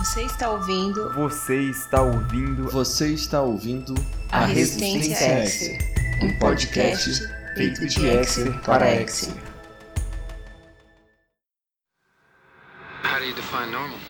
Você 0.00 0.22
está 0.22 0.50
ouvindo. 0.50 1.12
Você 1.12 1.60
está 1.60 2.00
ouvindo. 2.00 2.70
Você 2.70 3.08
está 3.12 3.42
ouvindo 3.42 3.94
A 4.32 4.46
Resistência 4.46 5.14
X, 5.14 5.78
um 6.22 6.38
podcast 6.38 7.20
feito 7.54 7.86
de 7.86 8.06
Exer 8.06 8.58
para 8.62 8.94
Exer. 8.94 9.34
How 13.04 13.18
do 13.18 13.26
you 13.26 13.34
define 13.34 13.70
normal? 13.70 14.09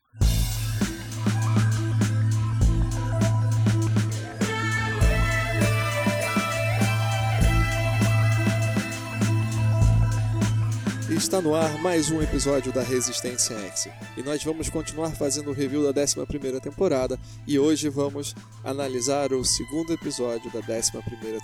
Está 11.21 11.39
no 11.43 11.55
ar 11.55 11.79
mais 11.83 12.11
um 12.11 12.23
episódio 12.23 12.73
da 12.73 12.83
Resistência 12.83 13.55
X. 13.67 13.91
E 14.17 14.23
nós 14.23 14.43
vamos 14.43 14.71
continuar 14.71 15.11
fazendo 15.11 15.51
o 15.51 15.53
review 15.53 15.83
da 15.93 16.01
11 16.01 16.61
temporada 16.63 17.19
e 17.47 17.59
hoje 17.59 17.91
vamos 17.91 18.35
analisar 18.65 19.31
o 19.35 19.45
segundo 19.45 19.93
episódio 19.93 20.51
da 20.51 20.61
11 20.61 20.93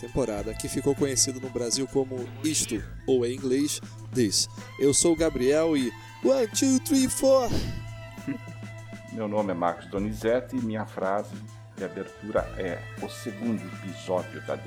temporada, 0.00 0.54
que 0.54 0.66
ficou 0.66 0.94
conhecido 0.94 1.42
no 1.42 1.50
Brasil 1.50 1.86
como 1.92 2.26
Isto, 2.42 2.82
ou 3.06 3.26
em 3.26 3.34
inglês, 3.34 3.78
This. 4.14 4.48
Eu 4.80 4.94
sou 4.94 5.12
o 5.12 5.16
Gabriel 5.16 5.76
e. 5.76 5.92
One, 6.24 6.48
two, 6.48 6.80
three, 6.80 7.06
four! 7.06 7.50
Meu 9.12 9.28
nome 9.28 9.52
é 9.52 9.54
Marcos 9.54 9.90
Donizete 9.90 10.56
e 10.56 10.60
minha 10.60 10.86
frase 10.86 11.36
de 11.76 11.84
abertura 11.84 12.40
é: 12.56 12.80
O 13.02 13.08
segundo 13.08 13.62
episódio 13.78 14.40
da 14.46 14.54
11 14.54 14.66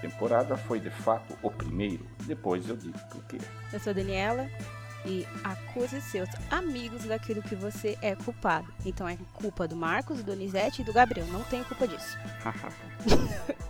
temporada 0.00 0.56
foi 0.56 0.80
de 0.80 0.90
fato 0.90 1.38
o 1.42 1.50
primeiro. 1.50 2.04
Depois 2.24 2.68
eu 2.68 2.76
digo 2.76 2.98
por 3.10 3.24
quê. 3.24 3.38
Eu 3.72 3.80
sou 3.80 3.94
Daniela 3.94 4.48
e 5.06 5.26
acuse 5.44 6.00
seus 6.00 6.28
amigos 6.50 7.04
daquilo 7.04 7.42
que 7.42 7.54
você 7.54 7.96
é 8.02 8.14
culpado. 8.16 8.72
Então 8.84 9.08
é 9.08 9.16
culpa 9.32 9.66
do 9.68 9.76
Marcos, 9.76 10.18
do 10.18 10.24
Donizete 10.24 10.82
e 10.82 10.84
do 10.84 10.92
Gabriel. 10.92 11.26
Não 11.28 11.42
tem 11.44 11.62
culpa 11.64 11.86
disso. 11.86 12.18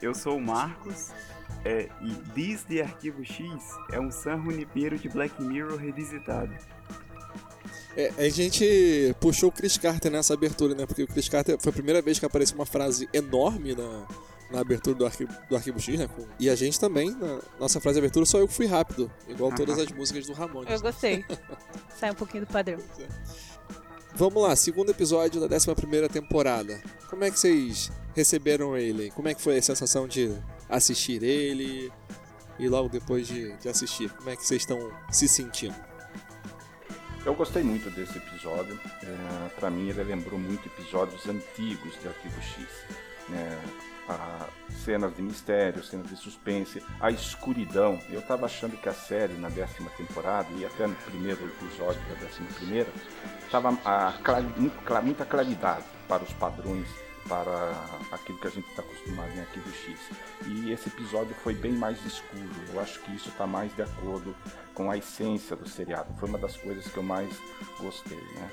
Eu 0.00 0.14
sou 0.14 0.36
o 0.36 0.40
Marcos. 0.40 1.12
É, 1.64 1.88
e 2.00 2.14
This 2.32 2.64
de 2.64 2.80
Arquivo 2.80 3.24
X 3.24 3.44
é 3.92 3.98
um 3.98 4.12
San 4.12 4.40
Junipero 4.42 4.96
de 4.96 5.08
Black 5.08 5.42
Mirror 5.42 5.76
revisitado. 5.76 6.54
É, 7.98 8.12
a 8.16 8.28
gente 8.28 9.12
puxou 9.20 9.48
o 9.48 9.52
Chris 9.52 9.76
Carter 9.76 10.08
nessa 10.08 10.32
abertura, 10.32 10.72
né? 10.72 10.86
Porque 10.86 11.02
o 11.02 11.06
Chris 11.08 11.28
Carter 11.28 11.58
foi 11.58 11.70
a 11.70 11.72
primeira 11.72 12.00
vez 12.00 12.16
que 12.16 12.24
apareceu 12.24 12.54
uma 12.54 12.64
frase 12.64 13.08
enorme 13.12 13.74
na, 13.74 14.06
na 14.52 14.60
abertura 14.60 14.94
do 14.94 15.04
arquivo, 15.04 15.32
do 15.48 15.56
arquivo 15.56 15.80
X, 15.80 15.98
né? 15.98 16.08
E 16.38 16.48
a 16.48 16.54
gente 16.54 16.78
também, 16.78 17.10
na 17.10 17.40
nossa 17.58 17.80
frase 17.80 17.94
de 17.96 17.98
abertura, 17.98 18.24
só 18.24 18.38
eu 18.38 18.46
que 18.46 18.54
fui 18.54 18.66
rápido, 18.66 19.10
igual 19.26 19.52
todas 19.52 19.80
as 19.80 19.90
músicas 19.90 20.28
do 20.28 20.32
Ramones. 20.32 20.72
Eu 20.72 20.80
gostei. 20.80 21.24
Sai 21.98 22.12
um 22.12 22.14
pouquinho 22.14 22.46
do 22.46 22.52
padrão. 22.52 22.78
Vamos 24.14 24.44
lá, 24.44 24.54
segundo 24.54 24.90
episódio 24.90 25.40
da 25.48 25.56
11 25.56 26.08
temporada. 26.08 26.80
Como 27.10 27.24
é 27.24 27.32
que 27.32 27.40
vocês 27.40 27.90
receberam 28.14 28.78
ele? 28.78 29.10
Como 29.10 29.26
é 29.26 29.34
que 29.34 29.42
foi 29.42 29.58
a 29.58 29.62
sensação 29.62 30.06
de 30.06 30.32
assistir 30.68 31.24
ele 31.24 31.90
e 32.60 32.68
logo 32.68 32.88
depois 32.88 33.26
de, 33.26 33.56
de 33.56 33.68
assistir? 33.68 34.08
Como 34.10 34.30
é 34.30 34.36
que 34.36 34.46
vocês 34.46 34.62
estão 34.62 34.78
se 35.10 35.26
sentindo? 35.26 35.87
Eu 37.28 37.34
gostei 37.34 37.62
muito 37.62 37.90
desse 37.90 38.16
episódio. 38.16 38.80
É, 39.02 39.48
para 39.60 39.68
mim, 39.68 39.90
ele 39.90 40.02
lembrou 40.02 40.40
muito 40.40 40.66
episódios 40.66 41.28
antigos 41.28 42.00
de 42.00 42.08
Arquivo 42.08 42.40
X. 42.40 42.66
né? 43.28 43.60
Cenas 44.70 45.14
de 45.14 45.20
mistério, 45.20 45.84
cenas 45.84 46.08
de 46.08 46.16
suspense, 46.16 46.82
a 46.98 47.10
escuridão. 47.10 48.00
Eu 48.08 48.20
estava 48.20 48.46
achando 48.46 48.78
que 48.78 48.88
a 48.88 48.94
série 48.94 49.34
na 49.34 49.50
décima 49.50 49.90
temporada 49.90 50.48
e 50.56 50.64
até 50.64 50.86
no 50.86 50.94
primeiro 50.94 51.44
episódio 51.44 52.00
da 52.08 52.14
décima 52.14 52.48
primeira 52.56 52.88
estava 53.44 53.76
muita 55.02 55.26
claridade 55.26 55.84
para 56.08 56.22
os 56.22 56.32
padrões, 56.32 56.88
para 57.28 57.74
aquilo 58.10 58.38
que 58.38 58.46
a 58.46 58.50
gente 58.50 58.70
está 58.70 58.80
acostumado 58.80 59.30
em 59.36 59.40
Arquivo 59.40 59.70
X. 59.70 59.98
E 60.46 60.72
esse 60.72 60.88
episódio 60.88 61.34
foi 61.42 61.52
bem 61.52 61.72
mais 61.72 62.02
escuro. 62.06 62.48
Eu 62.72 62.80
acho 62.80 62.98
que 63.00 63.14
isso 63.14 63.28
está 63.28 63.46
mais 63.46 63.76
de 63.76 63.82
acordo 63.82 64.34
com 64.78 64.88
a 64.92 64.96
essência 64.96 65.56
do 65.56 65.68
seriado. 65.68 66.14
Foi 66.20 66.28
uma 66.28 66.38
das 66.38 66.56
coisas 66.56 66.86
que 66.86 66.96
eu 66.96 67.02
mais 67.02 67.28
gostei, 67.80 68.16
né? 68.36 68.48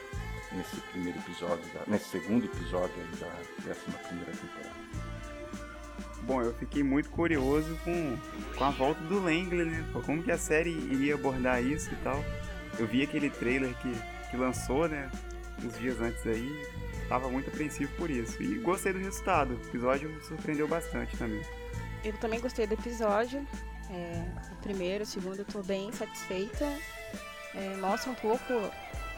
Nesse 0.53 0.77
primeiro 0.91 1.19
episódio, 1.19 1.63
da- 1.71 1.83
nesse 1.85 2.09
segundo 2.09 2.45
episódio 2.45 2.95
aí 2.97 3.19
da 3.19 3.31
décima 3.63 3.97
primeira 3.99 4.31
temporada. 4.31 4.75
Bom, 6.23 6.41
eu 6.41 6.53
fiquei 6.55 6.81
muito 6.81 7.09
curioso 7.11 7.77
com, 7.83 8.17
com 8.57 8.63
a 8.63 8.71
volta 8.71 8.99
do 9.01 9.19
Langley, 9.19 9.65
né? 9.65 9.85
Como 10.03 10.23
que 10.23 10.31
a 10.31 10.37
série 10.37 10.71
iria 10.71 11.13
abordar 11.13 11.63
isso 11.63 11.93
e 11.93 11.95
tal. 11.97 12.23
Eu 12.79 12.87
vi 12.87 13.03
aquele 13.03 13.29
trailer 13.29 13.75
que, 13.75 13.93
que 14.31 14.35
lançou, 14.37 14.87
né? 14.87 15.11
Uns 15.63 15.77
dias 15.77 16.01
antes 16.01 16.25
aí. 16.25 16.49
Tava 17.07 17.29
muito 17.29 17.49
apreensivo 17.51 17.91
por 17.97 18.09
isso. 18.09 18.41
E 18.41 18.55
gostei 18.57 18.91
do 18.93 18.97
resultado. 18.99 19.51
O 19.53 19.67
episódio 19.67 20.09
me 20.09 20.19
surpreendeu 20.23 20.67
bastante 20.67 21.15
também. 21.17 21.41
Eu 22.03 22.13
também 22.13 22.39
gostei 22.39 22.65
do 22.65 22.73
episódio. 22.73 23.45
É, 23.89 24.23
o 24.51 24.55
primeiro, 24.63 25.03
o 25.03 25.07
segundo, 25.07 25.39
eu 25.39 25.45
tô 25.45 25.61
bem 25.61 25.91
satisfeita. 25.91 26.65
É, 27.53 27.75
mostra 27.77 28.11
um 28.11 28.15
pouco 28.15 28.53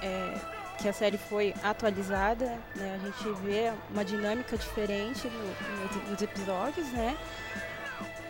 é, 0.02 0.34
que 0.80 0.88
a 0.88 0.94
série 0.94 1.18
foi 1.18 1.54
atualizada, 1.64 2.46
né? 2.76 3.00
A 3.02 3.06
gente 3.06 3.42
vê 3.42 3.72
uma 3.90 4.04
dinâmica 4.06 4.58
diferente 4.58 5.28
no- 5.28 6.12
nos, 6.12 6.22
episódios, 6.22 6.88
né? 6.92 7.18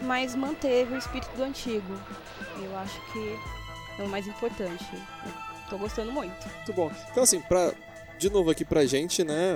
Mas 0.02 0.36
manteve 0.36 0.94
o 0.94 0.98
espírito 0.98 1.36
do 1.36 1.44
antigo. 1.44 1.94
Eu 2.62 2.78
acho 2.78 3.00
que 3.12 3.40
é 4.00 4.04
o 4.04 4.08
mais 4.08 4.28
importante. 4.28 4.86
Tô 5.70 5.78
gostando 5.78 6.12
muito. 6.12 6.48
Muito 6.56 6.74
bom. 6.74 6.92
Então, 7.12 7.24
assim, 7.24 7.42
pra, 7.42 7.74
de 8.18 8.30
novo 8.30 8.50
aqui 8.52 8.64
pra 8.64 8.86
gente, 8.86 9.24
né? 9.24 9.56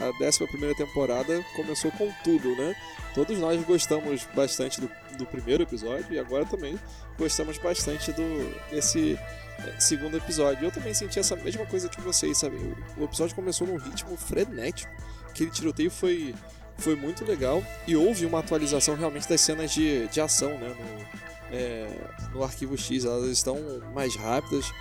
A, 0.00 0.04
a 0.06 0.26
11 0.26 0.74
temporada 0.76 1.44
começou 1.56 1.90
com 1.92 2.10
tudo, 2.24 2.56
né? 2.56 2.74
Todos 3.14 3.36
nós 3.38 3.62
gostamos 3.64 4.24
bastante 4.34 4.80
do, 4.80 4.90
do 5.20 5.26
primeiro 5.26 5.62
episódio 5.62 6.06
e 6.10 6.18
agora 6.18 6.44
também 6.44 6.78
gostamos 7.18 7.58
bastante 7.58 8.12
do 8.12 8.22
desse 8.70 9.18
eh, 9.58 9.74
segundo 9.78 10.16
episódio. 10.16 10.64
Eu 10.64 10.70
também 10.70 10.92
senti 10.94 11.18
essa 11.18 11.36
mesma 11.36 11.66
coisa 11.66 11.88
que 11.88 12.00
vocês, 12.00 12.38
sabe? 12.38 12.56
O, 12.96 13.04
episódio 13.04 13.34
começou 13.34 13.66
num 13.66 13.76
ritmo 13.76 14.16
frenético. 14.16 14.92
Aquele 15.28 15.50
tiroteio 15.50 15.90
foi, 15.90 16.34
foi 16.78 16.96
muito 16.96 17.24
legal 17.24 17.62
e 17.86 17.94
houve 17.94 18.26
uma 18.26 18.40
atualização 18.40 18.96
realmente 18.96 19.28
das 19.28 19.40
cenas 19.40 19.70
de, 19.70 20.08
de 20.08 20.20
ação, 20.20 20.50
né? 20.58 20.68
No, 20.68 21.20
eh, 21.52 22.10
no 22.32 22.42
arquivo 22.42 22.76
X, 22.76 23.04
elas 23.04 23.30
estão 23.30 23.58
mais 23.94 24.16
rápidas. 24.16 24.72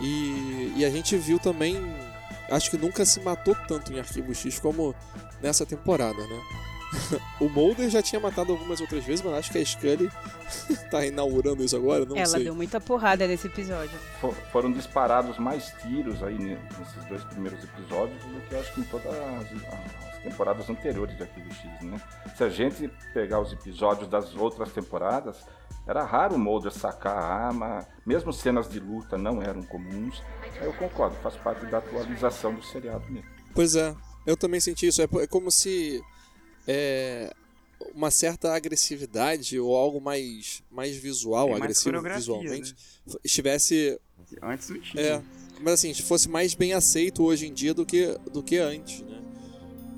E, 0.00 0.72
e 0.76 0.84
a 0.84 0.90
gente 0.90 1.16
viu 1.16 1.38
também. 1.38 1.76
Acho 2.50 2.70
que 2.70 2.76
nunca 2.76 3.04
se 3.04 3.20
matou 3.20 3.54
tanto 3.66 3.92
em 3.92 3.98
Arquivo 3.98 4.34
X 4.34 4.58
como 4.58 4.94
nessa 5.40 5.64
temporada, 5.64 6.18
né? 6.26 6.42
o 7.40 7.48
Mulder 7.48 7.88
já 7.88 8.02
tinha 8.02 8.20
matado 8.20 8.52
algumas 8.52 8.80
outras 8.80 9.04
vezes, 9.04 9.24
mas 9.24 9.34
acho 9.34 9.52
que 9.52 9.58
a 9.58 9.64
Scully 9.64 10.10
tá 10.90 11.04
inaugurando 11.06 11.64
isso 11.64 11.76
agora, 11.76 12.04
não 12.04 12.16
Ela 12.16 12.26
sei. 12.26 12.44
deu 12.44 12.54
muita 12.54 12.80
porrada 12.80 13.26
nesse 13.26 13.46
episódio. 13.46 13.98
For- 14.20 14.34
foram 14.52 14.70
disparados 14.72 15.38
mais 15.38 15.72
tiros 15.82 16.22
aí 16.22 16.38
ne- 16.38 16.58
nesses 16.78 17.04
dois 17.08 17.24
primeiros 17.24 17.62
episódios 17.64 18.22
do 18.24 18.40
que 18.48 18.54
eu 18.54 18.60
acho 18.60 18.72
que 18.74 18.80
em 18.80 18.84
todas 18.84 19.06
as, 19.06 20.12
as 20.12 20.22
temporadas 20.22 20.68
anteriores 20.70 21.16
de 21.16 21.22
Arquivo 21.22 21.52
X, 21.52 21.64
né? 21.82 22.00
Se 22.36 22.44
a 22.44 22.48
gente 22.48 22.88
pegar 23.14 23.40
os 23.40 23.52
episódios 23.52 24.08
das 24.08 24.34
outras 24.36 24.70
temporadas, 24.72 25.38
era 25.86 26.04
raro 26.04 26.36
o 26.36 26.38
Mulder 26.38 26.70
sacar 26.72 27.16
a 27.16 27.46
arma, 27.46 27.86
mesmo 28.06 28.32
cenas 28.32 28.68
de 28.68 28.78
luta 28.78 29.16
não 29.18 29.42
eram 29.42 29.62
comuns. 29.62 30.22
Eu 30.60 30.72
concordo, 30.74 31.16
faz 31.22 31.34
parte 31.36 31.64
da 31.66 31.78
atualização 31.78 32.54
do 32.54 32.62
seriado 32.62 33.04
mesmo. 33.10 33.28
Pois 33.54 33.74
é, 33.74 33.94
eu 34.26 34.36
também 34.36 34.60
senti 34.60 34.86
isso. 34.86 35.02
É, 35.02 35.08
é 35.20 35.26
como 35.26 35.50
se 35.50 36.00
é, 36.66 37.32
uma 37.94 38.10
certa 38.10 38.54
agressividade 38.54 39.58
ou 39.58 39.76
algo 39.76 40.00
mais, 40.00 40.62
mais 40.70 40.96
visual, 40.96 41.46
Tem 41.46 41.56
agressivo 41.56 41.90
visualmente, 42.20 42.74
f- 43.06 43.18
estivesse 43.24 43.98
Antes 44.42 44.68
não 44.70 44.80
tinha. 44.80 45.02
É, 45.02 45.22
mas 45.60 45.74
assim, 45.74 45.92
fosse 45.94 46.28
mais 46.28 46.54
bem 46.54 46.72
aceito 46.72 47.22
hoje 47.22 47.46
em 47.46 47.52
dia 47.52 47.74
do 47.74 47.84
que, 47.84 48.16
do 48.32 48.42
que 48.42 48.56
antes, 48.56 49.00
né? 49.02 49.20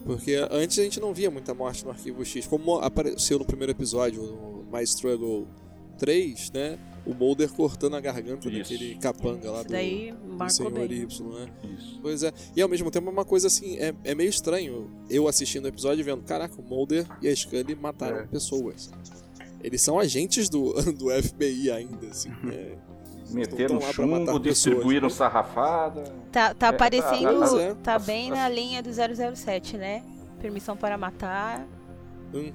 Porque 0.05 0.34
antes 0.50 0.78
a 0.78 0.82
gente 0.82 1.00
não 1.00 1.14
via 1.14 1.31
muita 1.31 1.55
morte 1.55 1.84
no 1.84 1.90
Arquivo 1.90 2.22
X. 2.25 2.46
Como 2.46 2.76
apareceu 2.81 3.38
no 3.38 3.44
primeiro 3.44 3.72
episódio, 3.72 4.22
no 4.22 4.67
My 4.70 4.82
Struggle 4.84 5.46
3, 5.99 6.50
né? 6.50 6.78
O 7.06 7.12
Mulder 7.12 7.51
cortando 7.53 7.95
a 7.97 8.01
garganta 8.01 8.49
Isso. 8.49 8.59
daquele 8.73 8.95
capanga 8.95 9.51
lá 9.51 9.59
Isso 9.59 9.67
do, 9.69 9.73
daí 9.73 10.12
do 10.12 10.51
Senhor 10.51 10.73
bem. 10.73 10.85
Y, 11.03 11.29
né? 11.35 11.47
Isso. 11.79 11.99
Pois 12.01 12.23
é. 12.23 12.33
E 12.56 12.62
ao 12.62 12.69
mesmo 12.69 12.91
tempo 12.91 13.09
é 13.09 13.12
uma 13.12 13.25
coisa 13.27 13.47
assim, 13.49 13.77
é, 13.77 13.95
é 14.05 14.15
meio 14.15 14.31
estranho 14.31 14.91
eu 15.11 15.29
assistindo 15.29 15.67
o 15.67 15.69
episódio 15.69 16.01
e 16.01 16.03
vendo, 16.03 16.23
caraca, 16.23 16.55
o 16.59 16.62
Mulder 16.65 17.06
e 17.21 17.29
a 17.29 17.37
Scully 17.37 17.75
mataram 17.75 18.19
É. 18.21 18.27
pessoas. 18.27 18.91
Eles 19.62 19.83
são 19.83 19.99
agentes 19.99 20.49
do, 20.49 20.73
do 20.93 21.11
FBI 21.11 21.71
ainda, 21.71 22.06
assim. 22.06 22.31
é. 22.51 22.77
Meteram 23.31 23.79
lá 23.81 23.93
pra 23.93 24.06
matar 24.06 24.27
chumbo, 24.27 24.41
pessoas, 24.41 24.43
distribuíram 24.43 25.09
né? 25.09 25.15
sarrafada. 25.15 26.05
Tá, 26.31 26.55
tá 26.55 26.67
É, 26.67 26.71
aparecendo, 26.71 27.41
tá- 27.41 27.49
tá- 27.49 27.75
tá 27.83 27.95
as- 27.97 28.05
bem 28.06 28.31
na 28.31 28.49
linha 28.49 28.83
do 28.83 28.91
007, 28.93 29.77
né? 29.77 30.03
Permissão 30.41 30.77
para 30.77 30.97
matar. 30.99 31.67
Uhum. 32.33 32.53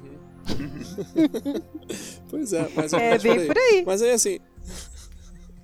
pois 2.29 2.53
é, 2.53 2.69
mas 2.75 2.93
É 2.93 3.11
mas 3.11 3.23
bem 3.23 3.45
por 3.47 3.57
aí. 3.57 3.83
Mas 3.85 4.01
aí 4.01 4.11
assim, 4.11 4.39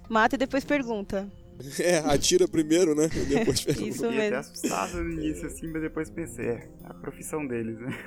Mata 0.10 0.36
e 0.36 0.38
depois 0.38 0.64
pergunta. 0.64 1.28
É, 1.80 2.00
atira 2.00 2.50
primeiro, 2.50 2.94
né? 2.94 3.06
E 3.16 3.26
depois 3.28 3.64
pergunta. 3.64 3.88
Isso 3.88 4.04
Fiquei 4.04 4.20
até 4.20 4.36
mesmo. 4.36 4.38
assustado 4.40 5.02
no 5.02 5.10
início, 5.10 5.48
assim, 5.48 5.68
mas 5.68 5.82
depois 5.82 6.10
pensei, 6.10 6.46
é, 6.48 6.70
a 6.84 6.94
profissão 6.94 7.48
deles, 7.48 7.80
né? 7.80 7.98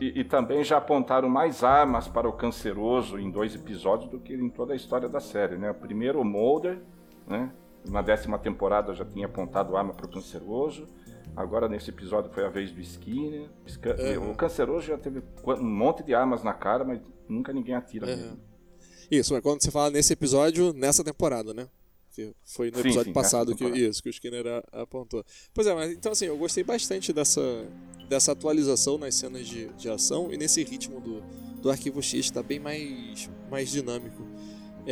E, 0.00 0.20
e 0.20 0.24
também 0.24 0.64
já 0.64 0.78
apontaram 0.78 1.28
mais 1.28 1.62
armas 1.62 2.08
para 2.08 2.28
o 2.28 2.32
canceroso 2.32 3.20
em 3.20 3.30
dois 3.30 3.54
episódios 3.54 4.10
do 4.10 4.18
que 4.18 4.34
em 4.34 4.48
toda 4.50 4.72
a 4.72 4.76
história 4.76 5.08
da 5.08 5.20
série, 5.20 5.56
né? 5.58 5.72
Primeiro 5.72 6.20
o 6.20 6.24
Mulder, 6.24 6.80
né? 7.28 7.52
Na 7.88 8.02
décima 8.02 8.36
temporada 8.36 8.94
já 8.94 9.04
tinha 9.04 9.26
apontado 9.26 9.76
arma 9.76 9.94
para 9.94 10.06
o 10.06 10.10
canceroso. 10.10 10.88
Agora 11.36 11.68
nesse 11.68 11.90
episódio 11.90 12.30
foi 12.32 12.44
a 12.44 12.48
vez 12.48 12.70
do 12.72 12.80
Skinner. 12.80 13.48
Sca- 13.66 13.96
Uhum. 14.18 14.32
O 14.32 14.34
canceroso 14.34 14.86
já 14.86 14.98
teve 14.98 15.22
um 15.46 15.62
monte 15.64 16.02
de 16.02 16.14
armas 16.14 16.42
na 16.42 16.52
cara, 16.52 16.84
mas 16.84 17.00
nunca 17.28 17.52
ninguém 17.52 17.74
atira 17.74 18.06
Uhum. 18.06 18.16
nele. 18.16 18.38
Isso, 19.10 19.32
mas 19.32 19.42
quando 19.42 19.62
você 19.62 19.70
fala 19.70 19.90
nesse 19.90 20.12
episódio, 20.12 20.72
nessa 20.72 21.02
temporada, 21.02 21.52
né? 21.54 21.68
Que 22.12 22.34
foi 22.44 22.70
no 22.70 22.76
Sim, 22.76 22.80
episódio 22.82 23.04
sim, 23.10 23.12
passado 23.12 23.54
que 23.54 23.64
isso 23.64 24.02
que 24.02 24.08
o 24.08 24.10
Skinner 24.10 24.44
a- 24.46 24.82
apontou. 24.82 25.24
Pois 25.54 25.66
é, 25.66 25.74
mas 25.74 25.92
então 25.92 26.10
assim, 26.12 26.26
eu 26.26 26.36
gostei 26.36 26.64
bastante 26.64 27.12
dessa, 27.12 27.40
dessa 28.08 28.32
atualização 28.32 28.98
nas 28.98 29.14
cenas 29.14 29.46
de, 29.46 29.68
de 29.74 29.88
ação 29.88 30.32
e 30.32 30.36
nesse 30.36 30.62
ritmo 30.64 31.00
do, 31.00 31.20
do 31.60 31.70
arquivo 31.70 32.02
X 32.02 32.30
tá 32.30 32.42
bem 32.42 32.58
mais, 32.58 33.30
mais 33.48 33.70
dinâmico. 33.70 34.24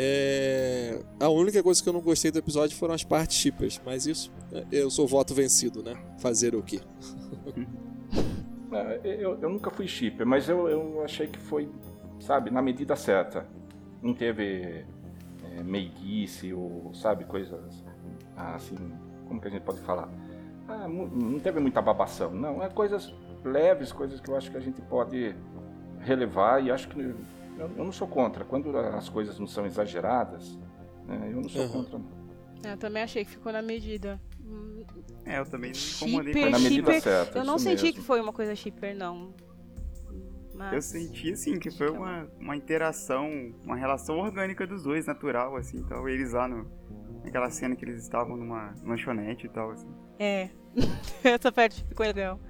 É, 0.00 1.00
a 1.18 1.28
única 1.28 1.60
coisa 1.60 1.82
que 1.82 1.88
eu 1.88 1.92
não 1.92 2.00
gostei 2.00 2.30
do 2.30 2.38
episódio 2.38 2.76
foram 2.76 2.94
as 2.94 3.02
partes 3.02 3.36
chipas, 3.36 3.82
mas 3.84 4.06
isso 4.06 4.32
é, 4.52 4.64
eu 4.70 4.88
sou 4.90 5.08
voto 5.08 5.34
vencido, 5.34 5.82
né? 5.82 5.96
Fazer 6.18 6.54
o 6.54 6.62
quê? 6.62 6.80
É, 8.70 9.00
eu, 9.02 9.36
eu 9.40 9.48
nunca 9.48 9.70
fui 9.70 9.88
shipper, 9.88 10.24
mas 10.24 10.48
eu, 10.48 10.68
eu 10.68 11.02
achei 11.02 11.26
que 11.26 11.38
foi, 11.38 11.68
sabe, 12.20 12.48
na 12.48 12.62
medida 12.62 12.94
certa. 12.94 13.44
Não 14.00 14.14
teve 14.14 14.84
é, 15.42 15.62
meiguice 15.64 16.52
ou, 16.52 16.92
sabe, 16.94 17.24
coisas 17.24 17.82
assim, 18.36 18.76
como 19.26 19.40
que 19.40 19.48
a 19.48 19.50
gente 19.50 19.62
pode 19.62 19.80
falar? 19.80 20.08
Ah, 20.68 20.86
não 20.86 21.40
teve 21.40 21.58
muita 21.58 21.82
babação, 21.82 22.30
não. 22.30 22.62
É 22.62 22.68
coisas 22.68 23.12
leves, 23.42 23.90
coisas 23.90 24.20
que 24.20 24.30
eu 24.30 24.36
acho 24.36 24.48
que 24.48 24.58
a 24.58 24.60
gente 24.60 24.80
pode 24.82 25.34
relevar 26.00 26.62
e 26.62 26.70
acho 26.70 26.88
que 26.88 27.14
eu, 27.58 27.70
eu 27.76 27.84
não 27.84 27.92
sou 27.92 28.08
contra. 28.08 28.44
Quando 28.44 28.76
as 28.76 29.08
coisas 29.08 29.38
não 29.38 29.46
são 29.46 29.66
exageradas, 29.66 30.58
né, 31.06 31.28
eu 31.32 31.40
não 31.40 31.48
sou 31.48 31.62
Uhum. 31.62 31.68
contra. 31.68 31.98
não. 31.98 32.18
Eu 32.64 32.76
também 32.76 33.02
achei 33.02 33.24
que 33.24 33.30
ficou 33.30 33.52
na 33.52 33.62
medida. 33.62 34.20
É, 35.24 35.38
eu 35.38 35.46
também 35.46 35.70
me 35.72 35.78
incomodei 35.78 36.32
Shipper, 36.32 36.42
Foi 36.42 36.50
com 36.50 36.50
na 36.50 36.58
medida 36.58 36.92
shipper, 36.92 37.02
certa. 37.02 37.38
Eu 37.38 37.44
não 37.44 37.58
senti 37.58 37.84
mesmo. 37.84 38.00
que 38.00 38.06
foi 38.06 38.20
uma 38.20 38.32
coisa 38.32 38.54
shipper, 38.56 38.96
não. 38.96 39.32
Mas... 40.54 40.72
Eu 40.72 40.82
senti, 40.82 41.32
assim, 41.32 41.58
que 41.58 41.70
foi 41.70 41.88
uma, 41.88 42.28
uma 42.40 42.56
interação, 42.56 43.28
uma 43.64 43.76
relação 43.76 44.18
orgânica 44.18 44.66
dos 44.66 44.82
dois, 44.82 45.06
natural, 45.06 45.54
assim, 45.56 45.84
tal. 45.84 46.08
Eles 46.08 46.32
lá 46.32 46.48
no, 46.48 46.68
naquela 47.22 47.48
cena 47.50 47.76
que 47.76 47.84
eles 47.84 48.02
estavam 48.02 48.36
numa 48.36 48.74
lanchonete 48.82 49.46
e 49.46 49.48
tal, 49.50 49.70
assim. 49.70 49.88
É. 50.18 50.50
Essa 51.22 51.52
parte 51.52 51.84
ficou 51.84 52.04
legal. 52.04 52.40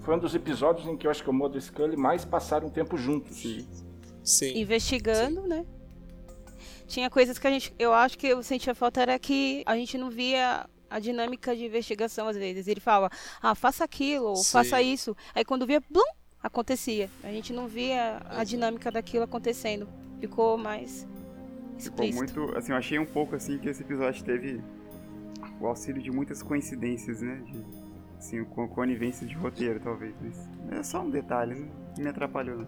Foi 0.00 0.14
um 0.16 0.18
dos 0.18 0.34
episódios 0.34 0.86
em 0.86 0.96
que 0.96 1.06
eu 1.06 1.10
acho 1.10 1.22
que 1.22 1.28
o 1.28 1.56
e 1.56 1.60
Scully 1.60 1.96
mais 1.96 2.24
passaram 2.24 2.70
tempo 2.70 2.96
juntos. 2.96 3.36
Sim. 3.36 3.66
Sim. 4.22 4.58
Investigando, 4.58 5.46
né? 5.46 5.64
Tinha 6.86 7.08
coisas 7.08 7.38
que 7.38 7.46
a 7.46 7.50
gente. 7.50 7.72
Eu 7.78 7.92
acho 7.92 8.18
que 8.18 8.26
eu 8.26 8.42
sentia 8.42 8.74
falta 8.74 9.00
era 9.00 9.18
que 9.18 9.62
a 9.66 9.76
gente 9.76 9.96
não 9.96 10.10
via 10.10 10.68
a 10.90 10.98
dinâmica 10.98 11.54
de 11.54 11.64
investigação 11.64 12.26
às 12.26 12.36
vezes. 12.36 12.66
Ele 12.66 12.80
falava, 12.80 13.10
ah, 13.40 13.54
faça 13.54 13.84
aquilo, 13.84 14.26
ou 14.26 14.36
Sim. 14.36 14.52
faça 14.52 14.82
isso. 14.82 15.16
Aí 15.34 15.44
quando 15.44 15.66
via, 15.66 15.80
blum, 15.88 16.02
acontecia. 16.42 17.08
A 17.22 17.28
gente 17.28 17.52
não 17.52 17.68
via 17.68 18.20
a 18.28 18.42
dinâmica 18.42 18.90
daquilo 18.90 19.24
acontecendo. 19.24 19.88
Ficou 20.18 20.58
mais 20.58 21.06
Ficou 21.78 22.04
explícito. 22.04 22.40
muito, 22.40 22.58
assim, 22.58 22.72
eu 22.72 22.78
achei 22.78 22.98
um 22.98 23.06
pouco, 23.06 23.36
assim, 23.36 23.56
que 23.58 23.68
esse 23.68 23.82
episódio 23.82 24.22
teve 24.24 24.60
o 25.60 25.66
auxílio 25.66 26.02
de 26.02 26.10
muitas 26.10 26.42
coincidências, 26.42 27.22
né? 27.22 27.42
De, 27.46 27.64
assim, 28.18 28.44
com 28.44 28.68
conivência 28.68 29.26
de 29.26 29.34
roteiro, 29.34 29.80
talvez. 29.80 30.14
Mas 30.66 30.78
é 30.78 30.82
só 30.82 31.00
um 31.00 31.10
detalhe, 31.10 31.54
não 31.54 31.80
não 31.96 32.04
me 32.04 32.08
atrapalhou, 32.08 32.66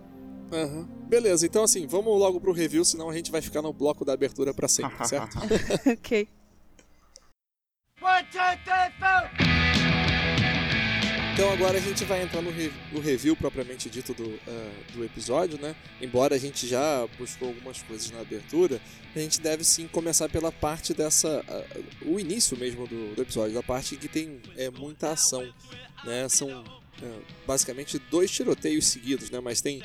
Aham. 0.52 0.84
Beleza, 1.08 1.46
então 1.46 1.64
assim, 1.64 1.86
vamos 1.86 2.18
logo 2.18 2.40
pro 2.40 2.52
review, 2.52 2.84
senão 2.84 3.08
a 3.08 3.14
gente 3.14 3.30
vai 3.30 3.40
ficar 3.40 3.62
no 3.62 3.72
bloco 3.72 4.04
da 4.04 4.12
abertura 4.12 4.52
pra 4.52 4.68
sempre, 4.68 5.04
certo? 5.08 5.38
ok. 5.90 6.28
Então 11.34 11.50
agora 11.50 11.78
a 11.78 11.80
gente 11.80 12.04
vai 12.04 12.22
entrar 12.22 12.42
no, 12.42 12.50
re- 12.50 12.72
no 12.92 13.00
review 13.00 13.34
propriamente 13.34 13.88
dito 13.88 14.12
do, 14.12 14.38
ah, 14.46 14.70
do 14.92 15.02
episódio, 15.02 15.58
né? 15.58 15.74
Embora 16.00 16.34
a 16.34 16.38
gente 16.38 16.66
já 16.68 17.06
buscou 17.18 17.48
algumas 17.48 17.82
coisas 17.82 18.10
na 18.10 18.20
abertura, 18.20 18.80
a 19.16 19.18
gente 19.18 19.40
deve 19.40 19.64
sim 19.64 19.88
começar 19.88 20.28
pela 20.28 20.52
parte 20.52 20.92
dessa. 20.92 21.42
ah, 21.48 21.64
o 22.04 22.20
início 22.20 22.56
mesmo 22.58 22.86
do, 22.86 23.14
do 23.14 23.22
episódio, 23.22 23.54
da 23.54 23.62
parte 23.62 23.96
que 23.96 24.08
tem 24.08 24.42
é, 24.58 24.70
muita 24.70 25.12
ação. 25.12 25.42
Né? 26.04 26.28
São 26.28 26.62
basicamente 27.46 27.98
dois 28.10 28.30
tiroteios 28.30 28.86
seguidos, 28.86 29.30
né? 29.30 29.40
Mas 29.40 29.60
tem 29.60 29.82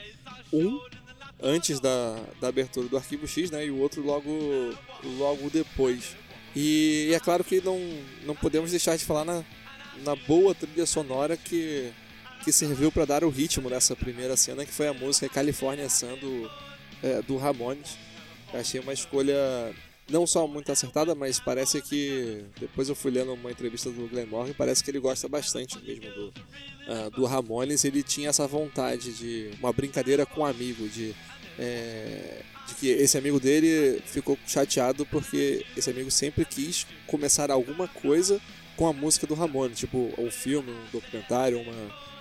um 0.52 0.80
antes 1.42 1.80
da, 1.80 2.20
da 2.42 2.48
abertura 2.48 2.88
do 2.88 2.98
arquivo 2.98 3.28
X, 3.28 3.52
né? 3.52 3.66
E 3.66 3.72
o 3.72 3.78
outro 3.78 4.02
logo, 4.04 4.32
logo 5.18 5.50
depois. 5.50 6.16
E, 6.56 7.12
é 7.14 7.20
claro 7.20 7.44
que 7.44 7.62
não, 7.62 7.80
não 8.26 8.36
podemos 8.36 8.72
deixar 8.72 8.98
de 8.98 9.06
falar 9.06 9.26
na, 9.26 9.44
na 10.04 10.16
boa 10.16 10.56
trilha 10.56 10.86
sonora 10.86 11.38
que, 11.38 11.92
que 12.44 12.52
serviu 12.52 12.92
para 12.92 13.06
dar 13.06 13.24
o 13.24 13.30
ritmo 13.30 13.70
dessa 13.70 13.96
primeira 13.96 14.36
cena, 14.36 14.66
que 14.66 14.72
foi 14.72 14.88
a 14.88 14.94
música 14.94 15.30
California 15.30 15.90
Sun 15.90 16.18
do, 16.18 16.52
é, 17.04 17.22
do 17.22 17.38
Ramones. 17.38 17.98
Achei 18.54 18.80
uma 18.80 18.94
escolha 18.94 19.36
não 20.10 20.26
só 20.26 20.48
muito 20.48 20.72
acertada, 20.72 21.14
mas 21.14 21.40
parece 21.40 21.82
que 21.82 22.44
depois 22.60 22.88
eu 22.90 22.96
fui 22.96 23.12
lendo 23.12 23.34
uma 23.34 23.52
entrevista 23.52 23.90
do 23.90 24.08
Glenn 24.08 24.28
Morgan, 24.28 24.54
parece 24.58 24.84
que 24.84 24.90
ele 24.92 25.00
gosta 25.00 25.28
bastante 25.28 25.78
mesmo 25.80 26.10
do, 26.14 26.34
ah, 26.88 27.10
do 27.10 27.26
Ramones. 27.26 27.84
Ele 27.84 28.02
tinha 28.02 28.30
essa 28.30 28.48
vontade 28.48 29.14
de 29.14 29.52
uma 29.60 29.74
brincadeira 29.74 30.26
com 30.26 30.42
um 30.42 30.46
amigo, 30.46 30.88
de 30.88 31.14
é, 31.60 32.42
de 32.68 32.76
que 32.76 32.88
esse 32.88 33.18
amigo 33.18 33.40
dele 33.40 34.02
ficou 34.06 34.38
chateado 34.46 35.06
porque 35.06 35.66
esse 35.76 35.90
amigo 35.90 36.12
sempre 36.12 36.46
quis 36.46 36.86
começar 37.08 37.50
alguma 37.50 37.88
coisa 37.88 38.40
com 38.76 38.88
a 38.88 38.94
música 38.94 39.26
do 39.26 39.34
Ramones, 39.34 39.80
tipo 39.80 40.14
um 40.18 40.30
filme, 40.30 40.72
um 40.72 40.92
documentário, 40.92 41.60
uma, 41.60 41.74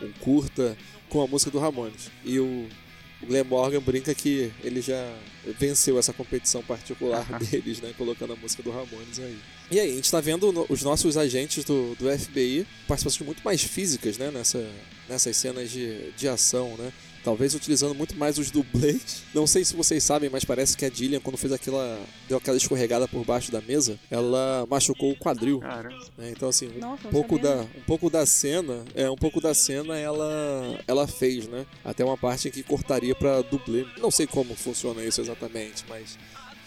um 0.03 0.13
curta 0.21 0.77
com 1.09 1.21
a 1.21 1.27
música 1.27 1.51
do 1.51 1.59
Ramones. 1.59 2.11
E 2.25 2.41
o, 2.41 2.67
o 3.23 3.27
Glenn 3.27 3.45
Morgan 3.45 3.81
brinca 3.81 4.15
que 4.15 4.51
ele 4.63 4.81
já 4.81 5.15
venceu 5.59 5.99
essa 5.99 6.13
competição 6.13 6.63
particular 6.63 7.25
deles, 7.51 7.81
né, 7.81 7.93
colocando 7.97 8.33
a 8.33 8.37
música 8.37 8.63
do 8.63 8.71
Ramones 8.71 9.19
aí. 9.19 9.39
E 9.71 9.81
aí, 9.81 9.93
a 9.93 9.95
gente 9.97 10.11
tá 10.11 10.21
vendo 10.21 10.53
no- 10.53 10.67
os 10.69 10.83
nossos 10.83 11.17
agentes 11.17 11.65
do, 11.65 11.95
do 11.99 12.07
FBI 12.19 12.67
participações 12.87 13.25
muito 13.27 13.43
mais 13.45 13.63
físicas, 13.63 14.19
né, 14.19 14.31
nessa, 14.31 14.69
nessas 15.09 15.37
cenas 15.37 15.71
de, 15.71 16.11
de 16.13 16.29
ação, 16.29 16.77
né? 16.77 16.93
Talvez 17.27 17.57
utilizando 17.57 17.93
muito 17.93 18.17
mais 18.17 18.39
os 18.39 18.53
dublês. 18.53 19.25
Não 19.35 19.49
sei 19.49 19.65
se 19.65 19.75
vocês 19.75 20.01
sabem, 20.05 20.31
mas 20.31 20.45
parece 20.45 20.77
que 20.77 20.85
a 20.85 20.89
Dillian, 20.89 21.19
quando 21.19 21.37
fez 21.37 21.53
aquela. 21.53 21.99
deu 22.29 22.39
aquela 22.39 22.57
escorregada 22.57 23.09
por 23.09 23.25
baixo 23.25 23.51
da 23.51 23.61
mesa, 23.61 23.99
ela 24.09 24.65
machucou 24.71 25.11
o 25.11 25.17
quadril. 25.17 25.61
Né? 26.17 26.31
Então, 26.31 26.49
assim, 26.49 26.69
um 26.69 26.79
Nossa, 26.79 27.09
pouco 27.09 27.37
da 27.37 27.63
um 27.63 27.83
pouco 27.85 28.09
da 28.09 28.25
cena 28.25 28.85
é 28.95 29.11
um 29.11 29.17
pouco 29.17 29.41
da 29.41 29.53
cena 29.55 29.99
ela 29.99 30.79
ela 30.87 31.09
fez 31.09 31.49
né 31.49 31.67
até 31.85 32.05
uma 32.05 32.17
parte 32.17 32.47
em 32.47 32.51
que 32.53 32.63
cortaria 32.63 33.15
pra 33.15 33.43
dublê 33.43 33.85
não 33.99 34.11
sei 34.11 34.27
como 34.27 34.55
funciona 34.55 35.05
isso 35.05 35.21
exatamente 35.21 35.85
mas 35.89 36.19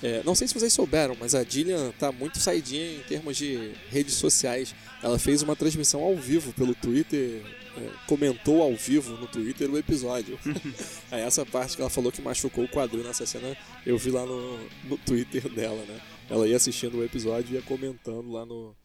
é, 0.02 0.22
não 0.24 0.34
sei 0.36 0.48
se 0.48 0.54
vocês 0.54 0.74
souberam 0.74 1.16
mas 1.20 1.36
a 1.36 1.44
Dillian 1.44 1.92
tá 1.98 2.12
muito 2.12 2.40
saidinha 2.40 2.96
em 2.96 3.00
termos 3.00 3.38
de 3.38 3.72
redes 3.90 4.16
sociais 4.16 4.74
ela 5.02 5.20
fez 5.20 5.42
uma 5.42 5.56
transmissão 5.56 6.02
ao 6.02 6.16
vivo 6.16 6.54
pelo 6.54 6.74
Twitter 6.76 7.42
é, 7.46 7.59
comentou 8.08 8.62
ao 8.62 8.76
vivo 8.76 9.18
no 9.18 9.28
Twitter 9.28 9.70
o 9.70 9.78
episódio 9.78 10.40
aí 11.12 11.22
essa 11.22 11.46
parte 11.46 11.76
que 11.76 11.82
ela 11.82 11.90
falou 11.90 12.12
que 12.12 12.22
machucou 12.22 12.64
o 12.64 12.70
quadril 12.70 13.04
nessa 13.04 13.26
cena 13.26 13.58
eu 13.86 13.98
vi 13.98 14.12
lá 14.12 14.26
no, 14.26 14.58
no 14.86 14.98
Twitter 14.98 15.48
dela 15.54 15.84
né 15.86 16.02
ela 16.30 16.48
ia 16.48 16.56
assistindo 16.56 16.98
o 16.98 17.04
episódio 17.04 17.54
e 17.54 17.56
ia 17.56 17.62
comentando 17.62 18.32
lá 18.32 18.46
no 18.46 18.76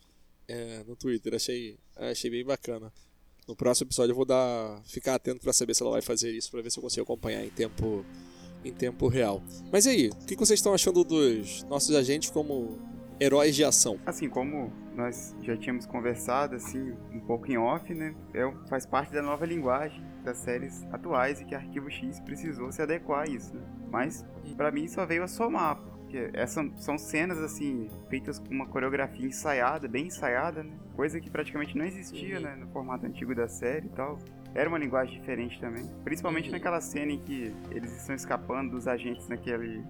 é, 0.48 0.82
no 0.86 0.96
Twitter. 0.96 1.34
Achei, 1.34 1.76
achei 1.96 2.30
bem 2.30 2.44
bacana. 2.44 2.92
No 3.46 3.54
próximo 3.54 3.88
episódio 3.88 4.12
eu 4.12 4.16
vou 4.16 4.24
dar, 4.24 4.82
ficar 4.86 5.14
atento 5.14 5.40
para 5.40 5.52
saber 5.52 5.74
se 5.74 5.82
ela 5.82 5.92
vai 5.92 6.02
fazer 6.02 6.30
isso, 6.32 6.50
para 6.50 6.62
ver 6.62 6.70
se 6.70 6.78
eu 6.78 6.82
consigo 6.82 7.02
acompanhar 7.02 7.44
em 7.44 7.50
tempo, 7.50 8.04
em 8.64 8.72
tempo 8.72 9.06
real. 9.06 9.42
Mas 9.70 9.84
e 9.84 9.90
aí, 9.90 10.08
o 10.08 10.24
que 10.24 10.36
vocês 10.36 10.58
estão 10.58 10.72
achando 10.72 11.04
dos 11.04 11.62
nossos 11.64 11.94
agentes 11.94 12.30
como 12.30 12.78
heróis 13.20 13.54
de 13.54 13.62
ação? 13.62 14.00
Assim, 14.06 14.28
como 14.30 14.72
nós 14.94 15.36
já 15.42 15.56
tínhamos 15.56 15.86
conversado, 15.86 16.54
assim, 16.54 16.96
um 17.12 17.20
pouco 17.20 17.50
em 17.50 17.58
off, 17.58 17.92
né? 17.94 18.14
É, 18.32 18.50
faz 18.68 18.86
parte 18.86 19.12
da 19.12 19.22
nova 19.22 19.44
linguagem 19.44 20.02
das 20.22 20.38
séries 20.38 20.86
atuais 20.92 21.40
e 21.40 21.44
que 21.44 21.54
Arquivo 21.54 21.90
X 21.90 22.20
precisou 22.20 22.70
se 22.72 22.80
adequar 22.80 23.22
a 23.26 23.30
isso, 23.30 23.54
né? 23.54 23.62
Mas, 23.90 24.24
pra 24.56 24.70
mim, 24.70 24.88
só 24.88 25.04
veio 25.04 25.22
a 25.22 25.28
somar, 25.28 25.76
porque 25.76 26.30
essas 26.32 26.66
são 26.82 26.96
cenas, 26.96 27.38
assim, 27.38 27.88
feitas 28.08 28.38
com 28.38 28.48
uma 28.54 28.66
coreografia 28.66 29.26
ensaiada, 29.26 29.86
bem 29.88 30.06
ensaiada, 30.06 30.62
né? 30.62 30.72
Coisa 30.96 31.20
que 31.20 31.28
praticamente 31.30 31.76
não 31.76 31.84
existia, 31.84 32.38
né? 32.40 32.54
No 32.56 32.68
formato 32.68 33.04
antigo 33.06 33.34
da 33.34 33.48
série 33.48 33.86
e 33.86 33.90
tal. 33.90 34.18
Era 34.54 34.68
uma 34.68 34.78
linguagem 34.78 35.18
diferente 35.18 35.60
também. 35.60 35.84
Principalmente 36.04 36.46
Uhum. 36.46 36.52
naquela 36.52 36.80
cena 36.80 37.10
em 37.10 37.18
que 37.18 37.52
eles 37.72 37.92
estão 37.96 38.14
escapando 38.14 38.70
dos 38.70 38.86
agentes 38.86 39.26
naquele 39.28 39.82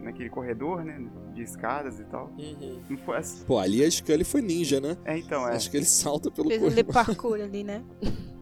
naquele 0.00 0.30
corredor, 0.30 0.84
né? 0.84 0.98
De 1.34 1.42
escadas 1.42 1.98
e 2.00 2.04
tal. 2.04 2.32
Uhum. 2.38 2.82
Não 2.90 2.98
foi 2.98 3.16
assim. 3.18 3.44
Pô, 3.44 3.58
ali 3.58 3.84
a 3.84 3.90
Scully 3.90 4.24
foi 4.24 4.40
ninja, 4.42 4.80
né? 4.80 4.96
É, 5.04 5.16
então, 5.18 5.48
é. 5.48 5.54
Acho 5.56 5.70
que 5.70 5.76
ele 5.76 5.86
salta 5.86 6.30
pelo 6.30 6.48
Fez 6.48 6.60
corredor. 6.60 6.84
de 6.84 6.92
parkour 6.92 7.40
ali, 7.40 7.64
né? 7.64 7.84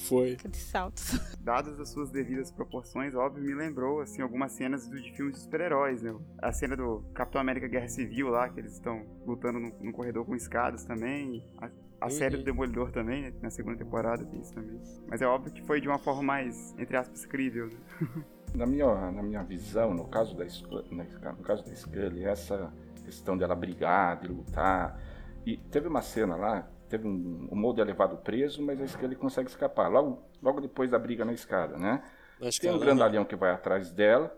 Foi. 0.00 0.34
Aqueles 0.34 0.58
saltos. 0.58 1.18
Dadas 1.40 1.80
as 1.80 1.88
suas 1.88 2.08
devidas 2.12 2.52
proporções, 2.52 3.16
óbvio, 3.16 3.42
me 3.42 3.52
lembrou, 3.52 4.00
assim, 4.00 4.22
algumas 4.22 4.52
cenas 4.52 4.86
do, 4.86 4.94
de 5.00 5.10
filmes 5.16 5.34
de 5.34 5.40
super-heróis, 5.40 6.00
né? 6.02 6.14
A 6.40 6.52
cena 6.52 6.76
do 6.76 7.02
Capitão 7.12 7.40
América 7.40 7.66
Guerra 7.66 7.88
Civil 7.88 8.28
lá, 8.28 8.48
que 8.48 8.60
eles 8.60 8.74
estão 8.74 9.04
lutando 9.26 9.58
no, 9.58 9.72
no 9.82 9.92
corredor 9.92 10.24
com 10.24 10.36
escadas 10.36 10.84
também. 10.84 11.44
A, 11.58 11.66
a 12.00 12.04
Uhum. 12.04 12.10
série 12.12 12.36
do 12.36 12.44
Demolidor 12.44 12.92
também, 12.92 13.22
né? 13.22 13.32
Na 13.42 13.50
segunda 13.50 13.76
temporada 13.76 14.24
tem 14.24 14.40
isso 14.40 14.54
também. 14.54 14.80
Mas 15.08 15.20
é 15.20 15.26
óbvio 15.26 15.52
que 15.52 15.62
foi 15.66 15.80
de 15.80 15.88
uma 15.88 15.98
forma 15.98 16.22
mais, 16.22 16.72
entre 16.78 16.96
aspas, 16.96 17.26
crível, 17.26 17.66
né? 17.66 17.76
Na 18.54 18.66
minha, 18.66 19.10
na 19.10 19.22
minha 19.22 19.42
visão, 19.42 19.94
no 19.94 20.04
caso 20.06 20.36
da 20.36 20.44
no 20.44 21.42
caso 21.42 21.64
da 21.64 21.74
Scully, 21.74 22.24
essa 22.24 22.72
questão 23.04 23.36
dela 23.36 23.54
brigar, 23.54 24.20
de 24.20 24.28
lutar. 24.28 25.00
E 25.46 25.56
teve 25.56 25.88
uma 25.88 26.02
cena 26.02 26.36
lá, 26.36 26.68
teve 26.88 27.06
um, 27.06 27.48
o 27.50 27.56
Mulder 27.56 27.84
é 27.84 27.88
levado 27.88 28.16
preso, 28.16 28.62
mas 28.62 28.80
a 28.80 28.86
Scully 28.86 29.16
consegue 29.16 29.48
escapar. 29.48 29.88
Logo, 29.88 30.22
logo 30.42 30.60
depois 30.60 30.90
da 30.90 30.98
briga 30.98 31.24
na 31.24 31.32
escada, 31.32 31.76
né? 31.78 32.02
Acho 32.40 32.60
Tem 32.60 32.70
um 32.70 32.78
grandalhão 32.78 33.24
que 33.24 33.34
vai 33.34 33.50
atrás 33.50 33.90
dela, 33.90 34.32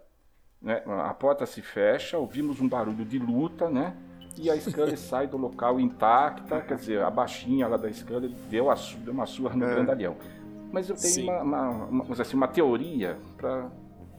né? 0.60 0.82
A 0.86 1.12
porta 1.14 1.46
se 1.46 1.62
fecha, 1.62 2.18
ouvimos 2.18 2.60
um 2.60 2.68
barulho 2.68 3.04
de 3.04 3.18
luta, 3.18 3.68
né? 3.68 3.96
E 4.36 4.50
a 4.50 4.56
Scully 4.58 4.96
sai 4.98 5.26
do 5.26 5.36
local 5.36 5.80
intacta, 5.80 6.60
quer 6.60 6.76
dizer, 6.76 7.02
a 7.02 7.10
baixinha 7.10 7.66
lá 7.66 7.76
da 7.76 7.92
Scully 7.92 8.28
deu, 8.48 8.70
a, 8.70 8.74
deu 8.74 9.12
uma 9.12 9.26
surra 9.26 9.54
no 9.56 9.64
É. 9.64 9.74
grandalhão. 9.74 10.16
Mas 10.72 10.88
eu 10.88 10.96
tenho 10.96 11.28
uma, 11.28 11.42
uma, 11.42 11.70
uma, 11.86 12.22
assim, 12.22 12.36
uma 12.36 12.46
teoria 12.46 13.18
para 13.36 13.68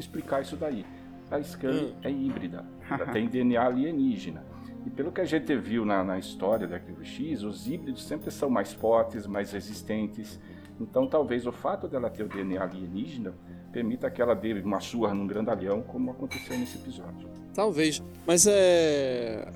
explicar 0.01 0.41
isso 0.41 0.57
daí. 0.57 0.85
A 1.29 1.41
Scully 1.41 1.85
Hum. 1.85 1.95
é 2.03 2.11
híbrida, 2.11 2.65
ela 2.91 3.05
tem 3.07 3.27
DNA 3.27 3.63
alienígena. 3.65 4.43
E 4.85 4.89
pelo 4.89 5.11
que 5.11 5.21
a 5.21 5.25
gente 5.25 5.55
viu 5.55 5.85
na, 5.85 6.03
na 6.03 6.17
história 6.17 6.67
da 6.67 6.75
Arquivo 6.75 7.05
X, 7.05 7.43
os 7.43 7.67
híbridos 7.67 8.03
sempre 8.03 8.31
são 8.31 8.49
mais 8.49 8.73
fortes, 8.73 9.25
mais 9.27 9.51
resistentes. 9.51 10.39
Então 10.79 11.07
talvez 11.07 11.45
o 11.45 11.51
fato 11.51 11.87
dela 11.87 12.09
ter 12.09 12.23
o 12.23 12.27
DNA 12.27 12.61
alienígena 12.61 13.33
permita 13.71 14.09
que 14.09 14.21
ela 14.21 14.33
dê 14.35 14.53
uma 14.53 14.79
surra 14.79 15.13
num 15.13 15.27
grandalhão, 15.27 15.81
como 15.83 16.11
aconteceu 16.11 16.57
nesse 16.57 16.77
episódio. 16.77 17.29
Talvez. 17.53 18.03
Mas 18.25 18.47
é... 18.47 19.47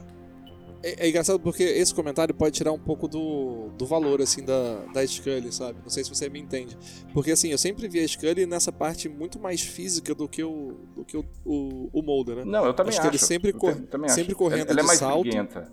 é. 0.91 1.05
é 1.05 1.09
engraçado 1.09 1.39
porque 1.39 1.63
esse 1.63 1.93
comentário 1.93 2.33
pode 2.33 2.55
tirar 2.55 2.71
um 2.71 2.79
pouco 2.79 3.07
do, 3.07 3.69
do 3.77 3.85
valor, 3.85 4.21
assim, 4.21 4.43
da, 4.43 4.85
da 4.93 5.05
Scully, 5.05 5.51
sabe? 5.51 5.79
Não 5.81 5.89
sei 5.89 6.03
se 6.03 6.09
você 6.09 6.29
me 6.29 6.39
entende. 6.39 6.77
Porque, 7.13 7.31
assim, 7.31 7.49
eu 7.49 7.57
sempre 7.57 7.87
vi 7.87 7.99
a 7.99 8.07
Scully 8.07 8.45
nessa 8.45 8.71
parte 8.71 9.09
muito 9.09 9.39
mais 9.39 9.61
física 9.61 10.13
do 10.15 10.27
que 10.27 10.43
o, 10.43 10.77
do 10.95 11.03
que 11.05 11.17
o, 11.17 11.25
o, 11.45 11.89
o 11.93 12.01
Mulder, 12.01 12.37
né? 12.37 12.43
Não, 12.45 12.65
eu 12.65 12.73
também 12.73 12.89
Acho 12.91 13.01
acho. 13.01 13.09
que 13.09 13.15
ele 13.17 13.23
sempre 13.23 13.51
Eu 13.51 13.57
cor- 13.57 13.73
tam- 13.75 13.85
também 13.85 14.09
sempre 14.09 14.31
acho. 14.31 14.35
correndo 14.37 14.69
ela, 14.69 14.71
ela 14.71 14.79
é 14.79 14.83
de 14.83 14.87
mais 14.87 14.99
salto. 14.99 15.21
briguenta. 15.21 15.71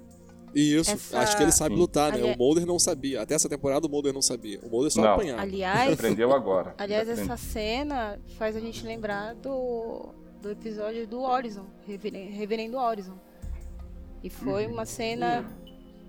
E 0.55 0.75
isso, 0.77 0.91
Essa- 0.91 1.19
acho 1.21 1.35
que 1.37 1.43
ele 1.43 1.51
sabe 1.53 1.75
Sim. 1.75 1.81
lutar, 1.81 2.13
né? 2.13 2.23
Ali- 2.23 2.35
O 2.35 2.37
Mulder 2.39 2.67
não 2.67 2.79
sabia. 2.79 3.23
Até 3.23 3.35
essa 3.35 3.49
temporada 3.49 3.87
o 3.87 3.91
Mulder 3.91 4.13
não 4.13 4.21
sabia. 4.21 4.61
O 4.63 4.69
Mulder 4.69 4.91
só 4.91 5.01
Não. 5.01 5.15
apanhava. 5.15 5.41
Aliás, 5.41 5.93
Aprendeu 5.95 6.31
agora. 6.33 6.75
aliás, 6.77 7.09
essa 7.09 7.37
cena 7.39 8.19
faz 8.37 8.55
a 8.55 8.61
gente 8.61 8.85
lembrar 8.85 9.35
do, 9.35 10.11
do 10.43 10.51
episódio 10.51 11.07
do 11.07 11.23
Horizon, 11.23 11.65
Reveren- 11.87 12.29
Reverendo 12.31 12.77
Horizon. 12.77 13.15
E 14.23 14.31
foi 14.31 14.67
uma 14.67 14.87
cena 14.87 15.45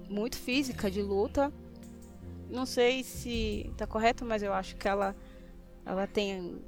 muito 0.09 0.37
física 0.37 0.89
de 0.89 1.01
luta. 1.01 1.51
Não 2.49 2.65
sei 2.65 3.03
se 3.03 3.71
tá 3.75 3.87
correto, 3.87 4.23
mas 4.23 4.43
eu 4.43 4.53
acho 4.53 4.75
que 4.75 4.87
ela 4.87 5.15
ela 5.85 6.07
tem 6.07 6.61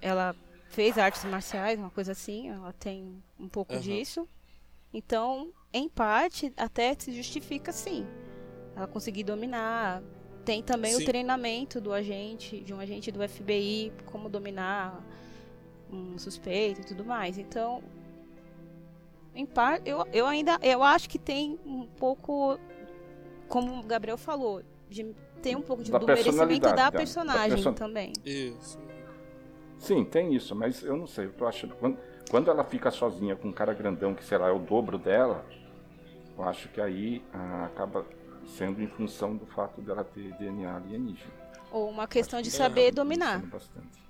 ela 0.00 0.34
fez 0.68 0.98
artes 0.98 1.24
marciais, 1.24 1.78
uma 1.78 1.90
coisa 1.90 2.12
assim, 2.12 2.50
ela 2.50 2.72
tem 2.72 3.22
um 3.38 3.48
pouco 3.48 3.72
Aham. 3.72 3.82
disso. 3.82 4.28
Então, 4.92 5.52
em 5.72 5.88
parte, 5.88 6.52
até 6.56 6.94
se 6.98 7.12
justifica 7.12 7.72
sim. 7.72 8.06
Ela 8.74 8.86
conseguir 8.86 9.24
dominar. 9.24 10.02
Tem 10.44 10.62
também 10.62 10.94
Sim. 10.94 11.02
o 11.02 11.04
treinamento 11.04 11.80
do 11.80 11.92
agente, 11.92 12.60
de 12.60 12.72
um 12.72 12.80
agente 12.80 13.12
do 13.12 13.20
FBI, 13.22 13.92
como 14.06 14.30
dominar 14.30 15.04
um 15.90 16.16
suspeito 16.16 16.80
e 16.80 16.84
tudo 16.84 17.04
mais. 17.04 17.36
Então, 17.36 17.82
em 19.38 19.46
parte, 19.46 19.88
eu, 19.88 20.04
eu 20.12 20.26
ainda 20.26 20.58
eu 20.62 20.82
acho 20.82 21.08
que 21.08 21.18
tem 21.18 21.58
um 21.64 21.86
pouco, 21.86 22.58
como 23.48 23.78
o 23.78 23.82
Gabriel 23.84 24.18
falou, 24.18 24.62
de, 24.90 25.14
tem 25.40 25.54
um 25.54 25.62
pouco 25.62 25.82
de, 25.84 25.92
Da 25.92 25.98
do 25.98 26.06
merecimento 26.06 26.60
da 26.60 26.72
dela, 26.72 26.90
da 26.90 26.92
personagem 26.92 27.50
person- 27.50 27.72
também. 27.72 28.12
Isso. 28.24 28.78
Sim, 29.78 30.04
tem 30.04 30.34
isso, 30.34 30.56
mas 30.56 30.82
eu 30.82 30.96
não 30.96 31.06
sei, 31.06 31.26
eu 31.26 31.32
tô 31.32 31.46
achando. 31.46 31.76
Quando, 31.76 31.96
quando 32.28 32.50
ela 32.50 32.64
fica 32.64 32.90
sozinha 32.90 33.36
com 33.36 33.48
um 33.48 33.52
cara 33.52 33.72
grandão 33.72 34.12
que, 34.12 34.24
sei 34.24 34.36
lá, 34.38 34.48
é 34.48 34.52
o 34.52 34.58
dobro 34.58 34.98
dela, 34.98 35.46
eu 36.36 36.42
acho 36.42 36.68
que 36.70 36.80
aí 36.80 37.22
ah, 37.32 37.66
acaba 37.66 38.04
sendo 38.44 38.82
em 38.82 38.88
função 38.88 39.36
do 39.36 39.46
fato 39.46 39.80
dela 39.80 40.02
ter 40.02 40.32
DNA 40.36 40.74
alienígena. 40.76 41.30
Ou 41.70 41.88
uma 41.90 42.08
questão 42.08 42.40
de 42.42 42.48
Acho 42.48 42.56
que 42.56 42.62
saber 42.64 42.88
é, 42.88 42.90
dominar. 42.90 43.40
bastante. 43.46 44.02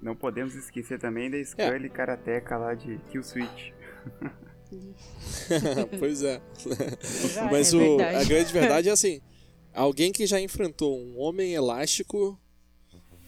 Não 0.00 0.14
podemos 0.14 0.54
esquecer 0.54 1.00
também 1.00 1.26
É. 1.26 1.30
da 1.30 1.44
Scully 1.44 1.90
Karateka 1.90 2.56
lá 2.56 2.74
de 2.74 2.98
Kill 3.10 3.24
Switch. 3.24 3.72
pois 5.98 6.22
é. 6.22 6.40
É 7.36 7.50
Mas 7.50 7.72
o, 7.72 7.98
a 8.00 8.24
grande 8.24 8.52
verdade 8.52 8.88
é 8.88 8.92
assim: 8.92 9.20
alguém 9.74 10.12
que 10.12 10.26
já 10.26 10.40
enfrentou 10.40 10.98
um 10.98 11.18
homem 11.18 11.52
elástico, 11.54 12.38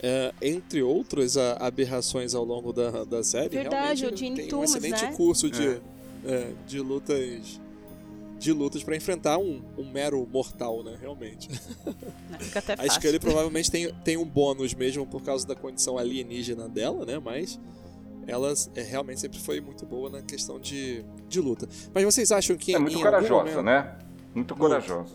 é, 0.02 0.32
entre 0.40 0.82
outras 0.82 1.37
aberrações 1.37 2.35
ao 2.35 2.44
longo 2.44 2.73
da, 2.73 3.04
da 3.04 3.23
série, 3.23 3.49
Verdade, 3.50 4.02
realmente 4.02 4.14
o 4.14 4.16
Gene 4.16 4.37
tem 4.37 4.47
um 4.47 4.49
Thomas, 4.49 4.70
excelente 4.70 5.04
né? 5.04 5.12
curso 5.16 5.50
de, 5.50 5.80
é, 6.26 6.52
de 6.66 6.80
lutas. 6.80 7.61
De 8.38 8.54
lutas 8.54 8.82
para 8.82 8.97
enfrentar 8.97 9.37
um, 9.37 9.61
um 9.76 9.85
mero 9.85 10.26
mortal, 10.26 10.82
né? 10.82 10.97
Realmente. 10.99 11.50
Não, 12.30 12.38
fica 12.38 12.61
até 12.61 12.73
A 12.73 12.76
fácil. 12.78 12.92
Scully 12.92 13.18
provavelmente 13.18 13.70
tem, 13.70 13.92
tem 14.02 14.16
um 14.16 14.25
bônus 14.25 14.73
mesmo 14.73 15.06
por 15.06 15.23
causa 15.23 15.47
da 15.47 15.54
condição 15.54 15.99
alienígena 15.99 16.66
dela, 16.66 17.04
né? 17.04 17.18
Mas 17.18 17.61
ela 18.26 18.52
é, 18.74 18.82
realmente 18.82 19.20
sempre 19.20 19.38
foi 19.38 19.60
muito 19.60 19.84
boa 19.86 20.08
na 20.10 20.22
questão 20.22 20.58
de, 20.60 21.04
de 21.28 21.40
luta. 21.40 21.66
Mas 21.94 22.04
vocês 22.04 22.30
acham 22.32 22.56
que 22.56 22.74
É 22.74 22.78
muito 22.78 22.92
em 22.92 22.96
algum 22.96 23.04
corajosa, 23.10 23.34
momento- 23.44 23.62
né? 23.62 23.98
Muito 24.34 24.54
corajosa. 24.56 25.14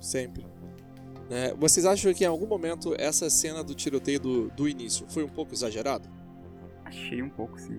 Sempre. 0.00 0.46
Né? 1.28 1.52
Vocês 1.58 1.84
acham 1.84 2.12
que 2.14 2.24
em 2.24 2.26
algum 2.26 2.46
momento 2.46 2.94
essa 2.98 3.28
cena 3.28 3.62
do 3.62 3.74
tiroteio 3.74 4.18
do, 4.20 4.48
do 4.50 4.68
início 4.68 5.04
foi 5.08 5.22
um 5.24 5.28
pouco 5.28 5.52
exagerado? 5.52 6.08
Achei 6.84 7.22
um 7.22 7.28
pouco, 7.28 7.58
sim. 7.60 7.78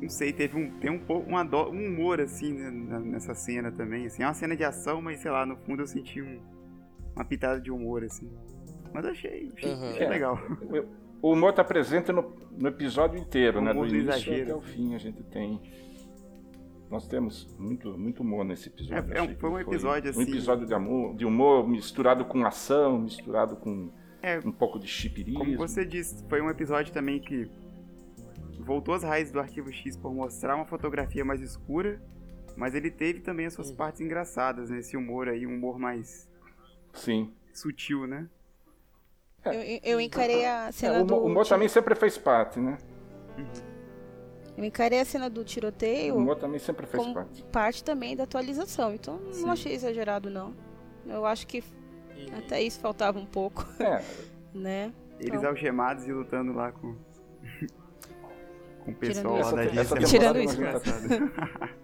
Não 0.00 0.08
sei, 0.08 0.32
teve 0.32 0.56
um, 0.56 0.70
tem 0.80 0.90
um 0.90 0.98
pouco 0.98 1.28
uma 1.28 1.42
um 1.68 1.86
humor 1.86 2.20
assim 2.20 2.52
né, 2.54 2.70
nessa 2.98 3.34
cena 3.34 3.70
também. 3.70 4.06
Assim, 4.06 4.22
é 4.22 4.26
uma 4.26 4.34
cena 4.34 4.56
de 4.56 4.64
ação, 4.64 5.00
mas 5.02 5.20
sei 5.20 5.30
lá, 5.30 5.44
no 5.46 5.56
fundo 5.58 5.82
eu 5.82 5.86
senti 5.86 6.20
um- 6.22 6.40
uma 7.14 7.24
pitada 7.24 7.60
de 7.60 7.70
humor 7.70 8.02
assim. 8.02 8.30
Mas 8.92 9.04
eu 9.04 9.10
achei, 9.10 9.52
achei, 9.56 9.70
Aham. 9.72 9.90
achei 9.90 10.06
É. 10.06 10.08
legal. 10.08 10.38
O 11.22 11.32
humor 11.32 11.50
está 11.50 11.62
presente 11.62 12.10
no, 12.10 12.34
no 12.50 12.68
episódio 12.68 13.18
inteiro, 13.18 13.60
O 13.60 13.62
né? 13.62 13.72
Do 13.72 13.80
início 13.86 14.00
exagero. 14.00 14.42
até 14.42 14.54
o 14.56 14.60
fim 14.60 14.94
a 14.94 14.98
gente 14.98 15.22
tem. 15.22 15.60
Nós 16.90 17.06
temos 17.06 17.46
muito, 17.58 17.96
muito 17.96 18.20
humor 18.22 18.44
nesse 18.44 18.68
episódio. 18.68 19.14
É, 19.14 19.18
é 19.18 19.22
um- 19.22 19.34
foi 19.36 19.50
um 19.50 19.58
episódio, 19.58 20.08
Um 20.08 20.20
assim- 20.20 20.30
episódio 20.30 20.66
de, 20.66 20.74
amor, 20.74 21.14
de 21.16 21.24
humor 21.24 21.66
misturado 21.66 22.24
com 22.24 22.44
ação, 22.44 22.98
misturado 22.98 23.56
com 23.56 23.90
É, 24.20 24.38
um 24.40 24.52
pouco 24.52 24.78
de 24.78 24.86
chipirismo. 24.88 25.38
Como 25.38 25.56
você 25.56 25.84
disse, 25.86 26.22
foi 26.28 26.42
um 26.42 26.50
episódio 26.50 26.92
também 26.92 27.18
que 27.20 27.48
voltou 28.60 28.94
às 28.94 29.02
raízes 29.02 29.32
do 29.32 29.40
Arquivo 29.40 29.72
X 29.72 29.96
por 29.96 30.12
mostrar 30.12 30.54
uma 30.56 30.66
fotografia 30.66 31.24
mais 31.24 31.40
escura, 31.40 32.02
mas 32.56 32.74
ele 32.74 32.90
teve 32.90 33.20
também 33.20 33.46
as 33.46 33.54
suas 33.54 33.72
partes 33.72 34.00
engraçadas, 34.00 34.68
né? 34.70 34.78
Esse 34.80 34.96
humor 34.96 35.28
aí, 35.28 35.46
um 35.46 35.54
humor 35.54 35.78
mais 35.78 36.28
Sim. 36.92 37.32
sutil, 37.54 38.06
né? 38.06 38.28
Eu, 39.44 39.80
eu 39.82 40.00
encarei 40.00 40.44
a 40.44 40.68
É, 40.68 40.72
cena 40.72 41.02
o 41.02 41.04
do. 41.04 41.16
o 41.16 41.28
tiro- 41.28 41.44
também 41.46 41.68
sempre 41.68 41.94
fez 41.94 42.16
parte, 42.18 42.60
né? 42.60 42.78
Eu 44.56 44.64
encarei 44.64 45.00
a 45.00 45.04
cena 45.04 45.28
do 45.30 45.42
tiroteio 45.44 46.14
O 46.14 46.18
humor 46.18 46.36
também 46.36 46.58
sempre 46.60 46.86
fez 46.86 47.02
como 47.02 47.14
parte. 47.14 47.42
parte 47.44 47.82
também 47.84 48.14
da 48.14 48.24
atualização. 48.24 48.94
Então 48.94 49.18
Sim. 49.32 49.42
não 49.42 49.50
achei 49.52 49.72
exagerado, 49.72 50.28
não. 50.30 50.54
Eu 51.06 51.24
acho 51.26 51.46
que 51.46 51.64
até 52.36 52.62
isso 52.62 52.78
faltava 52.78 53.18
um 53.18 53.26
pouco, 53.26 53.66
É, 53.80 54.02
né? 54.54 54.92
Eles 55.18 55.38
Então. 55.38 55.50
algemados 55.50 56.06
e 56.06 56.12
lutando 56.12 56.52
lá 56.52 56.70
com. 56.70 56.94
com 58.84 58.90
o 58.90 58.94
pessoal 58.94 59.36
Tirando 59.36 59.54
lá 59.56 59.64
isso. 59.64 59.74
da 59.74 59.80
Essa- 59.80 59.94
agência. 59.96 59.96
era 59.96 60.06
Tirando 60.06 60.40
isso. 60.40 61.72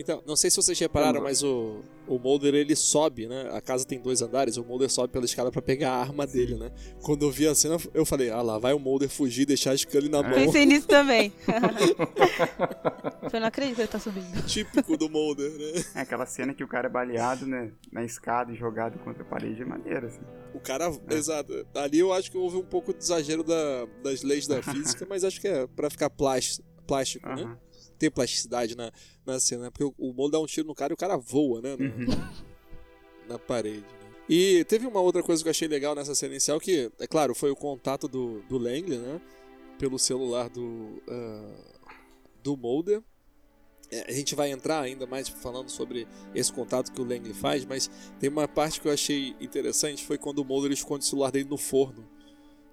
Então, 0.00 0.22
não 0.24 0.36
sei 0.36 0.48
se 0.48 0.56
vocês 0.56 0.78
repararam, 0.78 1.20
mas 1.20 1.42
o, 1.42 1.80
o 2.08 2.18
Mulder 2.18 2.54
ele 2.54 2.74
sobe, 2.74 3.26
né? 3.26 3.50
A 3.52 3.60
casa 3.60 3.84
tem 3.84 4.00
dois 4.00 4.22
andares, 4.22 4.56
o 4.56 4.64
Mulder 4.64 4.90
sobe 4.90 5.12
pela 5.12 5.24
escada 5.24 5.50
para 5.50 5.62
pegar 5.62 5.92
a 5.92 6.00
arma 6.00 6.26
dele, 6.26 6.56
né? 6.56 6.70
Quando 7.02 7.24
eu 7.24 7.30
vi 7.30 7.46
a 7.46 7.54
cena, 7.54 7.76
eu 7.94 8.04
falei, 8.04 8.30
ah 8.30 8.42
lá, 8.42 8.58
vai 8.58 8.72
o 8.72 8.78
Mulder 8.78 9.08
fugir 9.08 9.42
e 9.42 9.46
deixar 9.46 9.72
a 9.72 9.76
Scully 9.76 10.08
na 10.08 10.22
mão. 10.22 10.32
Pensei 10.32 10.66
nisso 10.66 10.88
também. 10.88 11.32
eu 13.32 13.40
não 13.40 13.46
acredito 13.46 13.76
que 13.76 13.82
ele 13.82 13.88
tá 13.88 13.98
subindo. 13.98 14.46
Típico 14.46 14.96
do 14.96 15.08
Mulder, 15.08 15.50
né? 15.50 15.84
É 15.94 16.00
aquela 16.00 16.26
cena 16.26 16.54
que 16.54 16.64
o 16.64 16.68
cara 16.68 16.88
é 16.88 16.90
baleado, 16.90 17.46
né? 17.46 17.70
Na 17.92 18.04
escada 18.04 18.52
e 18.52 18.56
jogado 18.56 18.98
contra 19.00 19.22
a 19.22 19.26
parede 19.26 19.62
é 19.62 19.64
maneira, 19.64 20.06
assim. 20.06 20.20
O 20.54 20.60
cara, 20.60 20.90
é. 21.08 21.14
exato. 21.14 21.66
Ali 21.74 21.98
eu 21.98 22.12
acho 22.12 22.30
que 22.30 22.38
houve 22.38 22.56
um 22.56 22.64
pouco 22.64 22.92
de 22.92 23.02
exagero 23.02 23.42
da, 23.42 23.86
das 24.02 24.22
leis 24.22 24.46
da 24.46 24.62
física, 24.62 25.06
mas 25.08 25.24
acho 25.24 25.40
que 25.40 25.48
é 25.48 25.66
para 25.66 25.90
ficar 25.90 26.10
plástico, 26.10 26.66
plástico 26.86 27.28
né? 27.28 27.56
Ter 27.98 28.10
plasticidade 28.10 28.76
na, 28.76 28.92
na 29.26 29.40
cena, 29.40 29.64
né? 29.64 29.70
Porque 29.70 29.84
o, 29.84 29.94
o 29.98 30.12
Mulder 30.12 30.38
dá 30.38 30.40
um 30.40 30.46
tiro 30.46 30.66
no 30.66 30.74
cara 30.74 30.92
e 30.92 30.94
o 30.94 30.96
cara 30.96 31.16
voa, 31.16 31.60
né? 31.60 31.76
Na, 31.76 31.84
uhum. 31.84 32.28
na 33.28 33.38
parede. 33.38 33.80
Né? 33.80 34.08
E 34.28 34.64
teve 34.64 34.86
uma 34.86 35.00
outra 35.00 35.22
coisa 35.22 35.42
que 35.42 35.48
eu 35.48 35.50
achei 35.50 35.66
legal 35.66 35.94
nessa 35.94 36.14
cena 36.14 36.34
inicial, 36.34 36.60
que, 36.60 36.90
é 36.98 37.06
claro, 37.06 37.34
foi 37.34 37.50
o 37.50 37.56
contato 37.56 38.06
do, 38.06 38.40
do 38.42 38.58
Langley, 38.58 38.98
né? 38.98 39.20
Pelo 39.78 39.98
celular 39.98 40.48
do, 40.50 41.02
uh, 41.08 41.54
do 42.42 42.56
Mulder. 42.56 43.02
É, 43.90 44.04
a 44.06 44.12
gente 44.12 44.34
vai 44.34 44.50
entrar 44.50 44.82
ainda 44.82 45.06
mais 45.06 45.28
falando 45.28 45.70
sobre 45.70 46.06
esse 46.34 46.52
contato 46.52 46.92
que 46.92 47.00
o 47.00 47.04
Langley 47.04 47.32
faz, 47.32 47.64
mas 47.64 47.90
tem 48.20 48.28
uma 48.28 48.46
parte 48.46 48.80
que 48.80 48.88
eu 48.88 48.92
achei 48.92 49.34
interessante, 49.40 50.04
foi 50.04 50.18
quando 50.18 50.40
o 50.40 50.44
Mulder 50.44 50.72
esconde 50.72 51.04
o 51.04 51.08
celular 51.08 51.30
dele 51.30 51.48
no 51.48 51.56
forno, 51.56 52.06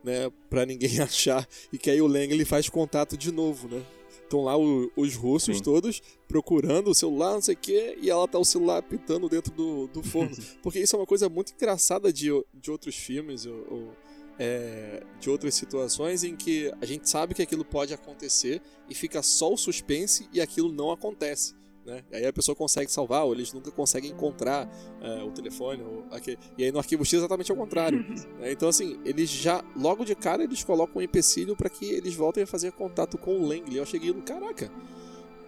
né, 0.04 0.30
para 0.50 0.66
ninguém 0.66 1.00
achar, 1.02 1.48
e 1.72 1.78
que 1.78 1.90
aí 1.90 2.02
o 2.02 2.08
Langley 2.08 2.44
faz 2.44 2.68
contato 2.68 3.18
de 3.18 3.32
novo, 3.32 3.70
né? 3.70 3.82
Estão 4.26 4.44
lá 4.44 4.58
o, 4.58 4.92
os 4.96 5.16
russos 5.16 5.58
Sim. 5.58 5.64
todos 5.64 6.02
procurando 6.28 6.90
o 6.90 6.96
celular, 6.96 7.34
não 7.34 7.42
sei 7.42 7.54
o 7.54 7.58
quê, 7.58 7.98
e 8.02 8.10
ela 8.10 8.28
tá 8.28 8.40
o 8.40 8.44
celular 8.44 8.82
pitando 8.82 9.30
dentro 9.30 9.54
do, 9.54 9.88
do 9.88 10.04
forno. 10.04 10.36
Porque 10.62 10.80
isso 10.80 10.96
é 10.96 11.00
uma 11.00 11.06
coisa 11.06 11.30
muito 11.30 11.54
engraçada 11.54 12.12
de, 12.12 12.30
de 12.54 12.72
outros 12.72 12.96
filmes, 12.96 13.46
ou, 13.46 13.66
ou 13.70 13.94
é, 14.38 15.04
de 15.20 15.30
outras 15.30 15.56
situações 15.56 16.24
em 16.24 16.36
que 16.36 16.72
a 16.82 16.86
gente 16.86 17.10
sabe 17.10 17.34
que 17.34 17.42
aquilo 17.42 17.64
pode 17.64 17.94
acontecer 17.94 18.62
e 18.90 18.96
fica 18.96 19.22
só 19.24 19.54
o 19.54 19.58
suspense 19.58 20.28
e 20.34 20.42
aquilo 20.42 20.72
não 20.72 20.92
acontece. 20.92 21.54
Né? 21.86 22.04
Aí 22.12 22.26
a 22.26 22.34
pessoa 22.34 22.56
consegue 22.56 22.92
salvar, 22.92 23.24
ou 23.24 23.34
eles 23.34 23.54
nunca 23.54 23.70
conseguem 23.72 24.12
encontrar 24.12 24.68
é, 25.02 25.24
o 25.24 25.32
telefone. 25.32 25.84
Ou 25.84 26.06
aquele... 26.10 26.38
E 26.58 26.64
aí 26.64 26.72
no 26.72 26.80
arquivo 26.80 27.06
X 27.06 27.14
é 27.14 27.18
exatamente 27.18 27.52
ao 27.52 27.58
contrário. 27.58 28.00
né? 28.40 28.52
Então, 28.52 28.68
assim, 28.68 29.00
eles 29.06 29.30
já, 29.30 29.64
logo 29.76 30.04
de 30.04 30.16
cara, 30.16 30.44
eles 30.44 30.64
colocam 30.64 31.00
um 31.00 31.02
empecilho 31.02 31.56
para 31.56 31.70
que 31.70 31.86
eles 31.86 32.16
voltem 32.16 32.44
a 32.44 32.48
fazer 32.48 32.72
contato 32.72 33.18
com 33.18 33.38
o 33.38 33.48
Langley. 33.48 33.78
Eu 33.78 33.86
cheguei 33.86 34.12
no 34.12 34.24
caraca. 34.24 34.72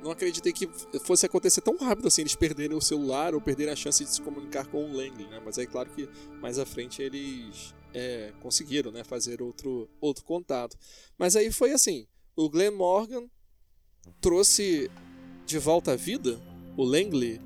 Não 0.04 0.12
acreditei 0.12 0.54
que 0.54 0.70
fosse 1.04 1.26
acontecer 1.26 1.62
tão 1.62 1.76
rápido 1.76 2.08
assim, 2.08 2.22
eles 2.22 2.36
perderem 2.36 2.78
o 2.78 2.82
celular 2.82 3.34
ou 3.34 3.42
perderem 3.42 3.74
a 3.74 3.76
chance 3.76 4.04
de 4.04 4.10
se 4.12 4.22
comunicar 4.22 4.68
com 4.68 4.86
o 4.86 4.96
Langley, 4.96 5.28
né? 5.28 5.42
Mas 5.44 5.58
é 5.58 5.66
claro 5.66 5.90
que 5.90 6.08
mais 6.40 6.60
à 6.60 6.66
frente 6.68 7.02
eles 7.02 7.74
é, 7.94 8.32
conseguiram 8.40 8.92
né, 8.92 9.04
fazer 9.04 9.42
outro, 9.42 9.90
outro 10.00 10.24
contato. 10.24 10.78
Mas 11.18 11.36
aí 11.36 11.52
foi 11.52 11.72
assim: 11.72 12.08
o 12.36 12.48
Glenn 12.48 12.76
Morgan 12.76 13.28
trouxe 14.22 14.90
de 15.48 15.58
volta 15.58 15.94
à 15.94 15.96
vida 15.96 16.38
o 16.76 16.84
Langley. 16.84 17.42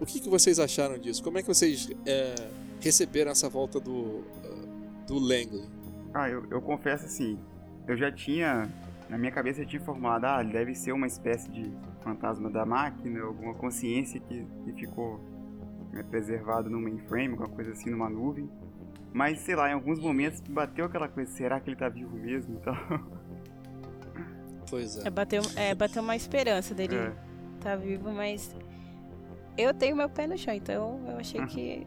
O 0.00 0.06
que, 0.06 0.18
que 0.18 0.28
vocês 0.28 0.58
acharam 0.58 0.98
disso? 0.98 1.22
Como 1.22 1.38
é 1.38 1.42
que 1.42 1.48
vocês 1.48 1.88
é, 2.06 2.34
receberam 2.80 3.30
essa 3.30 3.48
volta 3.48 3.78
do, 3.78 3.92
uh, 3.92 5.04
do 5.06 5.18
Langley? 5.18 5.68
Ah, 6.14 6.28
eu, 6.28 6.44
eu 6.50 6.60
confesso 6.60 7.04
assim, 7.04 7.38
eu 7.86 7.96
já 7.96 8.10
tinha, 8.10 8.68
na 9.08 9.16
minha 9.16 9.30
cabeça 9.30 9.60
eu 9.60 9.66
tinha 9.66 9.80
formado, 9.82 10.24
ah, 10.24 10.42
deve 10.42 10.74
ser 10.74 10.92
uma 10.92 11.06
espécie 11.06 11.48
de 11.50 11.70
fantasma 12.02 12.50
da 12.50 12.66
máquina, 12.66 13.22
alguma 13.22 13.54
consciência 13.54 14.18
que, 14.18 14.44
que 14.64 14.72
ficou 14.72 15.20
né, 15.92 16.02
preservado 16.02 16.68
no 16.68 16.80
mainframe, 16.80 17.28
alguma 17.34 17.50
coisa 17.50 17.72
assim, 17.72 17.90
numa 17.90 18.08
nuvem. 18.08 18.50
Mas, 19.12 19.40
sei 19.40 19.54
lá, 19.54 19.70
em 19.70 19.74
alguns 19.74 20.00
momentos 20.00 20.40
bateu 20.40 20.86
aquela 20.86 21.06
coisa, 21.06 21.30
será 21.30 21.60
que 21.60 21.68
ele 21.68 21.76
tá 21.76 21.88
vivo 21.88 22.16
mesmo 22.16 22.56
então... 22.60 22.74
Pois 24.68 24.96
é. 24.96 25.06
é 25.06 25.10
bateu, 25.10 25.42
é, 25.54 25.74
bateu 25.74 26.02
uma 26.02 26.16
esperança 26.16 26.74
dele 26.74 26.96
é. 26.96 27.31
Tá 27.62 27.76
vivo, 27.76 28.10
mas 28.10 28.54
eu 29.56 29.72
tenho 29.74 29.96
meu 29.96 30.08
pé 30.08 30.26
no 30.26 30.36
chão, 30.36 30.54
então 30.54 31.00
eu 31.06 31.16
achei 31.18 31.40
uhum. 31.40 31.46
que 31.46 31.86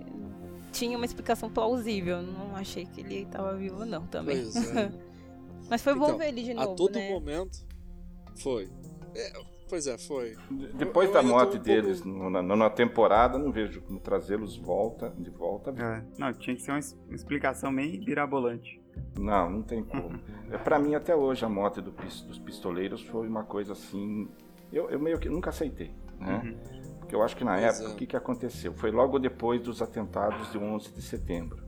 tinha 0.71 0.97
uma 0.97 1.05
explicação 1.05 1.49
plausível. 1.49 2.21
Não 2.21 2.55
achei 2.55 2.85
que 2.85 3.01
ele 3.01 3.25
tava 3.25 3.55
vivo, 3.55 3.85
não, 3.85 4.05
também. 4.07 4.43
Pois 4.43 4.75
é. 4.75 4.91
mas 5.69 5.81
foi 5.81 5.93
então, 5.93 6.11
bom 6.11 6.17
ver 6.17 6.27
ele 6.29 6.43
de 6.43 6.53
novo. 6.53 6.71
A 6.71 6.75
todo 6.75 6.95
né? 6.95 7.09
momento. 7.09 7.65
Foi. 8.35 8.69
É, 9.15 9.31
Pois 9.67 9.87
é, 9.87 9.97
foi. 9.97 10.35
Depois 10.75 11.07
eu, 11.07 11.13
da 11.13 11.23
morte 11.23 11.57
um 11.57 11.61
deles 11.61 12.01
pouco... 12.01 12.29
na, 12.29 12.41
na, 12.43 12.69
temporada, 12.69 13.37
não 13.37 13.51
vejo 13.51 13.81
como 13.81 13.99
trazê-los 13.99 14.55
volta, 14.57 15.13
de 15.17 15.29
volta. 15.29 15.71
É, 15.71 16.03
não, 16.19 16.31
tinha 16.33 16.55
que 16.55 16.61
ser 16.61 16.71
uma, 16.71 16.79
uma 17.07 17.15
explicação 17.15 17.71
meio 17.71 17.99
mirabolante. 18.03 18.79
Não, 19.19 19.49
não 19.49 19.61
tem 19.63 19.83
como. 19.83 20.19
é, 20.51 20.57
para 20.57 20.77
mim, 20.77 20.93
até 20.93 21.15
hoje, 21.15 21.43
a 21.43 21.49
morte 21.49 21.81
do, 21.81 21.91
dos 21.91 22.39
pistoleiros 22.39 23.01
foi 23.07 23.27
uma 23.27 23.43
coisa 23.43 23.73
assim. 23.73 24.29
Eu, 24.75 24.89
eu 24.89 24.99
meio 24.99 25.17
que 25.17 25.29
nunca 25.29 25.49
aceitei, 25.51 25.95
né? 26.19 26.41
Uhum. 26.43 26.95
Porque 26.99 27.15
eu 27.15 27.23
acho 27.23 27.37
que 27.37 27.43
na 27.43 27.53
pois 27.53 27.63
época, 27.63 27.91
é. 27.91 27.93
o 27.93 27.95
que, 27.95 28.05
que 28.07 28.17
aconteceu? 28.17 28.73
Foi 28.73 28.91
logo 28.91 29.17
depois 29.17 29.61
dos 29.61 29.81
atentados 29.81 30.51
de 30.51 30.57
11 30.57 30.91
de 30.91 31.01
setembro. 31.01 31.63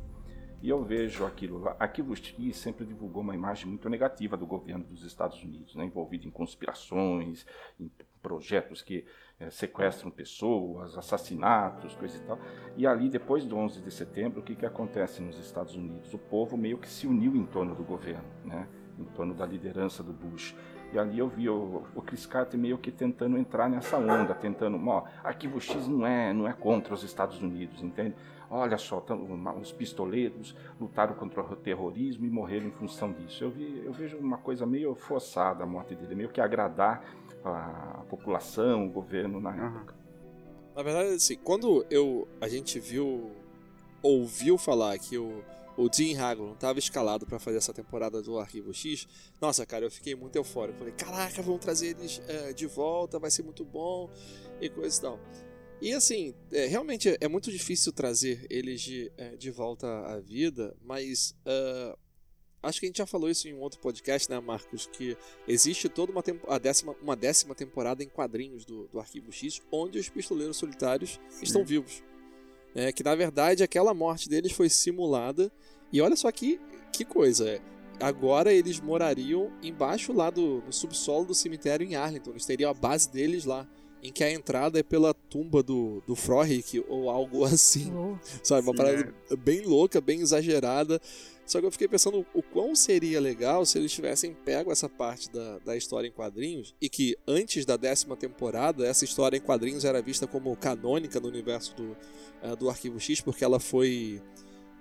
E 0.62 0.70
eu 0.70 0.84
vejo 0.84 1.26
aquilo 1.26 1.60
lá. 1.60 1.76
Arquivo 1.80 2.15
X 2.15 2.58
sempre 2.58 2.86
divulgou 2.86 3.22
uma 3.22 3.36
imagem 3.36 3.67
muito 3.67 3.88
negativa 3.88 4.36
do 4.36 4.46
governo 4.46 4.84
dos 4.84 5.06
Estados 5.06 5.41
Unidos, 5.43 5.76
né, 5.76 5.86
envolvido 5.86 6.28
em 6.28 6.32
conspirações, 6.32 7.46
em 7.80 7.89
projetos 8.22 8.82
que 8.82 9.06
é, 9.39 9.52
sequestram 9.52 10.10
pessoas, 10.10 10.98
assassinatos, 10.98 11.96
coisa 11.96 12.17
e 12.17 12.22
tal. 12.22 12.39
E 12.76 12.88
ali, 12.88 13.08
depois 13.08 13.46
do 13.46 13.56
11 13.56 13.82
de 13.82 13.91
setembro, 13.91 14.41
o 14.41 14.43
que, 14.43 14.56
que 14.56 14.65
acontece 14.65 15.22
nos 15.22 15.39
Estados 15.39 15.76
Unidos? 15.76 16.13
O 16.13 16.17
povo 16.17 16.58
meio 16.58 16.80
que 16.80 16.89
se 16.89 17.06
uniu 17.06 17.36
em 17.36 17.46
torno 17.46 17.76
do 17.76 17.84
governo, 17.84 18.28
né, 18.43 18.67
em 18.98 19.06
torno 19.06 19.36
da 19.36 19.46
liderança 19.46 20.02
do 20.02 20.12
Bush. 20.12 20.56
E 20.93 20.97
ali 20.97 21.19
eu 21.19 21.28
vi 21.28 21.50
o, 21.50 21.84
o 21.93 22.02
Chris 22.02 22.26
Carter 22.26 22.60
meio 22.60 22.78
que 22.78 22.91
tentando 22.91 23.38
entrar 23.38 23.69
nessa 23.69 23.97
onda, 23.97 24.34
tentando, 24.34 24.80
ó, 24.88 25.04
Arquivo 25.23 25.60
X 25.60 25.88
não 25.88 26.06
é, 26.06 26.34
não 26.34 26.47
é 26.47 26.54
contra 26.54 26.93
os 26.93 27.04
Estados 27.04 27.41
Unidos, 27.41 27.84
entende? 27.84 28.15
Olha 28.50 28.78
só, 28.78 29.04
os 29.60 29.73
pistoleiros 29.73 30.56
lutaram 30.80 31.13
contra 31.15 31.41
o 31.41 31.56
terrorismo 31.58 32.26
e 32.26 32.30
morreram 32.30 32.67
em 32.67 32.71
função 32.71 33.12
disso. 33.12 33.43
Eu, 33.43 33.52
vi, 33.52 33.82
eu 33.84 33.91
vejo 33.91 34.17
uma 34.17 34.38
coisa 34.38 34.65
meio 34.65 34.95
forçada 34.95 35.65
a 35.65 35.67
morte 35.67 35.93
dele, 35.93 36.15
meio 36.15 36.30
que 36.30 36.39
agradar 36.39 37.04
a 37.43 38.04
população, 38.10 38.88
o 38.88 38.89
governo 38.89 39.41
na 39.41 39.54
época. 39.54 39.93
Na 40.73 40.84
verdade, 40.84 41.15
assim, 41.15 41.36
quando 41.36 41.86
eu, 41.89 42.28
a 42.39 42.47
gente 42.47 42.80
viu, 42.80 43.32
ouviu 44.02 44.58
falar 44.58 44.97
que 44.97 45.17
o, 45.17 45.43
o 45.78 45.88
Jim 45.94 46.18
Haglund 46.18 46.56
estava 46.56 46.80
escalado 46.80 47.26
para 47.26 47.38
fazer 47.38 47.58
essa 47.58 47.74
temporada 47.74 48.22
do 48.22 48.40
Arquivo 48.40 48.74
X, 48.74 49.08
nossa, 49.40 49.66
cara, 49.66 49.86
eu 49.86 49.92
fiquei 49.92 50.16
muito 50.16 50.36
eufórico. 50.36 50.80
Falei, 50.80 50.94
caraca, 50.94 51.42
vão 51.42 51.60
trazer 51.60 51.96
eles 51.98 52.22
é, 52.28 52.52
de 52.52 52.66
volta, 52.66 53.20
vai 53.20 53.30
ser 53.30 53.44
muito 53.44 53.63
bom 53.63 54.10
e 54.60 54.70
coisa 54.70 54.98
e 54.98 55.02
tal. 55.02 55.20
E 55.80 55.94
assim, 55.94 56.34
é, 56.52 56.66
realmente 56.66 57.16
é, 57.22 57.28
muito 57.28 57.52
difícil 57.52 57.94
trazer 57.94 58.48
eles 58.50 58.82
de, 58.82 59.12
é, 59.16 59.36
de 59.36 59.52
volta 59.52 59.88
à 60.08 60.20
vida, 60.20 60.76
mas 60.82 61.36
uh, 61.46 61.96
acho 62.63 62.80
que 62.80 62.88
a 62.88 62.90
gente 62.90 62.98
já 62.98 63.06
falou 63.06 63.30
isso 63.30 63.48
em 63.48 63.54
um 63.54 63.60
outro 63.60 63.80
podcast, 63.80 64.28
né, 64.28 64.40
Marcos? 64.40 64.88
Que 64.88 65.16
existe 65.48 65.88
toda 65.88 66.12
uma, 66.12 66.24
a 66.48 66.58
décima, 66.58 66.96
uma 67.00 67.16
décima 67.16 67.54
temporada 67.54 68.04
em 68.04 68.10
quadrinhos 68.10 68.66
do, 68.66 68.88
do 68.88 69.00
Arquivo 69.00 69.32
X, 69.32 69.62
onde 69.72 70.00
os 70.00 70.10
pistoleiros 70.10 70.58
solitários 70.58 71.20
Sim. 71.30 71.44
estão 71.44 71.63
vivos. 71.63 72.02
É, 72.74 72.92
que 72.92 73.04
na 73.04 73.16
verdade 73.16 73.63
aquela 73.63 73.94
morte 73.94 74.28
deles 74.28 74.52
foi 74.52 74.70
simulada. 74.70 75.52
E 75.91 76.02
olha 76.02 76.15
só 76.15 76.32
que, 76.32 76.60
que 76.91 77.06
coisa. 77.06 77.50
É, 77.50 77.62
agora 78.00 78.54
eles 78.54 78.80
morariam 78.80 79.52
embaixo 79.62 80.13
lá 80.13 80.30
do 80.30 80.62
no 80.65 80.73
subsolo 80.73 81.26
do 81.26 81.34
cemitério 81.34 81.86
em 81.86 81.95
Arlington. 81.95 82.32
Eles 82.32 82.45
teriam 82.45 82.69
a 82.69 82.73
base 82.73 83.10
deles 83.10 83.45
lá 83.45 83.67
em 84.02 84.12
que 84.12 84.23
a 84.23 84.32
entrada 84.32 84.80
é 84.80 84.84
pela 84.84 85.13
tumba 85.13 85.63
do, 85.63 86.02
do 86.06 86.15
Frohlich 86.15 86.84
ou 86.88 87.10
algo 87.10 87.43
assim. 87.45 87.91
Oh, 87.93 88.17
sabe? 88.43 88.67
Uma 88.67 88.71
sim, 88.73 88.78
parada 88.78 89.13
é. 89.32 89.36
bem 89.36 89.62
louca, 89.62 90.00
bem 90.00 90.21
exagerada. 90.21 91.02
Só 91.45 91.62
que 91.62 91.65
eu 91.65 91.71
fiquei 91.71 91.88
pensando 91.88 92.26
o 92.34 92.43
quão 92.43 92.76
seria 92.76 93.21
legal 93.21 93.65
se 93.65 93.78
eles 93.78 93.93
tivessem 93.93 94.34
pego 94.34 94.69
essa 94.69 94.89
parte 94.89 95.32
da, 95.32 95.60
da 95.60 95.78
história 95.78 96.06
em 96.06 96.12
quadrinhos 96.12 96.76
e 96.82 96.89
que 96.89 97.17
antes 97.26 97.65
da 97.65 97.78
décima 97.78 98.17
temporada 98.17 98.86
essa 98.86 99.06
história 99.06 99.38
em 99.38 99.41
quadrinhos 99.41 99.86
era 99.86 100.02
vista 100.02 100.28
como 100.28 100.54
canônica 100.58 101.21
no 101.21 101.30
universo 101.30 101.73
do, 101.73 101.97
uh, 102.43 102.56
do 102.58 102.69
Arquivo 102.69 103.00
X, 103.00 103.21
porque 103.21 103.45
ela 103.45 103.62
foi. 103.62 104.21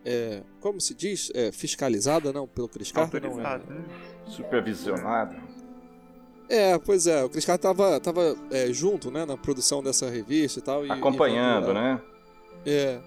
É, 0.09 0.41
como 0.61 0.81
se 0.81 0.95
diz? 0.95 1.33
É, 1.35 1.51
fiscalizada, 1.51 2.33
não? 2.33 2.47
Pelo 2.47 2.69
Chris 2.69 2.93
Carter? 2.93 3.21
Não, 3.23 3.41
é, 3.41 3.59
né? 3.59 3.85
Supervisionada. 4.29 5.37
É, 6.49 6.79
pois 6.79 7.09
é, 7.09 7.25
o 7.25 7.29
Chris 7.29 7.45
Carter 7.45 7.75
tava, 7.75 7.99
tava 7.99 8.37
é, 8.53 8.73
junto, 8.73 9.11
né, 9.11 9.27
na 9.27 9.37
produção 9.37 9.83
dessa 9.83 10.09
revista 10.09 10.61
e 10.61 10.63
tal. 10.63 10.87
E, 10.87 10.91
Acompanhando, 10.93 11.73
e, 11.73 11.75
né? 11.75 12.01
É, 12.65 13.01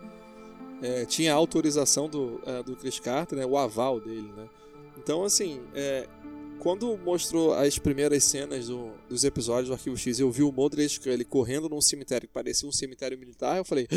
é, 0.82 1.06
tinha 1.06 1.32
a 1.32 1.38
autorização 1.38 2.10
do, 2.10 2.42
é, 2.46 2.62
do 2.64 2.76
Chris 2.76 3.00
Carter, 3.00 3.40
né, 3.40 3.46
o 3.46 3.58
aval 3.58 4.02
dele, 4.02 4.30
né. 4.36 4.50
Então, 4.98 5.24
assim, 5.24 5.62
é, 5.74 6.06
quando 6.60 6.98
mostrou 6.98 7.54
as 7.54 7.80
primeiras 7.80 8.26
cenas 8.26 8.68
do, 8.68 8.92
dos 9.08 9.24
episódios 9.24 9.70
do 9.70 9.74
Arquivo 9.74 9.96
X, 9.96 10.20
eu 10.20 10.30
vi 10.30 10.44
o 10.44 10.52
Mulder 10.52 10.82
e 10.82 10.90
Scully 10.90 11.24
correndo 11.24 11.70
num 11.70 11.80
cemitério 11.80 12.28
que 12.28 12.34
parecia 12.34 12.68
um 12.68 12.74
cemitério 12.74 13.18
militar, 13.18 13.58
eu 13.58 13.64
falei, 13.64 13.88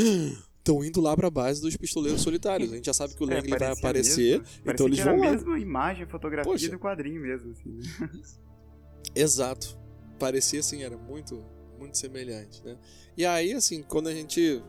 estão 0.63 0.85
indo 0.85 1.01
lá 1.01 1.17
pra 1.17 1.29
base 1.29 1.61
dos 1.61 1.77
pistoleiros 1.77 2.23
solitários. 2.23 2.73
A 2.73 2.77
gente 2.77 2.87
já 2.87 2.95
sabe 2.95 3.15
que 3.15 3.23
o 3.25 3.27
É, 3.31 3.35
Langley 3.35 3.51
vai 3.51 3.59
parecia 3.59 3.81
aparecer, 3.81 4.39
mesmo. 4.41 4.47
então 4.67 4.87
eles 4.87 5.01
vão 5.01 5.15
a 5.15 5.17
lá. 5.17 5.31
mesma 5.33 5.59
imagem, 5.59 6.07
fotografia 6.07 6.53
Poxa. 6.53 6.69
do 6.71 6.79
quadrinho 6.79 7.21
mesmo, 7.21 7.51
assim. 7.51 7.69
né? 8.01 8.11
Exato. 9.15 9.77
Parecia 10.19 10.61
assim, 10.61 10.83
era 10.85 10.97
muito, 10.97 11.45
muito 11.79 11.99
semelhante, 11.99 12.65
né? 12.65 12.77
E 13.17 13.27
aí, 13.27 13.53
assim, 13.53 13.83
quando 13.83 14.09
a 14.09 14.15
gente. 14.15 14.63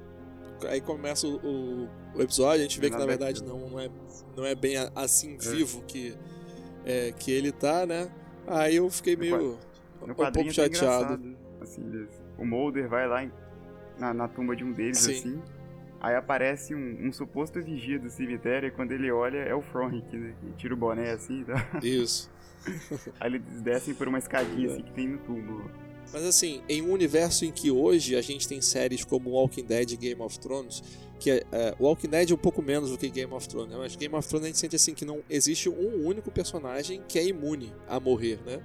Aí 0.68 0.80
começa 0.82 1.28
o, 1.28 1.84
o- 2.16 2.22
episódio, 2.22 2.60
a 2.60 2.64
gente 2.64 2.80
vê 2.80 2.90
que 2.90 2.96
na 2.98 3.06
verdade 3.06 3.44
não, 3.44 3.70
não, 3.70 3.80
é, 3.80 3.90
não 4.38 4.46
é 4.46 4.56
bem 4.56 4.78
a- 4.78 4.90
assim 4.96 5.36
vivo 5.38 5.82
que, 5.84 6.16
é, 6.86 7.12
que 7.12 7.32
ele 7.32 7.52
tá, 7.52 7.86
né? 7.86 8.10
Aí 8.48 8.76
eu 8.78 8.90
fiquei 8.90 9.16
meio. 9.16 9.58
No 10.02 10.12
um 10.12 10.16
pouco 10.16 10.24
é 10.24 10.28
até 10.28 10.52
chateado. 10.52 11.36
Assim, 11.62 12.08
o 12.38 12.46
Mulder 12.46 12.88
vai 12.90 13.08
lá 13.08 13.30
na, 14.00 14.14
na 14.14 14.28
tumba 14.28 14.56
de 14.56 14.64
um 14.64 14.72
deles, 14.72 14.98
Sim. 15.00 15.12
assim. 15.14 15.42
Aí 16.04 16.16
aparece 16.16 16.76
um, 16.76 17.08
um 17.08 17.14
suposto 17.14 17.62
vigia 17.64 17.98
do 17.98 18.10
cemitério 18.10 18.68
e 18.68 18.72
quando 18.72 18.92
ele 18.92 19.10
olha 19.10 19.38
é 19.38 19.56
o 19.56 19.62
Frohlich, 19.62 20.14
né? 20.14 20.34
E 20.46 20.52
tira 20.58 20.74
o 20.74 20.78
boné 20.78 21.12
assim, 21.12 21.46
tá? 21.46 21.80
Isso. 21.82 22.30
Aí 23.22 23.30
eles 23.30 23.62
descem 23.62 23.94
por 23.94 24.10
uma 24.10 24.18
escadinha 24.18 24.68
assim 24.68 24.84
que 24.84 24.92
tem 24.92 25.08
no 25.08 25.18
túmulo. 25.20 25.72
Mas 26.12 26.26
assim, 26.26 26.62
em 26.68 26.82
um 26.82 26.92
universo 26.92 27.46
em 27.46 27.52
que 27.54 27.72
hoje 27.72 28.18
a 28.18 28.22
gente 28.22 28.46
tem 28.50 28.60
séries 28.60 29.06
como 29.06 29.30
Walking 29.30 29.64
Dead 29.64 29.92
e 29.92 29.96
Game 29.96 30.22
of 30.22 30.38
Thrones, 30.40 30.84
que 31.18 31.32
é, 31.32 31.44
é, 31.54 31.76
Walking 31.80 32.10
Dead 32.10 32.32
é 32.32 32.34
um 32.34 32.38
pouco 32.38 32.62
menos 32.62 32.92
do 32.92 32.98
que 32.98 33.10
Game 33.10 33.34
of 33.34 33.48
Thrones, 33.48 33.72
né? 33.72 33.78
mas 33.78 33.96
Game 33.96 34.14
of 34.14 34.28
Thrones 34.28 34.44
a 34.44 34.48
gente 34.50 34.60
sente 34.60 34.76
assim 34.76 34.94
que 34.94 35.06
não 35.06 35.24
existe 35.30 35.70
um 35.70 36.06
único 36.06 36.30
personagem 36.30 37.02
que 37.08 37.18
é 37.18 37.26
imune 37.26 37.74
a 37.88 37.98
morrer, 37.98 38.42
né? 38.46 38.62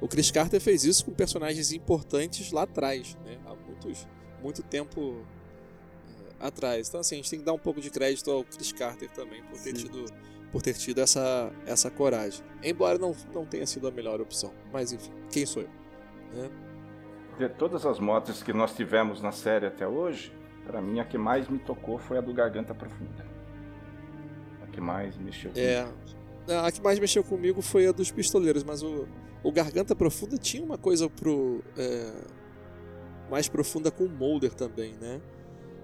O 0.00 0.06
Chris 0.06 0.30
Carter 0.30 0.60
fez 0.60 0.84
isso 0.84 1.04
com 1.04 1.10
personagens 1.10 1.72
importantes 1.72 2.52
lá 2.52 2.62
atrás, 2.62 3.16
né? 3.24 3.38
Há 3.44 3.56
muitos, 3.56 4.06
muito 4.40 4.62
tempo 4.62 5.26
atrás. 6.40 6.88
Então 6.88 7.00
assim, 7.00 7.16
a 7.16 7.18
gente 7.18 7.30
tem 7.30 7.38
que 7.38 7.44
dar 7.44 7.52
um 7.52 7.58
pouco 7.58 7.80
de 7.80 7.90
crédito 7.90 8.30
ao 8.30 8.44
Chris 8.44 8.72
Carter 8.72 9.10
também 9.10 9.42
por 9.44 9.58
ter 9.58 9.76
Sim. 9.76 9.86
tido 9.86 10.04
por 10.52 10.62
ter 10.62 10.74
tido 10.74 11.00
essa, 11.00 11.52
essa 11.66 11.90
coragem. 11.90 12.42
Embora 12.62 12.98
não, 12.98 13.14
não 13.34 13.44
tenha 13.44 13.66
sido 13.66 13.88
a 13.88 13.90
melhor 13.90 14.20
opção. 14.20 14.52
Mas 14.72 14.92
enfim, 14.92 15.12
quem 15.30 15.44
sou 15.44 15.62
eu? 15.62 15.68
Né? 16.32 16.50
De 17.36 17.48
todas 17.48 17.84
as 17.84 17.98
mortes 17.98 18.42
que 18.42 18.52
nós 18.52 18.74
tivemos 18.74 19.20
na 19.20 19.32
série 19.32 19.66
até 19.66 19.86
hoje, 19.86 20.32
para 20.64 20.80
mim 20.80 21.00
a 21.00 21.04
que 21.04 21.18
mais 21.18 21.48
me 21.48 21.58
tocou 21.58 21.98
foi 21.98 22.18
a 22.18 22.20
do 22.20 22.32
Garganta 22.32 22.74
Profunda. 22.74 23.26
A 24.62 24.66
que 24.68 24.80
mais 24.80 25.16
mexeu 25.18 25.50
comigo. 25.50 25.68
É. 26.48 26.56
A 26.56 26.70
que 26.70 26.80
mais 26.80 26.98
mexeu 26.98 27.24
comigo 27.24 27.60
foi 27.60 27.86
a 27.86 27.92
dos 27.92 28.10
pistoleiros, 28.10 28.62
mas 28.62 28.82
o, 28.82 29.06
o 29.42 29.52
Garganta 29.52 29.94
Profunda 29.94 30.38
tinha 30.38 30.64
uma 30.64 30.78
coisa 30.78 31.10
pro. 31.10 31.62
é, 31.76 32.12
mais 33.30 33.48
profunda 33.48 33.90
com 33.90 34.04
o 34.04 34.08
Mulder 34.08 34.54
também, 34.54 34.94
né? 34.94 35.20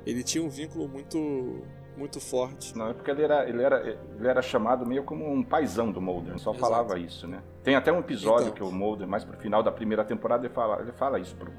Ele 0.06 0.22
tinha 0.22 0.42
um 0.42 0.48
vínculo 0.48 0.88
muito. 0.88 1.62
muito 1.96 2.20
forte. 2.20 2.76
Não, 2.76 2.88
é 2.90 2.94
porque 2.94 3.10
ele 3.10 3.22
era, 3.22 3.48
ele, 3.48 3.62
era, 3.62 3.98
ele 4.18 4.26
era 4.28 4.40
chamado 4.42 4.84
meio 4.86 5.04
como 5.04 5.30
um 5.30 5.42
paizão 5.42 5.92
do 5.92 6.00
Mulder, 6.00 6.38
só 6.38 6.50
Exato. 6.50 6.58
falava 6.58 6.98
isso, 6.98 7.26
né? 7.28 7.42
Tem 7.62 7.74
até 7.74 7.92
um 7.92 7.98
episódio 8.00 8.44
Então. 8.48 8.54
que 8.54 8.62
o 8.62 8.70
Mulder, 8.72 9.06
mais 9.06 9.24
pro 9.24 9.36
final 9.38 9.62
da 9.62 9.70
primeira 9.70 10.04
temporada, 10.04 10.46
ele 10.46 10.54
fala, 10.54 10.80
ele 10.82 10.92
fala 10.92 11.20
isso 11.20 11.36
pro, 11.36 11.52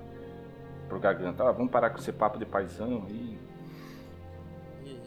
pro 0.89 0.99
Garganta. 0.99 1.43
Ah, 1.47 1.51
vamos 1.51 1.71
parar 1.71 1.89
com 1.91 1.99
esse 1.99 2.11
papo 2.11 2.37
de 2.37 2.45
paizão 2.45 3.05
aí. 3.07 3.37
Uhum. 4.85 4.97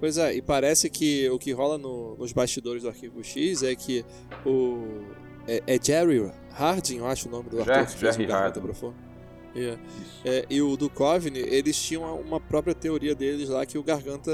Pois 0.00 0.18
é, 0.18 0.34
e 0.34 0.42
parece 0.42 0.90
que 0.90 1.28
o 1.30 1.38
que 1.38 1.52
rola 1.52 1.78
no- 1.78 2.16
nos 2.16 2.32
bastidores 2.32 2.82
do 2.82 2.88
Arquivo 2.88 3.22
X 3.22 3.62
é 3.62 3.74
que 3.76 4.04
o. 4.44 5.02
É, 5.46 5.62
é 5.66 5.78
Jerry 5.82 6.32
Harding, 6.52 6.98
eu 6.98 7.06
acho 7.06 7.28
o 7.28 7.30
nome 7.30 7.50
do 7.50 7.62
Jer- 7.62 7.70
ator 7.70 7.86
que 7.86 7.98
fez 7.98 8.14
Jerry 8.16 8.24
o 8.24 8.28
Garganta 8.28 8.60
Harding. 8.60 8.94
Profunda. 9.54 9.80
É. 10.24 10.38
É, 10.38 10.46
e 10.50 10.60
o 10.60 10.76
do 10.76 10.90
Coveney, 10.90 11.42
eles 11.42 11.80
tinham 11.80 12.20
uma- 12.20 12.40
própria 12.40 12.74
teoria 12.74 13.14
deles 13.14 13.48
lá 13.48 13.64
que 13.64 13.78
o 13.78 13.82
Garganta 13.82 14.30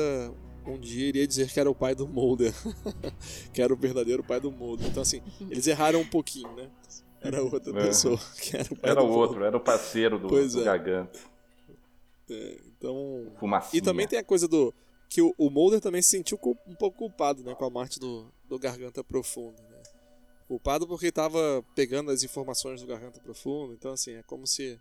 um 0.66 0.78
dia 0.78 1.06
iria 1.08 1.26
dizer 1.26 1.50
que 1.50 1.58
era 1.58 1.70
o 1.70 1.74
pai 1.74 1.94
do 1.94 2.06
Mulder. 2.06 2.52
que 3.52 3.60
era 3.62 3.72
o 3.72 3.76
verdadeiro 3.76 4.22
pai 4.22 4.40
do 4.40 4.50
Mulder. 4.50 4.86
Então, 4.88 5.02
assim, 5.02 5.22
eles 5.50 5.66
erraram 5.66 6.00
um 6.00 6.06
pouquinho, 6.06 6.52
né? 6.54 6.70
Era 7.20 7.42
outra 7.42 7.70
É. 7.80 7.86
pessoa 7.86 8.18
que 8.40 8.56
era 8.56 8.72
o 8.72 8.76
pai 8.76 8.90
Era 8.90 9.02
o 9.02 9.06
Mulder. 9.06 9.20
outro, 9.28 9.44
era 9.44 9.56
o 9.56 9.60
parceiro 9.60 10.18
do, 10.18 10.28
Pois 10.28 10.52
do 10.52 10.60
é. 10.60 10.64
Garganta. 10.64 11.18
É, 12.30 12.60
então. 12.76 13.26
Fumacinha. 13.38 13.78
E 13.78 13.82
também 13.82 14.06
tem 14.06 14.18
a 14.18 14.24
coisa 14.24 14.46
do. 14.46 14.72
Que 15.08 15.20
o, 15.20 15.34
o 15.36 15.50
Mulder 15.50 15.80
também 15.80 16.00
se 16.02 16.10
sentiu 16.10 16.38
um 16.66 16.74
pouco 16.76 16.98
culpado, 16.98 17.42
né? 17.42 17.54
Com 17.54 17.64
a 17.64 17.70
morte 17.70 17.98
do, 17.98 18.32
do 18.48 18.58
Garganta 18.58 19.02
Profunda, 19.02 19.60
né? 19.62 19.82
Culpado 20.46 20.86
porque 20.86 21.10
tava 21.10 21.64
pegando 21.74 22.10
as 22.10 22.22
informações 22.22 22.80
do 22.80 22.86
Garganta 22.86 23.18
Profunda. 23.20 23.74
Então, 23.74 23.92
assim, 23.92 24.12
é 24.12 24.22
como 24.22 24.46
se 24.46 24.78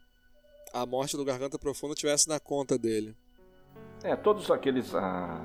a 0.73 0.85
morte 0.85 1.17
do 1.17 1.25
Garganta 1.25 1.57
Profunda 1.57 1.95
tivesse 1.95 2.27
na 2.27 2.39
conta 2.39 2.77
dele. 2.77 3.15
É, 4.03 4.15
todos 4.15 4.49
aqueles, 4.49 4.93
ah, 4.95 5.41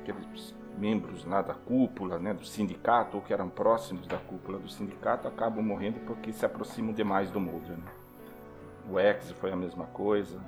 aqueles 0.00 0.54
membros 0.78 1.24
lá 1.24 1.42
da 1.42 1.54
cúpula, 1.54 2.18
né, 2.18 2.32
do 2.32 2.44
sindicato, 2.44 3.16
ou 3.16 3.22
que 3.22 3.32
eram 3.32 3.48
próximos 3.48 4.06
da 4.06 4.18
cúpula 4.18 4.58
do 4.58 4.68
sindicato, 4.68 5.28
acabam 5.28 5.62
morrendo 5.62 6.00
porque 6.00 6.32
se 6.32 6.44
aproximam 6.44 6.92
demais 6.92 7.30
do 7.30 7.38
Mulder. 7.38 7.76
Né? 7.76 7.92
O 8.90 8.98
X 8.98 9.30
foi 9.32 9.52
a 9.52 9.56
mesma 9.56 9.86
coisa. 9.86 10.40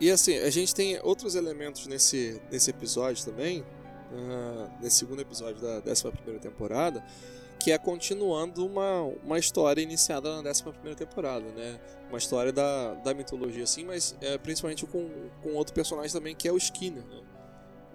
E 0.00 0.10
assim, 0.10 0.38
a 0.38 0.50
gente 0.50 0.74
tem 0.74 0.98
outros 1.02 1.34
elementos 1.34 1.86
nesse, 1.86 2.40
nesse 2.50 2.70
episódio 2.70 3.24
também, 3.24 3.64
ah, 4.12 4.68
nesse 4.80 4.96
segundo 4.96 5.20
episódio 5.20 5.60
da 5.60 5.90
11 5.90 6.38
temporada, 6.40 7.04
que 7.58 7.72
é 7.72 7.78
continuando 7.78 8.64
uma, 8.66 9.02
uma 9.24 9.38
história 9.38 9.80
iniciada 9.80 10.42
na 10.42 10.50
11 10.50 10.62
temporada, 10.96 11.46
né? 11.52 11.80
Uma 12.08 12.18
história 12.18 12.52
da, 12.52 12.94
da 12.94 13.12
mitologia, 13.12 13.64
assim, 13.64 13.84
mas 13.84 14.16
é, 14.20 14.38
principalmente 14.38 14.86
com, 14.86 15.08
com 15.42 15.54
outro 15.54 15.74
personagem 15.74 16.12
também, 16.12 16.34
que 16.34 16.48
é 16.48 16.52
o 16.52 16.56
Skinner, 16.56 17.04
né? 17.04 17.22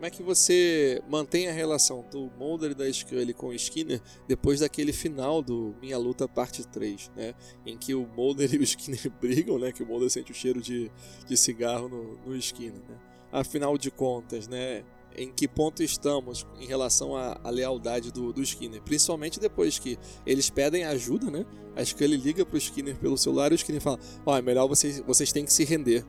Como 0.03 0.07
é 0.07 0.09
que 0.09 0.21
você 0.21 1.01
mantém 1.07 1.47
a 1.47 1.53
relação 1.53 2.03
do 2.11 2.29
Mulder 2.37 2.71
e 2.71 2.73
da 2.73 2.91
Scully 2.91 3.33
com 3.33 3.47
o 3.47 3.53
Skinner 3.53 4.01
depois 4.27 4.59
daquele 4.59 4.91
final 4.91 5.41
do 5.41 5.73
Minha 5.79 5.97
Luta 5.97 6.27
Parte 6.27 6.67
3, 6.67 7.09
né? 7.15 7.33
Em 7.65 7.77
que 7.77 7.95
o 7.95 8.05
Mulder 8.05 8.53
e 8.53 8.57
o 8.57 8.63
Skinner 8.63 9.09
brigam, 9.21 9.57
né? 9.57 9.71
Que 9.71 9.81
o 9.81 9.85
Mulder 9.85 10.09
sente 10.09 10.29
o 10.29 10.35
cheiro 10.35 10.59
de, 10.59 10.91
de 11.25 11.37
cigarro 11.37 11.87
no, 11.87 12.17
no 12.25 12.35
Skinner, 12.35 12.81
né? 12.81 12.97
Afinal 13.31 13.77
de 13.77 13.89
contas, 13.89 14.45
né? 14.45 14.83
Em 15.15 15.31
que 15.31 15.47
ponto 15.47 15.83
estamos 15.83 16.45
em 16.59 16.65
relação 16.65 17.15
à, 17.15 17.39
à 17.43 17.49
lealdade 17.49 18.11
do, 18.11 18.33
do 18.33 18.41
Skinner? 18.41 18.81
Principalmente 18.81 19.39
depois 19.39 19.77
que 19.77 19.97
eles 20.25 20.49
pedem 20.49 20.83
ajuda, 20.85 21.29
né? 21.29 21.45
A 21.75 21.83
Scully 21.83 22.17
liga 22.17 22.45
pro 22.45 22.57
Skinner 22.57 22.95
pelo 22.95 23.17
celular 23.17 23.51
e 23.51 23.55
o 23.55 23.57
Skinner 23.57 23.81
fala: 23.81 23.99
Ó, 24.25 24.37
é 24.37 24.41
melhor 24.41 24.67
vocês, 24.67 24.99
vocês 25.05 25.31
têm 25.31 25.45
que 25.45 25.53
se 25.53 25.63
render. 25.63 26.05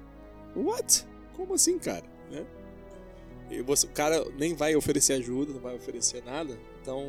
What? 0.56 1.06
Como 1.36 1.54
assim, 1.54 1.78
cara? 1.78 2.04
Né? 2.30 2.46
E 3.50 3.62
você, 3.62 3.86
o 3.86 3.90
cara 3.90 4.24
nem 4.38 4.54
vai 4.54 4.74
oferecer 4.74 5.14
ajuda, 5.14 5.52
não 5.52 5.60
vai 5.60 5.74
oferecer 5.74 6.22
nada. 6.24 6.58
Então, 6.80 7.06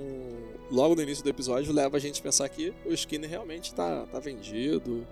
logo 0.71 0.95
no 0.95 1.01
início 1.01 1.23
do 1.23 1.29
episódio, 1.29 1.73
leva 1.73 1.97
a 1.97 1.99
gente 1.99 2.19
a 2.19 2.23
pensar 2.23 2.47
que 2.49 2.73
o 2.85 2.93
Skinner 2.93 3.29
realmente 3.29 3.73
tá, 3.73 4.05
tá 4.07 4.19
vendido 4.19 5.05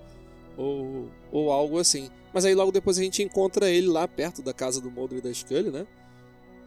ou, 0.57 1.09
ou 1.31 1.51
algo 1.51 1.79
assim. 1.79 2.09
Mas 2.33 2.45
aí 2.45 2.53
logo 2.55 2.71
depois 2.71 2.97
a 2.97 3.03
gente 3.03 3.21
encontra 3.23 3.69
ele 3.69 3.87
lá 3.87 4.07
perto 4.07 4.41
da 4.41 4.53
casa 4.53 4.81
do 4.81 4.91
Mulder 4.91 5.19
e 5.19 5.21
da 5.21 5.33
Scully, 5.33 5.71
né? 5.71 5.87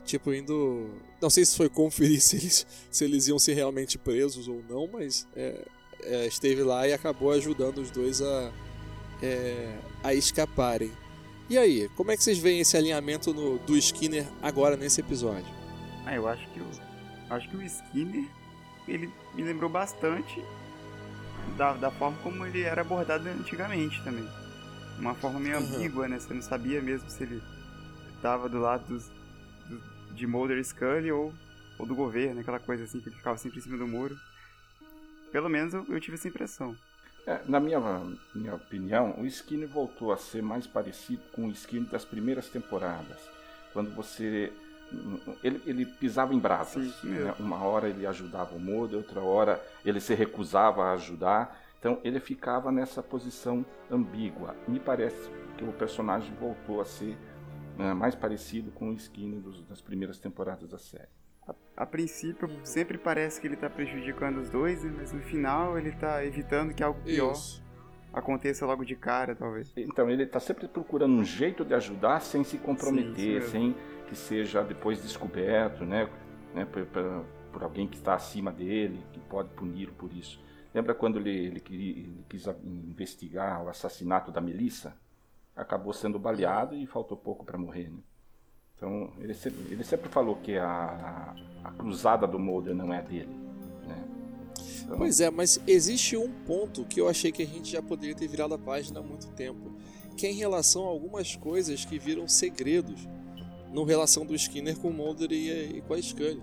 Tipo, 0.06 0.32
indo. 0.32 0.88
Não 1.20 1.28
sei 1.28 1.44
se 1.44 1.56
foi 1.56 1.68
conferir 1.68 2.20
se 2.22 2.36
eles, 2.36 2.66
se 2.90 3.04
eles 3.04 3.28
iam 3.28 3.38
ser 3.38 3.52
realmente 3.54 3.98
presos 3.98 4.48
ou 4.48 4.62
não, 4.68 4.88
mas 4.90 5.26
é, 5.36 5.66
é, 6.02 6.26
esteve 6.26 6.62
lá 6.62 6.86
e 6.88 6.92
acabou 6.94 7.30
ajudando 7.32 7.78
os 7.78 7.90
dois 7.90 8.22
a, 8.22 8.50
é, 9.22 9.76
a 10.02 10.14
escaparem. 10.14 10.90
E 11.50 11.58
aí, 11.58 11.88
como 11.96 12.10
é 12.10 12.16
que 12.16 12.22
vocês 12.24 12.38
veem 12.38 12.60
esse 12.60 12.76
alinhamento 12.76 13.32
no- 13.34 13.58
do 13.60 13.76
Skinner 13.76 14.26
agora 14.42 14.76
nesse 14.76 15.00
episódio? 15.00 15.46
Ah, 16.04 16.14
eu 16.14 16.26
acho 16.28 16.48
que 16.50 16.60
o, 16.60 16.66
acho 17.30 17.48
que 17.50 17.56
o 17.56 17.62
Skinner, 17.62 18.24
ele 18.88 19.10
me 19.34 19.42
lembrou 19.42 19.68
bastante 19.70 20.42
da, 21.56 21.72
da 21.74 21.90
forma 21.90 22.16
como 22.22 22.44
ele 22.46 22.62
era 22.62 22.80
abordado 22.80 23.28
antigamente 23.28 24.02
também. 24.04 24.28
Uma 24.98 25.14
forma 25.14 25.38
meio 25.38 25.58
Uhum. 25.58 25.74
ambígua, 25.76 26.08
né? 26.08 26.18
Você 26.18 26.32
não 26.34 26.42
sabia 26.42 26.80
mesmo 26.82 27.08
se 27.10 27.22
ele 27.22 27.40
estava 28.16 28.48
do 28.48 28.58
lado 28.58 28.84
dos, 28.88 29.04
do- 29.04 29.15
de 30.16 30.26
Mulder 30.26 30.58
e 30.58 30.64
Scully 30.64 31.12
ou, 31.12 31.32
ou 31.78 31.86
do 31.86 31.94
governo, 31.94 32.40
aquela 32.40 32.58
coisa 32.58 32.84
assim, 32.84 33.00
que 33.00 33.08
ele 33.08 33.16
ficava 33.16 33.36
sempre 33.36 33.58
em 33.58 33.62
cima 33.62 33.76
do 33.76 33.86
muro. 33.86 34.16
Pelo 35.30 35.48
menos 35.48 35.74
eu, 35.74 35.84
eu 35.88 36.00
tive 36.00 36.16
essa 36.16 36.28
impressão. 36.28 36.76
É, 37.26 37.40
na 37.46 37.58
minha, 37.58 37.80
minha 38.34 38.54
opinião, 38.54 39.16
o 39.18 39.26
Skinner 39.26 39.68
voltou 39.68 40.12
a 40.12 40.16
ser 40.16 40.42
mais 40.42 40.66
parecido 40.66 41.22
com 41.32 41.46
o 41.46 41.50
Skinner 41.50 41.90
das 41.90 42.04
primeiras 42.04 42.48
temporadas. 42.48 43.18
Quando 43.72 43.94
você. 43.94 44.52
Ele, 45.42 45.60
ele 45.66 45.84
pisava 45.84 46.32
em 46.32 46.38
brasas. 46.38 46.94
Sim, 47.00 47.08
né? 47.08 47.34
Uma 47.40 47.62
hora 47.64 47.88
ele 47.88 48.06
ajudava 48.06 48.54
o 48.54 48.60
Mulder, 48.60 48.98
outra 48.98 49.20
hora 49.20 49.60
ele 49.84 50.00
se 50.00 50.14
recusava 50.14 50.84
a 50.84 50.92
ajudar. 50.92 51.60
Então 51.80 52.00
ele 52.04 52.20
ficava 52.20 52.70
nessa 52.70 53.02
posição 53.02 53.66
ambígua. 53.90 54.54
Me 54.68 54.78
parece 54.78 55.28
que 55.58 55.64
o 55.64 55.72
personagem 55.72 56.32
voltou 56.40 56.80
a 56.80 56.84
ser 56.84 57.18
né, 57.76 57.94
mais 57.94 58.14
parecido 58.14 58.70
com 58.72 58.90
o 58.90 58.94
Skinner 58.94 59.40
dos- 59.40 59.62
das 59.62 59.80
primeiras 59.80 60.18
temporadas 60.18 60.68
da 60.68 60.78
série. 60.78 61.08
A, 61.46 61.54
a 61.76 61.86
princípio, 61.86 62.48
sempre 62.64 62.98
parece 62.98 63.40
que 63.40 63.46
ele 63.46 63.56
tá 63.56 63.70
prejudicando 63.70 64.38
os 64.38 64.50
dois, 64.50 64.82
né? 64.82 64.92
mas 64.96 65.12
no 65.12 65.20
final 65.22 65.78
ele 65.78 65.92
tá 65.92 66.24
evitando 66.24 66.74
que 66.74 66.82
algo 66.82 67.00
pior 67.02 67.32
Isso. 67.32 67.62
aconteça 68.12 68.66
logo 68.66 68.84
de 68.84 68.96
cara, 68.96 69.34
talvez. 69.36 69.72
Então 69.76 70.10
ele 70.10 70.24
está 70.24 70.40
sempre 70.40 70.66
procurando 70.66 71.14
um 71.14 71.24
jeito 71.24 71.64
de 71.64 71.74
ajudar 71.74 72.20
sem 72.20 72.42
se 72.42 72.52
Sim, 72.52 72.58
comprometer, 72.58 73.42
isso 73.42 73.50
sem 73.50 73.74
que 74.08 74.16
seja 74.16 74.62
depois 74.62 75.02
descoberto, 75.02 75.84
né, 75.84 76.08
né 76.54 76.64
por, 76.64 76.84
por- 76.86 77.24
por 77.52 77.62
alguém 77.62 77.86
que 77.88 77.96
está 77.96 78.14
acima 78.14 78.52
dele, 78.52 79.02
que 79.12 79.18
pode 79.20 79.48
puni-lo 79.50 79.92
por 79.94 80.12
isso. 80.12 80.38
Lembra 80.74 80.94
quando 80.94 81.18
ele, 81.18 81.30
ele, 81.46 81.60
queria- 81.60 81.90
ele 82.00 82.24
quis 82.28 82.46
investigar 82.64 83.64
o 83.64 83.68
assassinato 83.68 84.30
da 84.30 84.40
Melissa? 84.42 84.94
Acabou 85.56 85.92
sendo 85.92 86.18
baleado 86.18 86.76
e 86.76 86.86
faltou 86.86 87.16
pouco 87.16 87.44
para 87.44 87.58
morrer, 87.58 87.88
né? 87.88 87.98
Então 88.76 89.10
ele 89.18 89.32
sempre, 89.32 89.60
ele 89.72 89.84
sempre 89.84 90.08
falou 90.08 90.36
que 90.36 90.56
a, 90.58 91.34
a, 91.64 91.68
a 91.68 91.72
cruzada 91.72 92.26
do 92.26 92.38
Mulder 92.38 92.74
não 92.74 92.92
é 92.92 93.00
dele, 93.00 93.34
né? 93.86 94.04
Então, 94.84 94.98
Pois 94.98 95.20
é, 95.20 95.30
mas 95.30 95.58
existe 95.66 96.16
um 96.16 96.30
ponto 96.44 96.84
que 96.84 97.00
eu 97.00 97.08
achei 97.08 97.32
que 97.32 97.42
a 97.42 97.46
gente 97.46 97.72
já 97.72 97.82
poderia 97.82 98.14
ter 98.14 98.28
virado 98.28 98.54
a 98.54 98.58
página 98.58 99.00
há 99.00 99.02
muito 99.02 99.28
tempo, 99.28 99.72
que 100.16 100.26
é 100.26 100.30
em 100.30 100.34
relação 100.34 100.84
a 100.84 100.88
algumas 100.88 101.34
coisas 101.34 101.84
que 101.84 101.98
viram 101.98 102.28
segredos 102.28 103.08
no 103.72 103.84
relação 103.84 104.24
do 104.24 104.34
Skinner 104.34 104.76
com 104.78 104.88
o 104.88 104.92
Mulder 104.92 105.32
e, 105.32 105.78
e 105.78 105.80
com 105.82 105.94
a 105.94 106.00
Scully. 106.00 106.42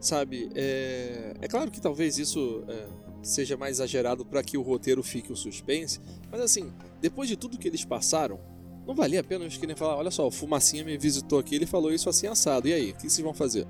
Sabe, 0.00 0.50
é, 0.54 1.34
é 1.40 1.48
claro 1.48 1.70
que 1.70 1.80
talvez 1.80 2.16
isso 2.18 2.64
é, 2.68 2.86
seja 3.22 3.56
mais 3.56 3.76
exagerado 3.76 4.24
para 4.24 4.42
que 4.42 4.56
o 4.56 4.62
roteiro 4.62 5.02
fique 5.02 5.32
um 5.32 5.36
suspense, 5.36 6.00
mas 6.30 6.40
assim, 6.40 6.72
depois 7.00 7.28
de 7.28 7.36
tudo 7.36 7.58
que 7.58 7.68
eles 7.68 7.84
passaram, 7.84 8.40
não 8.86 8.94
valia 8.94 9.20
a 9.20 9.24
pena 9.24 9.44
o 9.44 9.48
Skinner 9.48 9.76
falar: 9.76 9.96
olha 9.96 10.10
só, 10.10 10.26
o 10.26 10.30
Fumacinha 10.30 10.84
me 10.84 10.96
visitou 10.96 11.38
aqui, 11.38 11.54
ele 11.54 11.66
falou 11.66 11.92
isso 11.92 12.08
assim 12.08 12.26
assado, 12.26 12.68
e 12.68 12.72
aí, 12.72 12.90
o 12.90 12.94
que 12.94 13.02
vocês 13.02 13.20
vão 13.20 13.34
fazer? 13.34 13.66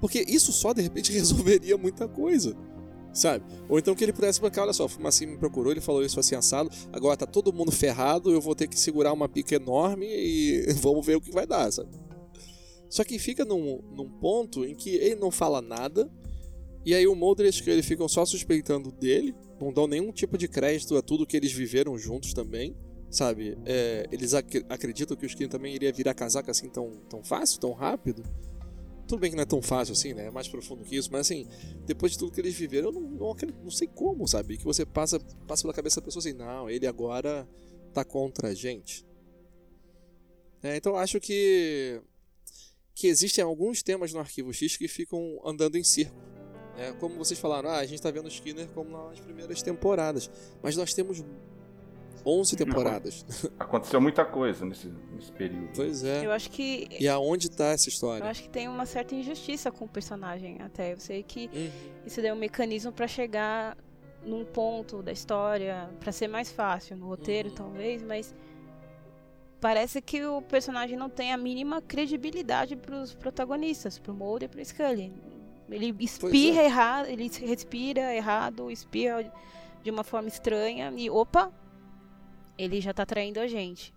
Porque 0.00 0.24
isso 0.26 0.52
só 0.52 0.72
de 0.72 0.82
repente 0.82 1.12
resolveria 1.12 1.76
muita 1.76 2.08
coisa 2.08 2.56
sabe? 3.14 3.44
Ou 3.68 3.78
então 3.78 3.94
que 3.94 4.04
ele 4.04 4.12
pudesse 4.12 4.40
bancar, 4.40 4.64
olha 4.64 4.72
só, 4.72 4.84
o 4.84 4.88
Fumacinho 4.88 5.30
me 5.30 5.38
procurou, 5.38 5.70
ele 5.70 5.80
falou 5.80 6.04
isso 6.04 6.18
assim 6.18 6.34
assado, 6.34 6.68
agora 6.92 7.16
tá 7.16 7.26
todo 7.26 7.52
mundo 7.52 7.70
ferrado, 7.70 8.30
eu 8.30 8.40
vou 8.40 8.54
ter 8.54 8.66
que 8.66 8.78
segurar 8.78 9.12
uma 9.12 9.28
pica 9.28 9.54
enorme 9.54 10.06
e 10.06 10.72
vamos 10.82 11.06
ver 11.06 11.16
o 11.16 11.20
que 11.20 11.30
vai 11.30 11.46
dar, 11.46 11.72
sabe? 11.72 11.90
Só 12.90 13.02
que 13.02 13.18
fica 13.18 13.44
num, 13.44 13.80
num 13.92 14.08
ponto 14.08 14.64
em 14.64 14.74
que 14.74 14.90
ele 14.90 15.16
não 15.16 15.30
fala 15.30 15.62
nada, 15.62 16.10
e 16.84 16.94
aí 16.94 17.06
o 17.06 17.14
Mulder 17.14 17.46
e 17.46 17.48
a 17.48 17.52
Scully 17.52 17.82
ficam 17.82 18.06
só 18.08 18.24
suspeitando 18.26 18.92
dele, 18.92 19.34
não 19.60 19.72
dão 19.72 19.86
nenhum 19.86 20.12
tipo 20.12 20.36
de 20.36 20.46
crédito 20.46 20.96
a 20.96 21.02
tudo 21.02 21.26
que 21.26 21.36
eles 21.36 21.52
viveram 21.52 21.96
juntos 21.96 22.34
também, 22.34 22.76
sabe? 23.10 23.56
É, 23.64 24.06
eles 24.12 24.34
ac 24.34 24.64
acreditam 24.68 25.16
que 25.16 25.24
o 25.24 25.26
Skinner 25.26 25.50
também 25.50 25.74
iria 25.74 25.92
virar 25.92 26.12
casaca 26.12 26.50
assim 26.50 26.68
tão, 26.68 26.90
tão 27.08 27.24
fácil, 27.24 27.60
tão 27.60 27.72
rápido. 27.72 28.22
Tudo 29.06 29.20
bem 29.20 29.30
que 29.30 29.36
não 29.36 29.42
é 29.42 29.46
tão 29.46 29.62
fácil 29.62 29.92
assim, 29.92 30.12
né? 30.12 30.26
É 30.26 30.30
mais 30.30 30.48
profundo 30.48 30.82
que 30.82 30.96
isso, 30.96 31.10
mas 31.12 31.22
assim, 31.22 31.46
depois 31.86 32.12
de 32.12 32.18
tudo 32.18 32.32
que 32.32 32.40
eles 32.40 32.54
viveram, 32.54 32.88
eu 32.88 32.92
não, 32.92 33.00
não, 33.02 33.36
não 33.62 33.70
sei 33.70 33.86
como, 33.86 34.26
sabe? 34.26 34.56
Que 34.56 34.64
você 34.64 34.84
passa, 34.84 35.20
passa 35.46 35.62
pela 35.62 35.74
cabeça 35.74 36.00
da 36.00 36.04
pessoa 36.04 36.20
assim, 36.20 36.32
não, 36.32 36.68
ele 36.68 36.86
agora 36.86 37.48
tá 37.92 38.04
contra 38.04 38.48
a 38.48 38.54
gente. 38.54 39.06
É, 40.62 40.76
então 40.76 40.96
acho 40.96 41.20
que, 41.20 42.00
que 42.94 43.06
existem 43.06 43.44
alguns 43.44 43.82
temas 43.82 44.12
no 44.12 44.20
Arquivo 44.20 44.52
X 44.52 44.76
que 44.76 44.88
ficam 44.88 45.38
andando 45.44 45.76
em 45.76 45.84
círculo. 45.84 46.33
É, 46.78 46.92
como 46.92 47.14
vocês 47.16 47.38
falaram, 47.38 47.70
ah, 47.70 47.78
a 47.78 47.86
gente 47.86 48.02
tá 48.02 48.10
vendo 48.10 48.24
o 48.24 48.28
Skinner 48.28 48.66
como 48.68 48.90
nas 49.08 49.20
primeiras 49.20 49.62
temporadas, 49.62 50.30
mas 50.62 50.76
nós 50.76 50.92
temos 50.92 51.24
11 52.26 52.56
temporadas. 52.56 53.24
aconteceu 53.58 54.00
muita 54.00 54.24
coisa 54.24 54.64
nesse, 54.64 54.88
nesse 55.14 55.30
período. 55.32 55.68
pois 55.76 56.02
é. 56.02 56.24
Eu 56.26 56.32
acho 56.32 56.50
que. 56.50 56.88
E 56.98 57.06
aonde 57.06 57.50
tá 57.50 57.66
essa 57.66 57.88
Eu 57.88 57.92
história? 57.92 58.24
acho 58.26 58.42
que 58.42 58.48
tem 58.48 58.66
uma 58.68 58.86
certa 58.86 59.14
injustiça 59.14 59.70
com 59.70 59.84
o 59.84 59.88
personagem 59.88 60.60
até. 60.62 60.94
Eu 60.94 60.98
sei 60.98 61.22
que 61.22 61.48
Uhum. 61.52 61.70
isso 62.06 62.20
daí 62.20 62.30
é 62.30 62.32
um 62.34 62.38
mecanismo 62.38 62.90
pra 62.92 63.06
chegar 63.06 63.76
num 64.24 64.44
ponto 64.44 65.02
da 65.02 65.12
história, 65.12 65.90
pra 66.00 66.10
ser 66.10 66.28
mais 66.28 66.50
fácil 66.50 66.96
no 66.96 67.06
roteiro, 67.06 67.50
Uhum. 67.50 67.54
talvez, 67.54 68.02
mas 68.02 68.34
parece 69.60 70.00
que 70.00 70.24
o 70.24 70.40
personagem 70.42 70.96
não 70.96 71.08
tem 71.10 71.32
a 71.32 71.36
mínima 71.36 71.80
credibilidade 71.82 72.74
pros 72.74 73.14
protagonistas, 73.14 73.98
pro 73.98 74.14
Mulder 74.14 74.48
e 74.48 74.50
pro 74.50 74.64
Scully. 74.64 75.12
Ele 75.68 75.94
espirra 76.00 76.62
é. 76.62 76.64
errado, 76.66 77.08
ele 77.08 77.28
respira 77.28 78.14
errado, 78.14 78.70
espirra 78.70 79.32
de 79.82 79.90
uma 79.90 80.04
forma 80.04 80.28
estranha 80.28 80.92
e 80.96 81.10
opa, 81.10 81.52
ele 82.56 82.80
já 82.80 82.92
tá 82.92 83.04
traindo 83.04 83.40
a 83.40 83.46
gente. 83.46 83.92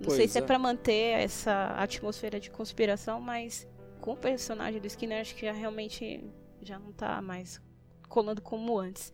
Não 0.00 0.10
sei 0.10 0.18
Pois 0.20 0.30
se 0.32 0.38
é, 0.38 0.42
é. 0.42 0.44
pra 0.44 0.58
manter 0.58 1.18
essa 1.18 1.74
atmosfera 1.76 2.38
de 2.38 2.50
conspiração, 2.50 3.20
mas 3.20 3.66
com 4.00 4.12
o 4.12 4.16
personagem 4.16 4.80
do 4.80 4.86
Skinner 4.86 5.20
acho 5.20 5.34
que 5.34 5.46
já 5.46 5.52
realmente 5.52 6.22
já 6.62 6.78
não 6.78 6.92
tá 6.92 7.20
mais 7.20 7.60
colando 8.08 8.40
como 8.40 8.78
antes. 8.78 9.12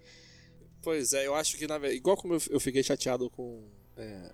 Pois 0.83 1.15
é, 1.15 1.27
eu 1.27 1.35
acho 1.35 1.57
que, 1.57 1.67
na 1.67 1.77
igual 1.89 2.17
como 2.17 2.35
eu, 2.35 2.41
eu 2.51 2.61
fiquei 2.61 2.83
chateado 2.83 3.31
com, 3.31 3.65
é, 3.97 4.31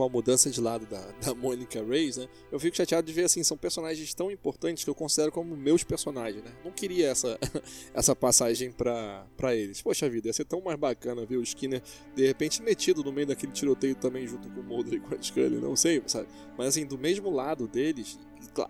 com 0.00 0.04
a 0.04 0.08
mudança 0.08 0.48
de 0.48 0.58
lado 0.62 0.86
da, 0.86 0.98
da 1.20 1.34
Monica 1.34 1.84
Reyes, 1.84 2.16
né? 2.16 2.26
Eu 2.50 2.58
fico 2.58 2.74
chateado 2.74 3.06
de 3.06 3.12
ver, 3.12 3.24
assim, 3.24 3.44
são 3.44 3.54
personagens 3.54 4.14
tão 4.14 4.30
importantes 4.30 4.82
que 4.82 4.88
eu 4.88 4.94
considero 4.94 5.30
como 5.30 5.54
meus 5.54 5.84
personagens, 5.84 6.42
né? 6.42 6.50
Não 6.64 6.72
queria 6.72 7.08
essa, 7.08 7.38
essa 7.92 8.16
passagem 8.16 8.72
pra, 8.72 9.26
pra 9.36 9.54
eles. 9.54 9.82
Poxa 9.82 10.08
vida, 10.08 10.28
ia 10.28 10.32
ser 10.32 10.46
tão 10.46 10.62
mais 10.62 10.78
bacana 10.78 11.26
ver 11.26 11.36
o 11.36 11.42
Skinner, 11.42 11.82
de 12.16 12.26
repente, 12.26 12.62
metido 12.62 13.04
no 13.04 13.12
meio 13.12 13.26
daquele 13.26 13.52
tiroteio 13.52 13.94
também, 13.94 14.26
junto 14.26 14.48
com 14.48 14.60
o 14.60 14.64
Mulder 14.64 14.94
e 14.94 15.00
com 15.00 15.14
a 15.14 15.22
Scully, 15.22 15.56
não 15.56 15.76
sei, 15.76 16.02
sabe? 16.06 16.28
Mas, 16.56 16.68
assim, 16.68 16.86
do 16.86 16.96
mesmo 16.96 17.28
lado 17.28 17.68
deles, 17.68 18.18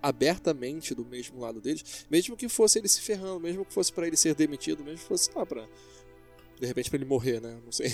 abertamente 0.03 0.97
do 0.97 1.05
mesmo 1.05 1.39
lado 1.39 1.61
deles, 1.61 2.07
mesmo 2.11 2.37
que 2.37 2.49
fosse 2.49 2.81
ele 2.81 2.89
se 2.89 3.01
ferrando, 3.01 3.39
mesmo 3.39 3.65
que 3.65 3.73
fosse 3.73 3.93
pra 3.93 4.05
ele 4.05 4.17
ser 4.17 4.35
demitido, 4.35 4.83
mesmo 4.83 4.99
que 4.99 5.05
fosse, 5.05 5.31
lá, 5.33 5.47
pra 5.47 5.69
de 6.59 6.67
repente 6.67 6.91
pra 6.91 6.97
ele 6.99 7.07
morrer, 7.07 7.41
né? 7.41 7.57
Não 7.65 7.71
sei. 7.71 7.91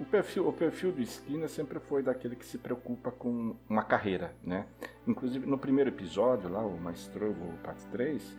O 0.00 0.04
perfil, 0.04 0.48
o 0.48 0.52
perfil 0.52 0.92
do 0.92 1.02
Skinner 1.02 1.48
sempre 1.48 1.78
foi 1.78 2.02
daquele 2.02 2.34
que 2.34 2.44
se 2.46 2.56
preocupa 2.56 3.10
com 3.10 3.54
uma 3.68 3.82
carreira, 3.84 4.34
né? 4.42 4.66
Inclusive 5.06 5.46
no 5.46 5.58
primeiro 5.58 5.90
episódio, 5.90 6.48
lá, 6.48 6.64
o 6.64 6.80
Maestro, 6.80 7.34
parte 7.62 7.84
3, 7.88 8.38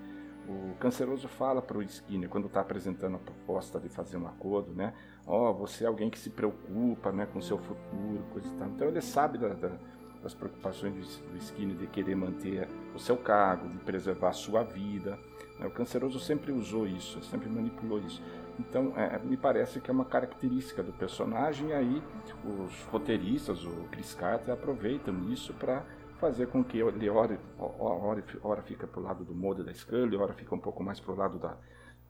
o 0.50 0.74
Canceroso 0.80 1.28
fala 1.28 1.62
para 1.62 1.78
o 1.78 1.84
Skinner, 1.84 2.28
quando 2.30 2.48
está 2.48 2.62
apresentando 2.62 3.16
a 3.16 3.20
proposta 3.20 3.80
de 3.80 3.90
fazer 3.90 4.18
um 4.18 4.26
acordo, 4.28 4.74
né? 4.74 4.92
Ó, 5.28 5.54
você 5.54 5.84
é 5.84 5.88
alguém 5.88 6.10
que 6.10 6.18
se 6.18 6.32
preocupa 6.32 7.12
né, 7.12 7.28
com 7.28 7.38
o 7.38 7.44
seu 7.44 7.60
futuro, 7.60 8.24
coisa 8.34 8.48
e 8.48 8.58
tal. 8.58 8.68
Então 8.70 8.88
ele 8.88 9.02
sabe 9.02 9.38
da- 9.38 9.50
da- 9.54 9.78
das 10.24 10.34
preocupações 10.34 10.94
do, 10.94 11.32
do 11.32 11.38
Skinner 11.38 11.76
de 11.78 11.88
querer 11.88 12.16
manter 12.16 12.68
o 12.96 13.00
seu 13.00 13.18
cargo, 13.18 13.70
de 13.70 13.78
preservar 13.78 14.30
a 14.30 14.34
sua 14.34 14.64
vida. 14.64 15.18
né? 15.60 15.68
O 15.68 15.72
Canceroso 15.72 16.20
sempre 16.20 16.52
usou 16.52 16.88
isso, 16.88 17.22
sempre 17.24 17.48
manipulou 17.50 18.00
isso. 18.00 18.22
Então, 18.60 18.94
é, 18.96 19.18
me 19.20 19.38
parece 19.38 19.80
que 19.80 19.90
é 19.90 19.94
uma 19.94 20.06
característica 20.06 20.84
do 20.84 20.94
personagem, 20.94 21.70
e 21.70 21.74
aí 21.74 22.04
os 22.46 22.84
roteiristas, 22.92 23.64
o 23.64 23.88
Chris 23.92 24.14
Carter, 24.14 24.54
aproveitam 24.54 25.30
isso 25.32 25.54
para 25.54 25.84
fazer 26.20 26.48
com 26.48 26.64
que 26.64 26.78
ele 26.78 27.10
ora, 27.10 27.40
ora, 27.58 28.24
ora 28.44 28.62
fica 28.62 28.86
pro 28.86 29.02
lado 29.02 29.26
do 29.26 29.34
Mulder 29.34 29.66
da 29.66 29.74
Scully, 29.74 30.16
ora 30.16 30.34
fica 30.34 30.54
um 30.54 30.60
pouco 30.60 30.84
mais 30.84 31.00
pro 31.00 31.16
lado 31.16 31.40
da, 31.40 31.58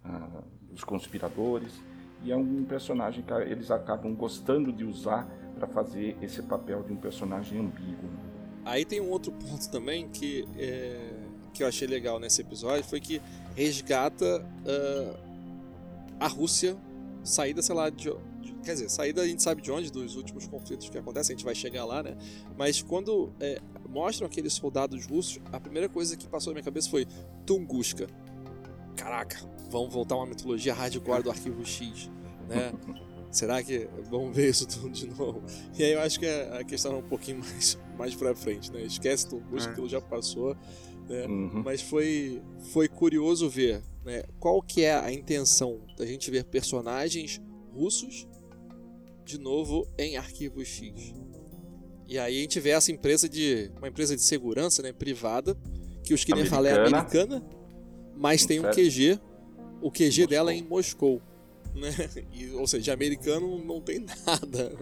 ah, 0.03 0.41
dos 0.69 0.83
conspiradores. 0.83 1.81
E 2.23 2.31
é 2.31 2.35
um 2.35 2.65
personagem 2.65 3.23
que 3.23 3.33
eles 3.33 3.71
acabam 3.71 4.13
gostando 4.13 4.71
de 4.71 4.83
usar 4.83 5.27
para 5.55 5.67
fazer 5.67 6.17
esse 6.21 6.43
papel 6.43 6.83
de 6.83 6.93
um 6.93 6.97
personagem 6.97 7.59
ambíguo. 7.59 8.09
Aí 8.65 8.85
tem 8.85 9.01
um 9.01 9.09
outro 9.09 9.31
ponto 9.31 9.71
também 9.71 10.07
que, 10.09 10.47
é, 10.57 11.13
que 11.53 11.63
eu 11.63 11.67
achei 11.67 11.87
legal 11.87 12.19
nesse 12.19 12.41
episódio, 12.41 12.83
foi 12.83 12.99
que 12.99 13.21
resgata 13.55 14.45
ah, 14.67 15.30
a 16.21 16.27
Rússia 16.27 16.77
saída, 17.23 17.63
sei 17.63 17.73
lá, 17.73 17.89
de, 17.89 18.13
quer 18.63 18.73
dizer, 18.73 18.89
saída 18.89 19.23
a 19.23 19.27
gente 19.27 19.41
sabe 19.41 19.59
de 19.59 19.71
onde, 19.71 19.91
dos 19.91 20.15
últimos 20.15 20.47
conflitos 20.47 20.87
que 20.87 20.97
acontecem, 20.97 21.33
a 21.33 21.37
gente 21.37 21.45
vai 21.45 21.55
chegar 21.55 21.83
lá, 21.83 22.03
né? 22.03 22.15
Mas 22.55 22.79
quando 22.81 23.33
é, 23.39 23.59
mostram 23.89 24.27
aqueles 24.27 24.53
soldados 24.53 25.07
russos, 25.07 25.39
a 25.51 25.59
primeira 25.59 25.89
coisa 25.89 26.15
que 26.15 26.27
passou 26.27 26.51
na 26.51 26.55
minha 26.55 26.63
cabeça 26.63 26.89
foi 26.91 27.07
Tunguska. 27.43 28.05
Caraca, 28.95 29.37
vamos 29.71 29.91
voltar 29.91 30.15
uma 30.15 30.27
mitologia 30.27 30.75
hardcore 30.75 31.23
do 31.23 31.31
Arquivo 31.31 31.65
X, 31.65 32.09
né? 32.47 32.71
Será 33.31 33.63
que 33.63 33.89
vamos 34.09 34.35
ver 34.35 34.49
isso 34.49 34.67
tudo 34.67 34.89
de 34.89 35.07
novo? 35.07 35.41
E 35.79 35.83
aí 35.83 35.93
eu 35.93 36.01
acho 36.01 36.19
que 36.19 36.27
a 36.27 36.59
a 36.59 36.63
questão 36.63 36.93
é 36.93 36.97
um 36.97 37.01
pouquinho 37.03 37.39
mais, 37.43 37.79
mais 37.97 38.13
pra 38.13 38.35
frente, 38.35 38.71
né? 38.71 38.83
Esquece 38.83 39.27
Tunguska, 39.27 39.69
É. 39.69 39.71
aquilo 39.71 39.89
já 39.89 40.01
passou, 40.01 40.55
né? 41.09 41.25
Uhum. 41.25 41.63
Mas 41.65 41.81
foi, 41.81 42.43
foi 42.73 42.87
curioso 42.87 43.49
ver 43.49 43.81
né, 44.03 44.23
qual 44.39 44.61
que 44.61 44.83
é 44.83 44.93
a 44.93 45.11
intenção 45.11 45.81
da 45.97 46.05
gente 46.05 46.29
ver 46.31 46.43
personagens 46.45 47.41
russos 47.73 48.27
de 49.23 49.37
novo 49.37 49.87
em 49.97 50.17
Arquivo 50.17 50.63
X. 50.63 51.13
E 52.07 52.19
aí 52.19 52.39
a 52.39 52.41
gente 52.41 52.59
vê 52.59 52.71
essa 52.71 52.91
empresa 52.91 53.29
de. 53.29 53.71
uma 53.77 53.87
empresa 53.87 54.15
de 54.15 54.21
segurança 54.21 54.81
né, 54.81 54.91
privada, 54.91 55.55
que 56.03 56.13
o 56.13 56.15
Skinner 56.15 56.45
fala 56.45 56.67
é 56.67 56.73
Americana. 56.73 57.41
mas 58.15 58.45
tem 58.45 58.59
um. 58.59 58.69
QG. 58.69 59.19
O 59.81 59.89
QG 59.89 60.03
Moscou. 60.03 60.27
dela 60.27 60.51
é 60.51 60.55
em 60.55 60.63
Moscou. 60.63 61.21
Né? 61.73 61.89
E, 62.33 62.51
ou 62.51 62.67
seja, 62.67 62.93
americano 62.93 63.63
não 63.63 63.79
tem 63.79 64.05
nada. 64.27 64.73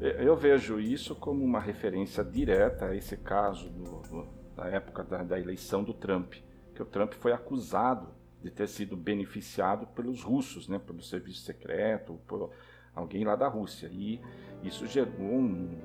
Eu 0.00 0.36
vejo 0.36 0.80
isso 0.80 1.14
como 1.14 1.44
uma 1.44 1.60
referência 1.60 2.24
direta 2.24 2.86
a 2.86 2.96
esse 2.96 3.16
caso 3.16 3.70
do, 3.70 4.02
do, 4.02 4.28
da 4.56 4.66
época 4.66 5.04
da, 5.04 5.22
da 5.22 5.38
eleição 5.38 5.84
do 5.84 5.94
Trump, 5.94 6.34
que 6.74 6.82
o 6.82 6.84
Trump 6.84 7.12
foi 7.12 7.32
acusado 7.32 8.08
de 8.42 8.50
ter 8.50 8.68
sido 8.68 8.96
beneficiado 8.96 9.86
pelos 9.88 10.22
russos, 10.22 10.68
né, 10.68 10.78
pelo 10.78 11.02
serviço 11.02 11.42
secreto, 11.42 12.18
por 12.26 12.50
alguém 12.94 13.24
lá 13.24 13.36
da 13.36 13.48
Rússia. 13.48 13.88
E 13.92 14.20
isso 14.62 14.86
gerou 14.86 15.20
um, 15.20 15.78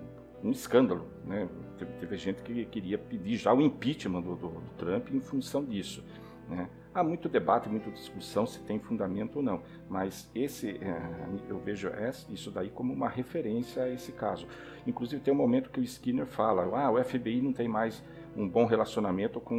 um 0.43 0.51
escândalo. 0.51 1.07
Né? 1.25 1.47
Teve, 1.77 1.91
teve, 1.93 2.17
gente 2.17 2.41
que 2.41 2.65
queria 2.65 2.97
pedir 2.97 3.37
já 3.37 3.53
o 3.53 3.61
impeachment 3.61 4.21
do, 4.21 4.35
do, 4.35 4.49
do 4.49 4.69
Trump 4.77 5.09
em 5.11 5.19
função 5.19 5.63
disso. 5.63 6.03
Né? 6.49 6.69
Há 6.93 7.03
muito 7.03 7.29
debate, 7.29 7.69
muita 7.69 7.91
discussão 7.91 8.47
se 8.47 8.59
tem 8.61 8.79
fundamento 8.79 9.35
ou 9.35 9.43
não, 9.43 9.61
mas 9.87 10.31
esse 10.33 10.69
é, 10.81 11.01
eu 11.47 11.59
vejo 11.59 11.91
isso 12.29 12.49
daí 12.49 12.69
como 12.69 12.91
uma 12.91 13.07
referência 13.07 13.83
a 13.83 13.89
esse 13.89 14.11
caso. 14.11 14.47
Inclusive 14.85 15.21
tem 15.21 15.31
um 15.31 15.37
momento 15.37 15.69
que 15.69 15.79
o 15.79 15.83
Skinner 15.83 16.25
fala, 16.25 16.63
ah, 16.75 16.89
o 16.89 17.03
FBI 17.03 17.41
não 17.41 17.53
tem 17.53 17.67
mais 17.67 18.01
um 18.37 18.47
bom 18.47 18.65
relacionamento 18.65 19.41
com 19.41 19.55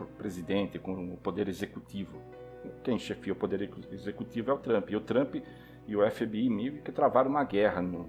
o 0.00 0.04
presidente, 0.18 0.78
com 0.78 1.14
o 1.14 1.16
poder 1.16 1.48
executivo. 1.48 2.18
Quem 2.82 2.98
chefia 2.98 3.32
o 3.32 3.36
poder 3.36 3.70
executivo 3.92 4.50
é 4.50 4.54
o 4.54 4.58
Trump. 4.58 4.90
E 4.90 4.96
o 4.96 5.00
Trump 5.00 5.36
e 5.86 5.96
o 5.96 6.10
FBI 6.10 6.50
meio 6.50 6.82
que 6.82 6.90
travaram 6.90 7.30
uma 7.30 7.44
guerra 7.44 7.80
no, 7.80 8.08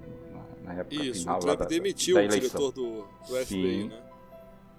na, 0.63 0.73
época 0.73 0.95
Isso, 0.95 1.21
final. 1.21 1.37
o 1.37 1.39
Trump 1.39 1.59
da, 1.59 1.65
demitiu 1.65 2.15
da 2.15 2.23
o 2.23 2.27
diretor 2.27 2.71
do, 2.71 3.01
do 3.01 3.45
FBI, 3.45 3.87
né? 3.89 4.03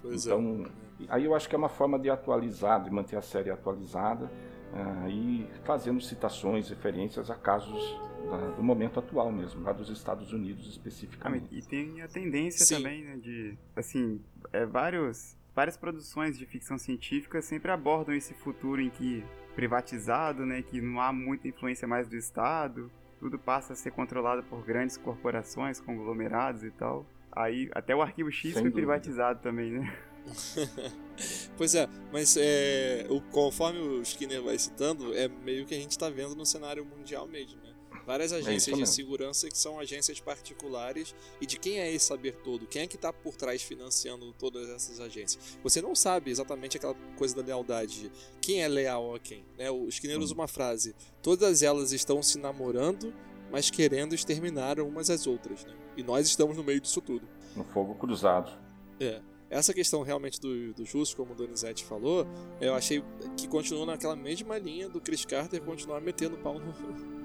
Pois 0.03 0.27
então, 0.27 0.67
é. 1.01 1.05
aí 1.09 1.25
eu 1.25 1.35
acho 1.35 1.49
que 1.49 1.55
é 1.55 1.59
uma 1.59 1.69
forma 1.69 1.97
de 1.99 2.11
atualizar, 2.11 2.83
de 2.83 2.91
manter 2.91 3.17
a 3.17 3.23
série 3.23 3.51
atualizada 3.51 4.27
uh, 4.27 5.09
e 5.09 5.47
fazendo 5.63 6.01
citações, 6.01 6.69
referências 6.71 7.31
a 7.31 7.37
casos 7.37 7.97
da, 8.31 8.51
do 8.51 8.63
momento 8.63 8.99
atual 8.99 9.31
mesmo, 9.33 9.63
lá 9.63 9.73
dos 9.73 9.89
Estados 9.91 10.33
Unidos 10.33 10.67
especificamente. 10.67 11.47
Ah, 11.53 11.59
e 11.59 11.63
tem 11.63 12.03
a 12.03 12.09
tendência 12.09 12.65
Sim. 12.65 12.77
também, 12.77 13.05
né, 13.05 13.17
de, 13.17 13.57
assim, 13.77 14.21
é, 14.53 14.65
vários, 14.67 15.37
várias 15.55 15.77
produções 15.77 16.39
de 16.39 16.47
ficção 16.47 16.79
científica 16.79 17.41
sempre 17.43 17.71
abordam 17.71 18.15
esse 18.15 18.35
futuro 18.35 18.81
em 18.81 18.91
que 18.91 19.25
privatizado, 19.55 20.47
né, 20.47 20.63
que 20.63 20.81
não 20.81 21.01
há 21.01 21.13
muita 21.13 21.49
influência 21.49 21.87
mais 21.89 22.09
do 22.09 22.17
Estado, 22.17 22.91
tudo 23.19 23.39
passa 23.39 23.73
a 23.73 23.77
ser 23.77 23.91
controlado 23.91 24.43
por 24.45 24.65
grandes 24.65 24.97
corporações, 24.97 25.81
conglomerados 25.81 26.63
e 26.63 26.71
tal. 26.71 27.05
Aí 27.33 27.69
até 27.75 27.95
o 27.95 28.01
Arquivo 28.01 28.31
X 28.31 28.43
Sem 28.43 28.53
foi 28.53 28.63
dúvida. 28.63 28.77
privatizado 28.77 29.41
também, 29.41 29.73
né? 29.73 29.99
Pois 31.57 31.75
é, 31.75 31.89
mas 32.13 32.37
é, 32.37 33.05
o, 33.11 33.21
conforme 33.21 33.81
o 33.81 34.03
Skinner 34.03 34.41
vai 34.41 34.57
citando, 34.57 35.13
é 35.15 35.27
meio 35.27 35.67
que 35.67 35.75
a 35.75 35.79
gente 35.79 35.91
está 35.91 36.09
vendo 36.09 36.37
no 36.37 36.47
cenário 36.47 36.85
mundial 36.85 37.27
mesmo, 37.27 37.61
né? 37.61 37.68
Várias 38.09 38.33
agências 38.33 38.75
de 38.75 38.81
mesmo. 38.81 38.87
segurança 38.87 39.51
que 39.51 39.59
são 39.59 39.79
agências 39.79 40.19
particulares 40.19 41.15
e 41.43 41.45
de 41.45 41.59
quem 41.59 41.79
é 41.79 41.93
esse 41.93 42.07
saber 42.07 42.37
todo? 42.37 42.67
Quem 42.67 42.81
é 42.81 42.87
que 42.87 42.97
está 42.97 43.13
por 43.13 43.37
trás 43.37 43.61
financiando 43.63 44.33
todas 44.33 44.71
essas 44.71 44.99
agências? 44.99 45.59
Você 45.63 45.83
não 45.83 45.95
sabe 45.95 46.31
exatamente 46.31 46.79
aquela 46.79 46.95
coisa 47.19 47.37
da 47.37 47.43
lealdade, 47.43 48.05
de 48.05 48.13
quem 48.41 48.63
é 48.63 48.67
leal 48.67 49.15
a 49.15 49.19
quem. 49.19 49.45
Né? 49.59 49.71
O 49.71 49.87
Skinner 49.89 50.19
usa 50.19 50.33
uma 50.33 50.49
frase: 50.49 50.97
todas 51.21 51.63
elas 51.63 51.93
estão 51.93 52.23
se 52.23 52.39
namorando, 52.39 53.13
mas 53.53 53.69
querendo 53.69 54.15
exterminar 54.15 54.81
umas 54.81 55.11
às 55.11 55.27
outras. 55.27 55.67
Né? 55.67 55.75
E 55.95 56.03
nós 56.03 56.27
estamos 56.27 56.57
no 56.57 56.65
meio 56.65 56.81
disso 56.81 57.03
tudo. 57.03 57.29
No 57.55 57.65
fogo 57.65 57.95
cruzado. 57.95 58.51
É. 58.99 59.21
Essa 59.51 59.75
questão 59.75 60.03
realmente 60.03 60.41
do, 60.41 60.73
do 60.73 60.85
justo, 60.85 61.15
como 61.15 61.33
o 61.33 61.35
Donizete 61.35 61.85
falou, 61.85 62.27
eu 62.59 62.75
achei 62.75 63.03
que 63.37 63.49
continua 63.49 63.85
naquela 63.85 64.17
mesma 64.17 64.59
linha 64.59 64.89
do 64.89 65.01
Chris 65.01 65.25
Carter 65.25 65.63
continuar 65.63 66.01
metendo 66.01 66.37
pau 66.39 66.59
no, 66.59 66.73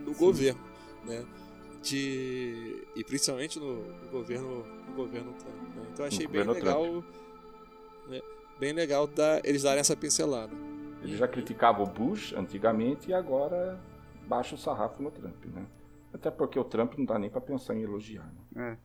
no 0.03 0.13
governo, 0.13 0.61
né? 1.05 1.25
De, 1.81 2.85
e 2.95 3.03
principalmente 3.03 3.59
no, 3.59 3.83
no 3.87 4.09
governo 4.09 4.63
no 4.87 4.93
governo 4.95 5.33
Trump. 5.33 5.75
Né? 5.75 5.83
Então 5.91 6.05
eu 6.05 6.07
achei 6.07 6.27
bem 6.27 6.43
legal, 6.43 7.03
né? 8.07 8.21
bem 8.59 8.71
legal 8.73 9.05
da, 9.07 9.41
eles 9.43 9.63
darem 9.63 9.79
essa 9.81 9.95
pincelada. 9.95 10.53
Ele 11.01 11.17
já 11.17 11.27
criticava 11.27 11.83
o 11.83 11.85
Bush 11.85 12.33
antigamente 12.37 13.09
e 13.09 13.13
agora 13.13 13.77
baixa 14.25 14.55
o 14.55 14.57
sarrafo 14.57 15.03
no 15.03 15.11
Trump, 15.11 15.43
né? 15.53 15.65
Até 16.13 16.31
porque 16.31 16.57
o 16.57 16.63
Trump 16.63 16.93
não 16.97 17.03
dá 17.05 17.19
nem 17.19 17.29
para 17.29 17.41
pensar 17.41 17.75
em 17.75 17.81
elogiar. 17.81 18.31
Né? 18.55 18.77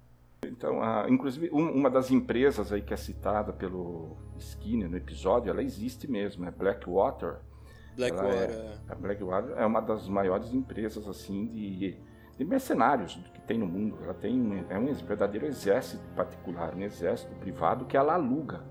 É. 0.42 0.48
Então, 0.48 0.83
a, 0.83 1.07
inclusive, 1.09 1.48
um- 1.52 1.70
uma 1.70 1.88
das 1.90 2.11
empresas 2.11 2.72
aí 2.72 2.81
que 2.83 2.92
é 2.94 2.96
citada 2.96 3.52
pelo 3.52 4.16
Skinner 4.38 4.88
no 4.90 4.96
episódio, 4.96 5.50
ela 5.50 5.62
existe 5.62 6.11
mesmo, 6.11 6.44
é 6.46 6.50
Blackwater. 6.50 7.37
Blackwater. 7.96 8.50
Ela 8.50 8.52
é- 8.52 8.78
A 8.88 8.94
Blackwater 8.96 9.57
é 9.59 9.66
uma 9.66 9.81
das 9.81 10.09
maiores 10.09 10.52
empresas 10.52 11.07
assim 11.07 11.46
de, 11.46 11.96
de 12.38 12.44
mercenários 12.44 13.18
que 13.35 13.40
tem 13.42 13.59
no 13.59 13.66
mundo. 13.66 13.98
Ela 14.03 14.14
tem 14.14 14.40
um- 14.40 14.64
é 14.70 14.79
um 14.79 14.92
verdadeiro 14.94 15.44
exército 15.46 16.03
particular, 16.14 16.74
um 16.74 16.81
exército 16.83 17.35
privado 17.37 17.85
que 17.85 17.96
ela 17.96 18.14
aluga. 18.14 18.62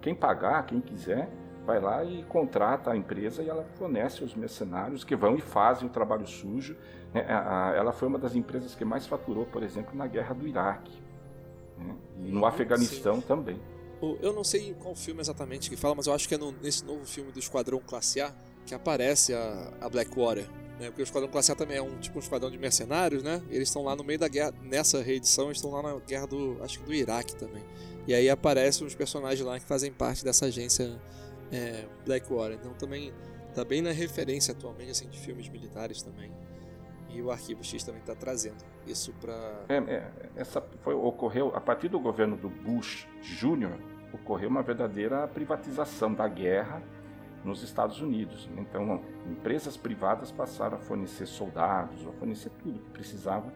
Quem 0.00 0.14
pagar, 0.14 0.64
quem 0.66 0.80
quiser, 0.80 1.28
vai 1.66 1.78
lá 1.80 2.02
e 2.04 2.24
contrata 2.24 2.90
a 2.90 2.96
empresa 2.96 3.42
e 3.42 3.48
ela 3.48 3.64
fornece 3.76 4.24
os 4.24 4.34
mercenários 4.34 5.04
que 5.04 5.14
vão 5.14 5.36
e 5.36 5.40
fazem 5.40 5.86
o 5.86 5.90
trabalho 5.90 6.26
sujo. 6.26 6.76
né? 7.12 7.24
Ela 7.76 7.92
foi 7.92 8.08
uma 8.08 8.18
das 8.18 8.34
empresas 8.34 8.74
que 8.74 8.84
mais 8.84 9.06
faturou, 9.06 9.46
por 9.46 9.62
exemplo, 9.62 9.94
na 9.96 10.06
guerra 10.06 10.34
do 10.34 10.48
Iraque. 10.48 11.00
né? 11.78 11.94
E 12.24 12.32
no. 12.32 12.44
Afeganistão 12.46 13.20
também. 13.20 13.60
Eu 14.20 14.32
não 14.32 14.42
sei 14.44 14.74
qual 14.74 14.94
filme 14.94 15.20
exatamente 15.20 15.70
que 15.70 15.76
fala, 15.76 15.94
mas 15.94 16.06
eu 16.06 16.12
acho 16.12 16.28
que 16.28 16.34
é 16.34 16.38
no- 16.38 16.52
nesse 16.52 16.84
novo 16.84 17.04
filme 17.06 17.30
do 17.32 17.38
Esquadrão 17.38 17.78
Classe 17.78 18.20
A 18.20 18.32
que 18.66 18.74
aparece 18.74 19.32
a, 19.34 19.72
a 19.80 19.88
Blackwater. 19.88 20.46
Né? 20.78 20.86
Porque 20.86 21.02
o 21.02 21.04
Esquadrão 21.04 21.28
Classe 21.28 21.52
A 21.52 21.54
também 21.54 21.76
é 21.76 21.82
um 21.82 21.98
tipo 21.98 22.18
um 22.18 22.20
esquadrão 22.20 22.50
de 22.50 22.58
mercenários, 22.58 23.22
né? 23.22 23.42
Eles 23.48 23.68
estão 23.68 23.82
lá 23.84 23.94
no 23.94 24.02
meio 24.02 24.18
da 24.18 24.28
guerra. 24.28 24.52
Nessa 24.62 25.02
reedição, 25.02 25.46
eles 25.46 25.58
estão 25.58 25.70
lá 25.70 25.82
na 25.82 25.98
guerra 26.00 26.26
do. 26.26 26.58
acho 26.62 26.80
que 26.80 26.84
do 26.84 26.94
Iraque 26.94 27.36
também. 27.36 27.62
E 28.06 28.14
aí 28.14 28.28
aparecem 28.28 28.86
uns 28.86 28.94
personagens 28.94 29.46
lá 29.46 29.58
que 29.58 29.64
fazem 29.64 29.92
parte 29.92 30.24
dessa 30.24 30.46
agência 30.46 31.00
é, 31.52 31.84
Blackwater. 32.04 32.58
Então 32.60 32.72
também 32.74 33.12
tá 33.54 33.64
bem 33.64 33.80
na 33.80 33.92
referência 33.92 34.52
atualmente 34.52 34.90
assim, 34.90 35.08
de 35.08 35.18
filmes 35.18 35.48
militares 35.48 36.02
também. 36.02 36.30
E 37.08 37.22
o 37.22 37.30
Arquivo 37.30 37.62
X 37.62 37.84
também 37.84 38.02
tá 38.02 38.14
trazendo 38.14 38.56
isso 38.86 39.12
pra. 39.20 39.64
É, 39.68 39.76
é, 39.76 40.10
essa 40.34 40.60
foi, 40.82 40.94
ocorreu, 40.94 41.54
a 41.54 41.60
partir 41.60 41.88
do 41.88 42.00
governo 42.00 42.36
do 42.36 42.48
Bush 42.48 43.06
Jr., 43.22 43.78
ocorreu 44.12 44.48
uma 44.48 44.62
verdadeira 44.62 45.26
privatização 45.28 46.12
da 46.12 46.26
guerra 46.26 46.82
nos 47.44 47.62
Estados 47.62 48.00
Unidos. 48.00 48.48
Então, 48.56 49.02
empresas 49.26 49.76
privadas 49.76 50.32
passaram 50.32 50.76
a 50.76 50.80
fornecer 50.80 51.26
soldados, 51.26 52.06
a 52.06 52.12
fornecer 52.12 52.50
tudo 52.62 52.78
que 52.78 52.90
precisava 52.90 53.52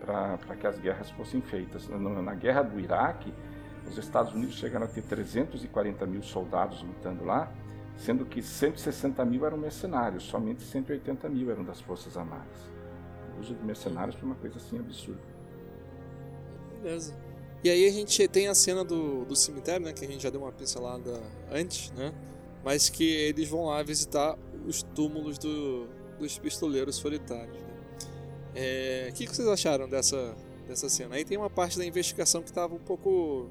para 0.00 0.56
que 0.56 0.66
as 0.66 0.78
guerras 0.78 1.10
fossem 1.10 1.40
feitas. 1.40 1.88
Na, 1.88 2.34
guerra 2.34 2.62
do 2.62 2.78
Iraque, 2.78 3.32
os 3.86 3.98
Estados 3.98 4.32
Unidos 4.32 4.54
chegaram 4.54 4.86
a 4.86 4.88
ter 4.88 5.02
340 5.02 6.06
mil 6.06 6.22
soldados 6.22 6.82
lutando 6.82 7.24
lá, 7.24 7.52
sendo 7.96 8.24
que 8.24 8.42
160 8.42 9.24
mil 9.24 9.44
eram 9.44 9.58
mercenários, 9.58 10.24
somente 10.24 10.62
180 10.62 11.28
mil 11.28 11.50
eram 11.50 11.64
das 11.64 11.80
Forças 11.80 12.16
Armadas. 12.16 12.70
O 13.36 13.40
uso 13.40 13.54
de 13.54 13.64
mercenários 13.64 14.16
foi 14.16 14.28
uma 14.28 14.36
coisa 14.36 14.56
assim 14.56 14.78
absurda. 14.78 15.20
Beleza. 16.80 17.14
E 17.64 17.70
aí 17.70 17.86
a 17.86 17.92
gente 17.92 18.26
tem 18.26 18.48
a 18.48 18.54
cena 18.54 18.84
do, 18.84 19.24
do 19.24 19.36
cemitério, 19.36 19.86
né? 19.86 19.92
Que 19.92 20.04
a 20.04 20.08
gente 20.08 20.20
já 20.20 20.30
deu 20.30 20.42
uma 20.42 20.50
pincelada 20.50 21.22
antes, 21.50 21.92
né? 21.92 22.12
Mas 22.64 22.88
que 22.88 23.04
eles 23.04 23.48
vão 23.48 23.66
lá 23.66 23.82
visitar 23.82 24.38
os 24.66 24.82
túmulos 24.82 25.38
do, 25.38 25.88
dos 26.18 26.38
pistoleiros 26.38 26.96
solitários. 26.96 27.56
Né? 27.56 27.68
É, 28.54 29.08
O 29.10 29.14
que, 29.14 29.26
que 29.26 29.34
vocês 29.34 29.48
acharam 29.48 29.88
dessa, 29.88 30.36
dessa 30.66 30.88
cena? 30.88 31.16
Aí 31.16 31.24
tem 31.24 31.36
uma 31.36 31.50
parte 31.50 31.78
da 31.78 31.84
investigação 31.84 32.42
que 32.42 32.48
estava 32.48 32.74
um 32.74 32.78
pouco 32.78 33.50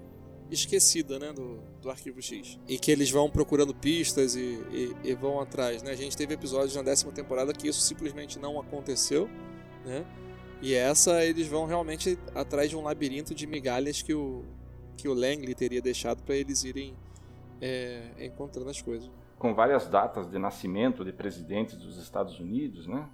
esquecida, 0.49 1.17
né? 1.17 1.31
Do, 1.33 1.59
do 1.81 1.89
Arquivo 1.89 2.21
X. 2.21 2.59
E 2.67 2.77
que 2.77 2.91
eles 2.91 3.09
vão 3.09 3.29
procurando 3.29 3.73
pistas 3.73 4.35
e, 4.35 4.61
e, 4.71 4.95
e 5.03 5.15
vão 5.15 5.39
atrás, 5.39 5.81
né? 5.81 5.91
A 5.91 5.95
gente 5.95 6.15
teve 6.15 6.33
episódios 6.33 6.75
na 6.75 6.81
décima 6.81 7.11
temporada 7.11 7.53
que 7.53 7.67
isso 7.67 7.81
simplesmente 7.81 8.37
não 8.37 8.59
aconteceu, 8.59 9.29
né? 9.85 10.05
E 10.61 10.73
essa 10.73 11.25
eles 11.25 11.47
vão 11.47 11.65
realmente 11.65 12.19
atrás 12.35 12.69
de 12.69 12.75
um 12.75 12.83
labirinto 12.83 13.33
de 13.33 13.47
migalhas 13.47 14.01
que 14.01 14.13
o, 14.13 14.43
que 14.95 15.07
o 15.07 15.13
Langley 15.13 15.55
teria 15.55 15.81
deixado 15.81 16.21
para 16.21 16.35
eles 16.35 16.63
irem 16.63 16.95
é, 17.61 18.01
encontrando 18.19 18.69
as 18.69 18.81
coisas. 18.81 19.09
com 19.37 19.53
várias 19.53 19.87
datas 19.87 20.29
de 20.29 20.37
nascimento 20.39 21.05
de 21.05 21.13
presidentes 21.13 21.75
dos 21.77 21.97
Estados 21.97 22.39
Unidos, 22.39 22.87
né? 22.87 23.07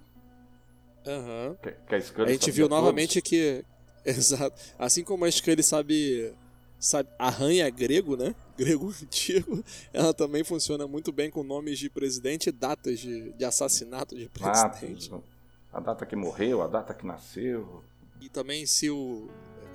Que, 1.62 1.72
que 1.72 1.94
a 1.94 2.24
A 2.24 2.28
gente 2.28 2.50
viu 2.50 2.68
todos. 2.68 2.82
novamente 2.82 3.22
que. 3.22 3.64
Exato. 4.04 4.60
Assim 4.78 5.02
como 5.04 5.24
a 5.24 5.30
Scully 5.30 5.62
sabe. 5.62 6.32
sabe 6.78 7.08
arranha 7.18 7.68
grego, 7.70 8.16
né? 8.16 8.34
Grego 8.58 8.88
antigo. 9.02 9.62
Ela 9.92 10.12
também 10.12 10.42
funciona 10.42 10.86
muito 10.86 11.12
bem 11.12 11.30
com 11.30 11.44
nomes 11.44 11.78
de 11.78 11.88
presidente 11.88 12.48
e 12.48 12.52
datas 12.52 12.98
de, 12.98 13.32
de 13.32 13.44
assassinato 13.44 14.16
de 14.16 14.28
presidente. 14.28 15.08
Datas, 15.10 15.24
a 15.72 15.80
data 15.80 16.04
que 16.04 16.16
morreu, 16.16 16.60
a 16.62 16.66
data 16.66 16.92
que 16.92 17.06
nasceu. 17.06 17.82
E 18.20 18.28
também 18.28 18.66
se 18.66 18.90
o. 18.90 19.28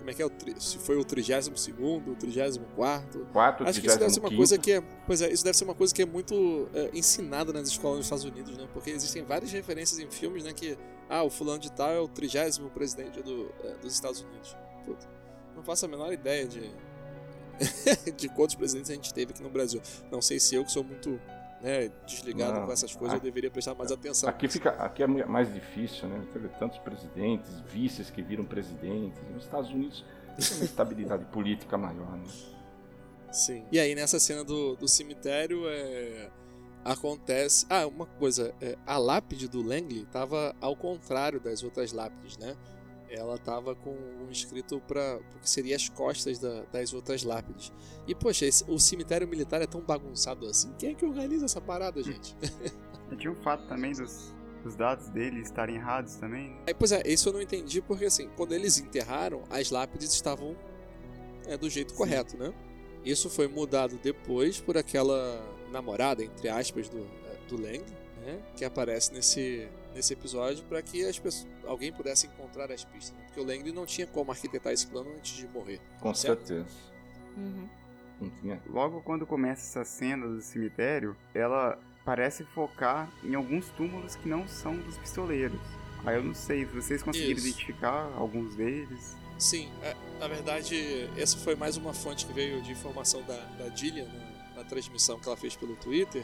Como 0.04 0.12
é 0.12 0.14
que 0.14 0.22
é 0.22 0.60
Se 0.60 0.78
foi 0.80 0.98
o 0.98 1.06
32 1.06 1.48
o 1.48 2.16
34 2.16 3.26
Quarto, 3.32 3.64
Acho 3.64 3.80
que 3.80 3.88
isso 3.88 3.98
deve 3.98 4.12
ser 4.12 4.20
uma 4.20 4.30
35º. 4.30 4.36
coisa 4.36 4.58
que 4.58 4.72
é. 4.74 4.82
Pois 5.08 5.22
é, 5.22 5.32
isso 5.32 5.44
deve 5.46 5.58
ser 5.58 5.64
uma 5.64 5.74
coisa 5.74 5.96
que 5.96 6.02
é 6.02 6.06
muito 6.06 6.70
é, 6.74 6.90
ensinada 6.94 7.54
nas 7.54 7.70
escolas 7.70 8.00
dos 8.00 8.06
Estados 8.08 8.26
Unidos, 8.26 8.58
né? 8.58 8.68
Porque 8.74 8.90
existem 8.90 9.24
várias 9.24 9.50
referências 9.52 10.00
em 10.00 10.12
filmes, 10.12 10.44
né? 10.44 10.52
Que. 10.52 10.78
Ah, 11.10 11.24
o 11.24 11.30
fulano 11.30 11.60
de 11.60 11.72
tal 11.72 11.90
é 11.90 12.00
o 12.00 12.08
trigésimo 12.08 12.70
presidente 12.70 13.22
do, 13.22 13.50
é, 13.64 13.76
dos 13.76 13.94
Estados 13.94 14.20
Unidos. 14.22 14.58
Puta, 14.86 15.08
não 15.56 15.64
faço 15.64 15.86
a 15.86 15.88
menor 15.88 16.12
ideia 16.12 16.46
de. 16.46 16.70
de 18.18 18.28
quantos 18.28 18.56
presidentes 18.56 18.92
a 18.92 18.96
gente 18.96 19.14
teve 19.14 19.32
aqui 19.32 19.42
no 19.42 19.50
Brasil. 19.50 19.82
Não 20.12 20.22
sei 20.22 20.38
se 20.38 20.56
eu 20.56 20.66
que 20.66 20.72
sou 20.72 20.84
muito 20.84 21.18
né, 21.64 21.90
desligado 22.06 22.60
Não. 22.60 22.66
com 22.66 22.74
essas 22.74 22.94
coisas, 22.94 23.16
eu 23.16 23.24
deveria 23.24 23.50
prestar 23.50 23.74
mais 23.74 23.90
atenção. 23.90 24.30
Aqui, 24.30 24.50
fica, 24.50 24.72
aqui 24.72 25.02
é 25.02 25.08
mais 25.08 25.52
difícil, 25.54 26.10
né? 26.10 26.22
Teve 26.34 26.50
tantos 26.60 26.78
presidentes, 26.80 27.62
vices 27.62 28.10
que 28.10 28.22
viram 28.22 28.44
presidentes. 28.44 29.18
Nos 29.34 29.46
Estados 29.46 29.70
Unidos 29.70 30.04
tem 30.38 30.58
uma 30.58 30.66
estabilidade 30.66 31.24
política 31.26 31.78
maior, 31.78 32.18
né? 32.18 32.26
Sim. 33.32 33.66
E 33.72 33.80
aí 33.80 33.96
nessa 33.96 34.20
cena 34.20 34.44
do, 34.44 34.76
do 34.76 34.90
cemitério 34.90 35.64
é, 35.70 36.30
acontece. 36.84 37.66
Ah, 37.70 37.88
uma 37.88 38.06
coisa, 38.06 38.54
é, 38.62 38.78
a 38.86 38.98
lápide 38.98 39.48
do 39.48 39.62
Langley 39.62 40.06
tava 40.12 40.54
ao 40.60 40.76
contrário 40.76 41.40
das 41.40 41.64
outras 41.64 41.94
lápides, 41.94 42.38
né? 42.38 42.58
Ela 43.16 43.38
tava 43.38 43.76
com 43.76 43.92
um 43.92 44.30
escrito 44.32 44.82
para 44.88 45.20
o 45.36 45.40
que 45.40 45.50
seria 45.50 45.76
as 45.76 45.88
costas 45.88 46.40
da- 46.40 46.64
das 46.72 46.94
outras 46.94 47.24
lápides. 47.24 47.72
E 48.08 48.16
poxa, 48.16 48.46
esse- 48.46 48.64
o 48.68 48.80
cemitério 48.80 49.28
militar 49.28 49.62
é 49.62 49.68
tão 49.68 49.82
bagunçado 49.82 50.48
assim. 50.48 50.74
Quem 50.80 50.92
é 50.92 50.94
que 50.96 51.06
organiza 51.06 51.46
essa 51.46 51.62
parada, 51.62 52.02
gente? 52.02 52.36
E 53.12 53.16
tinha 53.16 53.32
o 53.32 53.36
fato 53.44 53.68
também 53.68 53.92
dos, 53.94 54.34
dos 54.64 54.76
dados 54.76 55.08
dele 55.10 55.42
estarem 55.42 55.76
errados 55.76 56.16
também. 56.16 56.50
né? 56.50 56.58
Aí, 56.68 56.74
pois 56.74 56.92
é, 56.92 57.04
isso 57.08 57.30
eu 57.30 57.34
não 57.34 57.42
entendi 57.42 57.82
porque 57.82 58.06
assim, 58.06 58.28
quando 58.36 58.54
eles 58.54 58.80
enterraram, 58.80 59.44
as 59.50 59.70
lápides 59.70 60.12
estavam 60.14 60.56
é, 61.46 61.56
do 61.56 61.70
jeito 61.70 61.94
correto, 61.94 62.36
né? 62.38 62.52
Isso 63.06 63.30
foi 63.30 63.48
mudado 63.48 64.00
depois 64.02 64.60
por 64.62 64.78
aquela 64.78 65.46
namorada, 65.72 66.24
entre 66.24 66.48
aspas, 66.50 66.88
do, 66.90 67.00
é, 67.00 67.48
do 67.48 67.62
Lang, 67.62 67.84
né? 68.26 68.42
Que 68.56 68.64
aparece 68.66 69.14
nesse, 69.14 69.68
nesse 69.94 70.14
episódio 70.14 70.64
para 70.66 70.82
que 70.82 71.06
as 71.06 71.20
pessoas, 71.20 71.48
alguém 71.66 71.92
pudesse 71.92 72.28
encontrar 72.28 72.72
as 72.72 72.84
pistas. 72.84 73.16
Né? 73.18 73.24
Porque 73.26 73.40
o 73.40 73.44
Lang 73.44 73.72
não 73.72 73.86
tinha 73.86 74.08
como 74.08 74.32
arquitetar 74.32 74.74
esse 74.74 74.88
plano 74.88 75.12
antes 75.16 75.36
de 75.36 75.48
morrer. 75.48 75.80
Com 76.00 76.14
Certo. 76.14 76.48
certeza. 76.48 76.76
Uhum. 77.38 77.70
Não 78.22 78.30
tinha. 78.42 78.62
Logo 78.70 79.02
quando 79.02 79.26
começa 79.26 79.62
essa 79.62 79.90
cena 79.90 80.28
do 80.28 80.42
cemitério, 80.42 81.16
ela 81.34 81.80
parece 82.06 82.44
focar 82.44 83.12
em 83.24 83.36
alguns 83.36 83.70
túmulos 83.70 84.16
que 84.16 84.28
não 84.28 84.48
são 84.48 84.76
dos 84.78 84.98
pistoleiros. 84.98 85.60
Aí 86.06 86.18
eu 86.18 86.24
não 86.24 86.34
sei, 86.34 86.66
vocês 86.66 87.02
conseguiram 87.02 87.38
Isso. 87.38 87.48
identificar 87.48 88.12
alguns 88.18 88.56
deles? 88.56 89.16
Sim, 89.40 89.70
é, 89.82 89.96
na 90.20 90.28
verdade, 90.28 91.10
essa 91.18 91.38
foi 91.38 91.56
mais 91.56 91.78
uma 91.78 91.94
fonte 91.94 92.26
que 92.26 92.34
veio 92.34 92.62
de 92.62 92.72
informação 92.72 93.22
da, 93.24 93.38
da 93.58 93.70
Gillian 93.70 94.06
na, 94.06 94.58
na 94.58 94.64
transmissão 94.64 95.20
que 95.20 95.28
ela 95.28 95.38
fez 95.38 95.56
pelo 95.56 95.76
Twitter, 95.78 96.24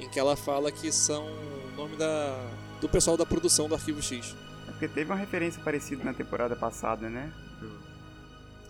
em 0.00 0.08
que 0.08 0.18
ela 0.18 0.36
fala 0.36 0.70
que 0.70 0.90
são 0.92 1.26
o 1.26 1.76
nome 1.76 1.96
da, 1.96 2.50
do 2.80 2.88
pessoal 2.88 3.16
da 3.16 3.26
produção 3.26 3.68
do 3.68 3.74
Arquivo 3.74 4.02
X. 4.02 4.34
É 4.66 4.70
porque 4.70 4.88
teve 4.88 5.10
uma 5.10 5.16
referência 5.16 5.62
parecida 5.62 6.04
na 6.04 6.12
temporada 6.12 6.54
passada, 6.54 7.08
né? 7.08 7.32
Do, 7.60 7.78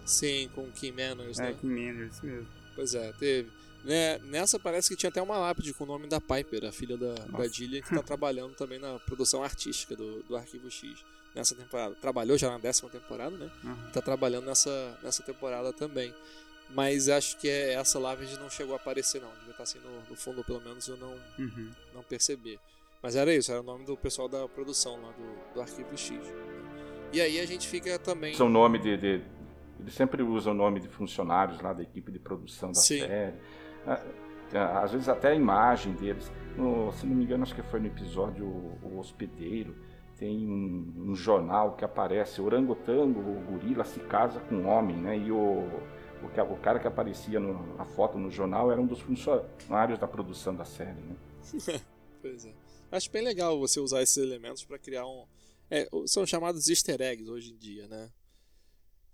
Sim, 0.04 0.48
com 0.54 0.66
Kim 0.70 0.92
Manners, 0.92 1.38
é, 1.38 1.42
né? 1.42 1.56
Kim 1.60 1.68
Manners, 1.68 2.14
isso 2.14 2.26
mesmo. 2.26 2.46
Pois 2.74 2.94
é, 2.94 3.12
teve. 3.12 3.50
Né, 3.84 4.18
nessa 4.24 4.58
parece 4.58 4.88
que 4.88 4.96
tinha 4.96 5.08
até 5.08 5.22
uma 5.22 5.38
lápide 5.38 5.72
com 5.72 5.84
o 5.84 5.86
nome 5.86 6.08
da 6.08 6.20
Piper, 6.20 6.64
a 6.64 6.72
filha 6.72 6.96
da, 6.96 7.14
da 7.14 7.26
Nossa. 7.28 7.48
Gillian, 7.48 7.80
que 7.80 7.88
está 7.88 8.02
trabalhando 8.02 8.54
também 8.54 8.78
na 8.78 8.98
produção 8.98 9.42
artística 9.42 9.94
do, 9.94 10.22
do 10.24 10.36
Arquivo 10.36 10.70
X 10.70 11.04
nessa 11.34 11.54
temporada. 11.54 11.94
Trabalhou 11.94 12.36
já 12.36 12.50
na 12.50 12.58
décima 12.58 12.90
temporada, 12.90 13.36
né? 13.36 13.50
Aham. 13.64 13.90
tá 13.92 14.02
trabalhando 14.02 14.46
nessa, 14.46 14.98
nessa 15.02 15.22
temporada 15.22 15.72
também. 15.72 16.14
Mas 16.70 17.08
acho 17.08 17.38
que 17.38 17.48
é, 17.48 17.72
essa 17.74 17.98
lápide 17.98 18.38
não 18.38 18.50
chegou 18.50 18.74
a 18.74 18.76
aparecer, 18.76 19.20
não. 19.22 19.30
Devia 19.38 19.50
estar 19.52 19.62
assim 19.62 19.78
no, 19.78 19.90
no 20.10 20.16
fundo, 20.16 20.44
pelo 20.44 20.60
menos 20.60 20.86
eu 20.86 20.96
não, 20.96 21.14
Uhum. 21.38 21.70
não 21.94 22.02
percebi. 22.02 22.58
Mas 23.02 23.16
era 23.16 23.32
isso, 23.34 23.50
era 23.50 23.60
o 23.60 23.64
nome 23.64 23.84
do 23.84 23.96
pessoal 23.96 24.28
da 24.28 24.46
produção 24.48 25.00
lá 25.00 25.12
do, 25.12 25.54
do 25.54 25.60
Arquivo 25.60 25.96
X. 25.96 26.18
E 27.12 27.20
aí 27.20 27.40
a 27.40 27.46
gente 27.46 27.66
fica 27.66 27.98
também. 27.98 28.34
São 28.34 28.48
nome 28.48 28.78
de, 28.78 28.96
de. 28.96 29.22
Eles 29.80 29.94
sempre 29.94 30.22
usam 30.22 30.52
o 30.52 30.56
nome 30.56 30.80
de 30.80 30.88
funcionários 30.88 31.60
lá 31.60 31.72
da 31.72 31.82
equipe 31.82 32.10
de 32.12 32.18
produção 32.18 32.70
da 32.72 32.80
Sim. 32.80 32.98
série. 33.00 33.34
Ah, 33.86 34.02
ah, 34.52 34.82
Às 34.82 34.92
vezes 34.92 35.08
até 35.08 35.28
a 35.28 35.34
imagem 35.34 35.92
deles. 35.94 36.30
No- 36.56 36.92
se 36.92 37.06
não 37.06 37.14
me 37.14 37.24
engano, 37.24 37.44
acho 37.44 37.54
que 37.54 37.62
foi 37.62 37.80
no 37.80 37.86
episódio 37.86 38.44
O, 38.44 38.78
O 38.82 38.98
Hospedeiro. 38.98 39.74
Tem 40.18 40.46
um, 40.48 40.92
um 41.10 41.14
jornal 41.14 41.76
que 41.76 41.84
aparece 41.84 42.40
orangotango, 42.42 43.20
o 43.20 43.40
gorila 43.52 43.84
se 43.84 44.00
casa 44.00 44.40
com 44.40 44.56
um 44.56 44.66
homem, 44.68 44.96
né? 44.96 45.16
E 45.16 45.30
o, 45.30 45.68
ca- 46.34 46.44
o 46.44 46.56
cara 46.58 46.78
que 46.78 46.86
aparecia 46.88 47.38
no- 47.38 47.76
na 47.76 47.84
foto 47.84 48.18
no 48.18 48.30
jornal 48.30 48.72
era 48.72 48.80
um 48.80 48.86
dos 48.86 49.00
funcionários 49.00 49.98
da 49.98 50.08
produção 50.08 50.54
da 50.54 50.64
série, 50.64 51.00
né? 51.00 51.16
Pois 52.20 52.44
é. 52.44 52.52
Acho 52.90 53.10
bem 53.12 53.22
legal 53.22 53.58
você 53.58 53.78
usar 53.78 54.02
esses 54.02 54.16
elementos 54.16 54.64
para 54.64 54.78
criar 54.78 55.06
um. 55.06 55.24
é, 55.70 55.88
são 56.06 56.26
chamados 56.26 56.68
easter 56.68 57.00
eggs 57.00 57.30
hoje 57.30 57.52
em 57.52 57.56
dia, 57.56 57.86
né? 57.86 58.10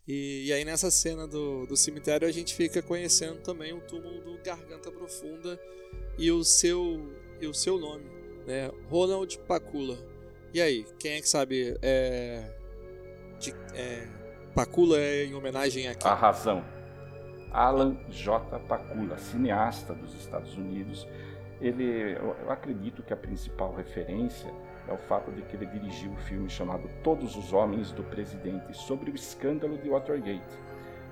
E, 0.07 0.45
e 0.47 0.53
aí 0.53 0.65
nessa 0.65 0.91
cena 0.91 1.27
do, 1.27 1.67
do 1.67 1.77
cemitério 1.77 2.27
a 2.29 2.33
gente 2.33 2.55
fica 2.55 2.81
conhecendo 2.83 3.41
também 3.43 3.73
o 3.73 3.81
túmulo 3.81 4.21
do 4.23 4.39
Garganta 4.43 4.91
Profunda 4.93 5.59
e 6.19 6.31
o 6.31 6.45
seu, 6.45 7.13
e 7.41 7.47
o 7.47 7.53
seu 7.55 7.79
nome, 7.79 8.05
né? 8.47 8.71
Ronald 8.89 9.39
Pacula. 9.41 9.99
E 10.53 10.61
aí, 10.61 10.87
quem 10.99 11.13
é 11.15 11.21
que 11.21 11.29
sabe? 11.29 11.77
É, 11.83 12.55
de, 13.41 13.51
é, 13.75 14.07
Pacula 14.55 14.99
é 15.01 15.25
em 15.25 15.35
homenagem 15.35 15.89
a 15.89 15.95
quem? 15.95 16.09
A 16.11 16.15
razão. 16.15 16.65
Alan 17.55 17.97
J. 18.11 18.59
Pakula, 18.59 19.17
cineasta 19.17 19.95
dos 19.95 20.13
Estados 20.15 20.57
Unidos, 20.57 21.07
ele, 21.61 22.19
eu 22.19 22.51
acredito 22.51 23.01
que 23.01 23.13
a 23.13 23.17
principal 23.17 23.73
referência 23.73 24.53
é 24.89 24.93
o 24.93 24.99
fato 24.99 25.31
de 25.31 25.41
que 25.43 25.55
ele 25.55 25.67
dirigiu 25.67 26.11
o 26.11 26.17
filme 26.17 26.51
chamado 26.51 26.91
Todos 27.03 27.37
os 27.37 27.53
Homens 27.53 27.93
do 27.93 28.03
Presidente, 28.03 28.77
sobre 28.77 29.11
o 29.11 29.15
escândalo 29.15 29.79
de 29.79 29.89
Watergate. 29.89 30.59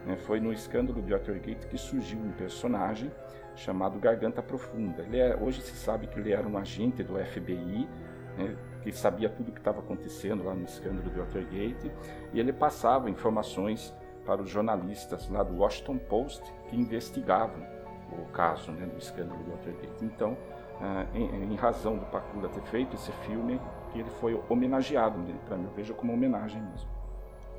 né? 0.04 0.16
Foi 0.16 0.40
no 0.40 0.52
escândalo 0.52 1.00
de 1.00 1.12
Watergate 1.12 1.68
que 1.68 1.78
surgiu 1.78 2.18
um 2.18 2.32
personagem 2.32 3.10
chamado 3.54 3.98
Garganta 4.00 4.42
Profunda. 4.42 5.02
Ele 5.02 5.18
é, 5.18 5.36
hoje 5.40 5.62
se 5.62 5.76
sabe 5.76 6.08
que 6.08 6.18
ele 6.18 6.32
era 6.32 6.46
um 6.46 6.58
agente 6.58 7.04
do 7.04 7.14
FBI, 7.14 7.88
né, 8.36 8.56
que 8.82 8.90
sabia 8.90 9.28
tudo 9.28 9.50
o 9.50 9.52
que 9.52 9.60
estava 9.60 9.78
acontecendo 9.78 10.42
lá 10.42 10.54
no 10.54 10.64
escândalo 10.64 11.08
de 11.08 11.20
Watergate, 11.20 11.92
e 12.32 12.40
ele 12.40 12.52
passava 12.52 13.08
informações 13.08 13.94
para 14.24 14.42
os 14.42 14.50
jornalistas 14.50 15.28
lá 15.28 15.42
do 15.42 15.56
Washington 15.56 15.98
Post 15.98 16.42
que 16.68 16.76
investigavam 16.76 17.66
o 18.12 18.24
caso 18.32 18.70
né, 18.72 18.86
do 18.86 18.98
escândalo 18.98 19.42
do 19.42 19.50
Watergate. 19.52 20.04
Então, 20.04 20.36
ah, 20.80 21.06
em, 21.14 21.52
em 21.52 21.56
razão 21.56 21.96
do 21.96 22.04
Pakula 22.06 22.48
ter 22.48 22.62
feito 22.62 22.96
esse 22.96 23.12
filme, 23.26 23.60
que 23.92 24.00
ele 24.00 24.10
foi 24.20 24.40
homenageado, 24.48 25.18
para 25.46 25.56
mim 25.56 25.64
eu 25.64 25.70
vejo 25.70 25.94
como 25.94 26.12
homenagem 26.12 26.60
mesmo. 26.60 26.88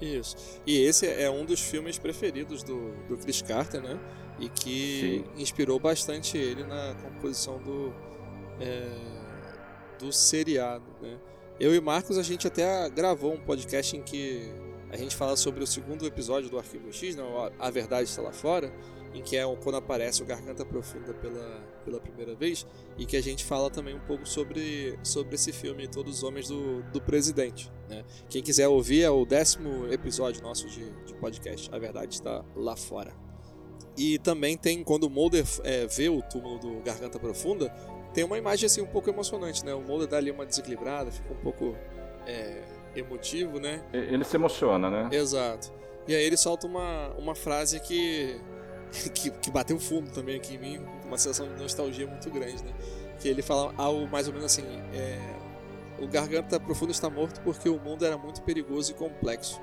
Isso. 0.01 0.61
E 0.65 0.81
esse 0.83 1.07
é 1.07 1.29
um 1.29 1.45
dos 1.45 1.61
filmes 1.61 1.97
preferidos 1.97 2.63
do, 2.63 2.91
do 3.07 3.17
Chris 3.17 3.41
Carter, 3.41 3.81
né? 3.81 3.99
E 4.39 4.49
que 4.49 5.23
inspirou 5.37 5.79
bastante 5.79 6.37
ele 6.37 6.63
na 6.63 6.95
composição 6.95 7.59
do, 7.59 7.93
é, 8.59 8.89
do 9.99 10.11
seriado, 10.11 10.85
né? 11.01 11.17
Eu 11.59 11.73
e 11.73 11.79
Marcos, 11.79 12.17
a 12.17 12.23
gente 12.23 12.47
até 12.47 12.89
gravou 12.89 13.33
um 13.33 13.39
podcast 13.39 13.95
em 13.95 14.01
que 14.01 14.51
a 14.93 14.97
gente 14.97 15.15
fala 15.15 15.35
sobre 15.35 15.63
o 15.63 15.67
segundo 15.67 16.05
episódio 16.05 16.51
do 16.51 16.59
Arquivo 16.59 16.93
X, 16.93 17.15
né? 17.15 17.23
A 17.57 17.71
Verdade 17.71 18.07
Está 18.07 18.21
Lá 18.21 18.31
Fora, 18.31 18.71
em 19.11 19.23
que 19.23 19.35
é 19.35 19.43
quando 19.55 19.75
aparece 19.75 20.21
o 20.21 20.25
Garganta 20.25 20.63
Profunda 20.63 21.15
pela, 21.15 21.63
pela 21.83 21.99
primeira 21.99 22.35
vez, 22.35 22.63
e 22.95 23.03
que 23.03 23.17
a 23.17 23.21
gente 23.21 23.43
fala 23.43 23.71
também 23.71 23.95
um 23.95 23.99
pouco 24.01 24.27
sobre, 24.27 24.95
sobre 25.01 25.33
esse 25.33 25.51
filme 25.51 25.87
Todos 25.87 26.17
os 26.17 26.23
Homens 26.23 26.47
do, 26.47 26.83
do 26.91 27.01
Presidente, 27.01 27.71
né? 27.89 28.05
Quem 28.29 28.43
quiser 28.43 28.67
ouvir 28.67 29.01
é 29.01 29.09
o 29.09 29.25
décimo 29.25 29.91
episódio 29.91 30.43
nosso 30.43 30.69
de, 30.69 30.87
de 31.05 31.15
podcast. 31.15 31.73
A 31.73 31.79
verdade 31.79 32.13
está 32.13 32.45
lá 32.55 32.75
fora. 32.75 33.15
E 33.97 34.19
também 34.19 34.55
tem, 34.55 34.83
quando 34.83 35.05
o 35.05 35.09
Mulder 35.09 35.43
é, 35.63 35.87
vê 35.87 36.07
o 36.07 36.21
túmulo 36.21 36.59
do 36.59 36.81
Garganta 36.83 37.17
Profunda, 37.17 37.69
tem 38.13 38.23
uma 38.23 38.37
imagem 38.37 38.67
assim 38.67 38.81
um 38.81 38.87
pouco 38.87 39.09
emocionante, 39.09 39.65
né? 39.65 39.73
O 39.73 39.81
Mulder 39.81 40.07
dá 40.07 40.17
ali 40.17 40.29
uma 40.29 40.45
desequilibrada, 40.45 41.11
fica 41.11 41.33
um 41.33 41.37
pouco 41.37 41.75
é, 42.27 42.82
emotivo, 42.95 43.59
né? 43.59 43.83
Ele 43.91 44.23
se 44.23 44.35
emociona, 44.35 44.89
né? 44.89 45.09
Exato. 45.15 45.71
E 46.07 46.13
aí 46.15 46.23
ele 46.23 46.37
solta 46.37 46.67
uma, 46.67 47.09
uma 47.17 47.35
frase 47.35 47.79
que, 47.79 48.39
que, 49.13 49.31
que 49.31 49.51
bateu 49.51 49.79
fundo 49.79 50.11
também 50.11 50.35
aqui 50.35 50.55
em 50.55 50.57
mim, 50.57 50.85
uma 51.05 51.17
sensação 51.17 51.47
de 51.47 51.61
nostalgia 51.61 52.07
muito 52.07 52.29
grande, 52.29 52.63
né? 52.63 52.73
Que 53.19 53.27
ele 53.27 53.41
fala 53.41 53.73
algo 53.77 54.07
mais 54.07 54.27
ou 54.27 54.33
menos 54.33 54.45
assim: 54.45 54.63
é, 54.93 55.19
O 55.99 56.07
Garganta 56.07 56.59
Profunda 56.59 56.91
está 56.91 57.09
morto 57.09 57.41
porque 57.41 57.69
o 57.69 57.79
mundo 57.79 58.05
era 58.05 58.17
muito 58.17 58.41
perigoso 58.41 58.91
e 58.91 58.95
complexo. 58.95 59.61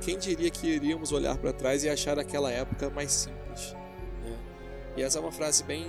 Quem 0.00 0.18
diria 0.18 0.50
que 0.50 0.66
iríamos 0.66 1.12
olhar 1.12 1.36
para 1.36 1.52
trás 1.52 1.84
e 1.84 1.88
achar 1.88 2.18
aquela 2.18 2.50
época 2.50 2.90
mais 2.90 3.12
simples? 3.12 3.72
né? 4.24 4.36
E 4.96 5.02
essa 5.02 5.18
é 5.18 5.20
uma 5.20 5.30
frase 5.30 5.62
bem, 5.62 5.86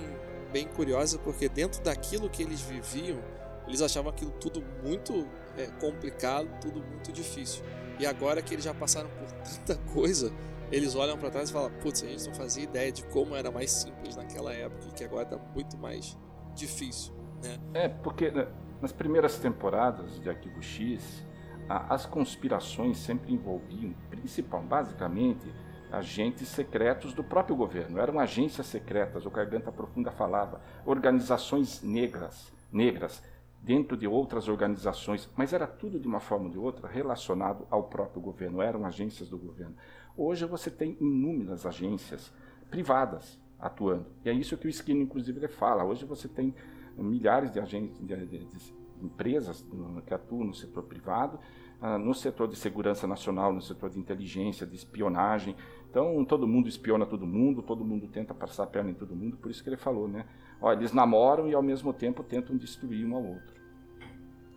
bem 0.52 0.68
curiosa 0.68 1.18
porque 1.18 1.48
dentro 1.48 1.82
daquilo 1.82 2.30
que 2.30 2.42
eles 2.42 2.60
viviam, 2.60 3.18
eles 3.66 3.80
achavam 3.80 4.10
aquilo 4.10 4.30
tudo 4.32 4.62
muito 4.84 5.26
é, 5.56 5.66
complicado, 5.80 6.48
tudo 6.60 6.82
muito 6.82 7.12
difícil. 7.12 7.64
E 7.98 8.06
agora 8.06 8.42
que 8.42 8.54
eles 8.54 8.64
já 8.64 8.74
passaram 8.74 9.08
por 9.10 9.30
tanta 9.30 9.76
coisa, 9.92 10.32
eles 10.70 10.94
olham 10.94 11.16
para 11.16 11.30
trás 11.30 11.50
e 11.50 11.52
falam: 11.52 11.70
putz, 11.80 12.02
a 12.02 12.06
gente 12.06 12.26
não 12.26 12.34
fazia 12.34 12.64
ideia 12.64 12.90
de 12.90 13.04
como 13.04 13.34
era 13.34 13.50
mais 13.50 13.70
simples 13.70 14.16
naquela 14.16 14.52
época 14.52 14.88
e 14.88 14.92
que 14.92 15.04
agora 15.04 15.22
está 15.22 15.38
muito 15.54 15.76
mais 15.76 16.16
difícil, 16.54 17.12
né? 17.42 17.58
É, 17.74 17.88
porque 17.88 18.30
né, 18.30 18.46
nas 18.80 18.92
primeiras 18.92 19.38
temporadas 19.38 20.20
de 20.20 20.28
Arquivo 20.28 20.62
X, 20.62 21.24
as 21.68 22.04
conspirações 22.04 22.98
sempre 22.98 23.32
envolviam, 23.32 23.94
principal, 24.10 24.62
basicamente, 24.62 25.52
agentes 25.90 26.48
secretos 26.48 27.14
do 27.14 27.22
próprio 27.22 27.56
governo, 27.56 27.98
eram 27.98 28.18
agências 28.18 28.66
secretas, 28.66 29.24
o 29.24 29.30
Garganta 29.30 29.70
Profunda 29.70 30.10
falava, 30.10 30.60
organizações 30.84 31.82
negras, 31.82 32.52
negras, 32.72 33.22
dentro 33.64 33.96
de 33.96 34.06
outras 34.06 34.46
organizações, 34.46 35.28
mas 35.34 35.54
era 35.54 35.66
tudo 35.66 35.98
de 35.98 36.06
uma 36.06 36.20
forma 36.20 36.46
ou 36.46 36.50
de 36.50 36.58
outra 36.58 36.86
relacionado 36.86 37.66
ao 37.70 37.84
próprio 37.84 38.20
governo, 38.20 38.60
eram 38.60 38.84
agências 38.84 39.28
do 39.28 39.38
governo. 39.38 39.74
Hoje 40.14 40.44
você 40.44 40.70
tem 40.70 40.98
inúmeras 41.00 41.64
agências 41.64 42.30
privadas 42.70 43.40
atuando, 43.58 44.06
e 44.22 44.28
é 44.28 44.32
isso 44.32 44.58
que 44.58 44.66
o 44.66 44.70
Skinner, 44.70 45.02
inclusive, 45.02 45.48
fala. 45.48 45.82
Hoje 45.82 46.04
você 46.04 46.28
tem 46.28 46.54
milhares 46.96 47.50
de 47.50 47.58
agências, 47.58 47.98
de, 47.98 48.26
de, 48.26 48.44
de 48.44 48.74
empresas 49.02 49.66
que 50.06 50.12
atuam 50.12 50.44
no 50.44 50.54
setor 50.54 50.82
privado, 50.82 51.38
ah, 51.80 51.98
no 51.98 52.14
setor 52.14 52.46
de 52.48 52.56
segurança 52.56 53.06
nacional, 53.06 53.52
no 53.52 53.62
setor 53.62 53.90
de 53.90 53.98
inteligência, 53.98 54.66
de 54.66 54.76
espionagem. 54.76 55.56
Então, 55.90 56.22
todo 56.24 56.46
mundo 56.46 56.68
espiona 56.68 57.06
todo 57.06 57.26
mundo, 57.26 57.62
todo 57.62 57.84
mundo 57.84 58.08
tenta 58.08 58.34
passar 58.34 58.64
a 58.64 58.66
perna 58.66 58.90
em 58.90 58.94
todo 58.94 59.16
mundo, 59.16 59.36
por 59.36 59.50
isso 59.50 59.62
que 59.62 59.68
ele 59.70 59.76
falou, 59.76 60.06
né? 60.06 60.26
Ó, 60.60 60.72
eles 60.72 60.92
namoram 60.92 61.48
e 61.48 61.54
ao 61.54 61.62
mesmo 61.62 61.92
tempo 61.92 62.22
tentam 62.22 62.56
destruir 62.56 63.06
um 63.06 63.14
ao 63.14 63.24
outro. 63.24 63.53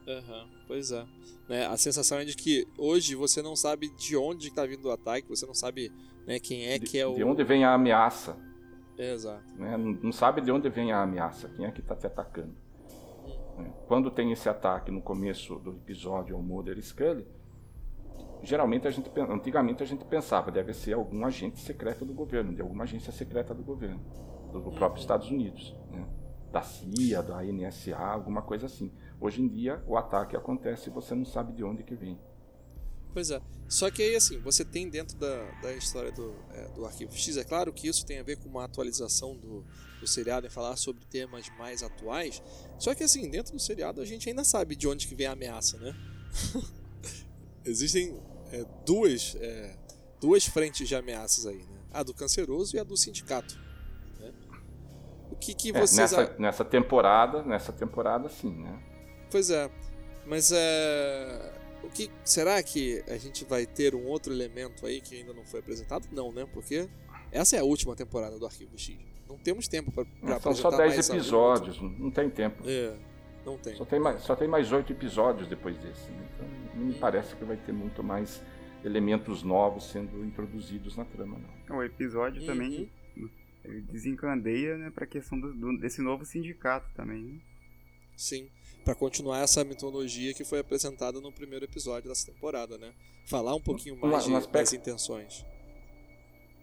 Uhum, 0.08 0.48
pois 0.66 0.92
é. 0.92 1.06
Né, 1.50 1.66
a 1.66 1.76
sensação 1.76 2.18
é 2.18 2.26
de 2.26 2.36
que 2.36 2.66
hoje 2.78 3.14
você 3.14 3.42
não 3.42 3.56
sabe 3.56 3.90
de 3.90 4.16
onde 4.16 4.48
está 4.48 4.66
vindo 4.66 4.88
o 4.88 4.92
ataque, 4.92 5.28
você 5.28 5.46
não 5.46 5.54
sabe 5.54 5.92
né, 6.26 6.40
quem 6.40 6.66
é 6.66 6.80
de, 6.80 6.86
que 6.86 6.98
é 6.98 7.06
o. 7.06 7.14
De 7.14 7.24
onde 7.26 7.44
vem 7.44 7.66
a 7.66 7.74
ameaça. 7.74 8.38
Exato. 8.98 9.44
Né? 9.56 9.78
Não, 9.78 10.12
sabe 10.12 10.42
de 10.42 10.52
onde 10.52 10.70
vem 10.70 10.92
a 10.92 11.02
ameaça, 11.02 11.50
quem 11.50 11.66
é 11.66 11.72
que 11.72 11.82
está 11.82 11.96
te 11.96 12.08
atacando. 12.08 12.56
Quando 13.88 14.10
tem 14.10 14.32
esse 14.32 14.48
ataque 14.48 14.92
no 14.92 15.02
começo 15.02 15.56
do 15.56 15.72
episódio 15.72 16.36
ao 16.36 16.42
Mulder 16.42 16.82
Scully, 16.82 17.26
geralmente 18.42 18.88
a 18.88 18.92
gente, 18.92 19.10
antigamente 19.30 19.84
a 19.84 19.86
gente 19.86 20.06
pensava 20.06 20.52
deve 20.52 20.74
ser 20.74 20.94
algum 20.94 21.26
agente 21.26 21.60
secreto 21.60 22.06
do 22.06 22.14
governo, 22.14 22.54
de 22.54 22.62
alguma 22.62 22.84
agência 22.84 23.12
secreta 23.12 23.54
do 23.54 23.64
governo, 23.64 24.00
do 24.54 24.72
próprio 24.72 25.02
Estados 25.02 25.30
Unidos, 25.30 25.76
né? 25.92 26.08
da 26.52 26.62
CIA, 26.62 27.22
da 27.22 27.44
NSA, 27.44 27.98
alguma 27.98 28.42
coisa 28.42 28.68
assim. 28.68 28.92
Hoje 29.20 29.42
em 29.42 29.48
dia 29.48 29.84
o 29.88 29.98
ataque 29.98 30.36
acontece 30.36 30.90
e 30.90 30.94
você 30.94 31.16
não 31.16 31.26
sabe 31.26 31.54
de 31.54 31.64
onde 31.64 31.84
que 31.84 31.96
vem. 31.96 32.20
Pois 33.14 33.32
é. 33.32 33.42
Só 33.68 33.90
que 33.90 34.04
aí, 34.04 34.16
assim, 34.16 34.40
você 34.40 34.64
tem 34.64 34.88
dentro 34.90 35.18
da, 35.18 35.44
da 35.62 35.74
história 35.74 36.12
do, 36.12 36.36
é, 36.54 36.68
do 36.70 36.86
Arquivo 36.86 37.12
X, 37.14 37.36
é 37.36 37.44
claro 37.44 37.74
que 37.74 37.88
isso 37.88 38.06
tem 38.06 38.20
a 38.20 38.24
ver 38.24 38.38
com 38.38 38.48
uma 38.48 38.64
atualização 38.64 39.36
do, 39.36 39.66
do 40.00 40.08
seriado 40.08 40.46
em 40.46 40.50
falar 40.50 40.76
sobre 40.76 41.04
temas 41.06 41.50
mais 41.58 41.82
atuais. 41.82 42.44
Só 42.78 42.94
que, 42.94 43.04
assim, 43.04 43.28
dentro 43.30 43.54
do 43.54 43.60
seriado 43.60 44.02
a 44.02 44.06
gente 44.06 44.30
ainda 44.30 44.44
sabe 44.44 44.76
de 44.76 44.88
onde 44.88 45.08
que 45.08 45.16
vem 45.16 45.26
a 45.26 45.32
ameaça, 45.32 45.78
né? 45.80 45.96
Existem 47.66 48.18
é, 48.52 48.64
duas, 48.86 49.36
é, 49.40 49.76
duas 50.22 50.46
frentes 50.46 50.88
de 50.88 50.96
ameaças 50.96 51.46
aí, 51.48 51.58
né? 51.58 51.80
A 51.92 52.04
do 52.04 52.14
canceroso 52.14 52.76
e 52.76 52.80
a 52.80 52.84
do 52.84 52.96
sindicato. 52.96 53.60
Né? 54.20 54.32
O 55.32 55.36
que, 55.36 55.56
que 55.56 55.70
é, 55.70 55.74
vocês... 55.74 56.12
nessa, 56.12 56.36
nessa 56.38 56.64
temporada, 56.64 57.42
nessa 57.42 57.74
temporada, 57.74 58.30
sim, 58.30 58.52
né? 58.52 58.87
Pois 59.30 59.50
é. 59.50 59.70
Mas 60.26 60.52
é 60.52 61.58
o 61.88 61.90
que 61.90 62.12
será 62.24 62.62
que 62.62 63.02
a 63.08 63.18
gente 63.18 63.46
vai 63.46 63.66
ter 63.66 63.96
um 63.96 64.06
outro 64.06 64.34
elemento 64.34 64.86
aí 64.86 65.00
que 65.00 65.16
ainda 65.16 65.34
não 65.34 65.46
foi 65.46 65.62
apresentado? 65.62 66.08
Não, 66.12 66.32
né? 66.32 66.46
Porque 66.54 66.90
essa 67.32 67.56
é 67.56 67.60
a 67.60 67.64
última 67.64 67.96
temporada 67.96 68.38
do 68.38 68.46
Arquivo 68.46 68.78
X. 68.78 68.98
Não 69.28 69.38
temos 69.38 69.68
tempo 69.68 69.92
para 69.92 70.40
São 70.40 70.54
só 70.54 70.70
10 70.70 71.10
episódios, 71.10 71.82
não 71.82 72.12
tem 72.12 72.30
tempo. 72.30 72.64
É, 72.66 72.96
não 73.46 73.58
tem. 73.58 73.76
Só 73.76 73.86
tem 73.86 74.00
mais, 74.00 74.22
só 74.22 74.36
tem 74.36 74.48
mais 74.48 74.72
8 74.72 74.92
episódios 74.92 75.48
depois 75.48 75.78
desse. 75.78 76.10
Né? 76.10 76.28
Então 76.34 76.48
não 76.76 76.88
me 76.88 76.94
parece 76.94 77.36
que 77.36 77.44
vai 77.44 77.58
ter 77.58 77.72
muito 77.72 78.04
mais 78.04 78.42
elementos 78.84 79.44
novos 79.44 79.90
sendo 79.90 80.24
introduzidos 80.24 80.96
na 80.96 81.06
trama, 81.06 81.40
não. 81.68 81.78
O 81.78 81.84
episódio 81.84 82.42
uhum. 82.42 82.48
também 82.48 82.92
desencandeia, 83.92 84.78
né, 84.78 84.92
para 84.92 85.04
a 85.04 85.08
questão 85.08 85.38
do, 85.38 85.54
do, 85.54 85.78
desse 85.78 86.02
novo 86.02 86.24
sindicato 86.24 86.90
também. 86.96 87.22
Né? 87.22 87.40
Sim 88.16 88.50
para 88.88 88.96
continuar 88.96 89.40
essa 89.40 89.66
mitologia 89.66 90.34
que 90.34 90.46
foi 90.46 90.60
apresentada 90.60 91.20
no 91.20 91.30
primeiro 91.30 91.66
episódio 91.66 92.08
dessa 92.08 92.32
temporada, 92.32 92.78
né? 92.78 92.94
Falar 93.26 93.54
um 93.54 93.60
pouquinho 93.60 93.98
mais 93.98 94.26
um, 94.28 94.32
um 94.32 94.38
aspecto, 94.38 94.64
das 94.64 94.72
intenções. 94.72 95.46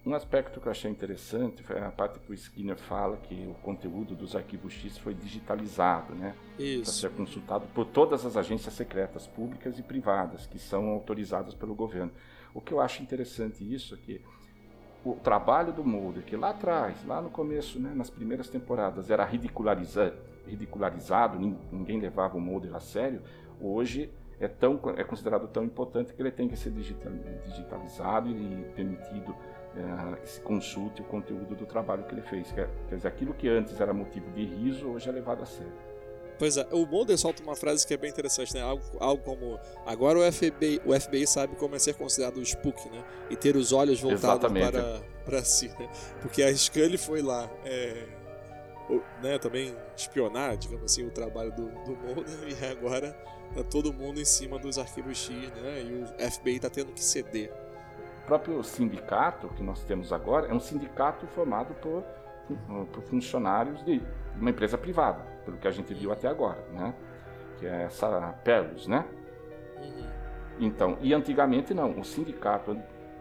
Um 0.07 0.15
aspecto 0.15 0.59
que 0.59 0.67
eu 0.67 0.73
achei 0.73 0.91
interessante 0.91 1.63
foi 1.63 1.79
a 1.79 1.91
parte 1.91 2.19
que 2.21 2.33
o 2.33 2.35
Skinner 2.35 2.79
fala 2.79 3.19
que 3.19 3.35
o 3.47 3.53
conteúdo 3.63 4.15
dos 4.15 4.35
arquivos 4.35 4.73
X 4.73 4.97
foi 4.97 5.13
digitalizado, 5.13 6.15
né? 6.15 6.35
Isso. 6.59 6.85
Para 6.85 6.93
ser 6.93 7.11
consultado 7.11 7.67
por 7.75 7.85
todas 7.85 8.25
as 8.25 8.39
agências 8.39 8.73
secretas, 8.73 9.27
públicas 9.27 9.79
e 9.79 9.83
privadas, 9.83 10.47
que 10.47 10.59
são 10.59 10.89
autorizadas 10.89 11.53
pelo 11.53 11.75
governo. 11.75 12.11
O 12.55 12.61
que 12.61 12.73
eu 12.73 12.81
acho 12.81 13.03
interessante 13.03 13.63
isso 13.71 13.95
é 13.95 13.99
que 13.99 14.23
o 15.05 15.15
trabalho 15.15 15.73
do 15.73 15.85
Mulder, 15.85 16.23
que 16.25 16.37
lá 16.37 16.51
atrás, 16.51 17.05
lá 17.05 17.21
no 17.21 17.29
começo, 17.29 17.79
né, 17.79 17.93
nas 17.95 18.09
primeiras 18.09 18.49
temporadas, 18.49 19.11
era 19.11 19.25
ridicularizado, 19.25 20.17
ridicularizado, 20.47 21.39
ninguém 21.71 22.01
levava 22.01 22.37
o 22.37 22.41
Mulder 22.41 22.75
a 22.75 22.81
sério, 22.81 23.21
hoje 23.61 24.11
é, 24.41 24.49
tão, 24.49 24.81
é 24.97 25.05
considerado 25.05 25.47
tão 25.49 25.63
importante 25.63 26.13
que 26.13 26.21
ele 26.21 26.31
tem 26.31 26.49
que 26.49 26.57
ser 26.57 26.71
digitalizado 26.71 28.31
e 28.31 28.65
permitido 28.75 29.35
é, 29.77 30.17
que 30.17 30.29
se 30.29 30.41
consulte 30.41 31.03
o 31.03 31.05
conteúdo 31.05 31.55
do 31.55 31.67
trabalho 31.67 32.05
que 32.05 32.15
ele 32.15 32.23
fez. 32.23 32.51
Quer, 32.53 32.69
quer 32.89 32.97
dizer, 32.97 33.09
aquilo 33.09 33.35
que 33.35 33.49
antes 33.49 33.79
era 33.81 33.93
motivo 33.93 34.31
de 34.33 34.45
riso, 34.45 34.89
hoje 34.89 35.09
é 35.09 35.13
levado 35.13 35.43
a 35.43 35.47
sério. 35.47 35.94
Pois 36.39 36.57
é, 36.57 36.67
o 36.73 36.85
Mulder 36.85 37.17
solta 37.17 37.43
uma 37.43 37.55
frase 37.55 37.87
que 37.87 37.95
é 37.95 37.97
bem 37.97 38.11
interessante, 38.11 38.55
né? 38.55 38.63
Algo, 38.63 38.85
algo 38.99 39.23
como 39.23 39.59
agora 39.87 40.19
o 40.19 40.33
FBI, 40.33 40.81
o 40.85 40.99
FBI 40.99 41.27
sabe 41.27 41.55
como 41.57 41.77
é 41.77 41.79
ser 41.79 41.95
considerado 41.95 42.39
o 42.39 42.43
spook, 42.43 42.89
né? 42.91 43.05
E 43.31 43.37
ter 43.37 43.57
os 43.57 43.73
olhos 43.73 44.01
voltados 44.01 44.51
para, 44.53 45.01
para 45.25 45.45
si, 45.45 45.69
né? 45.69 45.89
Porque 46.21 46.43
a 46.43 46.55
Scully 46.55 46.99
foi 46.99 47.23
lá 47.23 47.49
é, 47.65 48.05
né, 49.23 49.39
também 49.39 49.75
espionar, 49.97 50.57
digamos 50.57 50.85
assim, 50.85 51.07
o 51.07 51.11
trabalho 51.11 51.53
do, 51.53 51.67
do 51.67 51.97
Mulder 51.97 52.35
e 52.49 52.65
agora 52.67 53.13
tá 53.55 53.63
todo 53.63 53.93
mundo 53.93 54.21
em 54.21 54.25
cima 54.25 54.59
dos 54.59 54.79
arquivos 54.79 55.17
X, 55.17 55.51
né, 55.53 55.83
e 55.83 56.03
o 56.03 56.31
FBI 56.31 56.57
está 56.57 56.69
tendo 56.69 56.93
que 56.93 57.03
ceder. 57.03 57.53
O 58.23 58.27
próprio 58.27 58.63
sindicato 58.65 59.49
que 59.49 59.63
nós 59.63 59.83
temos 59.85 60.13
agora 60.13 60.49
é 60.49 60.55
um 60.55 60.61
sindicato 60.61 61.27
formado 61.29 61.75
por, 61.75 62.03
por 62.93 63.03
funcionários 63.05 63.85
de 63.85 64.03
uma 64.39 64.51
empresa 64.51 64.77
privada, 64.77 65.21
pelo 65.45 65.57
que 65.57 65.69
a 65.69 65.71
gente 65.71 65.93
viu 65.95 66.13
até 66.13 66.29
agora, 66.29 66.65
né, 66.73 66.95
que 67.59 67.67
é 67.67 67.85
essa 67.85 68.35
Pelos, 68.45 68.87
né? 68.87 69.05
Uhum. 69.79 70.07
Então, 70.61 70.99
e 71.01 71.13
antigamente 71.13 71.75
não, 71.75 71.99
o 71.99 72.05
sindicato 72.05 72.77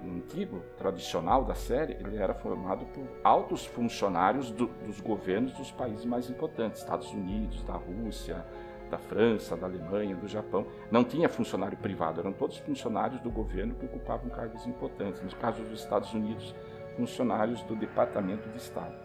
antigo, 0.05 0.61
tradicional 0.77 1.43
da 1.43 1.55
série, 1.55 1.93
ele 1.93 2.17
era 2.17 2.33
formado 2.33 2.85
por 2.87 3.07
altos 3.23 3.65
funcionários 3.65 4.51
do, 4.51 4.67
dos 4.85 4.99
governos 4.99 5.53
dos 5.53 5.71
países 5.71 6.05
mais 6.05 6.29
importantes, 6.29 6.81
Estados 6.81 7.11
Unidos, 7.11 7.63
da 7.63 7.73
Rússia, 7.73 8.45
da 8.89 8.97
França, 8.97 9.55
da 9.55 9.65
Alemanha, 9.65 10.15
do 10.15 10.27
Japão. 10.27 10.67
Não 10.91 11.03
tinha 11.03 11.29
funcionário 11.29 11.77
privado, 11.77 12.19
eram 12.19 12.33
todos 12.33 12.57
funcionários 12.57 13.21
do 13.21 13.31
governo 13.31 13.75
que 13.75 13.85
ocupavam 13.85 14.29
cargos 14.29 14.67
importantes. 14.67 15.21
No 15.21 15.29
caso 15.37 15.63
dos 15.63 15.79
Estados 15.79 16.13
Unidos, 16.13 16.53
funcionários 16.95 17.63
do 17.63 17.75
Departamento 17.75 18.47
de 18.49 18.57
Estado. 18.57 19.02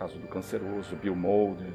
Caso 0.00 0.18
do 0.18 0.26
canceroso, 0.26 0.96
Bill 0.96 1.14
Mulder. 1.14 1.72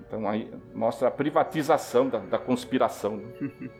Então 0.00 0.28
aí 0.28 0.52
mostra 0.74 1.08
a 1.08 1.10
privatização 1.10 2.10
da, 2.10 2.18
da 2.18 2.38
conspiração. 2.38 3.16
Né? 3.16 3.70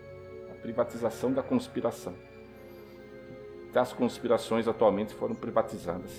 privatização 0.62 1.32
da 1.32 1.42
conspiração. 1.42 2.14
As 3.74 3.92
conspirações 3.92 4.68
atualmente 4.68 5.12
foram 5.14 5.34
privatizadas. 5.34 6.12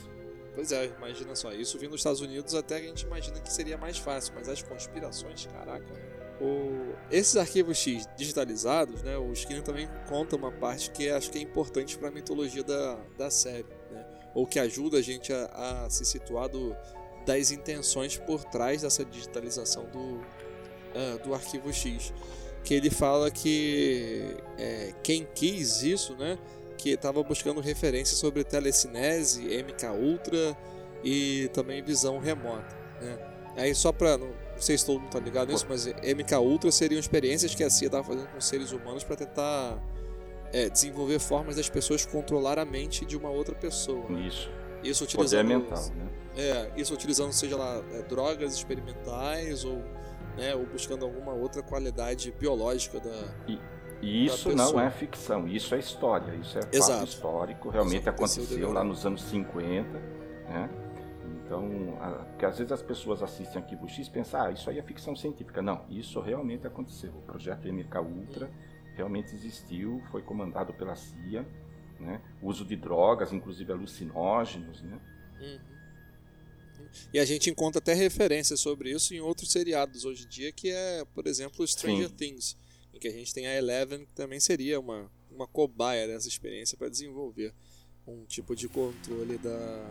Pois 0.54 0.72
é, 0.72 0.88
imagina 0.98 1.36
só. 1.36 1.52
Isso 1.54 1.80
vindo 1.80 1.92
dos 1.92 2.02
Estados 2.02 2.20
Unidos 2.20 2.54
até 2.54 2.78
a 2.78 2.82
gente 2.82 3.04
imagina 3.06 3.40
que 3.40 3.52
seria 3.52 3.78
mais 3.78 3.98
fácil, 3.98 4.34
mas 4.36 4.50
as 4.50 4.62
conspirações, 4.62 5.48
caraca. 5.48 5.94
O... 6.42 6.94
Esses 7.10 7.38
arquivos 7.38 7.78
X 7.78 8.08
digitalizados, 8.18 9.02
né, 9.02 9.18
o 9.18 9.32
Skinner 9.32 9.64
também 9.64 9.88
conta 10.10 10.36
uma 10.36 10.52
parte 10.52 10.92
que 10.92 11.10
acho 11.10 11.32
que 11.32 11.38
é 11.38 11.42
importante 11.42 11.98
para 11.98 12.10
a 12.10 12.12
mitologia 12.12 12.64
da, 12.64 12.98
da 13.18 13.32
série, 13.32 13.66
ou 14.34 14.46
que 14.48 14.60
ajuda 14.60 14.98
a 14.98 15.02
gente 15.02 15.32
a, 15.32 15.86
a 15.86 15.90
se 15.90 16.06
situar 16.06 16.50
do, 16.50 16.76
das 17.26 17.52
intenções 17.52 18.18
por 18.18 18.44
trás 18.44 18.82
dessa 18.82 19.06
digitalização 19.06 19.86
do, 19.86 20.00
uh, 20.00 21.24
do 21.24 21.34
arquivo 21.34 21.72
X 21.72 22.14
que 22.64 22.74
ele 22.74 22.90
fala 22.90 23.30
que 23.30 24.36
é, 24.58 24.94
quem 25.04 25.28
quis 25.36 25.84
isso, 25.84 26.16
né, 26.16 26.40
que 26.78 26.92
estava 26.92 27.22
buscando 27.22 27.60
referências 27.60 28.18
sobre 28.18 28.44
telecinese, 28.44 29.42
MK 29.42 29.88
Ultra 30.00 30.58
e 31.04 31.50
também 31.54 31.84
visão 31.84 32.20
remota, 32.20 32.76
né. 33.02 33.30
Aí 33.56 33.76
só 33.76 33.92
para 33.92 34.18
não, 34.18 34.30
não 34.30 34.62
sei 34.62 34.78
se 34.78 34.86
todo 34.86 35.00
mundo 35.00 35.12
tá 35.12 35.20
ligado 35.20 35.52
nisso, 35.52 35.66
mas 35.70 35.86
MK 35.86 36.36
Ultra 36.40 36.72
seriam 36.72 37.00
experiências 37.00 37.54
que 37.54 37.64
a 37.64 37.70
CIA 37.70 37.88
estava 37.88 38.04
fazendo 38.04 38.28
com 38.30 38.42
seres 38.42 38.72
humanos 38.72 39.04
para 39.04 39.16
tentar 39.16 39.80
é, 40.54 40.70
desenvolver 40.70 41.20
formas 41.20 41.56
das 41.58 41.70
pessoas 41.70 42.06
controlar 42.06 42.58
a 42.60 42.64
mente 42.66 43.04
de 43.06 43.18
uma 43.18 43.30
outra 43.30 43.56
pessoa. 43.56 44.08
Né? 44.10 44.28
Isso. 44.28 44.50
Isso 44.84 45.04
utilizando, 45.04 45.48
Poder 45.48 45.60
mental, 45.60 45.84
né? 45.96 46.10
É, 46.36 46.72
isso 46.80 46.94
utilizando 46.94 47.32
seja 47.32 47.58
lá 47.58 47.82
é, 47.94 48.02
drogas 48.04 48.54
experimentais 48.54 49.66
ou 49.66 49.82
né, 50.36 50.56
ou 50.56 50.66
buscando 50.66 51.06
alguma 51.06 51.32
outra 51.32 51.62
qualidade 51.62 52.32
biológica 52.32 53.00
da, 53.00 53.36
e, 53.48 53.60
E 54.02 54.26
isso 54.26 54.54
não 54.56 54.80
é 54.80 54.90
ficção, 54.90 55.48
isso 55.48 55.76
é 55.76 55.80
história, 55.80 56.34
isso 56.36 56.58
é 56.58 56.62
fato 56.64 56.76
Exato. 56.76 57.04
histórico, 57.06 57.70
realmente 57.70 58.02
Isso 58.02 58.10
aconteceu 58.10 58.44
aconteceu 58.44 58.68
de 58.68 58.74
lá 58.74 58.84
nos 58.84 59.06
anos 59.06 59.22
50, 59.26 59.90
né? 60.50 60.70
Então, 61.46 61.98
a- 62.02 62.26
porque 62.26 62.46
às 62.46 62.58
vezes 62.58 62.72
as 62.72 62.82
pessoas 62.82 63.22
assistem 63.22 63.62
Arquivo 63.62 63.88
X 63.88 64.08
e 64.08 64.10
pensam, 64.10 64.42
ah, 64.42 64.52
isso 64.52 64.70
aí 64.70 64.80
é 64.80 64.82
ficção 64.82 65.16
científica. 65.16 65.62
Não, 65.62 65.86
isso 65.90 66.20
realmente 66.20 66.66
aconteceu. 66.66 67.12
O 67.12 67.22
projeto 67.22 67.68
MK 67.68 68.00
Ultra 68.02 68.50
realmente 68.96 69.34
existiu, 69.36 70.02
foi 70.12 70.22
comandado 70.22 70.74
pela 70.74 70.96
CIA, 70.96 71.46
né? 72.00 72.22
O 72.42 72.50
uso 72.50 72.66
de 72.66 72.76
drogas, 72.76 73.32
inclusive 73.34 73.72
alucinógenos, 73.72 74.82
né? 74.82 75.00
E 77.14 77.20
a 77.20 77.26
gente 77.26 77.50
encontra 77.50 77.80
até 77.80 77.94
referências 77.94 78.60
sobre 78.60 78.92
isso 78.92 79.14
em 79.14 79.20
outros 79.20 79.52
seriados 79.52 80.06
hoje 80.06 80.26
em 80.26 80.30
dia, 80.30 80.52
que 80.52 80.70
é, 80.70 81.06
por 81.14 81.28
exemplo, 81.28 81.66
Stranger 81.68 82.10
Sim. 82.10 82.16
Things, 82.16 82.58
em 82.94 83.00
que 83.00 83.08
a 83.08 83.12
gente 83.12 83.34
tem 83.34 83.48
a 83.48 83.56
Eleven, 83.56 84.06
que 84.06 84.14
também 84.14 84.40
seria 84.40 84.80
uma, 84.80 85.12
uma 85.32 85.48
cobaia 85.48 86.08
dessa 86.08 86.28
experiência 86.28 86.78
para 86.78 86.90
desenvolver 86.90 87.54
um 88.06 88.26
tipo 88.26 88.56
de 88.56 88.68
controle 88.68 89.38
da, 89.38 89.90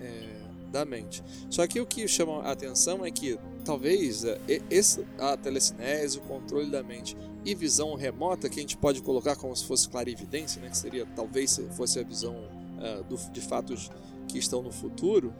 é, 0.00 0.70
da 0.70 0.84
mente. 0.84 1.22
Só 1.50 1.66
que 1.66 1.80
o 1.80 1.86
que 1.86 2.06
chama 2.06 2.42
a 2.42 2.52
atenção 2.52 3.04
é 3.04 3.10
que 3.10 3.38
talvez 3.64 4.24
é, 4.24 4.38
esse, 4.70 5.04
a 5.18 5.36
telecinese, 5.36 6.18
o 6.18 6.22
controle 6.22 6.70
da 6.70 6.82
mente 6.82 7.16
e 7.44 7.54
visão 7.54 7.94
remota, 7.94 8.48
que 8.48 8.58
a 8.58 8.62
gente 8.62 8.76
pode 8.76 9.02
colocar 9.02 9.36
como 9.36 9.54
se 9.54 9.64
fosse 9.64 9.88
clarividência, 9.88 10.60
né, 10.62 10.70
que 10.70 10.78
seria 10.78 11.06
talvez 11.14 11.50
se 11.50 11.62
fosse 11.70 11.98
a 11.98 12.02
visão 12.02 12.34
ah, 12.80 13.02
do, 13.08 13.16
de 13.30 13.40
fatos 13.40 13.90
que 14.28 14.38
estão 14.38 14.62
no 14.62 14.72
futuro, 14.72 15.32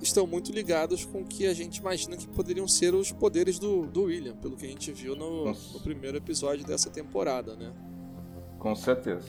estão 0.00 0.26
muito 0.26 0.52
ligados 0.52 1.04
com 1.04 1.22
o 1.22 1.24
que 1.24 1.46
a 1.46 1.54
gente 1.54 1.78
imagina 1.78 2.16
que 2.16 2.26
poderiam 2.26 2.66
ser 2.66 2.94
os 2.94 3.12
poderes 3.12 3.58
do, 3.58 3.86
do 3.86 4.04
William, 4.04 4.36
pelo 4.36 4.56
que 4.56 4.66
a 4.66 4.68
gente 4.68 4.92
viu 4.92 5.16
no, 5.16 5.46
no 5.46 5.80
primeiro 5.80 6.16
episódio 6.16 6.64
dessa 6.64 6.90
temporada, 6.90 7.56
né? 7.56 7.72
Com 8.58 8.74
certeza. 8.74 9.28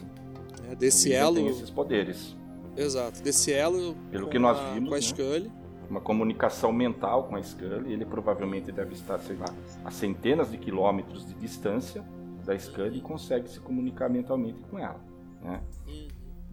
É, 0.69 0.75
desse 0.75 1.13
elo, 1.13 1.35
tem 1.35 1.47
esses 1.47 1.69
poderes. 1.69 2.35
exato, 2.75 3.21
desse 3.21 3.51
elo 3.53 3.95
Pelo 4.11 4.25
com 4.25 4.31
que 4.31 4.39
nós 4.39 4.57
a, 4.57 4.73
vimos, 4.73 4.89
com 4.89 4.95
a 4.95 4.97
né? 4.99 5.51
Uma 5.89 6.01
comunicação 6.01 6.73
mental 6.73 7.25
com 7.25 7.35
a 7.35 7.41
Scully. 7.41 7.93
Ele 7.93 8.05
provavelmente 8.05 8.71
deve 8.71 8.93
estar, 8.93 9.17
sei 9.19 9.37
lá, 9.37 9.47
a 9.85 9.91
centenas 9.91 10.51
de 10.51 10.57
quilômetros 10.57 11.25
de 11.25 11.33
distância 11.35 12.03
da 12.45 12.57
Scully 12.57 12.97
e 12.97 13.01
consegue 13.01 13.49
se 13.49 13.59
comunicar 13.59 14.09
mentalmente 14.09 14.61
com 14.63 14.79
ela, 14.79 14.99
né? 15.41 15.61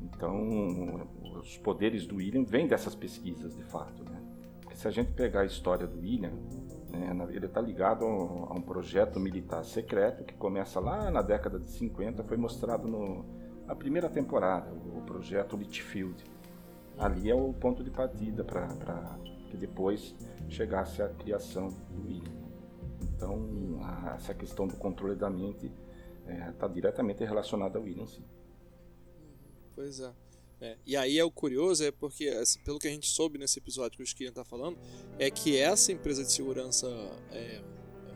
Então, 0.05 1.09
os 1.23 1.57
poderes 1.59 2.07
do 2.07 2.17
William 2.17 2.45
vêm 2.45 2.67
dessas 2.67 2.95
pesquisas, 2.95 3.57
de 3.57 3.65
fato. 3.65 4.05
Né? 4.05 4.21
Porque 4.61 4.77
se 4.77 4.87
a 4.87 4.91
gente 4.91 5.13
pegar 5.13 5.41
a 5.41 5.45
história 5.45 5.87
do 5.87 6.01
William, 6.01 6.33
né, 6.91 7.27
ele 7.31 7.47
está 7.47 7.61
ligado 7.61 8.05
a 8.05 8.53
um 8.53 8.61
projeto 8.61 9.19
militar 9.19 9.65
secreto 9.65 10.25
que 10.25 10.35
começa 10.35 10.79
lá 10.79 11.11
na 11.11 11.23
década 11.23 11.59
de 11.59 11.71
50, 11.71 12.23
foi 12.25 12.37
mostrado 12.37 12.87
no, 12.87 13.25
na 13.67 13.75
primeira 13.75 14.09
temporada, 14.09 14.71
o 14.73 15.01
projeto 15.03 15.57
Litchfield. 15.57 16.23
Ali 16.99 17.31
é 17.31 17.35
o 17.35 17.53
ponto 17.53 17.83
de 17.83 17.91
partida 17.91 18.45
para 18.45 19.19
que 19.51 19.57
depois 19.57 20.15
chegasse 20.49 21.03
a 21.03 21.09
criação 21.09 21.69
do 21.91 22.07
William. 22.07 22.33
Então, 23.17 23.81
a- 23.83 24.15
essa 24.17 24.35
questão 24.35 24.67
do 24.67 24.77
controle 24.77 25.17
da 25.17 25.29
mente 25.31 25.71
está 26.51 26.67
diretamente 26.69 27.25
relacionada 27.25 27.79
ao 27.79 27.85
William, 27.85 28.07
sim. 28.07 28.25
Pois 29.75 30.01
é. 30.01 30.13
É, 30.61 30.77
E 30.87 30.97
aí 30.97 31.19
é 31.19 31.25
o 31.25 31.31
curioso, 31.31 31.85
é 31.85 31.91
porque, 31.91 32.29
assim, 32.29 32.61
pelo 32.61 32.79
que 32.79 32.87
a 32.87 32.91
gente 32.91 33.09
soube 33.09 33.39
nesse 33.39 33.59
episódio 33.59 33.97
que 33.97 34.03
o 34.03 34.05
Skinner 34.05 34.33
tá 34.33 34.45
falando, 34.45 34.79
é 35.19 35.31
que 35.31 35.59
essa 35.59 35.91
empresa 35.93 36.23
de 36.25 36.31
segurança 36.33 36.87
é, 37.33 37.61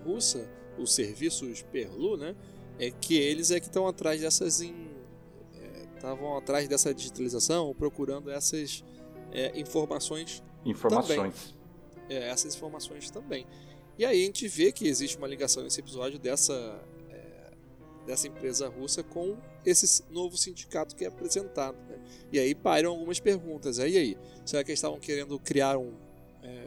russa, 0.05 0.49
os 0.79 0.95
serviços 0.95 1.63
Perlu, 1.63 2.17
né? 2.17 2.37
É 2.79 2.91
que 2.93 3.17
eles 3.19 3.51
é 3.51 3.59
que 3.59 3.67
estão 3.67 3.89
atrás 3.89 4.21
dessas. 4.21 4.61
Estavam 5.99 6.37
atrás 6.39 6.67
dessa 6.69 6.95
digitalização, 6.95 7.75
procurando 7.75 8.31
essas 8.31 8.85
é, 9.33 9.59
informações 9.59 10.43
Informações. 10.65 11.55
é, 12.09 12.29
essas 12.31 12.55
informações 12.55 13.11
também. 13.11 13.47
E 13.99 14.05
aí 14.05 14.23
a 14.23 14.25
gente 14.27 14.47
vê 14.47 14.71
que 14.71 14.87
existe 14.87 15.19
uma 15.19 15.27
ligação 15.27 15.63
nesse 15.63 15.81
episódio 15.81 16.19
dessa, 16.19 16.55
é, 17.11 17.51
dessa 18.07 18.29
empresa 18.29 18.69
russa 18.69 19.03
com 19.03 19.37
esse 19.67 20.05
novo 20.11 20.37
sindicato 20.37 20.95
que 20.95 21.05
é 21.05 21.09
apresentado. 21.09 21.77
né? 21.89 21.99
E 22.33 22.39
aí 22.39 22.55
pairam 22.55 22.91
algumas 22.93 23.19
perguntas. 23.19 23.81
Aí, 23.81 23.97
aí, 23.99 24.17
será 24.47 24.63
que 24.63 24.71
eles 24.71 24.79
estavam 24.79 25.01
querendo 25.01 25.37
criar 25.41 25.77
um, 25.79 25.93
é, 26.45 26.65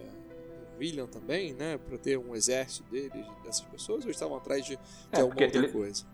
William 0.78 1.08
também, 1.08 1.54
né? 1.54 1.78
Para 1.78 1.98
ter 1.98 2.18
um 2.18 2.36
exército 2.36 2.84
deles, 2.92 3.26
dessas 3.46 3.62
pessoas, 3.66 4.04
ou 4.04 4.12
estavam 4.12 4.36
atrás 4.36 4.66
de, 4.66 4.76
de 4.76 4.82
É, 5.14 5.22
alguma 5.22 5.42
outra 5.46 5.58
ele- 5.60 5.70
coisa? 5.72 6.06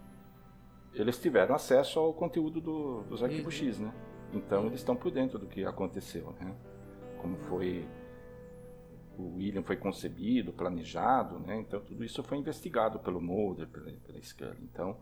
Eles 0.99 1.19
tiveram 1.19 1.55
acesso 1.55 1.99
ao 1.99 2.13
conteúdo 2.13 2.59
do- 2.61 3.03
dos 3.03 3.21
arquivos 3.23 3.59
Uhum. 3.61 3.67
X, 3.67 3.79
né? 3.79 3.93
Então 4.33 4.65
eles 4.65 4.79
estão 4.79 4.95
por 4.95 5.11
dentro 5.11 5.37
do 5.39 5.45
que 5.47 5.63
aconteceu, 5.65 6.33
né? 6.39 6.53
Como 7.21 7.37
foi 7.37 7.87
o 9.17 9.35
William 9.37 9.63
foi 9.63 9.75
concebido, 9.77 10.53
planejado, 10.53 11.39
né? 11.39 11.57
Então 11.59 11.79
tudo 11.79 12.03
isso 12.03 12.21
foi 12.23 12.37
investigado 12.37 12.99
pelo 12.99 13.19
Mulder, 13.19 13.67
pela, 13.67 13.91
pela 14.05 14.21
Scully. 14.21 14.57
Então 14.71 14.95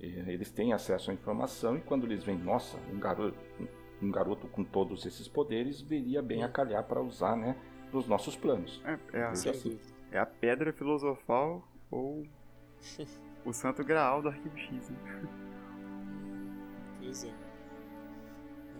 eh, 0.00 0.24
eles 0.32 0.50
têm 0.50 0.72
acesso 0.72 1.10
à 1.10 1.14
informação 1.14 1.76
e 1.76 1.80
quando 1.80 2.04
eles 2.04 2.24
veem, 2.24 2.38
nossa, 2.38 2.76
um 2.92 2.98
garoto, 2.98 3.38
um, 4.02 4.10
garoto 4.10 4.48
com 4.48 4.64
todos 4.64 5.06
esses 5.06 5.28
poderes 5.28 5.80
viria 5.80 6.20
bem 6.22 6.42
a 6.42 6.48
calhar 6.48 6.82
para 6.84 7.00
usar, 7.00 7.36
né? 7.36 7.56
Nos 7.92 8.06
nossos 8.08 8.34
planos. 8.36 8.80
É, 8.84 8.98
é, 9.18 9.22
a, 9.24 9.34
Sem 9.34 9.52
Sem 9.54 9.72
dúvida. 9.72 9.92
é 10.10 10.18
a 10.18 10.26
pedra 10.26 10.72
filosofal 10.72 11.62
ou 11.90 12.24
o 13.44 13.52
santo 13.52 13.84
graal 13.84 14.22
do 14.22 14.28
arquivo 14.28 14.56
X. 14.56 14.90
Né? 14.90 15.28
Pois 17.00 17.24
é. 17.24 17.32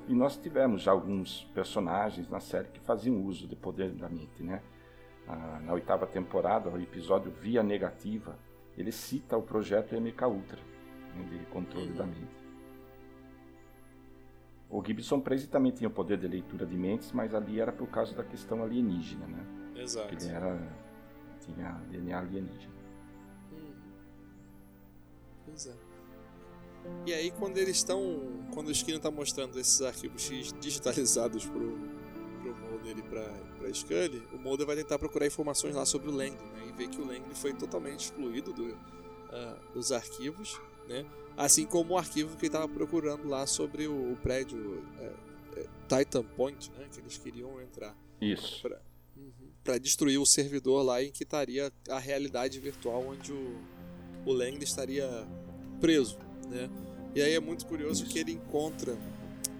E 0.08 0.14
nós 0.14 0.36
tivemos 0.36 0.82
já 0.82 0.90
alguns 0.90 1.44
personagens 1.54 2.28
na 2.28 2.40
série 2.40 2.68
que 2.68 2.80
faziam 2.80 3.22
uso 3.22 3.46
de 3.46 3.54
poder 3.54 3.90
da 3.90 4.08
mente, 4.08 4.42
né? 4.42 4.62
Ah, 5.28 5.60
na 5.62 5.72
oitava 5.72 6.06
temporada, 6.06 6.68
o 6.68 6.80
episódio 6.80 7.30
Via 7.30 7.62
Negativa, 7.62 8.36
ele 8.76 8.90
cita 8.90 9.36
o 9.36 9.42
projeto 9.42 9.94
MK 9.94 10.24
Ultra, 10.26 10.58
né, 11.14 11.38
de 11.38 11.46
controle 11.46 11.92
da 11.92 12.04
mente. 12.04 12.40
O 14.68 14.84
Gibson 14.84 15.20
Presley 15.20 15.50
também 15.50 15.72
tinha 15.72 15.88
o 15.88 15.92
poder 15.92 16.18
de 16.18 16.26
leitura 16.26 16.64
de 16.64 16.76
mentes, 16.76 17.12
mas 17.12 17.34
ali 17.34 17.60
era 17.60 17.72
por 17.72 17.88
causa 17.88 18.14
da 18.14 18.24
questão 18.24 18.62
alienígena, 18.62 19.26
né? 19.26 19.44
Exato. 19.76 20.12
Ele 20.14 20.28
era 20.28 20.58
tinha 21.40 21.72
DNA 21.90 22.18
alienígena. 22.18 22.79
Uhum. 25.50 25.56
Pois 25.56 25.66
é. 25.66 25.90
E 27.06 27.12
aí 27.12 27.30
quando 27.32 27.58
eles 27.58 27.76
estão. 27.76 28.46
Quando 28.52 28.68
o 28.68 28.72
Skinner 28.72 28.96
está 28.96 29.10
mostrando 29.10 29.58
esses 29.58 29.80
arquivos 29.82 30.22
X 30.22 30.54
digitalizados 30.60 31.44
pro, 31.44 31.78
pro 32.42 32.54
Mulder 32.56 32.98
e 32.98 33.02
pra, 33.02 33.28
pra 33.58 33.72
Scully, 33.72 34.22
o 34.32 34.38
Mulder 34.38 34.66
vai 34.66 34.76
tentar 34.76 34.98
procurar 34.98 35.26
informações 35.26 35.74
lá 35.74 35.84
sobre 35.84 36.08
o 36.08 36.10
Langley, 36.10 36.50
né? 36.52 36.66
E 36.68 36.72
ver 36.72 36.88
que 36.88 37.00
o 37.00 37.04
Langley 37.04 37.34
foi 37.34 37.52
totalmente 37.52 38.06
excluído 38.06 38.52
do, 38.52 38.74
ah, 39.30 39.58
dos 39.74 39.92
arquivos, 39.92 40.58
né? 40.88 41.06
Assim 41.36 41.64
como 41.66 41.94
o 41.94 41.98
arquivo 41.98 42.36
que 42.36 42.46
ele 42.46 42.48
estava 42.48 42.68
procurando 42.68 43.28
lá 43.28 43.46
sobre 43.46 43.86
o, 43.86 44.12
o 44.12 44.16
prédio 44.16 44.82
é, 44.98 45.60
é, 45.60 45.66
Titan 45.88 46.24
Point, 46.24 46.70
né? 46.72 46.88
Que 46.92 47.00
eles 47.00 47.18
queriam 47.18 47.60
entrar 47.60 47.96
Isso. 48.20 48.60
para 48.62 48.80
para 49.62 49.78
destruir 49.78 50.18
o 50.18 50.26
servidor 50.26 50.82
lá 50.82 51.02
em 51.02 51.10
que 51.10 51.22
estaria 51.22 51.70
a 51.88 51.98
realidade 51.98 52.58
virtual 52.58 53.06
onde 53.06 53.30
o, 53.30 53.60
o 54.24 54.32
Langley 54.32 54.64
estaria 54.64 55.06
preso, 55.80 56.18
né? 56.48 56.68
E 57.14 57.20
aí 57.20 57.34
é 57.34 57.40
muito 57.40 57.66
curioso 57.66 58.04
que 58.04 58.18
ele 58.18 58.32
encontra 58.32 58.96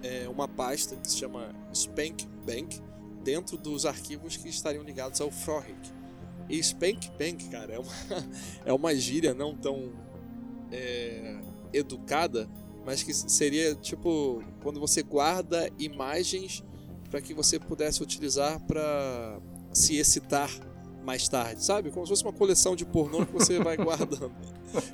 é, 0.01 0.27
uma 0.29 0.47
pasta 0.47 0.95
que 0.95 1.09
se 1.09 1.17
chama 1.17 1.53
Spank 1.73 2.25
Bank 2.45 2.81
dentro 3.23 3.57
dos 3.57 3.85
arquivos 3.85 4.37
que 4.37 4.49
estariam 4.49 4.83
ligados 4.83 5.19
ao 5.19 5.29
Frohik. 5.29 5.91
E 6.49 6.61
Spank 6.61 7.11
Bank, 7.17 7.49
cara, 7.49 7.73
é 7.73 7.79
uma, 7.79 7.93
é 8.65 8.73
uma 8.73 8.95
gíria 8.95 9.33
não 9.33 9.55
tão 9.55 9.91
é, 10.71 11.39
educada, 11.73 12.49
mas 12.85 13.03
que 13.03 13.13
seria 13.13 13.75
tipo 13.75 14.43
quando 14.63 14.79
você 14.79 15.03
guarda 15.03 15.69
imagens 15.77 16.63
para 17.09 17.21
que 17.21 17.33
você 17.33 17.59
pudesse 17.59 18.01
utilizar 18.01 18.59
para 18.61 19.39
se 19.73 19.97
excitar 19.97 20.49
mais 21.03 21.27
tarde, 21.27 21.63
sabe? 21.63 21.91
Como 21.91 22.05
se 22.05 22.09
fosse 22.09 22.23
uma 22.23 22.33
coleção 22.33 22.75
de 22.75 22.85
pornô 22.85 23.25
que 23.25 23.33
você 23.33 23.59
vai 23.59 23.75
guardando. 23.77 24.31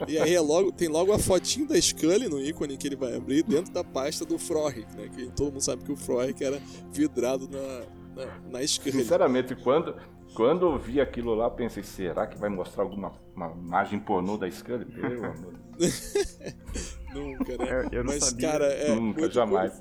E 0.07 0.17
aí 0.17 0.33
é 0.33 0.39
logo, 0.41 0.71
tem 0.71 0.87
logo 0.87 1.11
a 1.11 1.19
fotinho 1.19 1.67
da 1.67 1.79
Scully 1.79 2.27
no 2.27 2.39
ícone 2.39 2.77
que 2.77 2.87
ele 2.87 2.95
vai 2.95 3.15
abrir 3.15 3.43
dentro 3.43 3.71
da 3.73 3.83
pasta 3.83 4.25
do 4.25 4.37
Frohik, 4.39 4.95
né? 4.95 5.09
Que 5.13 5.27
todo 5.31 5.51
mundo 5.51 5.61
sabe 5.61 5.83
que 5.83 5.91
o 5.91 5.95
Frohik 5.97 6.43
era 6.43 6.59
vidrado 6.91 7.47
na, 7.49 8.25
na, 8.25 8.31
na 8.49 8.67
Scully. 8.67 8.91
Sinceramente, 9.03 9.55
quando, 9.55 9.95
quando 10.33 10.65
eu 10.65 10.77
vi 10.77 10.99
aquilo 11.01 11.33
lá, 11.35 11.45
eu 11.45 11.51
pensei, 11.51 11.83
será 11.83 12.25
que 12.27 12.37
vai 12.37 12.49
mostrar 12.49 12.83
alguma 12.83 13.11
uma 13.35 13.51
imagem 13.51 13.99
pornô 13.99 14.37
da 14.37 14.49
Scully? 14.49 14.85
Pelo 14.85 15.25
amor 15.25 15.53
de 15.53 15.77
Deus. 15.77 16.29
Nunca, 17.13 17.57
né? 17.57 17.71
Eu- 17.91 17.99
eu 17.99 18.03
não 18.03 18.13
Mas, 18.13 18.23
sabia. 18.25 18.49
cara, 18.51 18.65
é. 18.65 18.95
Nunca, 18.95 19.29
jamais. 19.29 19.79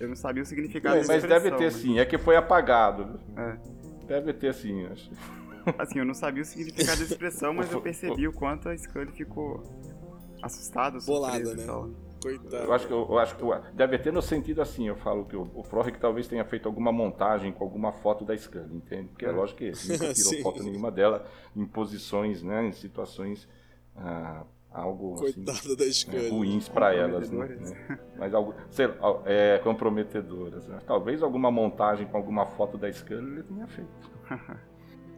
Eu 0.00 0.08
não 0.08 0.16
sabia 0.16 0.42
o 0.42 0.46
significado 0.46 0.96
Mas, 0.96 1.06
dessa 1.08 1.26
deve 1.28 1.50
ter 1.52 1.64
mas- 1.64 1.74
sim, 1.74 1.98
é 1.98 2.04
que 2.04 2.18
foi 2.18 2.36
apagado. 2.36 3.18
É. 3.36 3.56
Deve 4.06 4.32
ter 4.34 4.52
sim, 4.52 4.84
acho. 4.86 5.10
Assim, 5.78 5.98
eu 5.98 6.04
não 6.04 6.14
sabia 6.14 6.42
o 6.42 6.46
significado 6.46 6.98
da 6.98 7.04
expressão, 7.04 7.54
mas 7.54 7.72
eu 7.72 7.80
percebi 7.80 8.28
o 8.28 8.32
quanto 8.32 8.68
a 8.68 8.76
Scully 8.76 9.12
ficou 9.12 9.62
assustado, 10.42 10.98
Bolada, 11.06 11.54
né? 11.54 11.64
tal. 11.64 11.90
Coitado. 12.22 12.56
Eu 12.56 12.72
acho 12.72 12.86
que, 12.86 12.92
eu, 12.92 13.06
eu 13.10 13.18
acho 13.18 13.36
que 13.36 13.42
eu- 13.42 13.60
deve 13.74 13.98
ter 13.98 14.12
no 14.12 14.22
sentido 14.22 14.62
assim, 14.62 14.88
eu 14.88 14.96
falo 14.96 15.26
que 15.26 15.36
o, 15.36 15.50
o 15.54 15.62
Frolic 15.62 15.98
talvez 15.98 16.26
tenha 16.26 16.44
feito 16.44 16.66
alguma 16.66 16.90
montagem 16.90 17.52
com 17.52 17.62
alguma 17.64 17.92
foto 17.92 18.24
da 18.24 18.34
Scully, 18.36 18.74
entende? 18.76 19.08
Porque 19.08 19.26
é 19.26 19.30
lógico 19.30 19.58
que 19.58 19.64
ele 19.64 19.76
nunca 19.88 20.12
tirou 20.14 20.42
foto 20.42 20.62
nenhuma 20.62 20.90
dela 20.90 21.26
em 21.54 21.66
posições, 21.66 22.42
né, 22.42 22.66
em 22.66 22.72
situações 22.72 23.46
ah, 23.94 24.42
algo 24.72 25.14
assim, 25.14 25.44
Coitado 25.44 25.76
da 25.76 25.84
né, 25.84 25.90
Scully. 25.92 26.28
ruins 26.30 26.68
para 26.68 26.94
elas, 26.94 27.30
né? 27.30 27.46
Comprometedoras. 27.46 27.88
né? 27.88 27.98
Mas 28.16 28.34
algo, 28.34 28.54
sei 28.70 28.86
lá, 28.86 29.22
é, 29.26 29.58
comprometedoras. 29.58 30.66
né? 30.66 30.78
Talvez 30.86 31.22
alguma 31.22 31.50
montagem 31.50 32.06
com 32.06 32.16
alguma 32.16 32.46
foto 32.46 32.78
da 32.78 32.90
Scully 32.90 33.18
ele 33.34 33.42
tenha 33.42 33.66
feito. 33.66 33.90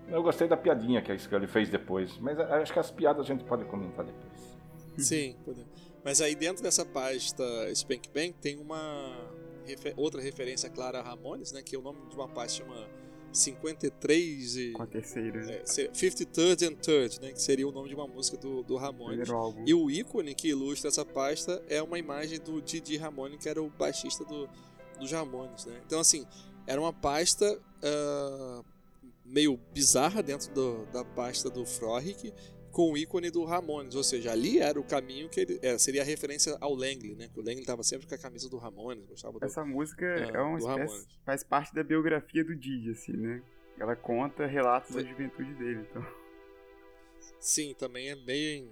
Eu 0.09 0.23
gostei 0.23 0.47
da 0.49 0.57
piadinha 0.57 1.03
que 1.03 1.11
a 1.11 1.19
Scully 1.19 1.47
fez 1.47 1.69
depois, 1.69 2.17
mas 2.19 2.39
acho 2.39 2.73
que 2.73 2.79
as 2.79 2.91
piadas 2.91 3.25
a 3.25 3.29
gente 3.29 3.45
pode 3.45 3.65
comentar 3.65 4.05
depois. 4.05 4.57
Sim, 4.99 5.37
podemos. 5.45 5.69
Mas 6.05 6.21
aí 6.21 6.35
dentro 6.35 6.63
dessa 6.63 6.85
pasta 6.85 7.45
Spank 7.75 8.09
Bang 8.15 8.33
tem 8.41 8.57
uma 8.59 9.29
refe- 9.67 9.93
outra 9.97 10.21
referência 10.23 10.71
clara 10.71 11.01
a 11.01 11.03
Ramones, 11.03 11.51
né? 11.53 11.63
Que 11.63 11.75
é 11.75 11.79
o 11.79 11.83
nome 11.83 11.99
de 12.09 12.15
uma 12.15 12.29
pasta 12.29 12.63
chama 12.65 12.87
53 13.33 14.57
e 14.57 14.73
Com 14.73 14.83
a 14.83 14.87
terceira, 14.87 15.45
né? 15.45 15.61
é, 15.63 15.67
se- 15.67 15.89
53rd 15.89 16.69
and 16.69 16.75
Third, 16.77 17.21
né? 17.21 17.33
Que 17.33 17.43
seria 17.43 17.67
o 17.67 17.73
nome 17.73 17.89
de 17.89 17.95
uma 17.95 18.07
música 18.07 18.37
do, 18.37 18.63
do 18.63 18.77
Ramones. 18.77 19.29
E 19.67 19.75
o 19.75 19.91
ícone 19.91 20.35
que 20.35 20.49
ilustra 20.49 20.89
essa 20.89 21.05
pasta 21.05 21.63
é 21.69 21.83
uma 21.83 21.99
imagem 21.99 22.39
do 22.41 22.63
Didi 22.63 22.97
Ramone, 22.97 23.37
que 23.37 23.49
era 23.49 23.63
o 23.63 23.69
baixista 23.69 24.25
do, 24.25 24.49
dos 24.99 25.11
Ramones, 25.13 25.67
né? 25.67 25.81
Então, 25.85 26.01
assim, 26.01 26.25
era 26.67 26.81
uma 26.81 26.93
pasta 26.93 27.61
ah, 27.83 28.63
meio 29.27 29.57
bizarra 29.73 30.23
dentro 30.23 30.53
do- 30.55 30.87
da 30.87 31.05
pasta 31.05 31.51
do 31.51 31.65
Frohlich, 31.67 32.33
com 32.71 32.93
o 32.93 32.97
ícone 32.97 33.31
do 33.31 33.43
Ramones, 33.45 33.95
ou 33.95 34.05
seja, 34.05 34.33
ali 34.33 34.59
era 34.59 34.79
o 34.79 34.85
caminho 34.85 35.29
que 35.31 35.41
ele, 35.41 35.59
é, 35.63 35.79
seria 35.79 36.03
a 36.03 36.05
referência 36.05 36.57
ao 36.61 36.75
Langley, 36.75 37.15
né? 37.15 37.29
Que 37.33 37.39
o 37.41 37.43
Langley 37.43 37.61
estava 37.61 37.83
sempre 37.83 38.07
com 38.07 38.15
a 38.15 38.19
camisa 38.19 38.51
do 38.51 38.59
Ramones, 38.59 39.07
gostava 39.07 39.39
do... 39.39 39.45
Essa 39.45 39.65
música 39.65 40.05
Ah, 40.07 40.37
é 40.37 40.41
uma 40.43 40.59
do 40.59 40.69
espécie, 40.85 41.07
faz 41.25 41.43
parte 41.43 41.75
da 41.75 41.83
biografia 41.83 42.45
do 42.45 42.55
Didi, 42.55 42.91
assim, 42.91 43.13
né? 43.13 43.43
Ela 43.79 43.97
conta 43.97 44.47
relatos 44.47 44.93
Foi- 44.93 45.03
da 45.03 45.09
juventude 45.11 45.55
dele, 45.55 45.87
então. 45.91 46.07
Sim, 47.41 47.75
também 47.79 48.11
é 48.11 48.17
bem, 48.17 48.71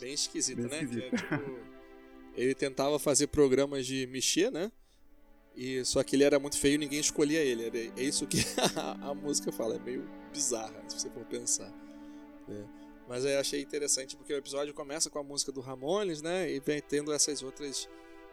bem 0.00 0.14
esquisita, 0.14 0.62
Bem 0.62 0.70
né? 0.70 0.82
esquisito. 0.84 1.10
Que 1.10 1.16
é, 1.34 1.38
tipo, 1.38 1.58
ele 2.34 2.54
tentava 2.54 2.98
fazer 2.98 3.26
programas 3.26 3.86
de 3.86 4.06
mexer, 4.06 4.50
né? 4.50 4.70
E 5.58 5.84
só 5.84 6.04
que 6.04 6.14
ele 6.14 6.22
era 6.22 6.38
muito 6.38 6.56
feio 6.56 6.76
e 6.76 6.78
ninguém 6.78 7.00
escolhia 7.00 7.40
ele. 7.40 7.66
Era, 7.66 7.78
é 7.78 8.02
isso 8.04 8.28
que 8.28 8.38
a, 8.76 8.92
a 9.10 9.14
música 9.14 9.50
fala, 9.50 9.74
é 9.74 9.78
meio 9.80 10.08
bizarra, 10.32 10.80
se 10.86 11.00
você 11.00 11.10
for 11.10 11.24
pensar. 11.24 11.68
né? 12.46 12.64
Mas 13.08 13.24
eu 13.24 13.40
achei 13.40 13.60
interessante 13.60 14.16
porque 14.16 14.32
o 14.32 14.36
episódio 14.36 14.72
começa 14.72 15.10
com 15.10 15.18
a 15.18 15.22
música 15.24 15.50
do 15.50 15.60
Ramones, 15.60 16.22
né? 16.22 16.48
E 16.48 16.60
vem 16.60 16.80
tendo 16.80 17.12
essas 17.12 17.42
outras 17.42 17.88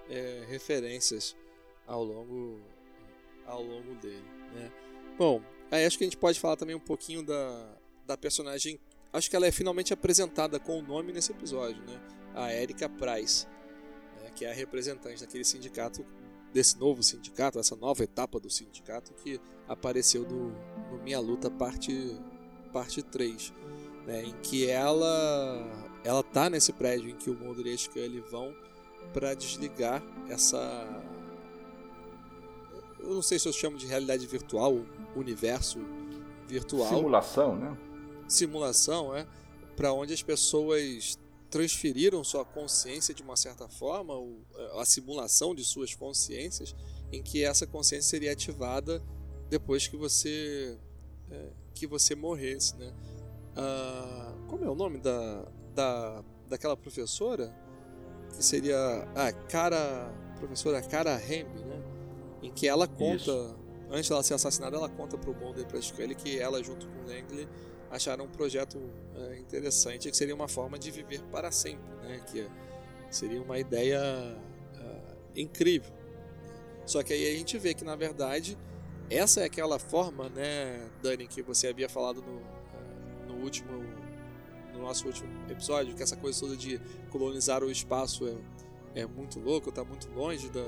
é, 0.07 0.45
referências 0.47 1.35
ao 1.87 2.03
longo, 2.03 2.61
ao 3.47 3.63
longo 3.63 3.95
dele, 3.95 4.25
né? 4.53 4.71
Bom, 5.17 5.41
aí 5.71 5.83
acho 5.83 5.97
que 5.97 6.03
a 6.03 6.07
gente 6.07 6.17
pode 6.17 6.39
falar 6.39 6.57
também 6.57 6.75
um 6.75 6.79
pouquinho 6.79 7.23
da, 7.23 7.75
da 8.05 8.15
personagem 8.15 8.79
acho 9.17 9.29
que 9.29 9.35
ela 9.35 9.47
é 9.47 9.51
finalmente 9.51 9.93
apresentada 9.93 10.59
com 10.59 10.77
o 10.77 10.81
nome 10.81 11.13
nesse 11.13 11.31
episódio, 11.31 11.81
né? 11.83 11.99
A 12.33 12.53
Erika 12.53 12.89
Price, 12.89 13.47
né? 14.21 14.29
que 14.35 14.45
é 14.45 14.51
a 14.51 14.53
representante 14.53 15.21
daquele 15.21 15.45
sindicato, 15.45 16.05
desse 16.55 16.79
novo 16.79 17.03
sindicato, 17.03 17.59
essa 17.59 17.75
nova 17.75 18.01
etapa 18.01 18.39
do 18.39 18.49
sindicato 18.49 19.13
que 19.15 19.41
apareceu 19.67 20.23
no, 20.23 20.51
no 20.89 21.03
Minha 21.03 21.19
Luta 21.19 21.51
parte, 21.51 22.17
parte 22.71 23.03
3, 23.03 23.53
né? 24.07 24.23
em 24.23 24.33
que 24.41 24.65
ela 24.65 25.69
ela 26.01 26.23
tá 26.23 26.49
nesse 26.49 26.71
prédio 26.71 27.09
em 27.09 27.15
que 27.17 27.29
o 27.29 27.35
Mulder 27.35 27.67
e 27.67 27.73
a 27.73 27.77
Scully 27.77 28.21
vão 28.31 28.55
para 29.11 29.33
desligar 29.33 30.01
essa 30.29 31.03
eu 32.99 33.09
não 33.09 33.21
sei 33.21 33.37
se 33.37 33.49
eu 33.49 33.53
chamo 33.53 33.77
de 33.77 33.85
realidade 33.85 34.25
virtual, 34.25 34.77
universo 35.13 35.79
virtual 36.47 36.87
Simulação, 36.87 37.55
né? 37.57 37.77
simulação 38.29 39.13
é 39.13 39.27
para 39.75 39.91
onde 39.91 40.13
as 40.13 40.23
pessoas 40.23 41.19
transferiram 41.49 42.23
sua 42.23 42.43
consciência 42.43 43.13
de 43.13 43.21
uma 43.21 43.35
certa 43.35 43.67
forma, 43.67 44.13
ou 44.13 44.41
eh, 44.55 44.71
a 44.79 44.85
simulação 44.85 45.53
de 45.55 45.63
suas 45.63 45.93
consciências, 45.93 46.75
em 47.11 47.21
que 47.21 47.43
essa 47.43 47.65
consciência 47.65 48.09
seria 48.09 48.31
ativada 48.31 49.01
depois 49.49 49.87
que 49.87 49.95
você 49.95 50.77
eh, 51.31 51.51
que 51.73 51.85
você 51.85 52.15
morresse, 52.15 52.75
né? 52.77 52.93
Ah, 53.55 54.33
como 54.47 54.65
é 54.65 54.69
o 54.69 54.75
nome 54.75 54.99
da, 54.99 55.45
da 55.73 56.23
daquela 56.49 56.75
professora 56.75 57.53
que 58.35 58.43
seria 58.43 58.77
a 59.15 59.31
cara 59.31 60.13
professora 60.37 60.81
Cara 60.81 61.15
Hemby, 61.21 61.63
né? 61.63 61.81
Em 62.41 62.51
que 62.51 62.67
ela 62.67 62.87
conta 62.87 63.31
Isso. 63.31 63.57
antes 63.89 64.09
dela 64.09 64.23
ser 64.23 64.33
assassinada, 64.33 64.75
ela 64.77 64.89
conta 64.89 65.17
pro 65.17 65.33
Mulder 65.33 65.63
e 65.63 65.67
pra 65.67 65.81
Scully 65.81 66.15
que 66.15 66.37
ela 66.37 66.61
junto 66.63 66.87
com 66.87 66.99
o 66.99 67.07
Langley 67.07 67.47
acharam 67.91 68.25
um 68.25 68.29
projeto 68.29 68.79
é, 69.15 69.37
interessante 69.37 70.09
que 70.09 70.17
seria 70.17 70.35
uma 70.35 70.47
forma 70.47 70.77
de 70.77 70.91
viver 70.91 71.21
para 71.31 71.51
sempre, 71.51 71.93
né? 72.03 72.21
Que 72.31 72.47
seria 73.09 73.41
uma 73.41 73.57
ideia 73.57 74.01
ah, 74.75 75.15
incrível. 75.35 75.93
Só 76.85 77.01
que 77.01 77.13
aí 77.13 77.33
a 77.33 77.37
gente 77.37 77.57
vê 77.57 77.73
que 77.73 77.83
na 77.83 77.95
verdade 77.95 78.57
essa 79.09 79.41
é 79.41 79.45
aquela 79.45 79.77
forma, 79.77 80.29
né, 80.29 80.89
Dani, 81.01 81.27
que 81.27 81.41
você 81.41 81.67
havia 81.67 81.87
falado 81.87 82.21
no, 82.21 82.41
ah, 82.41 83.25
no 83.27 83.35
último, 83.43 83.83
no 84.73 84.81
nosso 84.81 85.05
último 85.07 85.29
episódio, 85.49 85.95
que 85.95 86.01
essa 86.01 86.15
coisa 86.15 86.39
toda 86.39 86.57
de 86.57 86.79
colonizar 87.11 87.63
o 87.63 87.69
espaço 87.69 88.27
é, 88.95 89.01
é 89.01 89.05
muito 89.05 89.39
louco, 89.39 89.69
está 89.69 89.83
muito 89.83 90.09
longe 90.11 90.49
da, 90.49 90.65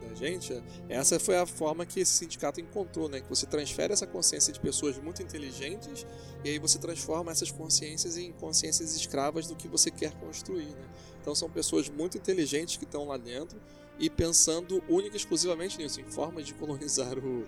da 0.00 0.14
gente. 0.14 0.62
Essa 0.88 1.20
foi 1.20 1.36
a 1.36 1.46
forma 1.46 1.84
que 1.84 2.00
esse 2.00 2.12
sindicato 2.12 2.60
encontrou, 2.60 3.08
né, 3.08 3.20
que 3.20 3.28
você 3.28 3.46
transfere 3.46 3.92
essa 3.92 4.06
consciência 4.06 4.52
de 4.52 4.60
pessoas 4.60 4.98
muito 4.98 5.22
inteligentes 5.22 6.06
e 6.44 6.50
aí 6.50 6.58
você 6.58 6.78
transforma 6.78 7.30
essas 7.30 7.50
consciências 7.50 8.16
em 8.16 8.32
consciências 8.32 8.94
escravas 8.94 9.46
do 9.46 9.54
que 9.54 9.68
você 9.68 9.90
quer 9.90 10.12
construir, 10.14 10.66
né? 10.66 10.88
Então 11.20 11.34
são 11.34 11.50
pessoas 11.50 11.88
muito 11.88 12.16
inteligentes 12.16 12.76
que 12.76 12.84
estão 12.84 13.06
lá 13.06 13.16
dentro 13.16 13.60
e 13.98 14.08
pensando 14.08 14.82
única 14.88 15.14
e 15.14 15.18
exclusivamente 15.18 15.76
nisso, 15.78 16.00
em 16.00 16.04
formas 16.04 16.46
de 16.46 16.54
colonizar 16.54 17.18
o, 17.18 17.46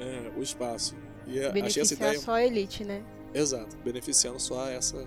é, 0.00 0.32
o 0.36 0.42
espaço. 0.42 0.96
E 1.26 1.38
é, 1.38 1.42
achei 1.42 1.52
Beneficiar 1.52 1.92
ideia 1.92 2.20
só 2.20 2.32
a 2.32 2.44
elite, 2.44 2.84
né? 2.84 3.04
Exato, 3.34 3.76
beneficiando 3.78 4.40
só 4.40 4.68
essa, 4.68 5.06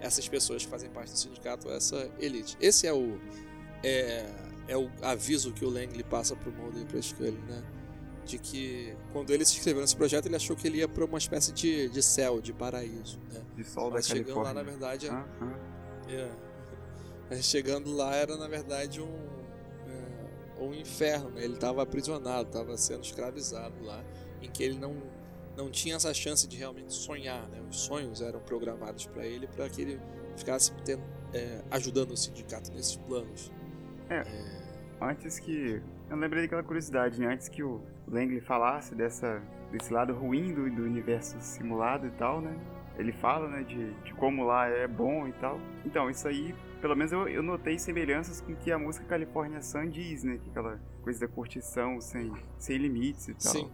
essas 0.00 0.28
pessoas 0.28 0.64
que 0.64 0.70
fazem 0.70 0.90
parte 0.90 1.12
do 1.12 1.18
sindicato, 1.18 1.70
essa 1.70 2.10
elite. 2.18 2.56
Esse 2.60 2.86
é 2.86 2.92
o 2.92 3.18
é, 3.82 4.26
é 4.68 4.76
o 4.76 4.90
aviso 5.02 5.52
que 5.52 5.64
o 5.64 5.68
Langley 5.68 6.02
passa 6.04 6.34
pro 6.36 6.50
Mulder 6.52 6.82
e 6.82 6.84
pra 6.86 7.00
Scully, 7.02 7.32
né? 7.48 7.62
De 8.24 8.38
que 8.38 8.96
quando 9.12 9.30
ele 9.30 9.44
se 9.44 9.56
inscreveu 9.58 9.82
nesse 9.82 9.94
projeto, 9.96 10.26
ele 10.26 10.36
achou 10.36 10.56
que 10.56 10.66
ele 10.66 10.78
ia 10.78 10.88
para 10.88 11.04
uma 11.04 11.18
espécie 11.18 11.52
de, 11.52 11.88
de 11.90 12.02
céu, 12.02 12.40
de 12.40 12.52
paraíso, 12.54 13.18
né? 13.32 13.42
De 13.54 13.62
sol 13.64 13.90
Mas 13.90 14.08
da 14.08 14.14
chegando 14.14 14.38
lá, 14.38 14.44
Califórnia. 14.44 14.54
na 14.54 14.70
verdade, 14.70 15.08
Ah, 15.10 15.26
ah. 15.42 16.10
é. 16.10 16.30
Mas 17.30 17.44
chegando 17.44 17.92
lá 17.94 18.14
era 18.14 18.36
na 18.36 18.48
verdade 18.48 19.00
um, 19.02 19.14
é, 19.86 20.62
um 20.62 20.72
inferno, 20.74 21.30
né? 21.30 21.44
Ele 21.44 21.54
estava 21.54 21.82
aprisionado, 21.82 22.48
estava 22.48 22.76
sendo 22.78 23.02
escravizado 23.02 23.74
lá, 23.84 24.02
em 24.40 24.48
que 24.50 24.62
ele 24.62 24.78
não, 24.78 24.96
não 25.56 25.70
tinha 25.70 25.96
essa 25.96 26.12
chance 26.14 26.46
de 26.48 26.56
realmente 26.56 26.92
sonhar, 26.94 27.46
né? 27.48 27.60
Os 27.68 27.80
sonhos 27.80 28.22
eram 28.22 28.40
programados 28.40 29.04
para 29.06 29.26
ele 29.26 29.46
para 29.46 29.68
que 29.68 29.82
ele 29.82 30.00
ficasse 30.36 30.72
ten- 30.84 30.98
é, 31.34 31.60
ajudando 31.70 32.12
o 32.12 32.16
sindicato 32.16 32.72
nesses 32.72 32.96
planos. 32.96 33.50
Antes 35.08 35.38
que. 35.38 35.80
Eu 36.10 36.16
lembrei 36.16 36.42
daquela 36.42 36.62
curiosidade, 36.62 37.18
né? 37.20 37.26
Antes 37.32 37.48
que 37.48 37.62
o 37.62 37.80
Langley 38.06 38.40
falasse 38.40 38.94
dessa, 38.94 39.42
desse 39.72 39.92
lado 39.92 40.12
ruim 40.14 40.52
do, 40.52 40.70
do 40.70 40.82
universo 40.82 41.36
simulado 41.40 42.06
e 42.06 42.10
tal, 42.12 42.40
né? 42.40 42.56
Ele 42.96 43.12
fala, 43.12 43.48
né, 43.48 43.62
de, 43.64 43.92
de 44.04 44.14
como 44.14 44.44
lá 44.44 44.68
é 44.68 44.86
bom 44.86 45.26
e 45.26 45.32
tal. 45.32 45.58
Então, 45.84 46.08
isso 46.08 46.28
aí, 46.28 46.54
pelo 46.80 46.94
menos 46.94 47.10
eu, 47.10 47.26
eu 47.28 47.42
notei 47.42 47.76
semelhanças 47.78 48.40
com 48.40 48.52
o 48.52 48.56
que 48.56 48.70
a 48.70 48.78
música 48.78 49.04
California 49.06 49.60
Sun 49.62 49.88
diz, 49.88 50.22
né? 50.22 50.38
Que 50.38 50.50
aquela 50.50 50.78
coisa 51.02 51.20
da 51.20 51.28
curtição 51.28 52.00
sem, 52.00 52.32
sem 52.58 52.76
limites 52.78 53.28
e 53.28 53.34
tal. 53.34 53.52
Sim. 53.52 53.70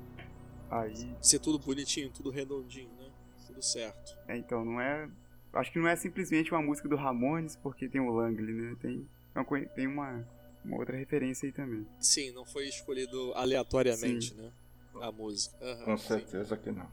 Aí, 0.70 1.14
Ser 1.20 1.40
tudo 1.40 1.58
bonitinho, 1.58 2.10
tudo 2.10 2.30
redondinho, 2.30 2.90
né? 2.98 3.08
Tudo 3.46 3.60
certo. 3.62 4.16
é, 4.28 4.36
então, 4.38 4.64
não 4.64 4.80
é. 4.80 5.08
Acho 5.52 5.72
que 5.72 5.78
não 5.80 5.88
é 5.88 5.96
simplesmente 5.96 6.52
uma 6.52 6.62
música 6.62 6.88
do 6.88 6.94
Ramones 6.96 7.56
porque 7.56 7.88
tem 7.88 8.00
o 8.00 8.08
Langley, 8.10 8.54
né? 8.54 8.76
Tem 8.80 9.06
coi- 9.44 9.66
tem 9.66 9.86
uma, 9.88 10.24
uma 10.64 10.76
outra 10.78 10.96
referência 10.96 11.46
aí 11.46 11.52
também. 11.52 11.86
Sim, 11.98 12.32
não 12.32 12.44
foi 12.44 12.68
escolhido 12.68 13.32
aleatoriamente, 13.34 14.34
né? 14.34 14.50
A 15.00 15.10
música. 15.10 15.56
Aham, 15.62 15.84
Com 15.84 15.96
sim. 15.96 16.08
certeza 16.08 16.56
que 16.56 16.70
não. 16.70 16.86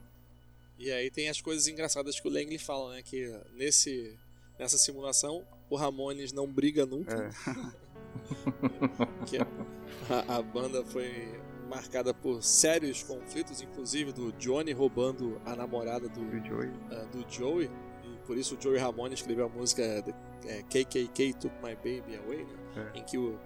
E 0.78 0.90
aí 0.92 1.10
tem 1.10 1.28
as 1.28 1.40
coisas 1.40 1.66
engraçadas 1.66 2.18
que 2.20 2.28
o 2.28 2.30
Langley 2.30 2.58
fala, 2.58 2.94
né? 2.94 3.02
Que 3.02 3.36
nesse, 3.54 4.16
nessa 4.58 4.78
simulação 4.78 5.44
o 5.68 5.76
Ramones 5.76 6.32
não 6.32 6.46
briga 6.46 6.86
nunca. 6.86 7.14
É. 7.14 7.28
que 9.26 9.38
a, 9.38 10.36
a 10.36 10.42
banda 10.42 10.84
foi 10.84 11.28
marcada 11.68 12.14
por 12.14 12.42
sérios 12.42 13.02
conflitos, 13.02 13.60
inclusive 13.60 14.12
do 14.12 14.32
Johnny 14.32 14.72
roubando 14.72 15.40
a 15.44 15.54
namorada 15.54 16.08
do, 16.08 16.24
Do 16.24 16.46
Joey. 16.46 16.70
ah, 16.90 17.04
do 17.12 17.30
Joey. 17.30 17.68
E 18.04 18.26
por 18.26 18.38
isso 18.38 18.56
o 18.56 18.60
Joey 18.62 18.78
Ramone 18.78 19.14
escreveu 19.14 19.46
a 19.46 19.48
música 19.48 19.82
é, 19.82 20.62
KKK 20.62 21.34
Took 21.34 21.54
My 21.62 21.74
Baby 21.74 22.16
Away, 22.16 22.44
né? 22.44 22.90
É. 22.94 22.98
Em 22.98 23.04
que 23.04 23.18
o, 23.18 23.38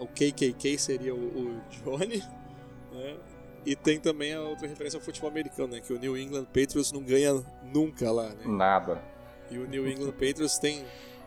o 0.00 0.06
KKK 0.06 0.78
seria 0.78 1.14
o, 1.14 1.18
o 1.18 1.60
Johnny, 1.84 2.22
né? 2.92 3.16
E 3.66 3.74
tem 3.76 3.98
também 4.00 4.32
a 4.32 4.40
outra 4.40 4.66
referência 4.66 4.96
ao 4.98 5.02
futebol 5.04 5.28
americano, 5.28 5.74
né? 5.74 5.80
Que 5.80 5.92
o 5.92 5.98
New 5.98 6.16
England 6.16 6.44
Patriots 6.46 6.92
não 6.92 7.02
ganha 7.02 7.34
nunca 7.62 8.10
lá, 8.10 8.28
né? 8.30 8.44
Nada. 8.46 9.02
E 9.50 9.58
o 9.58 9.66
New 9.66 9.88
England 9.88 10.12
Patriots 10.12 10.58
tem 10.58 10.84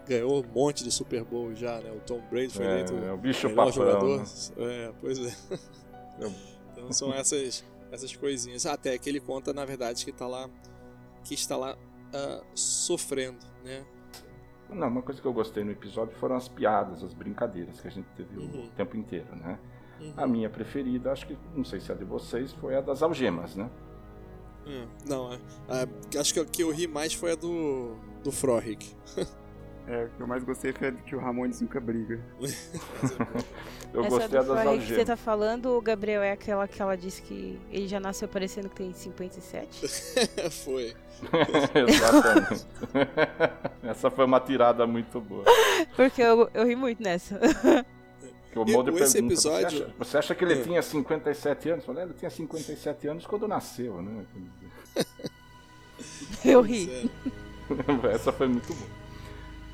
ganhou 0.08 0.44
um 0.44 0.48
monte 0.48 0.84
de 0.84 0.92
Super 0.92 1.24
Bowl 1.24 1.54
já, 1.54 1.80
né? 1.80 1.92
O 1.92 2.00
Tom 2.00 2.22
Brady 2.30 2.50
foi 2.54 2.66
É, 2.66 2.70
eleito 2.72 2.94
é 2.96 3.14
o 3.14 3.18
bicho 3.18 3.48
melhor 3.48 3.72
papão, 3.72 3.72
jogador. 3.86 4.18
né? 4.20 4.26
É, 4.58 4.92
pois 5.00 5.20
é. 5.20 5.36
Eu- 6.20 6.34
Então 6.72 6.92
são 6.92 7.14
essas 7.14 7.64
essas 7.92 8.16
coisinhas. 8.16 8.66
Até 8.66 8.98
que 8.98 9.10
ele 9.10 9.20
conta, 9.20 9.54
na 9.54 9.66
verdade, 9.66 10.04
que 10.06 10.12
tá 10.12 10.26
lá 10.28 10.50
que 11.24 11.34
está 11.36 11.56
lá 11.58 11.78
ah, 12.14 12.42
sofrendo, 12.56 13.38
né? 13.64 13.86
Não, 14.72 14.88
uma 14.88 15.02
coisa 15.02 15.22
que 15.22 15.28
eu 15.28 15.34
gostei 15.34 15.64
no 15.64 15.72
episódio 15.72 16.16
foram 16.16 16.36
as 16.36 16.48
piadas, 16.48 17.04
as 17.04 17.14
brincadeiras 17.14 17.80
que 17.80 17.88
a 17.88 17.92
gente 17.92 18.08
teve 18.16 18.38
Uhum. 18.38 18.66
o 18.66 18.68
tempo 18.76 18.96
inteiro, 18.98 19.28
né? 19.36 19.60
Uhum. 20.00 20.14
A 20.18 20.26
minha 20.26 20.50
preferida, 20.50 21.12
acho 21.12 21.28
que, 21.28 21.38
não 21.56 21.64
sei 21.64 21.80
se 21.80 21.92
é 21.92 21.96
a 21.96 21.98
de 21.98 22.06
vocês, 22.06 22.54
foi 22.54 22.76
a 22.76 22.82
das 22.82 23.04
algemas, 23.04 23.56
né? 23.56 23.70
É, 24.66 24.86
não, 25.08 25.34
é, 25.34 25.40
acho 26.20 26.34
que 26.34 26.40
a 26.40 26.46
que 26.46 26.64
eu 26.64 26.72
ri 26.72 26.88
mais 26.88 27.14
foi 27.14 27.32
a 27.32 27.36
do 27.36 27.96
do 28.24 28.32
Frohik. 28.32 28.96
É, 29.88 30.06
o 30.06 30.10
que 30.10 30.22
eu 30.22 30.28
mais 30.28 30.44
gostei 30.44 30.72
foi 30.72 30.92
que 30.92 31.16
o 31.16 31.20
Ramones 31.20 31.60
nunca 31.62 31.80
briga. 31.80 32.20
Eu 33.94 34.06
Essa 34.06 34.10
gostei 34.10 34.40
do 34.40 34.46
das 34.46 34.46
Frohik 34.46 34.80
que 34.80 34.86
você 34.86 34.92
algemas. 34.94 35.06
tá 35.06 35.18
falando, 35.18 35.82
Gabriel, 35.82 36.22
é 36.24 36.32
aquela 36.32 36.66
que 36.66 36.82
ela 36.82 36.96
disse 36.96 37.22
que 37.22 37.60
ele 37.70 37.90
já 37.90 38.00
nasceu 38.00 38.26
parecendo 38.28 38.70
que 38.70 38.76
tem 38.78 38.94
57? 38.94 39.86
foi. 40.64 40.96
Exatamente. 41.76 42.66
Essa 43.84 44.10
foi 44.10 44.24
uma 44.26 44.40
tirada 44.40 44.88
muito 44.88 45.20
boa. 45.20 45.44
Porque 45.96 46.22
eu, 46.22 46.50
eu 46.54 46.66
ri 46.66 46.76
muito 46.76 47.04
nessa. 47.04 47.38
Que 48.54 48.60
o 48.60 48.66
Mulder 48.66 48.94
esse 48.96 49.14
pergunta, 49.14 49.34
episódio- 49.34 49.70
Você, 49.70 49.84
acha, 49.84 49.94
você 50.00 50.18
acha 50.20 50.36
que 50.36 50.44
ele 50.46 50.54
É. 50.54 50.64
tinha 50.64 50.82
57 50.82 51.70
anos? 51.70 51.84
Eu 51.86 51.94
falei, 51.94 52.04
ele 52.10 52.14
tinha 52.14 52.30
57 52.32 53.08
anos 53.10 53.26
quando 53.28 53.46
nasceu, 53.48 54.02
né? 54.02 54.24
Eu 56.46 56.62
ri. 56.62 56.86
Sério. 56.86 57.12
Essa 58.10 58.32
foi 58.32 58.48
muito 58.48 58.74
boa. 58.74 59.01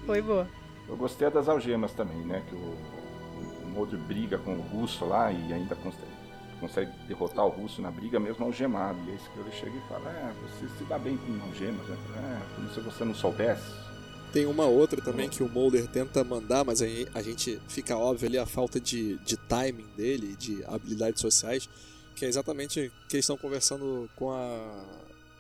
Foi 0.08 0.22
boa. 0.22 0.48
Eu 0.88 0.96
gostei 0.96 1.30
das 1.30 1.50
algemas 1.50 1.92
também, 1.92 2.18
né? 2.26 2.42
Que 2.50 2.56
o, 2.56 3.80
o 3.80 3.98
briga 4.08 4.38
com 4.38 4.54
o 4.54 4.62
russo 4.62 5.06
lá 5.06 5.32
e 5.32 5.54
ainda 5.54 5.76
consegue, 5.76 6.08
consegue 6.62 6.92
derrotar 7.08 7.46
o 7.46 7.50
russo 7.50 7.82
na 7.82 7.92
briga 7.92 8.18
mesmo 8.20 8.46
algemado. 8.46 8.98
E 9.06 9.12
é 9.12 9.16
isso 9.16 9.30
que 9.32 9.40
ele 9.40 9.52
chega 9.52 9.78
e 9.78 9.82
fala, 9.90 10.10
é, 10.10 10.34
você 10.42 10.68
se 10.78 10.84
dá 10.86 10.98
bem 10.98 11.18
com 11.18 11.46
algemas, 11.46 11.86
né? 11.88 11.98
É, 12.16 12.56
como 12.56 12.70
se 12.74 12.80
você 12.80 13.04
não 13.04 13.14
soubesse. 13.14 13.70
Tem 14.32 14.46
uma 14.46 14.66
outra 14.66 15.02
também 15.02 15.30
que 15.30 15.44
o 15.44 15.50
Mulder 15.50 15.88
tenta 15.88 16.24
mandar, 16.24 16.64
mas 16.64 16.82
aí 16.82 17.08
a 17.14 17.22
gente 17.22 17.60
fica 17.68 17.98
óbvio 17.98 18.28
ali 18.28 18.38
a 18.38 18.46
falta 18.46 18.80
de, 18.80 19.18
de 19.20 19.36
timing 19.36 19.88
dele, 19.96 20.36
de 20.36 20.64
habilidades 20.66 21.22
sociais, 21.22 21.70
que 22.16 22.26
é 22.26 22.28
exatamente 22.28 22.92
que 23.10 23.16
eles 23.16 23.24
estão 23.24 23.38
conversando 23.38 24.10
com 24.16 24.32
a, 24.32 24.86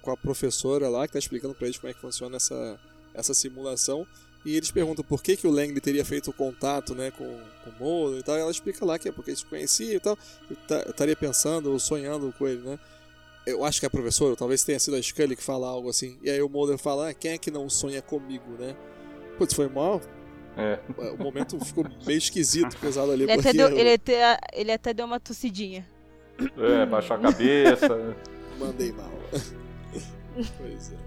com 0.02 0.12
a 0.12 0.18
professora 0.18 0.90
lá, 0.90 1.02
que 1.02 1.10
está 1.10 1.20
explicando 1.20 1.54
para 1.54 1.68
eles 1.68 1.78
como 1.78 1.92
é 1.92 1.94
que 1.94 2.00
funciona 2.00 2.38
essa, 2.38 2.80
essa 3.14 3.34
simulação. 3.34 4.06
E 4.48 4.56
eles 4.56 4.72
perguntam 4.72 5.04
por 5.04 5.22
que, 5.22 5.36
que 5.36 5.46
o 5.46 5.52
Langley 5.52 5.82
teria 5.82 6.06
feito 6.06 6.30
o 6.30 6.34
contato 6.34 6.96
né, 6.96 7.12
com, 7.12 7.26
com 7.66 7.70
o 7.70 7.74
Mulder 7.78 8.22
e 8.22 8.24
tal. 8.24 8.38
E 8.38 8.40
ela 8.40 8.50
explica 8.50 8.86
lá 8.86 8.98
que 8.98 9.10
é 9.10 9.12
porque 9.12 9.32
eles 9.32 9.42
se 9.42 9.46
conheciam 9.46 9.98
e 9.98 10.00
tal. 10.00 10.18
Estaria 10.88 11.18
pensando 11.18 11.70
ou 11.70 11.78
sonhando 11.78 12.34
com 12.38 12.48
ele, 12.48 12.62
né? 12.62 12.80
Eu 13.46 13.66
acho 13.66 13.82
que 13.82 13.86
é 13.86 13.88
a 13.88 13.90
professora, 13.90 14.38
talvez 14.38 14.64
tenha 14.64 14.80
sido 14.80 14.96
a 14.96 15.02
Scully 15.02 15.36
que 15.36 15.44
fala 15.44 15.68
algo 15.68 15.90
assim. 15.90 16.18
E 16.24 16.30
aí 16.30 16.42
o 16.42 16.48
Mulder 16.48 16.78
fala, 16.78 17.10
ah, 17.10 17.14
quem 17.14 17.32
é 17.32 17.38
que 17.38 17.52
não 17.52 17.70
sonha 17.70 18.02
comigo, 18.02 18.52
né? 18.58 18.74
Putz, 19.38 19.54
foi 19.54 19.68
mal. 19.68 20.02
É, 20.56 20.80
O 21.20 21.22
momento 21.22 21.60
ficou 21.66 21.86
meio 22.06 22.18
esquisito, 22.18 22.78
pesado 22.78 23.12
ali. 23.12 23.24
Ele 23.24 23.34
até, 23.34 23.42
porque 23.42 23.58
deu, 23.58 23.68
eu 23.68 23.78
ele, 23.78 23.94
até, 23.96 24.38
ele 24.54 24.72
até 24.72 24.94
deu 24.94 25.06
uma 25.06 25.20
tossidinha. 25.20 25.86
é 26.58 26.86
baixou 26.86 27.18
a 27.18 27.20
cabeça. 27.20 28.16
mandei 28.58 28.94
mal. 28.94 29.12
pois 30.58 30.94
é. 30.94 31.07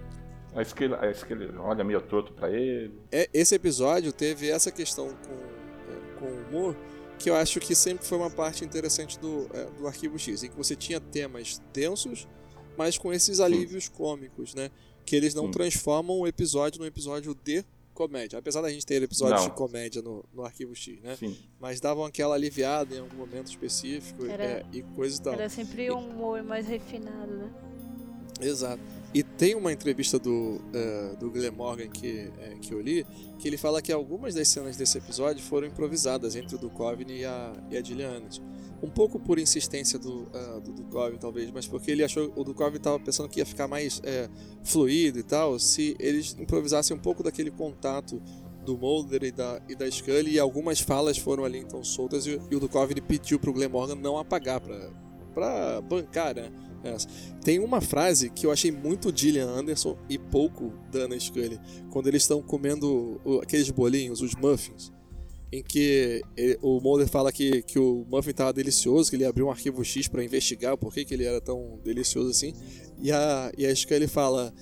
A 0.55 0.63
Skelly, 0.63 0.95
a 0.95 1.63
olha 1.63 1.85
meio 1.85 2.01
torto 2.01 2.33
pra 2.33 2.51
ele. 2.51 2.93
É, 3.13 3.29
Esse 3.33 3.55
episódio 3.55 4.13
teve 4.13 4.49
essa 4.51 4.71
questão 4.73 5.09
com, 5.09 6.19
com 6.19 6.27
o 6.27 6.43
humor, 6.49 6.77
que 7.19 7.31
eu 7.31 7.37
acho 7.37 7.61
que 7.61 7.75
sempre 7.75 8.05
foi 8.05 8.19
uma 8.19 8.31
parte 8.31 8.65
interessante 8.65 9.19
do, 9.19 9.49
é, 9.55 9.65
do 9.79 9.87
Arquivo 9.87 10.19
X, 10.19 10.43
em 10.43 10.49
que 10.51 10.57
você 10.57 10.75
tinha 10.75 10.99
temas 11.01 11.61
densos, 11.73 12.27
mas 12.77 12.99
com 12.99 13.13
esses 13.13 13.39
alívios 13.41 13.89
cômicos, 13.89 14.55
né? 14.55 14.71
Que 15.07 15.15
eles 15.17 15.35
não 15.35 15.47
Sim. 15.47 15.51
transformam 15.53 16.19
o 16.19 16.27
episódio 16.27 16.81
num 16.81 16.87
episódio 16.87 17.35
de 17.35 17.65
comédia. 17.95 18.39
Apesar 18.39 18.63
da 18.63 18.71
gente 18.71 18.87
ter 18.87 19.03
episódios 19.03 19.41
Não. 19.43 19.49
de 19.51 19.55
comédia 19.55 20.01
no, 20.03 20.25
no 20.33 20.45
Arquivo 20.45 20.75
X, 20.75 21.01
né? 21.03 21.17
Sim. 21.17 21.37
Mas 21.61 21.81
davam 21.81 22.05
aquela 22.05 22.35
aliviada 22.35 22.95
em 22.95 23.01
algum 23.01 23.17
momento 23.17 23.49
específico 23.49 24.25
Era- 24.25 24.45
é, 24.45 24.65
e 24.73 24.83
coisa 24.83 25.19
e 25.19 25.23
tal. 25.23 25.33
Era 25.35 25.49
sempre 25.49 25.91
um 25.91 25.99
humor 25.99 26.43
mais 26.43 26.67
refinado, 26.67 27.31
né? 27.37 27.51
Exato. 28.41 28.81
E 29.13 29.25
tem 29.25 29.57
uma 29.57 29.73
entrevista 29.73 30.21
do, 30.21 30.61
eh, 30.73 31.17
do 31.19 31.31
Glenn 31.33 31.51
Morgan 31.51 31.89
que, 31.89 32.31
eh, 32.39 32.57
que 32.63 32.73
eu 32.73 32.81
li, 32.81 33.05
que 33.41 33.49
ele 33.49 33.57
fala 33.57 33.83
que 33.83 33.91
algumas 33.91 34.37
das 34.37 34.47
cenas 34.47 34.77
desse 34.77 34.99
episódio 34.99 35.43
foram 35.43 35.67
improvisadas 35.67 36.37
entre 36.37 36.55
o 36.55 36.59
Duchovny 36.59 37.19
e 37.19 37.25
a, 37.25 37.53
e 37.71 37.77
a. 37.77 38.23
Um 38.81 38.89
pouco 38.89 39.19
por 39.19 39.41
insistência 39.41 39.99
do, 39.99 40.29
ah, 40.33 40.61
do 40.61 40.73
Duchovny, 40.73 41.19
talvez, 41.19 41.51
mas 41.51 41.67
porque 41.67 41.91
ele 41.91 42.05
achou 42.05 42.33
o 42.37 42.45
Duchovny 42.45 42.77
estava 42.77 43.01
pensando 43.01 43.29
que 43.29 43.41
ia 43.41 43.47
ficar 43.47 43.67
mais 43.67 44.01
eh, 44.05 44.29
fluido 44.63 45.19
e 45.19 45.25
tal, 45.25 45.59
se 45.59 45.97
eles 45.99 46.37
improvisassem 46.39 46.97
um 46.97 47.01
pouco 47.01 47.23
daquele 47.23 47.51
contato 47.51 48.23
do 48.65 48.79
Mulder 48.79 49.25
e 49.25 49.33
da, 49.33 49.61
e 49.69 49.75
da 49.75 49.91
Scully, 49.91 50.35
e 50.35 50.39
algumas 50.39 50.79
falas 50.81 51.19
foram 51.19 51.45
ali 51.45 51.59
então 51.59 51.83
soltas, 51.83 52.27
e, 52.27 52.41
e 52.49 52.55
o 52.55 52.61
Duchovny 52.61 53.01
pediu 53.01 53.41
pro 53.41 53.53
Glenn 53.53 53.71
Morgan 53.71 53.97
não 53.97 54.17
apagar, 54.17 54.63
pra 55.35 55.81
bancar, 55.81 56.37
né? 56.37 56.51
Essa. 56.83 57.07
Tem 57.45 57.59
uma 57.59 57.81
frase 57.81 58.31
que 58.31 58.47
eu 58.47 58.51
achei 58.53 58.71
muito 58.73 59.15
Gillian 59.15 59.49
Anderson 59.49 59.97
e 60.09 60.19
pouco 60.19 60.73
Dana 60.91 61.19
Scully, 61.19 61.59
quando 61.91 62.09
eles 62.09 62.23
estão 62.23 62.43
comendo 62.43 63.21
aqueles 63.43 63.71
bolinhos, 63.71 64.21
os 64.21 64.35
muffins, 64.35 64.91
em 65.53 65.63
que 65.63 66.23
ele- 66.37 66.59
o 66.63 66.81
Mulder 66.81 67.09
fala 67.09 67.33
que, 67.33 67.63
que 67.63 67.79
o 67.79 68.07
muffin 68.09 68.31
estava 68.31 68.53
delicioso, 68.53 69.11
que 69.11 69.17
ele 69.17 69.25
abriu 69.25 69.47
um 69.47 69.51
arquivo 69.51 69.85
X 69.85 70.07
para 70.09 70.25
investigar 70.25 70.77
por 70.77 70.93
que, 70.95 71.05
que 71.05 71.13
ele 71.15 71.25
era 71.25 71.41
tão 71.41 71.79
delicioso 71.85 72.31
assim, 72.31 72.55
e 73.03 73.11
a, 73.11 73.51
e 73.59 73.67
a 73.67 73.75
Scully 73.75 74.07
fala. 74.07 74.53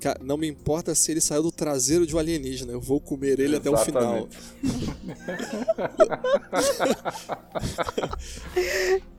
"Ca- 0.00 0.16
Não 0.22 0.36
me 0.36 0.46
importa 0.46 0.94
se 0.94 1.10
ele 1.10 1.20
saiu 1.20 1.42
do 1.42 1.50
traseiro 1.50 2.06
de 2.06 2.14
um 2.14 2.20
alienígena, 2.20 2.70
eu 2.72 2.80
vou 2.80 3.00
comer 3.00 3.40
ele 3.40 3.56
até 3.56 3.68
o 3.68 3.76
final. 3.78 4.28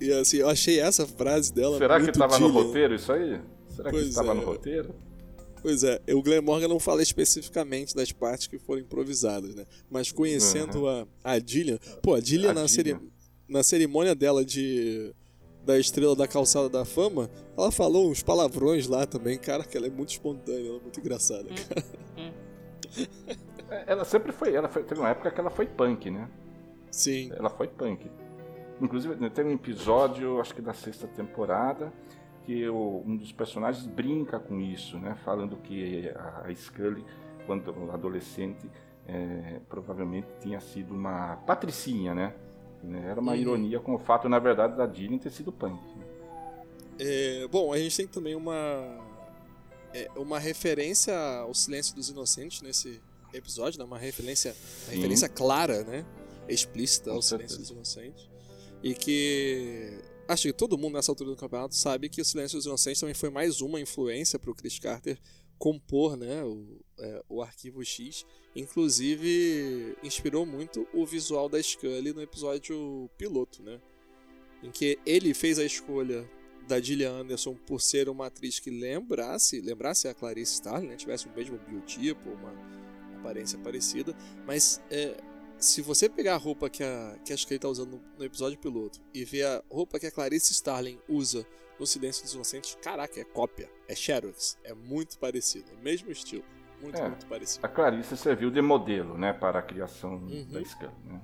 E 0.00 0.12
assim, 0.12 0.38
eu 0.38 0.48
achei 0.48 0.80
essa 0.80 1.06
frase 1.06 1.52
dela. 1.52 1.78
Será 1.78 2.00
que 2.00 2.12
tava 2.12 2.38
no 2.38 2.48
Gillian. 2.48 2.62
roteiro 2.64 2.94
isso 2.94 3.12
aí? 3.12 3.40
Será 3.68 3.90
que 3.90 3.96
Pois 3.96 4.08
estava 4.08 4.30
é. 4.32 4.34
no 4.34 4.44
roteiro? 4.44 4.94
Pois 5.60 5.82
é, 5.82 6.00
o 6.12 6.22
Glenn 6.22 6.40
Morgan 6.40 6.68
não 6.68 6.78
fala 6.78 7.02
especificamente 7.02 7.94
das 7.94 8.12
partes 8.12 8.46
que 8.46 8.58
foram 8.58 8.80
improvisadas, 8.80 9.56
né? 9.56 9.66
Mas 9.90 10.12
conhecendo 10.12 10.88
a, 10.88 11.06
a 11.24 11.38
Gillian, 11.40 11.78
pô, 12.00 12.14
a 12.14 12.20
Gillian, 12.20 12.50
A 12.50 12.54
na, 12.54 12.66
na 13.48 13.62
cerimônia 13.62 14.14
dela 14.14 14.44
de 14.44 15.12
da 15.64 15.78
estrela 15.78 16.16
da 16.16 16.26
calçada 16.26 16.68
da 16.68 16.84
fama, 16.84 17.28
ela 17.56 17.70
falou 17.70 18.08
uns 18.10 18.22
palavrões 18.22 18.86
lá 18.86 19.04
também, 19.04 19.36
cara, 19.36 19.64
que 19.64 19.76
ela 19.76 19.86
é 19.86 19.90
muito 19.90 20.10
espontânea, 20.10 20.66
ela 20.68 20.78
é 20.78 20.80
muito 20.80 20.98
engraçada. 20.98 21.44
cara. 21.68 21.84
É, 23.70 23.84
Ela 23.92 24.04
sempre 24.04 24.32
foi, 24.32 24.54
ela 24.54 24.68
foi, 24.68 24.82
teve 24.82 24.98
uma 25.00 25.10
época 25.10 25.30
que 25.30 25.38
ela 25.38 25.50
foi 25.50 25.66
punk, 25.66 26.10
né? 26.10 26.28
Sim, 26.90 27.30
Ela 27.36 27.50
foi 27.50 27.68
punk. 27.68 28.10
Inclusive, 28.80 29.16
né, 29.16 29.28
tem 29.28 29.44
um 29.44 29.52
episódio, 29.52 30.40
acho 30.40 30.54
que 30.54 30.62
da 30.62 30.72
sexta 30.72 31.06
temporada, 31.08 31.92
que 32.44 32.68
o- 32.68 33.02
um 33.06 33.16
dos 33.16 33.32
personagens 33.32 33.86
brinca 33.86 34.38
com 34.38 34.60
isso, 34.60 34.98
né? 34.98 35.16
Falando 35.24 35.56
que 35.56 36.08
a, 36.10 36.44
a 36.46 36.54
Scully, 36.54 37.04
quando 37.46 37.90
adolescente, 37.90 38.70
é, 39.06 39.60
provavelmente 39.68 40.28
tinha 40.40 40.60
sido 40.60 40.94
uma 40.94 41.36
patricinha, 41.46 42.14
né? 42.14 42.34
Né, 42.82 43.08
Era 43.10 43.20
uma 43.20 43.32
Uhum. 43.32 43.38
ironia 43.38 43.80
com 43.80 43.94
o 43.94 43.98
fato, 43.98 44.28
na 44.28 44.38
verdade, 44.38 44.76
da 44.76 44.86
Gillian 44.86 45.18
ter 45.18 45.30
sido 45.30 45.50
punk. 45.50 45.80
É, 46.98 47.46
bom, 47.48 47.72
a 47.72 47.78
gente 47.78 47.96
tem 47.96 48.06
também 48.06 48.34
uma 48.36 49.06
é, 49.94 50.08
uma 50.16 50.38
referência 50.38 51.16
ao 51.40 51.54
Silêncio 51.54 51.94
dos 51.96 52.08
Inocentes 52.10 52.60
nesse 52.62 53.00
episódio, 53.32 53.78
né? 53.78 53.84
Uma 53.84 53.98
referência, 53.98 54.54
uma 54.86 54.94
referência 54.94 55.28
clara, 55.28 55.82
né? 55.84 56.04
Explícita 56.48 57.10
ao 57.10 57.20
Silêncio 57.22 57.58
dos 57.58 57.70
Inocentes. 57.70 58.28
E 58.82 58.94
que 58.94 59.98
acho 60.28 60.42
que 60.42 60.52
todo 60.52 60.78
mundo 60.78 60.94
nessa 60.94 61.10
altura 61.10 61.30
do 61.30 61.36
campeonato 61.36 61.74
sabe 61.74 62.08
que 62.08 62.20
o 62.20 62.24
Silêncio 62.24 62.58
dos 62.58 62.66
Inocentes 62.66 63.00
também 63.00 63.14
foi 63.14 63.30
mais 63.30 63.60
uma 63.60 63.80
influência 63.80 64.38
para 64.38 64.50
o 64.50 64.54
Chris 64.54 64.78
Carter 64.78 65.18
compor, 65.58 66.16
né? 66.16 66.44
O, 66.44 66.80
é, 66.98 67.22
o 67.28 67.42
Arquivo 67.42 67.84
X. 67.84 68.24
Inclusive 68.54 69.96
inspirou 70.02 70.46
muito 70.46 70.86
o 70.94 71.04
visual 71.04 71.48
da 71.48 71.60
Scully 71.60 72.12
no 72.12 72.22
episódio 72.22 73.10
piloto, 73.18 73.62
né? 73.62 73.80
Em 74.62 74.70
que 74.70 74.98
ele 75.04 75.34
fez 75.34 75.58
a 75.58 75.64
escolha 75.64 76.28
da 76.66 76.80
Gillian 76.80 77.12
Anderson 77.12 77.54
por 77.54 77.80
ser 77.80 78.08
uma 78.08 78.26
atriz 78.26 78.60
que 78.60 78.70
lembrasse, 78.70 79.60
lembrasse 79.60 80.06
a 80.06 80.14
Clarice 80.14 80.54
Starling, 80.54 80.88
né? 80.88 80.96
tivesse 80.96 81.26
o 81.26 81.34
mesmo 81.34 81.58
biotipo, 81.58 82.28
uma 82.28 82.52
aparência 83.18 83.58
parecida, 83.58 84.14
mas 84.46 84.80
é, 84.90 85.16
se 85.58 85.82
você 85.82 86.08
pegar 86.08 86.34
a 86.34 86.38
roupa 86.38 86.70
que 86.70 86.82
a, 86.82 87.16
que 87.24 87.32
a 87.32 87.36
Scully 87.36 87.56
está 87.56 87.68
usando 87.68 88.00
no, 88.16 88.24
episódio 88.24 88.58
piloto 88.58 89.00
e 89.12 89.24
ver 89.24 89.44
a 89.44 89.62
roupa 89.70 89.98
que 89.98 90.06
a 90.06 90.10
Clarice 90.10 90.52
Starling 90.52 90.98
usa 91.08 91.44
no 91.78 91.86
Silêncio 91.86 92.22
dos 92.22 92.34
Inocentes, 92.34 92.76
caraca, 92.82 93.20
é 93.20 93.24
cópia, 93.24 93.68
é 93.88 93.94
Xerox, 93.94 94.56
é 94.64 94.74
muito 94.74 95.18
parecido, 95.18 95.70
é 95.72 95.80
o 95.80 95.82
mesmo 95.82 96.10
estilo, 96.10 96.44
muito, 96.80 96.98
é, 96.98 97.08
muito 97.08 97.26
parecido. 97.26 97.64
A 97.66 97.68
Clarice 97.68 98.16
serviu 98.16 98.50
de 98.50 98.60
modelo, 98.62 99.16
né, 99.16 99.32
para 99.32 99.58
a 99.58 99.62
criação 99.62 100.14
uhum. 100.14 100.46
da 100.48 100.64
Scully, 100.64 100.92
né? 101.04 101.20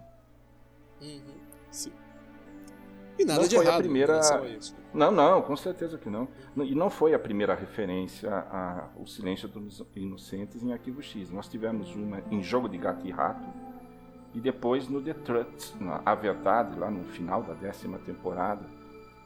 Uhum, 1.00 1.34
sim. 1.70 1.92
E 3.16 3.24
nada 3.24 3.40
não 3.40 3.48
de 3.48 3.54
foi 3.54 3.64
errado 3.64 3.78
a 3.78 3.82
primeira... 3.82 4.20
A 4.20 4.48
isso, 4.48 4.74
né? 4.74 4.80
Não, 4.92 5.10
não, 5.12 5.42
com 5.42 5.56
certeza 5.56 5.96
que 5.98 6.10
não. 6.10 6.28
E 6.56 6.74
não 6.74 6.90
foi 6.90 7.14
a 7.14 7.18
primeira 7.18 7.54
referência 7.54 8.30
ao 8.32 9.06
Silêncio 9.06 9.46
dos 9.48 9.84
Inocentes 9.94 10.62
em 10.62 10.72
Arquivo 10.72 11.00
X. 11.00 11.30
Nós 11.30 11.48
tivemos 11.48 11.94
uma 11.94 12.20
em 12.30 12.42
Jogo 12.42 12.68
de 12.68 12.76
Gato 12.76 13.06
e 13.06 13.12
Rato 13.12 13.44
e 14.34 14.40
depois 14.40 14.88
no 14.88 15.00
The 15.00 15.14
Truth, 15.14 15.74
A 16.04 16.14
Verdade, 16.14 16.78
lá 16.78 16.90
no 16.90 17.04
final 17.04 17.42
da 17.42 17.54
décima 17.54 17.98
temporada, 17.98 18.64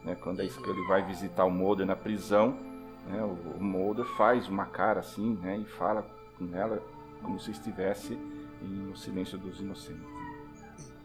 né, 0.05 0.15
quando 0.15 0.41
a 0.41 0.49
Scully 0.49 0.87
vai 0.87 1.05
visitar 1.05 1.45
o 1.45 1.51
Mulder 1.51 1.87
na 1.87 1.97
prisão, 1.97 2.59
né, 3.07 3.23
o, 3.23 3.59
o 3.59 3.63
Mulder 3.63 4.05
faz 4.17 4.47
uma 4.49 4.67
cara 4.67 5.01
assim 5.01 5.35
né, 5.37 5.59
e 5.59 5.65
fala 5.65 6.03
com 6.37 6.55
ela 6.55 6.83
como 7.23 7.41
se 7.41 7.51
estivesse 7.51 8.19
em 8.63 8.91
O 8.91 8.97
Silêncio 8.97 9.39
dos 9.39 9.61
Inocentes. 9.61 10.19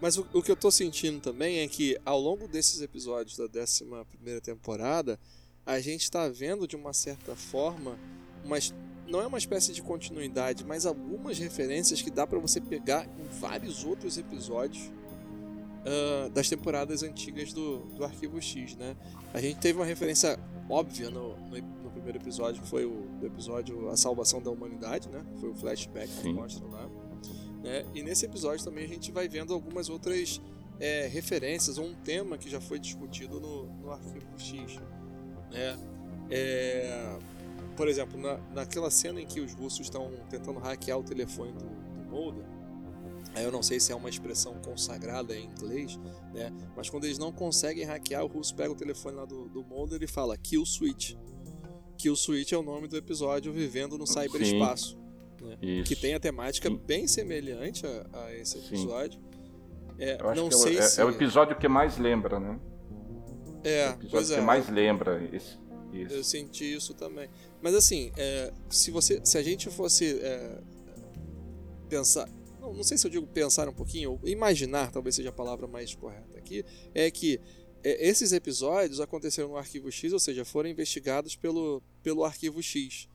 Mas 0.02 0.18
o, 0.18 0.28
o, 0.34 0.44
que 0.44 0.52
eu 0.52 0.56
tô 0.56 0.70
sentindo 0.70 1.22
também 1.22 1.60
é 1.60 1.68
que 1.68 1.98
ao 2.04 2.20
longo 2.20 2.48
desses 2.48 2.82
episódios 2.82 3.38
da 3.38 3.62
11 3.62 4.42
temporada, 4.42 5.18
a 5.66 5.80
gente 5.80 6.02
está 6.02 6.28
vendo 6.28 6.68
de 6.68 6.76
uma 6.76 6.92
certa 6.92 7.38
forma, 7.38 7.98
mas 8.46 8.74
não 9.08 9.22
é 9.22 9.28
uma 9.28 9.38
espécie 9.38 9.74
de 9.74 9.82
continuidade, 9.82 10.66
mas 10.66 10.86
algumas 10.86 11.38
referências 11.38 12.02
que 12.02 12.10
dá 12.10 12.26
para 12.26 12.40
você 12.40 12.62
pegar 12.62 13.06
em 13.20 13.40
vários 13.40 13.84
outros 13.84 14.18
episódios 14.18 14.92
uh, 15.84 16.30
das 16.30 16.50
temporadas 16.50 17.04
antigas 17.04 17.54
do, 17.54 17.80
do 17.80 18.04
Arquivo 18.04 18.42
X, 18.42 18.76
né? 18.76 18.96
A 19.34 19.42
gente 19.42 19.60
teve 19.60 19.78
uma 19.78 19.86
referência 19.86 20.40
óbvia 20.70 21.10
no, 21.10 21.36
no, 21.38 21.58
no 21.84 21.92
primeiro 21.92 22.18
episódio, 22.18 22.62
que 22.62 22.68
foi 22.68 22.86
o 22.86 23.08
episódio 23.24 23.90
A 23.90 23.98
Salvação 23.98 24.42
da 24.42 24.50
Humanidade, 24.50 25.10
né? 25.10 25.24
Foi 25.40 25.50
o 25.50 25.56
flashback 25.56 26.10
que 26.22 26.34
mostra 26.34 26.66
lá. 26.68 26.90
Né? 27.64 27.86
E 27.94 28.04
nesse 28.04 28.26
episódio 28.26 28.64
também 28.64 28.84
a 28.84 28.88
gente 28.88 29.12
vai 29.12 29.28
vendo 29.28 29.54
algumas 29.54 29.90
outras 29.90 30.42
é, 30.80 31.08
referências 31.08 31.78
ou 31.78 31.86
um 31.86 31.94
tema 31.94 32.38
que 32.38 32.50
já 32.50 32.60
foi 32.60 32.80
discutido 32.80 33.40
no, 33.40 33.66
no 33.82 33.92
Arquivo 33.92 34.28
X. 34.38 34.76
Né? 35.52 35.78
É, 36.30 37.18
por 37.76 37.88
exemplo, 37.88 38.20
na, 38.20 38.38
naquela 38.54 38.90
cena 38.90 39.22
em 39.22 39.26
que 39.26 39.40
os 39.40 39.54
russos 39.54 39.82
estão 39.82 40.12
tentando 40.30 40.60
hackear 40.60 41.00
o 41.00 41.04
telefone 41.04 41.52
do, 41.54 41.66
do 41.66 42.10
Mulder, 42.10 42.46
eu 43.36 43.52
não 43.52 43.64
sei 43.64 43.80
se 43.80 43.92
é 43.92 43.96
uma 43.96 44.10
expressão 44.10 44.56
consagrada 44.64 45.36
em 45.36 45.46
inglês, 45.46 45.98
né? 46.34 46.54
mas 46.76 46.90
quando 46.90 47.06
eles 47.06 47.18
não 47.18 47.32
conseguem 47.32 47.84
hackear, 47.84 48.24
o 48.24 48.28
russo 48.28 48.56
pega 48.56 48.72
o 48.72 48.76
telefone 48.76 49.16
lá 49.16 49.26
do, 49.26 49.50
do 49.50 49.64
Mulder 49.64 50.04
e 50.04 50.08
fala 50.08 50.38
Kill 50.38 50.66
Switch. 50.66 51.16
Kill 51.98 52.16
Switch 52.16 52.52
é 52.52 52.58
o 52.58 52.64
nome 52.64 52.88
do 52.88 52.96
episódio 52.98 53.52
Vivendo 53.52 53.98
no 53.98 54.06
Cyberespaço 54.06 55.04
né? 55.44 55.84
que 55.86 55.96
tem 55.96 56.14
a 56.14 56.20
temática 56.20 56.70
Sim. 56.70 56.80
bem 56.86 57.08
semelhante 57.08 57.86
a, 57.86 58.26
a 58.26 58.36
esse 58.36 58.58
episódio. 58.58 59.20
É, 60.00 60.18
não 60.36 60.50
sei 60.50 60.78
é, 60.78 60.82
se... 60.82 61.02
é 61.02 61.06
o 61.06 61.10
episódio 61.10 61.56
que 61.56 61.68
mais 61.68 61.98
lembra, 61.98 62.40
né? 62.40 62.60
É, 63.64 63.90
o 63.90 63.94
episódio 63.94 64.28
que 64.28 64.34
é. 64.34 64.42
mais 64.42 64.70
lembra 64.70 65.30
esse, 65.32 65.58
isso. 66.02 66.16
Eu 66.16 66.24
senti 66.24 66.74
isso 66.76 66.94
também. 66.94 67.30
Mas 67.62 67.76
assim, 67.76 68.12
é, 68.18 68.52
se 68.70 68.92
você, 68.92 69.22
se 69.24 69.38
a 69.38 69.44
gente 69.44 69.70
fosse 69.70 70.20
é, 70.20 70.62
pensar, 71.88 72.30
não, 72.60 72.74
não, 72.74 72.84
sei 72.84 72.98
se 72.98 73.06
eu 73.06 73.12
digo 73.12 73.28
pensar 73.28 73.68
um 73.70 73.74
pouquinho, 73.74 74.12
ou 74.12 74.20
imaginar, 74.28 74.92
talvez 74.92 75.16
seja 75.16 75.30
a 75.30 75.34
palavra 75.34 75.68
mais 75.68 75.94
correta 75.96 76.38
aqui, 76.38 76.66
é 76.94 77.10
que 77.12 77.40
é, 77.84 78.08
esses 78.08 78.32
episódios 78.32 79.00
aconteceram 79.00 79.50
no 79.50 79.58
Arquivo 79.58 79.92
X, 79.92 80.14
ou 80.14 80.20
seja, 80.20 80.46
foram 80.46 80.70
investigados 80.70 81.36
pelo, 81.36 81.82
pelo 82.02 82.24
Arquivo 82.24 82.62
X. 82.62 83.08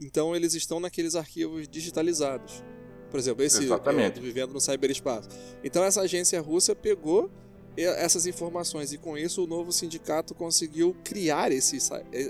Então 0.00 0.36
eles 0.36 0.54
estão 0.54 0.78
naqueles 0.78 1.14
arquivos 1.14 1.68
digitalizados. 1.68 2.62
Por 3.10 3.18
exemplo, 3.18 3.42
esse 3.42 3.64
é, 3.70 4.10
vivendo 4.20 4.52
no 4.52 4.60
cyberespaço. 4.60 5.28
Então 5.64 5.82
essa 5.84 6.02
agência 6.02 6.40
russa 6.40 6.74
pegou 6.74 7.30
essas 7.76 8.26
informações 8.26 8.92
e 8.92 8.98
com 8.98 9.16
isso 9.18 9.44
o 9.44 9.46
novo 9.46 9.70
sindicato 9.72 10.34
conseguiu 10.34 10.96
criar 11.04 11.52
esse, 11.52 11.78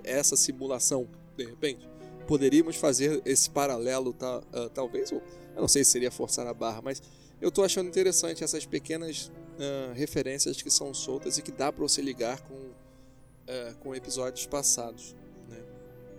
essa 0.04 0.36
simulação. 0.36 1.08
De 1.36 1.44
repente, 1.44 1.88
poderíamos 2.26 2.76
fazer 2.76 3.22
esse 3.24 3.48
paralelo, 3.48 4.12
tá, 4.12 4.38
uh, 4.38 4.68
talvez, 4.70 5.10
eu 5.10 5.22
não 5.56 5.68
sei 5.68 5.84
se 5.84 5.92
seria 5.92 6.10
forçar 6.10 6.46
a 6.46 6.54
barra, 6.54 6.82
mas 6.82 7.02
eu 7.40 7.48
estou 7.48 7.64
achando 7.64 7.88
interessante 7.88 8.42
essas 8.42 8.66
pequenas 8.66 9.30
uh, 9.58 9.92
referências 9.94 10.60
que 10.60 10.70
são 10.70 10.92
soltas 10.92 11.38
e 11.38 11.42
que 11.42 11.52
dá 11.52 11.72
para 11.72 11.82
você 11.82 12.02
ligar 12.02 12.40
com, 12.40 12.54
uh, 12.54 13.76
com 13.80 13.94
episódios 13.94 14.46
passados. 14.46 15.14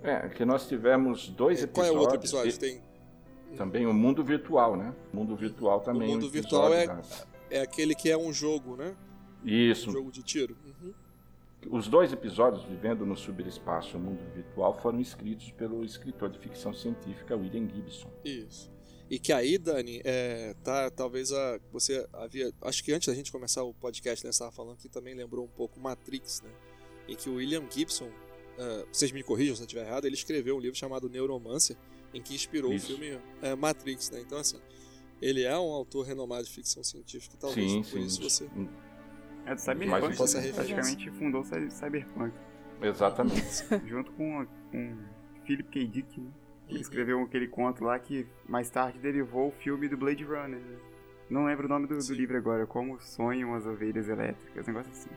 É, 0.03 0.29
que 0.29 0.45
nós 0.45 0.67
tivemos 0.67 1.27
dois 1.27 1.63
episódios. 1.63 1.73
Qual 1.73 1.85
é 1.85 1.91
o 1.91 1.99
outro 1.99 2.15
episódio? 2.15 2.57
Tem... 2.57 2.81
Também 3.57 3.85
o 3.85 3.93
mundo 3.93 4.23
virtual, 4.23 4.75
né? 4.75 4.93
O 5.11 5.17
mundo 5.17 5.35
virtual 5.35 5.81
também. 5.81 6.09
O 6.09 6.11
mundo 6.11 6.29
virtual 6.29 6.73
é, 6.73 6.87
das... 6.87 7.27
é 7.49 7.61
aquele 7.61 7.95
que 7.95 8.09
é 8.09 8.17
um 8.17 8.31
jogo, 8.31 8.75
né? 8.75 8.95
Isso. 9.43 9.89
Um 9.89 9.93
jogo 9.93 10.11
de 10.11 10.23
tiro. 10.23 10.57
Uhum. 10.65 10.93
Os 11.69 11.87
dois 11.87 12.13
episódios, 12.13 12.63
Vivendo 12.65 13.05
no 13.05 13.15
Superespaço 13.15 13.95
e 13.95 13.97
o 13.97 13.99
Mundo 13.99 14.23
Virtual, 14.33 14.73
foram 14.79 14.99
escritos 14.99 15.51
pelo 15.51 15.83
escritor 15.83 16.29
de 16.29 16.39
ficção 16.39 16.73
científica 16.73 17.35
William 17.35 17.67
Gibson. 17.67 18.09
Isso. 18.23 18.71
E 19.09 19.17
que 19.17 19.31
aí, 19.31 19.57
Dani, 19.57 20.01
é, 20.03 20.53
tá, 20.63 20.89
talvez 20.89 21.31
a, 21.31 21.59
você 21.71 22.05
havia. 22.13 22.51
Acho 22.61 22.83
que 22.83 22.91
antes 22.91 23.07
da 23.07 23.13
gente 23.13 23.31
começar 23.31 23.63
o 23.63 23.73
podcast, 23.73 24.25
né, 24.25 24.31
você 24.31 24.35
estava 24.35 24.51
falando 24.51 24.77
que 24.77 24.89
também 24.89 25.15
lembrou 25.15 25.45
um 25.45 25.49
pouco 25.49 25.79
Matrix, 25.79 26.41
né? 26.41 26.51
Em 27.07 27.15
que 27.15 27.29
o 27.29 27.35
William 27.35 27.63
Gibson 27.69 28.07
uh, 28.57 28.87
vocês 28.91 29.11
me 29.11 29.23
corrijam 29.23 29.55
se 29.55 29.61
eu 29.61 29.65
estiver 29.65 29.85
errado, 29.85 30.05
ele 30.05 30.15
escreveu 30.15 30.57
um 30.57 30.59
livro 30.59 30.77
chamado 30.77 31.09
Neuromancer, 31.09 31.77
em 32.13 32.21
que 32.21 32.35
inspirou 32.35 32.73
Isso. 32.73 32.93
o 32.93 32.97
filme 32.97 33.15
uh, 33.15 33.57
Matrix, 33.57 34.09
né? 34.09 34.19
Então, 34.19 34.37
assim, 34.37 34.59
ele 35.21 35.43
é 35.43 35.57
um 35.57 35.71
autor 35.71 36.05
renomado 36.05 36.43
de 36.43 36.51
ficção 36.51 36.83
científica, 36.83 37.37
talvez 37.39 37.71
sim, 37.71 37.81
por 37.83 37.99
sim. 37.99 38.05
isso 38.05 38.21
você... 38.21 38.49
É 39.47 39.55
do 39.55 39.61
Cyberpunk, 39.61 40.53
praticamente 40.53 41.11
fundou 41.11 41.41
o 41.41 41.45
Cyberpunk. 41.71 42.33
Exatamente. 42.81 43.63
Junto 43.87 44.11
com, 44.11 44.45
com 44.71 44.97
Philip 45.45 45.69
K. 45.69 45.87
Dick, 45.87 46.19
né? 46.19 46.29
Ele 46.69 46.81
escreveu 46.81 47.21
aquele 47.21 47.47
conto 47.47 47.85
lá 47.85 47.97
que 47.97 48.27
mais 48.45 48.69
tarde 48.69 48.99
derivou 48.99 49.47
o 49.47 49.51
filme 49.51 49.87
do 49.87 49.95
Blade 49.95 50.23
Runner. 50.25 50.59
Né? 50.59 50.77
Não 51.29 51.45
lembro 51.45 51.65
o 51.65 51.69
nome 51.69 51.87
do, 51.87 51.97
do, 51.97 52.13
livro 52.13 52.35
agora, 52.35 52.67
Como 52.67 52.99
Sonham 52.99 53.55
as 53.55 53.65
Ovelhas 53.65 54.09
Elétricas, 54.09 54.67
um 54.67 54.71
negócio 54.71 54.91
assim. 54.91 55.09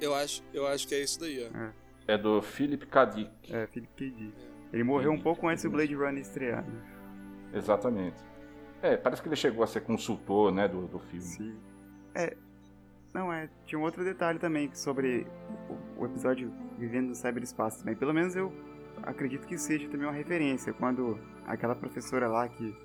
Eu 0.00 0.14
acho, 0.14 0.42
eu 0.54 0.66
acho 0.66 0.88
que 0.88 0.94
é 0.94 1.02
isso 1.02 1.20
daí, 1.20 1.46
ó. 1.46 1.58
É. 1.58 1.72
É 2.06 2.18
do 2.18 2.40
Philip 2.40 2.86
K. 2.86 3.04
Dick. 3.04 3.54
É, 3.54 3.66
Philip 3.66 3.92
K. 3.94 4.10
Dick. 4.10 4.34
Ele 4.72 4.82
morreu 4.82 5.12
um 5.12 5.20
pouco 5.20 5.46
antes 5.46 5.62
do 5.62 5.70
Blade 5.70 5.94
Runner 5.94 6.20
estrear. 6.20 6.64
Né? 6.64 6.82
Exatamente. 7.52 8.16
É, 8.82 8.96
parece 8.96 9.22
que 9.22 9.28
ele 9.28 9.36
chegou 9.36 9.62
a 9.62 9.66
ser 9.66 9.80
consultor, 9.80 10.52
né, 10.52 10.68
do, 10.68 10.86
do 10.86 10.98
filme. 10.98 11.24
Sim. 11.24 11.56
É, 12.14 12.36
não, 13.14 13.32
é, 13.32 13.48
tinha 13.64 13.78
um 13.78 13.82
outro 13.82 14.02
detalhe 14.02 14.40
também 14.40 14.74
sobre 14.74 15.24
o, 15.96 16.02
o 16.02 16.06
episódio 16.06 16.52
Vivendo 16.76 17.10
no 17.10 17.14
Cyberespaço 17.14 17.78
também. 17.78 17.94
Pelo 17.94 18.12
menos 18.12 18.34
eu 18.34 18.52
acredito 19.04 19.46
que 19.46 19.56
seja 19.56 19.88
também 19.88 20.06
uma 20.06 20.12
referência, 20.12 20.72
quando 20.72 21.16
aquela 21.46 21.76
professora 21.76 22.26
lá 22.26 22.48
que 22.48 22.76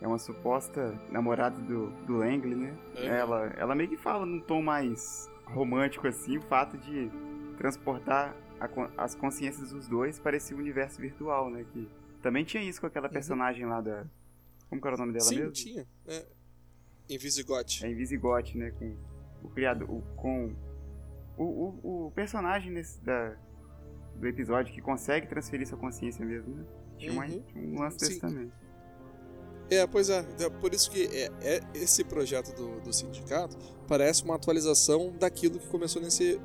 é 0.00 0.06
uma 0.06 0.18
suposta 0.18 0.92
namorada 1.10 1.60
do, 1.60 1.90
do 2.06 2.18
Langley, 2.18 2.54
né? 2.54 2.76
É. 2.94 3.06
Ela, 3.06 3.46
ela 3.56 3.74
meio 3.74 3.88
que 3.88 3.96
fala 3.96 4.24
num 4.24 4.40
tom 4.40 4.62
mais 4.62 5.28
romântico 5.44 6.06
assim, 6.06 6.38
o 6.38 6.42
fato 6.42 6.78
de 6.78 7.10
transportar 7.58 8.36
a, 8.60 8.68
as 8.96 9.16
consciências 9.16 9.72
dos 9.72 9.88
dois 9.88 10.20
para 10.20 10.36
esse 10.36 10.54
universo 10.54 11.00
virtual, 11.00 11.50
né? 11.50 11.64
Que 11.72 11.88
também 12.22 12.44
tinha 12.44 12.62
isso 12.62 12.80
com 12.80 12.86
aquela 12.86 13.08
uhum. 13.08 13.12
personagem 13.12 13.64
uhum. 13.64 13.70
lá 13.70 13.80
da. 13.80 14.06
Como 14.68 14.80
que 14.80 14.86
era 14.86 14.96
o 14.96 15.00
nome 15.00 15.12
dela 15.12 15.24
Sim, 15.24 15.36
mesmo? 15.36 15.52
tinha. 15.52 15.86
É. 16.06 16.26
Invisigote. 17.10 17.84
É 17.84 17.90
Invisigote, 17.90 18.56
né? 18.56 18.70
Com 18.70 18.96
o 19.44 19.48
criado. 19.48 19.84
O, 19.84 20.02
com. 20.16 20.52
O, 21.36 21.44
o, 21.44 22.06
o 22.06 22.10
personagem 22.12 22.72
desse, 22.72 23.02
da, 23.04 23.36
do 24.16 24.26
episódio 24.26 24.72
que 24.72 24.80
consegue 24.80 25.26
transferir 25.26 25.66
sua 25.66 25.78
consciência 25.78 26.24
mesmo, 26.24 26.54
né? 26.54 26.64
Tinha, 26.96 27.12
uhum. 27.12 27.42
tinha 27.42 27.64
um 27.64 27.80
lance 27.80 27.98
desse 27.98 28.20
também. 28.20 28.50
É, 29.70 29.86
pois 29.86 30.08
é. 30.10 30.24
é. 30.40 30.50
Por 30.50 30.72
isso 30.72 30.90
que 30.90 31.06
é, 31.06 31.30
é, 31.42 31.60
esse 31.74 32.04
projeto 32.04 32.54
do, 32.54 32.80
do 32.80 32.92
sindicato 32.92 33.56
parece 33.88 34.22
uma 34.24 34.36
atualização 34.36 35.12
daquilo 35.18 35.58
que 35.58 35.68
começou 35.68 36.00
nesse 36.00 36.40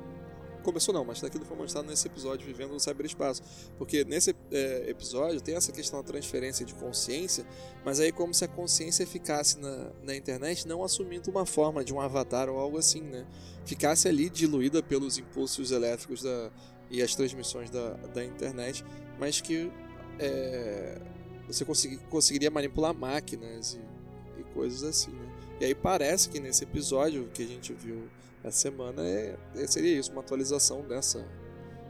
começou 0.60 0.94
não, 0.94 1.04
mas 1.04 1.20
daquilo 1.20 1.44
foi 1.44 1.56
mostrado 1.56 1.88
nesse 1.88 2.06
episódio 2.06 2.46
vivendo 2.46 2.72
no 2.72 2.80
cyberespaço, 2.80 3.42
porque 3.76 4.04
nesse 4.04 4.34
é, 4.50 4.84
episódio 4.88 5.40
tem 5.40 5.54
essa 5.54 5.72
questão 5.72 6.00
da 6.00 6.06
transferência 6.06 6.64
de 6.64 6.74
consciência, 6.74 7.44
mas 7.84 8.00
aí 8.00 8.12
como 8.12 8.32
se 8.32 8.44
a 8.44 8.48
consciência 8.48 9.06
ficasse 9.06 9.58
na, 9.58 9.90
na 10.02 10.16
internet 10.16 10.66
não 10.66 10.82
assumindo 10.82 11.30
uma 11.30 11.46
forma 11.46 11.84
de 11.84 11.92
um 11.92 12.00
avatar 12.00 12.48
ou 12.48 12.58
algo 12.58 12.78
assim, 12.78 13.02
né? 13.02 13.26
Ficasse 13.64 14.08
ali 14.08 14.28
diluída 14.28 14.82
pelos 14.82 15.18
impulsos 15.18 15.70
elétricos 15.70 16.22
da, 16.22 16.50
e 16.90 17.02
as 17.02 17.14
transmissões 17.14 17.70
da, 17.70 17.92
da 18.14 18.24
internet, 18.24 18.84
mas 19.18 19.40
que 19.40 19.70
é, 20.18 21.00
você 21.46 21.64
consegui, 21.64 21.96
conseguiria 22.08 22.50
manipular 22.50 22.94
máquinas 22.94 23.74
e, 23.74 24.40
e 24.40 24.44
coisas 24.54 24.82
assim, 24.82 25.10
né? 25.10 25.29
E 25.60 25.64
aí 25.66 25.74
parece 25.74 26.30
que 26.30 26.40
nesse 26.40 26.64
episódio 26.64 27.28
que 27.34 27.42
a 27.42 27.46
gente 27.46 27.74
viu 27.74 28.08
essa 28.42 28.56
semana 28.56 29.02
é, 29.02 29.36
é, 29.54 29.66
seria 29.66 29.98
isso, 29.98 30.10
uma 30.10 30.22
atualização 30.22 30.80
dessa, 30.80 31.22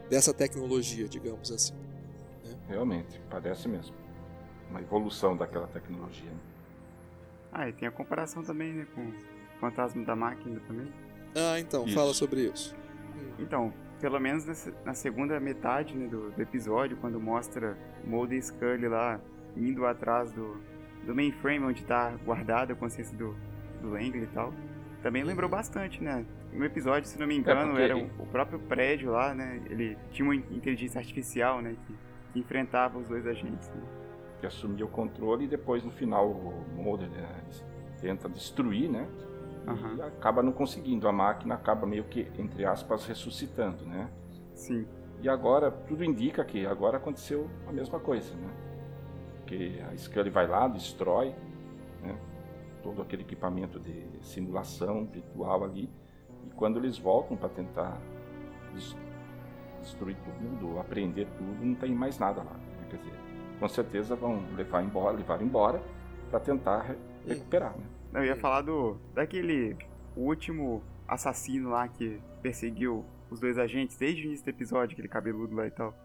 dessa 0.09 0.33
tecnologia, 0.33 1.07
digamos 1.07 1.49
assim. 1.49 1.73
Né? 2.43 2.57
Realmente, 2.67 3.21
parece 3.29 3.69
mesmo. 3.69 3.95
Uma 4.69 4.81
evolução 4.81 5.37
daquela 5.37 5.67
tecnologia. 5.67 6.29
Né? 6.29 6.39
Ah, 7.53 7.69
e 7.69 7.73
tem 7.73 7.87
a 7.87 7.91
comparação 7.91 8.43
também 8.43 8.73
né, 8.73 8.85
com 8.93 9.07
o 9.07 9.13
Fantasma 9.61 10.03
da 10.03 10.17
Máquina 10.17 10.59
também. 10.67 10.91
Ah, 11.33 11.57
então, 11.57 11.85
isso. 11.85 11.95
fala 11.95 12.13
sobre 12.13 12.41
isso. 12.41 12.75
Então, 13.39 13.73
pelo 14.01 14.19
menos 14.19 14.45
nessa, 14.45 14.73
na 14.83 14.93
segunda 14.93 15.39
metade 15.39 15.95
né, 15.95 16.07
do, 16.07 16.29
do, 16.31 16.41
episódio, 16.41 16.97
quando 16.97 17.21
mostra 17.21 17.77
Mulder 18.03 18.37
e 18.37 18.41
Scully 18.41 18.89
lá 18.89 19.17
indo 19.55 19.85
atrás 19.85 20.29
do, 20.31 20.61
do 21.05 21.15
mainframe 21.15 21.65
onde 21.65 21.81
está 21.81 22.11
guardada 22.25 22.73
a 22.73 22.75
consciência 22.75 23.15
do, 23.17 23.35
do 23.81 23.89
Langley 23.89 24.23
e 24.23 24.27
tal, 24.27 24.53
também 25.01 25.23
lembrou 25.23 25.49
bastante, 25.49 26.01
né? 26.03 26.25
No 26.53 26.63
episódio, 26.63 27.07
se 27.07 27.19
não 27.19 27.25
me 27.25 27.35
é, 27.35 27.37
engano, 27.37 27.77
é 27.77 27.83
era 27.83 27.97
o, 27.97 28.05
o, 28.19 28.27
próprio 28.27 28.59
prédio 28.59 29.11
lá, 29.11 29.33
né? 29.33 29.61
Ele 29.69 29.97
tinha 30.11 30.25
uma 30.25 30.35
inteligência 30.35 30.99
artificial, 30.99 31.61
né? 31.61 31.75
Que, 31.85 31.95
que 32.33 32.39
enfrentava 32.39 32.99
os 32.99 33.07
dois 33.07 33.25
agentes. 33.25 33.69
Né? 33.69 33.81
Que 34.39 34.45
assumia 34.45 34.85
o 34.85 34.87
controle 34.87 35.45
e 35.45 35.47
depois 35.47 35.83
no 35.83 35.91
final 35.91 36.29
o 36.29 36.65
Mulder 36.75 37.09
né, 37.09 37.27
tenta 37.99 38.29
destruir, 38.29 38.89
né? 38.89 39.07
Uhum. 39.67 39.97
E 39.97 40.01
acaba 40.01 40.43
não 40.43 40.51
conseguindo. 40.51 41.07
A 41.07 41.11
máquina 41.11 41.55
acaba 41.55 41.85
meio 41.87 42.03
que, 42.05 42.27
entre 42.37 42.65
aspas, 42.65 43.05
ressuscitando, 43.05 43.85
né? 43.85 44.09
Sim. 44.53 44.85
E 45.21 45.29
agora, 45.29 45.71
tudo 45.71 46.03
indica 46.03 46.43
que 46.43 46.65
agora 46.65 46.97
aconteceu 46.97 47.49
a 47.67 47.71
mesma 47.71 47.99
coisa, 47.99 48.33
né? 48.35 48.49
Que 49.45 49.81
a 49.81 49.95
Scully 49.95 50.29
vai 50.29 50.47
lá, 50.47 50.67
destrói? 50.67 51.35
Todo 52.83 53.01
aquele 53.01 53.21
equipamento 53.21 53.79
de 53.79 54.05
simulação 54.21 55.05
virtual 55.05 55.63
ali. 55.63 55.89
E 56.47 56.49
quando 56.55 56.79
eles 56.79 56.97
voltam 56.97 57.37
para 57.37 57.49
tentar 57.49 58.01
destruir 59.81 60.17
tudo, 60.39 60.79
apreender 60.79 61.27
tudo, 61.37 61.65
não 61.65 61.75
tem 61.75 61.93
mais 61.93 62.17
nada 62.17 62.41
lá. 62.41 62.53
Né? 62.53 62.87
Quer 62.89 62.97
dizer, 62.97 63.13
com 63.59 63.67
certeza 63.67 64.15
vão 64.15 64.43
levar 64.55 64.83
embora, 64.83 65.15
levar 65.15 65.41
embora 65.41 65.81
para 66.29 66.39
tentar 66.39 66.95
recuperar, 67.27 67.77
né? 67.77 67.85
Eu 68.13 68.25
ia 68.25 68.35
falar 68.35 68.61
do 68.61 68.97
daquele 69.13 69.77
último 70.15 70.83
assassino 71.07 71.69
lá 71.69 71.87
que 71.87 72.19
perseguiu 72.41 73.05
os 73.29 73.39
dois 73.39 73.57
agentes 73.57 73.97
desde 73.97 74.23
o 74.23 74.25
início 74.25 74.45
do 74.45 74.49
episódio, 74.49 74.93
aquele 74.93 75.07
cabeludo 75.07 75.55
lá 75.55 75.67
e 75.67 75.71
tal. 75.71 75.95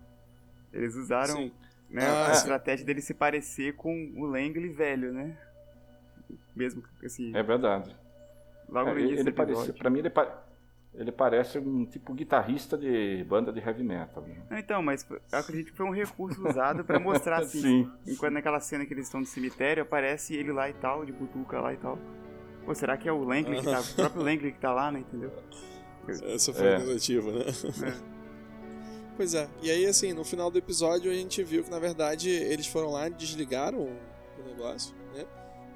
Eles 0.73 0.95
usaram 0.95 1.51
né, 1.91 2.07
ah, 2.07 2.27
a 2.27 2.35
sim. 2.35 2.41
estratégia 2.41 2.85
dele 2.85 3.01
se 3.01 3.15
parecer 3.15 3.75
com 3.75 4.13
o 4.17 4.27
Langley 4.27 4.69
velho, 4.69 5.13
né? 5.13 5.37
Mesmo 6.55 6.83
assim. 7.05 7.37
É 7.37 7.43
verdade. 7.43 7.95
Logo 8.69 8.91
no 8.91 8.99
é, 8.99 9.03
início 9.03 9.21
ele. 9.21 9.33
Parece, 9.33 9.73
pra 9.73 9.91
mim 9.91 10.01
ele, 10.01 10.13
ele 10.95 11.13
parece 11.13 11.59
um 11.59 11.85
tipo 11.85 12.15
guitarrista 12.15 12.77
de 12.77 13.25
banda 13.29 13.53
de 13.53 13.61
heavy 13.61 13.83
metal. 13.83 14.23
Né? 14.23 14.59
então, 14.59 14.83
mas 14.83 15.07
eu 15.11 15.39
acredito 15.39 15.71
que 15.71 15.77
foi 15.77 15.87
um 15.87 15.93
recurso 15.93 16.47
usado 16.47 16.85
para 16.85 16.99
mostrar 16.99 17.41
assim. 17.43 17.61
Sim. 17.61 17.93
Enquanto 18.07 18.35
naquela 18.35 18.61
cena 18.61 18.85
que 18.87 18.95
eles 18.95 19.07
estão 19.07 19.21
no 19.21 19.27
cemitério, 19.27 19.83
aparece 19.83 20.35
ele 20.35 20.53
lá 20.53 20.69
e 20.69 20.75
tal, 20.75 21.05
de 21.05 21.13
butuca 21.13 21.61
lá 21.61 21.73
e 21.73 21.77
tal. 21.77 21.99
Pô, 22.65 22.75
será 22.75 22.97
que 22.97 23.09
é 23.09 23.13
o 23.13 23.23
Langley 23.23 23.61
que 23.61 23.65
tá, 23.65 23.81
o 23.81 23.95
próprio 23.95 24.23
Langley 24.25 24.53
que 24.53 24.59
tá 24.59 24.73
lá, 24.73 24.91
né? 24.91 25.01
Entendeu? 25.01 25.33
Essa 26.09 26.53
foi 26.53 26.67
é. 26.67 26.77
a 26.77 26.79
negativa, 26.79 27.31
né? 27.31 27.45
É. 27.85 28.17
Pois 29.17 29.33
é, 29.33 29.49
e 29.63 29.71
aí 29.71 29.87
assim, 29.87 30.13
no 30.13 30.25
final 30.25 30.51
do 30.51 30.59
episódio 30.59 31.11
a 31.11 31.15
gente 31.15 31.43
viu 31.43 31.65
que 31.65 31.71
na 31.71 31.79
verdade 31.79 32.29
eles 32.29 32.67
foram 32.67 32.91
lá 32.91 33.07
e 33.07 33.11
desligaram 33.11 33.79
o 33.79 34.45
negócio, 34.47 34.95
né? 35.15 35.25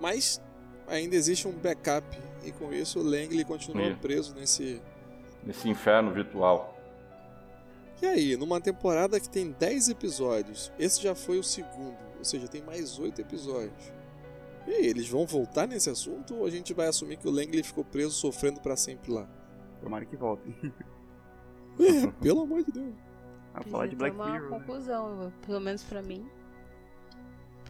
Mas 0.00 0.40
ainda 0.88 1.14
existe 1.14 1.46
um 1.46 1.52
backup 1.52 2.06
e 2.44 2.50
com 2.52 2.72
isso 2.72 2.98
o 2.98 3.02
Langley 3.02 3.44
continua 3.44 3.94
preso 3.96 4.34
nesse 4.34 4.80
nesse 5.42 5.68
inferno 5.68 6.12
virtual. 6.12 6.76
E 8.02 8.06
aí, 8.06 8.36
numa 8.36 8.60
temporada 8.60 9.20
que 9.20 9.28
tem 9.28 9.50
10 9.50 9.90
episódios, 9.90 10.72
esse 10.78 11.02
já 11.02 11.14
foi 11.14 11.38
o 11.38 11.44
segundo, 11.44 11.98
ou 12.18 12.24
seja, 12.24 12.48
tem 12.48 12.62
mais 12.62 12.98
8 12.98 13.20
episódios. 13.20 13.92
E 14.66 14.70
aí, 14.70 14.86
eles 14.86 15.08
vão 15.08 15.26
voltar 15.26 15.66
nesse 15.66 15.90
assunto 15.90 16.34
ou 16.34 16.46
a 16.46 16.50
gente 16.50 16.72
vai 16.72 16.86
assumir 16.86 17.18
que 17.18 17.28
o 17.28 17.30
Langley 17.30 17.62
ficou 17.62 17.84
preso 17.84 18.12
sofrendo 18.12 18.60
para 18.60 18.76
sempre 18.76 19.12
lá? 19.12 19.28
Tomara 19.80 20.04
que 20.04 20.16
voltem. 20.16 20.54
É, 21.78 22.06
pelo 22.20 22.42
amor 22.42 22.62
de 22.62 22.72
Deus. 22.72 22.94
A 23.54 23.62
falar 23.62 23.86
de 23.86 23.96
Black 23.96 24.14
uma 24.14 24.26
Mirror, 24.26 24.50
né? 24.50 24.58
conclusão, 24.58 25.16
né? 25.16 25.32
pelo 25.46 25.60
menos 25.60 25.82
para 25.82 26.02
mim. 26.02 26.28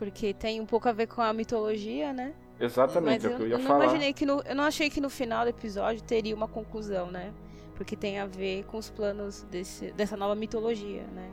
Porque 0.00 0.34
tem 0.34 0.60
um 0.60 0.66
pouco 0.66 0.88
a 0.88 0.92
ver 0.92 1.06
com 1.06 1.22
a 1.22 1.32
mitologia, 1.32 2.12
né? 2.12 2.34
Exatamente, 2.58 3.22
Mas 3.22 3.24
é 3.24 3.28
o 3.28 3.36
que 3.36 3.42
eu 3.42 3.48
ia 3.48 3.54
eu 3.54 3.60
falar. 3.60 3.84
Imaginei 3.84 4.12
que 4.12 4.26
no, 4.26 4.42
eu 4.42 4.56
não 4.56 4.64
achei 4.64 4.90
que 4.90 5.00
no 5.00 5.08
final 5.08 5.44
do 5.44 5.50
episódio 5.50 6.02
teria 6.02 6.34
uma 6.34 6.48
conclusão, 6.48 7.08
né? 7.08 7.32
porque 7.80 7.96
tem 7.96 8.18
a 8.18 8.26
ver 8.26 8.66
com 8.66 8.76
os 8.76 8.90
planos 8.90 9.42
desse, 9.44 9.90
dessa 9.92 10.14
nova 10.14 10.34
mitologia, 10.34 11.02
né? 11.14 11.30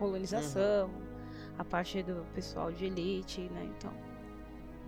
Colonização, 0.00 0.88
uhum. 0.88 1.02
a 1.56 1.62
parte 1.62 2.02
do 2.02 2.26
pessoal 2.34 2.72
de 2.72 2.86
elite, 2.86 3.42
né? 3.42 3.70
Então. 3.78 3.92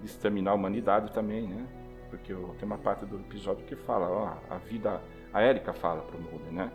Exterminar 0.02 0.50
a 0.50 0.54
humanidade 0.54 1.12
também, 1.12 1.46
né? 1.46 1.64
Porque 2.10 2.34
tem 2.34 2.66
uma 2.66 2.78
parte 2.78 3.06
do 3.06 3.20
episódio 3.20 3.64
que 3.64 3.76
fala, 3.76 4.10
ó, 4.10 4.52
a 4.52 4.58
vida. 4.58 5.00
A 5.32 5.40
Érica 5.40 5.72
fala 5.72 6.02
pro 6.02 6.18
mundo, 6.18 6.50
né? 6.50 6.68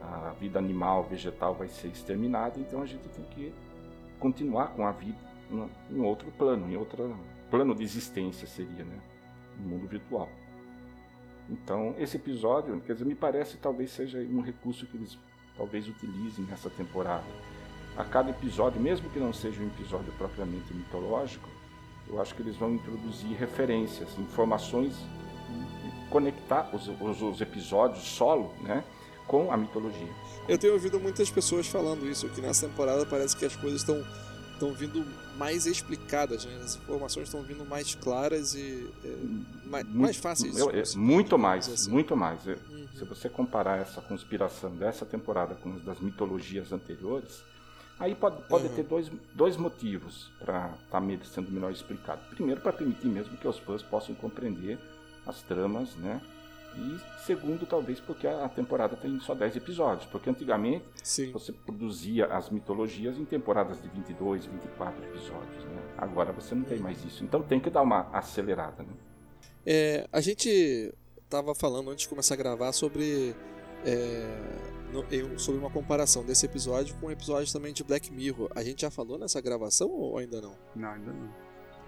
A 0.00 0.30
vida 0.38 0.60
animal, 0.60 1.02
vegetal 1.02 1.52
vai 1.52 1.66
ser 1.66 1.88
exterminada, 1.88 2.60
então 2.60 2.80
a 2.80 2.86
gente 2.86 3.08
tem 3.08 3.24
que 3.24 3.52
continuar 4.20 4.68
com 4.68 4.86
a 4.86 4.92
vida 4.92 5.18
em 5.90 6.00
outro 6.00 6.30
plano, 6.32 6.70
em 6.70 6.76
outro 6.76 7.16
plano 7.50 7.74
de 7.74 7.82
existência 7.82 8.46
seria, 8.46 8.84
né? 8.84 8.98
No 9.60 9.68
mundo 9.68 9.86
virtual. 9.86 10.28
Então, 11.48 11.94
esse 11.98 12.16
episódio, 12.16 12.80
quer 12.80 12.94
dizer, 12.94 13.04
me 13.04 13.14
parece 13.14 13.56
talvez 13.58 13.90
seja 13.90 14.18
um 14.18 14.40
recurso 14.40 14.86
que 14.86 14.96
eles 14.96 15.18
talvez 15.56 15.86
utilizem 15.88 16.44
nessa 16.46 16.70
temporada. 16.70 17.24
A 17.96 18.04
cada 18.04 18.30
episódio, 18.30 18.80
mesmo 18.80 19.08
que 19.10 19.20
não 19.20 19.32
seja 19.32 19.60
um 19.62 19.66
episódio 19.66 20.12
propriamente 20.18 20.72
mitológico, 20.74 21.48
eu 22.08 22.20
acho 22.20 22.34
que 22.34 22.42
eles 22.42 22.56
vão 22.56 22.74
introduzir 22.74 23.36
referências, 23.36 24.18
informações 24.18 24.96
conectar 26.14 26.70
os, 26.72 26.86
os, 26.86 27.22
os 27.22 27.40
episódios 27.40 28.04
solo, 28.04 28.54
né, 28.62 28.84
com 29.26 29.50
a 29.50 29.56
mitologia. 29.56 30.12
Eu 30.48 30.56
tenho 30.56 30.74
ouvido 30.74 31.00
muitas 31.00 31.28
pessoas 31.28 31.66
falando 31.66 32.08
isso, 32.08 32.28
que 32.28 32.40
nessa 32.40 32.68
temporada 32.68 33.04
parece 33.04 33.36
que 33.36 33.44
as 33.44 33.56
coisas 33.56 33.80
estão 33.80 34.00
estão 34.54 34.72
vindo 34.72 35.04
mais 35.36 35.66
explicadas, 35.66 36.44
né? 36.44 36.58
as 36.62 36.76
informações 36.76 37.24
estão 37.24 37.42
vindo 37.42 37.64
mais 37.64 37.94
claras 37.94 38.54
e 38.54 38.88
é, 39.04 39.08
mais, 39.66 39.84
muito, 39.84 39.98
mais 39.98 40.16
fáceis. 40.16 40.56
Eu, 40.56 40.70
é, 40.70 40.82
muito 40.96 41.38
mais, 41.38 41.68
assim. 41.68 41.90
muito 41.90 42.16
mais. 42.16 42.46
É, 42.46 42.56
uhum. 42.70 42.88
Se 42.96 43.04
você 43.04 43.28
comparar 43.28 43.78
essa 43.78 44.00
conspiração 44.00 44.74
dessa 44.74 45.04
temporada 45.04 45.54
com 45.56 45.74
as 45.74 45.82
das 45.82 46.00
mitologias 46.00 46.72
anteriores, 46.72 47.42
aí 47.98 48.14
pode, 48.14 48.42
pode 48.48 48.66
uhum. 48.66 48.74
ter 48.74 48.84
dois, 48.84 49.10
dois 49.34 49.56
motivos 49.56 50.30
para 50.38 50.74
estar 50.84 51.00
tá 51.00 51.24
sendo 51.24 51.50
melhor 51.50 51.72
explicado. 51.72 52.20
Primeiro, 52.30 52.60
para 52.60 52.72
permitir 52.72 53.08
mesmo 53.08 53.36
que 53.36 53.46
os 53.46 53.58
fãs 53.58 53.82
possam 53.82 54.14
compreender 54.14 54.78
as 55.26 55.42
tramas, 55.42 55.94
né? 55.96 56.20
E 56.76 57.24
segundo, 57.24 57.66
talvez 57.66 58.00
porque 58.00 58.26
a 58.26 58.48
temporada 58.48 58.96
tem 58.96 59.18
só 59.20 59.34
10 59.34 59.56
episódios. 59.56 60.06
Porque 60.06 60.28
antigamente 60.28 60.84
Sim. 61.02 61.32
você 61.32 61.52
produzia 61.52 62.26
as 62.26 62.50
mitologias 62.50 63.16
em 63.18 63.24
temporadas 63.24 63.80
de 63.80 63.88
22, 63.88 64.46
24 64.46 65.04
episódios. 65.04 65.64
Né? 65.64 65.82
Agora 65.96 66.32
você 66.32 66.54
não 66.54 66.64
tem 66.64 66.78
mais 66.78 67.04
isso. 67.04 67.24
Então 67.24 67.42
tem 67.42 67.60
que 67.60 67.70
dar 67.70 67.82
uma 67.82 68.08
acelerada. 68.12 68.82
Né? 68.82 68.92
É, 69.66 70.08
a 70.12 70.20
gente 70.20 70.92
estava 71.22 71.54
falando 71.54 71.90
antes 71.90 72.02
de 72.02 72.08
começar 72.08 72.34
a 72.34 72.36
gravar 72.36 72.72
sobre, 72.72 73.34
é, 73.84 74.26
no, 74.92 75.38
sobre 75.38 75.60
uma 75.60 75.70
comparação 75.70 76.24
desse 76.24 76.46
episódio 76.46 76.94
com 76.96 77.10
episódios 77.10 77.52
também 77.52 77.72
de 77.72 77.82
Black 77.82 78.12
Mirror. 78.12 78.50
A 78.54 78.62
gente 78.62 78.82
já 78.82 78.90
falou 78.90 79.18
nessa 79.18 79.40
gravação 79.40 79.90
ou 79.90 80.18
ainda 80.18 80.40
não? 80.40 80.56
Não, 80.74 80.88
ainda 80.90 81.12
não 81.12 81.43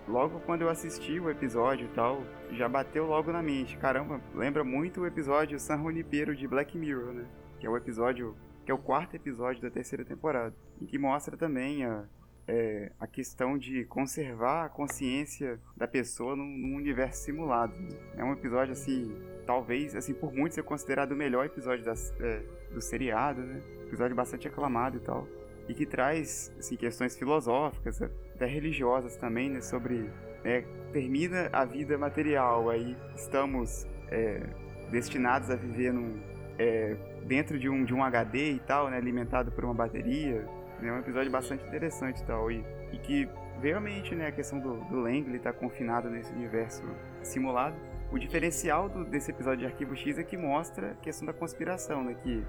logo 0.08 0.40
quando 0.40 0.62
eu 0.62 0.68
assisti 0.68 1.18
o 1.18 1.30
episódio 1.30 1.86
e 1.86 1.94
tal, 1.94 2.22
já 2.52 2.68
bateu 2.68 3.06
logo 3.06 3.32
na 3.32 3.42
mente. 3.42 3.76
Caramba, 3.76 4.20
lembra 4.34 4.64
muito 4.64 5.00
o 5.00 5.06
episódio 5.06 5.58
San 5.58 5.78
Junipero 5.78 6.34
de 6.34 6.46
Black 6.46 6.76
Mirror, 6.78 7.12
né? 7.12 7.26
Que 7.58 7.66
é 7.66 7.70
o 7.70 7.76
episódio, 7.76 8.36
que 8.64 8.70
é 8.70 8.74
o 8.74 8.78
quarto 8.78 9.14
episódio 9.14 9.62
da 9.62 9.70
terceira 9.70 10.04
temporada. 10.04 10.54
E 10.80 10.86
que 10.86 10.98
mostra 10.98 11.36
também 11.36 11.84
a, 11.84 12.04
é, 12.46 12.92
a 13.00 13.06
questão 13.06 13.58
de 13.58 13.84
conservar 13.86 14.66
a 14.66 14.68
consciência 14.68 15.60
da 15.76 15.88
pessoa 15.88 16.36
num, 16.36 16.46
num 16.46 16.76
universo 16.76 17.24
simulado. 17.24 17.74
É 18.16 18.24
um 18.24 18.32
episódio, 18.32 18.72
assim, 18.72 19.16
talvez, 19.46 19.96
assim, 19.96 20.14
por 20.14 20.32
muitos 20.32 20.54
ser 20.54 20.62
considerado 20.62 21.12
o 21.12 21.16
melhor 21.16 21.46
episódio 21.46 21.84
da, 21.84 21.94
é, 22.20 22.42
do 22.72 22.80
seriado, 22.80 23.40
né? 23.40 23.60
Episódio 23.86 24.14
bastante 24.14 24.46
aclamado 24.46 24.98
e 24.98 25.00
tal. 25.00 25.26
E 25.68 25.74
que 25.74 25.84
traz, 25.84 26.52
assim, 26.58 26.76
questões 26.76 27.16
filosóficas, 27.16 28.00
até 28.36 28.46
religiosas 28.46 29.16
também, 29.16 29.50
né? 29.50 29.60
Sobre, 29.60 30.10
né, 30.44 30.64
termina 30.92 31.48
a 31.52 31.64
vida 31.64 31.98
material, 31.98 32.70
aí 32.70 32.96
estamos 33.14 33.86
é, 34.10 34.42
destinados 34.90 35.50
a 35.50 35.56
viver 35.56 35.92
num, 35.92 36.20
é, 36.58 36.96
dentro 37.24 37.58
de 37.58 37.68
um, 37.68 37.84
de 37.84 37.92
um 37.92 38.04
HD 38.04 38.52
e 38.52 38.58
tal, 38.60 38.88
né? 38.88 38.96
Alimentado 38.96 39.50
por 39.50 39.64
uma 39.64 39.74
bateria. 39.74 40.46
É 40.82 40.92
um 40.92 40.98
episódio 40.98 41.30
bastante 41.30 41.66
interessante 41.66 42.22
e 42.22 42.24
tal. 42.26 42.50
E, 42.50 42.64
e 42.92 42.98
que, 42.98 43.28
realmente, 43.60 44.14
né? 44.14 44.28
A 44.28 44.32
questão 44.32 44.60
do, 44.60 44.76
do 44.84 45.00
Langley 45.00 45.36
estar 45.36 45.52
tá 45.52 45.58
confinado 45.58 46.08
nesse 46.08 46.32
universo 46.32 46.82
simulado 47.22 47.76
o 48.10 48.18
diferencial 48.18 48.88
do, 48.88 49.04
desse 49.04 49.30
episódio 49.30 49.60
de 49.60 49.66
Arquivo 49.66 49.96
X 49.96 50.18
é 50.18 50.22
que 50.22 50.36
mostra 50.36 50.92
a 50.92 50.94
questão 50.94 51.26
da 51.26 51.32
conspiração, 51.32 52.04
né? 52.04 52.14
Que 52.22 52.44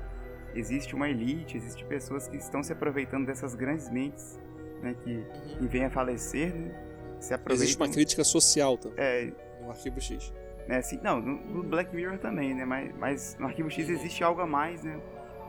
existe 0.54 0.96
uma 0.96 1.10
elite, 1.10 1.58
existe 1.58 1.84
pessoas 1.86 2.28
que 2.28 2.38
estão 2.38 2.62
se 2.62 2.72
aproveitando 2.72 3.26
dessas 3.26 3.56
grandes 3.56 3.90
mentes, 3.90 4.40
né? 4.82 4.96
Que, 5.04 5.24
que 5.58 5.68
vêm 5.68 5.86
a 5.86 5.90
falecer, 5.90 6.54
né? 6.54 6.72
Se 7.20 7.34
aproveitam... 7.34 7.64
Existe 7.64 7.82
uma 7.82 7.90
crítica 7.90 8.24
social 8.24 8.78
também 8.78 9.04
é, 9.04 9.34
no 9.62 9.70
Arquivo 9.70 10.00
X. 10.00 10.34
É, 10.68 10.78
assim, 10.78 11.00
não, 11.02 11.22
no, 11.22 11.64
Black 11.64 11.96
Mirror 11.96 12.18
também, 12.20 12.54
né? 12.54 12.66
Mas, 12.66 12.96
mas 12.98 13.38
no 13.40 13.46
Arquivo 13.48 13.70
X 13.70 13.90
existe 13.90 14.24
algo 14.24 14.42
a 14.42 14.48
mais, 14.48 14.84
né? 14.84 15.00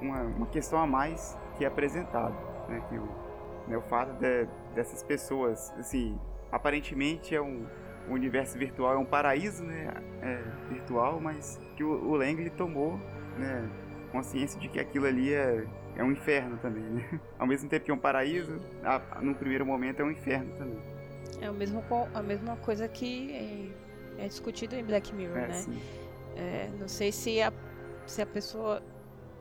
Uma, 0.01 0.23
uma 0.23 0.47
questão 0.47 0.79
a 0.79 0.87
mais 0.87 1.37
que 1.57 1.65
é 1.65 1.69
apresentado, 1.69 2.37
né? 2.69 2.83
Que 2.89 2.97
o, 2.97 3.09
né, 3.67 3.77
o 3.77 3.83
fato 3.83 4.13
de, 4.15 4.47
dessas 4.75 5.03
pessoas, 5.03 5.73
assim, 5.79 6.19
aparentemente 6.51 7.35
é 7.35 7.43
um 7.43 7.67
o 8.09 8.15
universo 8.15 8.59
virtual 8.59 8.95
é 8.95 8.99
um 8.99 9.05
paraíso 9.05 9.63
né, 9.63 9.93
é, 10.23 10.43
virtual, 10.71 11.21
mas 11.21 11.61
que 11.77 11.85
o, 11.85 11.91
o 11.91 12.17
Langley 12.17 12.51
tomou 12.51 12.99
né, 13.37 13.69
consciência 14.09 14.59
de 14.61 14.69
que 14.69 14.79
aquilo 14.79 15.07
ali 15.07 15.33
é, 15.33 15.67
é 15.97 16.03
um 16.03 16.13
inferno 16.13 16.57
também. 16.59 16.83
Né? 16.83 17.21
Ao 17.39 17.47
mesmo 17.47 17.69
tempo 17.69 17.85
que 17.85 17.91
é 17.91 17.95
um 17.95 17.99
paraíso, 17.99 18.61
a, 18.83 19.21
no 19.21 19.35
primeiro 19.35 19.65
momento 19.65 20.01
é 20.01 20.05
um 20.05 20.11
inferno 20.11 20.53
também. 20.57 20.79
É 21.41 21.51
o 21.51 21.55
mesmo, 21.55 21.83
a 22.15 22.23
mesma 22.23 22.57
coisa 22.57 22.89
que 22.89 23.73
é, 24.19 24.25
é 24.25 24.29
discutido 24.29 24.75
em 24.75 24.85
Black 24.85 25.15
Mirror, 25.15 25.39
é, 25.39 25.49
né? 25.49 25.65
É, 26.37 26.71
não 26.79 26.89
sei 26.89 27.13
se 27.13 27.41
a, 27.43 27.53
se 28.07 28.23
a 28.23 28.27
pessoa, 28.27 28.83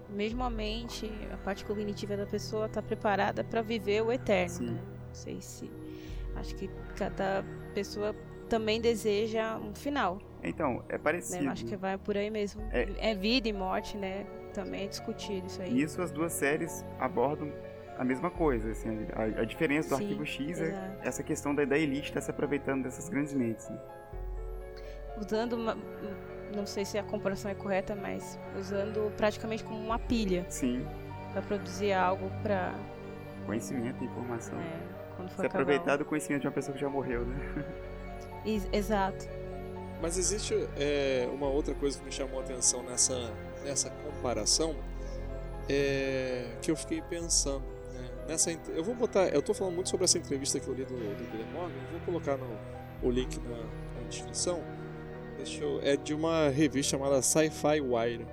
mesmo 0.10 0.44
a 0.44 0.49
mente, 0.49 1.11
a 1.31 1.38
parte 1.38 1.65
cognitiva 1.65 2.18
da 2.18 2.26
pessoa 2.26 2.65
está 2.65 2.81
preparada 2.81 3.44
para 3.44 3.61
viver 3.61 4.02
o 4.02 4.11
eterno. 4.11 4.72
Né? 4.72 4.81
Não 5.07 5.14
sei 5.14 5.41
se. 5.41 5.72
Acho 6.35 6.56
que 6.56 6.69
cada 6.95 7.44
pessoa 7.73 8.15
também 8.48 8.80
deseja 8.81 9.57
um 9.57 9.73
final. 9.73 10.19
Então, 10.44 10.84
é 10.89 10.98
parecido. 10.98 11.45
Né? 11.45 11.52
Acho 11.52 11.65
que 11.65 11.76
vai 11.76 11.98
por 11.98 12.15
aí 12.15 12.30
mesmo. 12.30 12.61
É... 12.72 13.11
é, 13.11 13.15
vida 13.15 13.48
e 13.48 13.53
morte, 13.53 13.98
né? 13.98 14.26
Também 14.58 14.86
é 14.86 14.88
discutido 14.88 15.46
isso 15.46 15.62
aí. 15.62 15.82
Isso 15.84 16.02
as 16.02 16.10
duas 16.10 16.34
séries 16.34 16.84
abordam 17.00 17.54
a 17.96 18.04
mesma 18.04 18.32
coisa. 18.32 18.72
Assim, 18.72 18.90
a, 19.14 19.42
a 19.42 19.46
diferença 19.46 19.90
do 19.90 19.98
Sim, 19.98 20.04
Arquivo 20.04 20.26
X 20.26 20.60
é 20.60 20.64
exato. 20.64 20.98
é 21.04 21.08
essa 21.08 21.22
questão 21.22 21.54
da, 21.54 21.64
da 21.64 21.78
elite 21.78 22.08
estar 22.08 22.22
tá 22.22 22.22
se 22.22 22.32
aproveitando 22.32 22.82
dessas 22.82 23.08
grandes 23.08 23.36
mentes. 23.36 23.70
Né? 23.70 23.80
Usando 25.16 25.54
uma, 25.54 25.78
não 26.56 26.66
sei 26.66 26.86
se 26.86 26.98
a 26.98 27.04
comparação 27.04 27.52
é 27.52 27.54
correta, 27.54 27.96
mas 27.96 28.40
usando 28.58 29.16
praticamente 29.16 29.64
como 29.64 29.80
uma 29.80 30.00
pilha. 30.00 30.44
Sim. 30.50 30.84
Para 31.34 31.44
produzir 31.44 31.94
algo 31.94 32.32
para 32.42 32.74
conhecimento, 33.46 34.04
informação. 34.04 34.58
É, 34.58 34.80
quando 35.16 35.30
for 35.30 35.42
se 35.42 35.46
aproveitar 35.46 35.98
do 35.98 36.06
conhecimento 36.06 36.42
de 36.42 36.48
uma 36.48 36.54
pessoa 36.54 36.74
que 36.74 36.82
já 36.82 36.90
morreu, 36.90 37.28
né? 37.28 37.38
Exato. 38.74 39.28
Mas 40.02 40.18
existe 40.18 40.56
é, 40.78 41.30
uma 41.32 41.48
outra 41.48 41.76
coisa 41.76 42.00
que 42.00 42.06
me 42.06 42.12
chamou 42.12 42.40
a 42.40 42.44
atenção 42.44 42.82
nessa, 42.82 43.32
nessa 43.68 43.89
comparação 43.89 44.76
é, 45.69 46.56
que 46.61 46.72
eu 46.72 46.76
fiquei 46.76 47.02
pensando. 47.02 47.64
Né? 47.94 48.10
Nessa, 48.30 48.52
eu 48.52 48.84
vou 48.84 48.95
botar. 48.95 49.27
Eu 49.30 49.39
estou 49.39 49.53
falando 49.53 49.76
muito 49.76 49.89
sobre 49.89 50.06
essa 50.06 50.18
entrevista 50.18 50.60
que 50.60 50.68
eu 50.68 50.73
li 50.73 50.85
do, 50.85 50.95
do 50.95 51.31
Glenn 51.31 51.52
Morgan. 51.53 51.76
vou 51.91 51.99
colocar 52.02 52.38
no, 52.38 52.48
o 53.03 53.11
link 53.11 53.38
na, 53.39 53.57
na 53.57 54.07
descrição. 54.10 54.64
Eu, 55.61 55.80
é 55.81 55.95
de 55.95 56.14
uma 56.14 56.49
revista 56.49 56.98
chamada 56.98 57.22
Sci-Fi 57.22 57.81
Wire. 57.81 58.26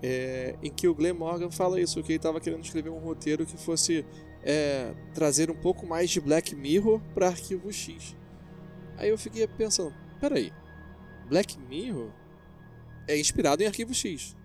É, 0.00 0.54
em 0.62 0.70
que 0.70 0.86
o 0.86 0.94
Glenn 0.94 1.14
Morgan 1.14 1.50
fala 1.50 1.80
isso, 1.80 2.00
que 2.04 2.12
ele 2.12 2.18
estava 2.18 2.40
querendo 2.40 2.62
escrever 2.62 2.90
um 2.90 3.00
roteiro 3.00 3.44
que 3.44 3.56
fosse 3.56 4.06
é, 4.44 4.94
trazer 5.12 5.50
um 5.50 5.56
pouco 5.56 5.84
mais 5.84 6.08
de 6.08 6.20
Black 6.20 6.54
Mirror 6.54 7.00
para 7.14 7.26
Arquivo 7.26 7.72
X. 7.72 8.16
Aí 8.96 9.08
eu 9.08 9.18
fiquei 9.18 9.44
pensando, 9.48 9.92
peraí, 10.20 10.52
Black 11.28 11.58
Mirror 11.58 12.10
é 13.08 13.18
inspirado 13.18 13.62
em 13.62 13.66
Arquivo 13.66 13.94
X. 13.94 14.36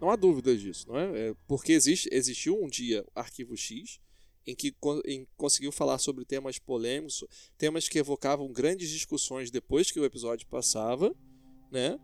Não 0.00 0.10
há 0.10 0.16
dúvidas 0.16 0.60
disso, 0.60 0.88
não 0.88 0.98
é? 0.98 1.28
é 1.28 1.34
porque 1.46 1.72
existe, 1.72 2.08
existiu 2.12 2.60
um 2.60 2.68
dia 2.68 3.04
Arquivo 3.14 3.56
X 3.56 4.00
em 4.46 4.54
que 4.54 4.74
em, 5.06 5.26
conseguiu 5.36 5.70
falar 5.70 5.98
sobre 5.98 6.24
temas 6.24 6.58
polêmicos, 6.58 7.24
temas 7.56 7.88
que 7.88 7.98
evocavam 7.98 8.52
grandes 8.52 8.90
discussões 8.90 9.50
depois 9.50 9.90
que 9.90 10.00
o 10.00 10.04
episódio 10.04 10.46
passava, 10.48 11.14
né? 11.70 11.98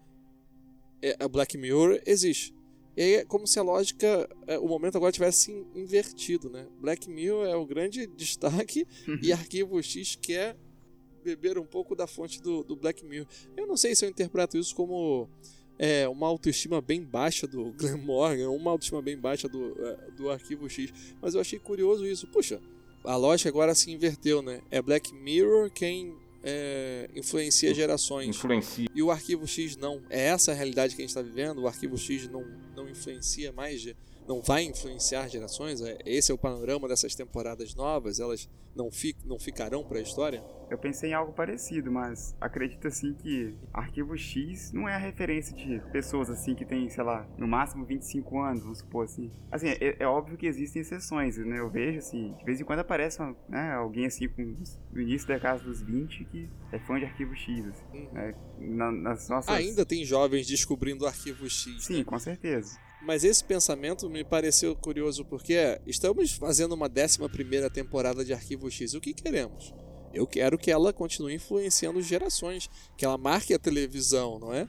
É, 1.03 1.17
a 1.19 1.29
Black 1.29 1.59
Mirror 1.59 2.01
existe. 2.07 2.55
E 2.97 3.03
aí 3.03 3.15
é 3.15 3.25
como 3.25 3.47
se 3.47 3.59
a 3.59 3.63
lógica, 3.63 4.29
é, 4.47 4.59
o 4.59 4.67
momento 4.67 4.97
agora 4.97 5.13
tivesse 5.13 5.53
invertido, 5.75 6.49
né? 6.49 6.67
Black 6.81 7.09
Mirror 7.09 7.47
é 7.47 7.57
o 7.57 7.67
grande 7.67 8.07
destaque 8.17 8.87
e 9.23 9.33
Arquivo 9.33 9.83
X 9.83 10.17
quer 10.17 10.57
beber 11.23 11.59
um 11.59 11.67
pouco 11.67 11.95
da 11.95 12.07
fonte 12.07 12.41
do, 12.41 12.63
do 12.63 12.77
Black 12.77 13.05
Mirror. 13.05 13.27
Eu 13.57 13.67
não 13.67 13.77
sei 13.77 13.95
se 13.95 14.05
eu 14.05 14.09
interpreto 14.09 14.57
isso 14.57 14.75
como 14.75 15.29
é, 15.79 16.09
uma 16.09 16.27
autoestima 16.27 16.81
bem 16.81 17.03
baixa 17.03 17.47
do 17.47 17.73
Glenn 17.79 17.99
Morgan, 17.99 18.51
uma 18.51 18.71
autoestima 18.71 19.01
bem 19.01 19.17
baixa 19.17 19.49
do, 19.49 19.75
é, 19.79 20.11
do 20.17 20.31
Arquivo 20.31 20.69
X, 20.69 20.93
mas 21.23 21.35
eu 21.35 21.41
achei 21.41 21.59
curioso 21.59 22.07
isso. 22.07 22.27
Puxa, 22.27 22.61
a 23.05 23.17
lógica 23.17 23.49
agora 23.49 23.75
se 23.75 23.91
inverteu, 23.91 24.43
né? 24.43 24.61
É 24.71 24.83
Black 24.83 25.15
Mirror 25.15 25.71
quem 25.71 26.15
é, 26.43 27.09
influencia 27.15 27.75
gerações. 27.75 28.29
Influencia. 28.29 28.87
E 28.95 29.03
o 29.03 29.11
Arquivo 29.11 29.47
X 29.47 29.77
não. 29.77 30.03
É 30.11 30.27
essa 30.27 30.53
a 30.53 30.55
realidade 30.55 30.95
que 30.95 31.03
a 31.03 31.05
gente 31.05 31.11
está 31.11 31.23
vivendo? 31.23 31.63
O 31.63 31.69
Arquivo 31.69 31.97
X 31.97 32.29
não, 32.29 32.45
não 32.75 32.89
influencia 32.89 33.53
mais 33.53 33.81
não 34.29 34.43
vai 34.43 34.65
influenciar 34.65 35.27
gerações? 35.29 35.81
É, 35.81 35.99
esse 36.05 36.31
é 36.31 36.35
o 36.35 36.39
panorama 36.39 36.87
dessas 36.87 37.15
temporadas 37.15 37.75
novas? 37.75 38.21
Elas 38.21 38.49
não, 38.77 38.93
fi, 38.93 39.17
não 39.25 39.39
ficarão 39.39 39.83
para 39.83 39.99
a 39.99 40.03
história? 40.03 40.45
Eu 40.71 40.77
pensei 40.77 41.11
em 41.11 41.15
algo 41.15 41.33
parecido, 41.33 41.91
mas 41.91 42.37
acredito 42.39 42.87
assim 42.87 43.15
que 43.15 43.55
Arquivo 43.73 44.17
X 44.17 44.71
não 44.71 44.87
é 44.87 44.95
a 44.95 44.99
referência 44.99 45.57
de 45.57 45.81
pessoas 45.91 46.29
assim 46.29 46.55
que 46.55 46.65
tem, 46.65 46.89
sei 46.91 47.03
lá, 47.03 47.27
no 47.39 47.49
máximo 47.49 47.87
25 47.87 48.39
anos, 48.39 48.63
vamos 48.63 48.79
supor 48.79 49.07
assim. 49.07 49.33
Assim, 49.51 49.69
é, 49.69 49.97
é 49.99 50.07
óbvio 50.07 50.37
que 50.37 50.47
existem 50.47 50.83
exceções, 50.83 51.39
né? 51.39 51.59
Eu 51.59 51.71
vejo 51.71 51.99
assim, 51.99 52.35
de 52.39 52.45
vez 52.45 52.61
em 52.61 52.65
quando 52.65 52.81
aparece 52.81 53.19
uma, 53.19 53.35
né, 53.49 53.73
alguém 53.73 54.07
assim 54.07 54.29
com, 54.29 54.57
no 54.93 55.01
início 55.01 55.27
da 55.27 55.41
casa 55.41 55.65
dos 55.65 55.81
20 55.81 56.25
que 56.27 56.51
é 56.71 56.79
fã 56.79 56.99
de 56.99 57.07
Arquivo 57.07 57.35
X, 57.35 57.67
assim, 57.67 57.85
uhum. 57.95 58.13
né? 58.13 58.35
Na, 58.59 58.93
nas 58.93 59.29
nossas... 59.31 59.55
Ainda 59.55 59.87
tem 59.87 60.05
jovens 60.05 60.47
descobrindo 60.47 61.07
Arquivo 61.07 61.49
X, 61.49 61.85
Sim, 61.85 61.99
né? 61.99 62.05
com 62.05 62.19
certeza. 62.19 62.79
Mas 63.01 63.25
esse 63.25 63.45
pensamento 63.45 64.11
me 64.11 64.25
pareceu 64.25 64.75
curioso 64.75 65.25
porque 65.25 65.81
estamos 65.87 66.33
fazendo 66.33 66.75
uma 66.75 66.89
11 66.89 67.29
primeira 67.29 67.71
temporada 67.71 68.25
de 68.25 68.33
Arquivo 68.33 68.71
X. 68.71 68.95
O 68.95 69.01
que 69.01 69.15
queremos? 69.15 69.73
Eu 70.13 70.27
quero 70.27 70.59
que 70.59 70.71
ela 70.71 70.93
continue 70.93 71.35
influenciando 71.35 72.01
gerações, 72.03 72.69
que 72.97 73.05
ela 73.05 73.17
marque 73.17 73.55
a 73.55 73.59
televisão, 73.59 74.39
não 74.39 74.53
é? 74.53 74.67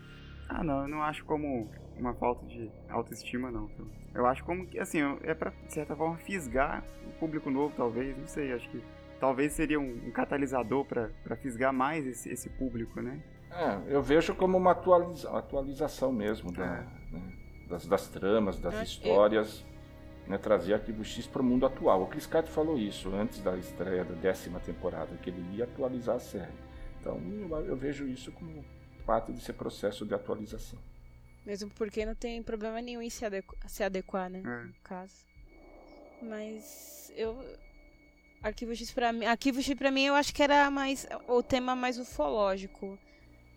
Ah, 0.47 0.63
não, 0.63 0.83
eu 0.83 0.87
não 0.87 1.01
acho 1.01 1.23
como 1.25 1.69
uma 1.97 2.13
falta 2.13 2.45
de 2.45 2.69
autoestima, 2.89 3.51
não. 3.51 3.69
Eu 4.13 4.25
acho 4.25 4.43
como 4.43 4.65
que, 4.67 4.79
assim, 4.79 4.99
é 5.23 5.33
pra, 5.33 5.51
de 5.51 5.73
certa 5.73 5.95
forma, 5.95 6.17
fisgar 6.17 6.83
um 7.07 7.11
público 7.19 7.49
novo, 7.49 7.73
talvez, 7.75 8.17
não 8.17 8.27
sei, 8.27 8.51
acho 8.51 8.69
que 8.69 8.81
talvez 9.19 9.53
seria 9.53 9.79
um, 9.79 10.07
um 10.07 10.11
catalisador 10.11 10.85
para 10.85 11.35
fisgar 11.37 11.73
mais 11.73 12.05
esse, 12.05 12.29
esse 12.29 12.49
público, 12.49 13.01
né? 13.01 13.21
É, 13.51 13.95
eu 13.95 14.01
vejo 14.01 14.35
como 14.35 14.57
uma 14.57 14.71
atualiza 14.71 15.29
atualização 15.31 16.11
mesmo 16.11 16.51
da, 16.51 16.81
né, 17.11 17.38
das, 17.69 17.85
das, 17.85 18.07
tramas, 18.07 18.59
das 18.59 18.81
histórias 18.81 19.63
né, 20.29 20.37
trazer 20.37 20.75
Arquivo 20.75 21.03
X 21.03 21.25
para 21.25 21.41
o 21.41 21.45
mundo 21.45 21.65
atual. 21.65 22.03
O 22.03 22.07
Chris 22.07 22.27
Carter 22.27 22.51
falou 22.51 22.77
isso 22.77 23.13
antes 23.13 23.41
da 23.41 23.57
estreia 23.57 24.05
da 24.05 24.13
décima 24.13 24.59
temporada, 24.59 25.17
que 25.17 25.29
ele 25.31 25.57
ia 25.57 25.63
atualizar 25.63 26.17
a 26.17 26.19
série. 26.19 26.53
Então 27.01 27.19
eu, 27.49 27.65
eu 27.65 27.75
vejo 27.75 28.07
isso 28.07 28.31
como 28.31 28.63
parte 29.05 29.31
desse 29.31 29.51
processo 29.51 30.05
de 30.05 30.13
atualização. 30.13 30.77
Mesmo 31.43 31.71
porque 31.71 32.05
não 32.05 32.13
tem 32.13 32.43
problema 32.43 32.79
nenhum 32.79 33.01
em 33.01 33.09
se, 33.09 33.25
adequ 33.25 33.55
se 33.67 33.83
adequar, 33.83 34.29
né? 34.29 34.39
É. 34.45 34.65
No 34.67 34.73
caso. 34.83 35.25
Mas 36.21 37.11
eu. 37.15 37.35
Arquivo 38.43 38.75
X 38.75 38.91
pra 38.91 39.11
mim. 39.11 39.25
Arquivo 39.25 39.61
X 39.61 39.73
pra 39.73 39.89
mim 39.89 40.03
eu 40.03 40.13
acho 40.13 40.33
que 40.33 40.43
era 40.43 40.69
mais. 40.69 41.07
o 41.27 41.41
tema 41.41 41.75
mais 41.75 41.97
ufológico. 41.97 42.99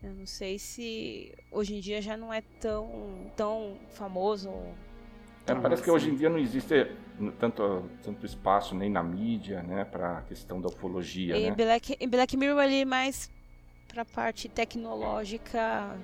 Eu 0.02 0.14
não 0.14 0.26
sei 0.26 0.58
se 0.58 1.32
hoje 1.50 1.76
em 1.76 1.80
dia 1.80 2.02
já 2.02 2.16
não 2.16 2.32
é 2.32 2.42
tão, 2.60 3.30
tão 3.36 3.78
famoso 3.90 4.50
é, 5.46 5.54
parece 5.56 5.82
que 5.82 5.90
hoje 5.90 6.08
em 6.08 6.14
dia 6.14 6.30
não 6.30 6.38
existe 6.38 6.86
tanto, 7.38 7.88
tanto 8.02 8.24
espaço 8.24 8.76
nem 8.76 8.88
na 8.88 9.02
mídia, 9.02 9.60
né, 9.62 9.84
para 9.84 10.18
a 10.18 10.22
questão 10.22 10.60
da 10.60 10.68
ufologia, 10.68 11.36
e 11.36 11.50
né? 11.50 11.56
Black, 11.56 12.06
Black 12.06 12.36
Mirror 12.36 12.60
ali 12.60 12.84
mais 12.84 13.28
para 13.88 14.02
a 14.02 14.04
parte 14.04 14.48
tecnológica 14.48 15.98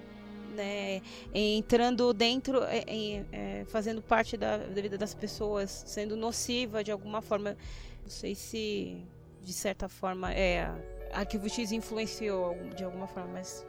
né, 0.55 1.01
entrando 1.33 2.12
dentro, 2.12 2.65
é, 2.65 2.85
é, 2.87 3.25
é, 3.33 3.65
fazendo 3.66 4.03
parte 4.03 4.37
da, 4.37 4.57
da, 4.57 4.83
vida 4.83 4.99
das 4.99 5.15
pessoas, 5.15 5.85
sendo 5.87 6.16
nociva 6.16 6.83
de 6.83 6.91
alguma 6.91 7.23
forma. 7.23 7.57
Não 8.03 8.11
sei 8.11 8.35
se, 8.35 9.05
de 9.43 9.53
certa 9.53 9.89
forma, 9.89 10.33
é, 10.33 10.69
Arquivo 11.12 11.49
X 11.49 11.70
influenciou 11.70 12.57
de 12.75 12.83
alguma 12.83 13.07
forma, 13.07 13.35
mas 13.35 13.65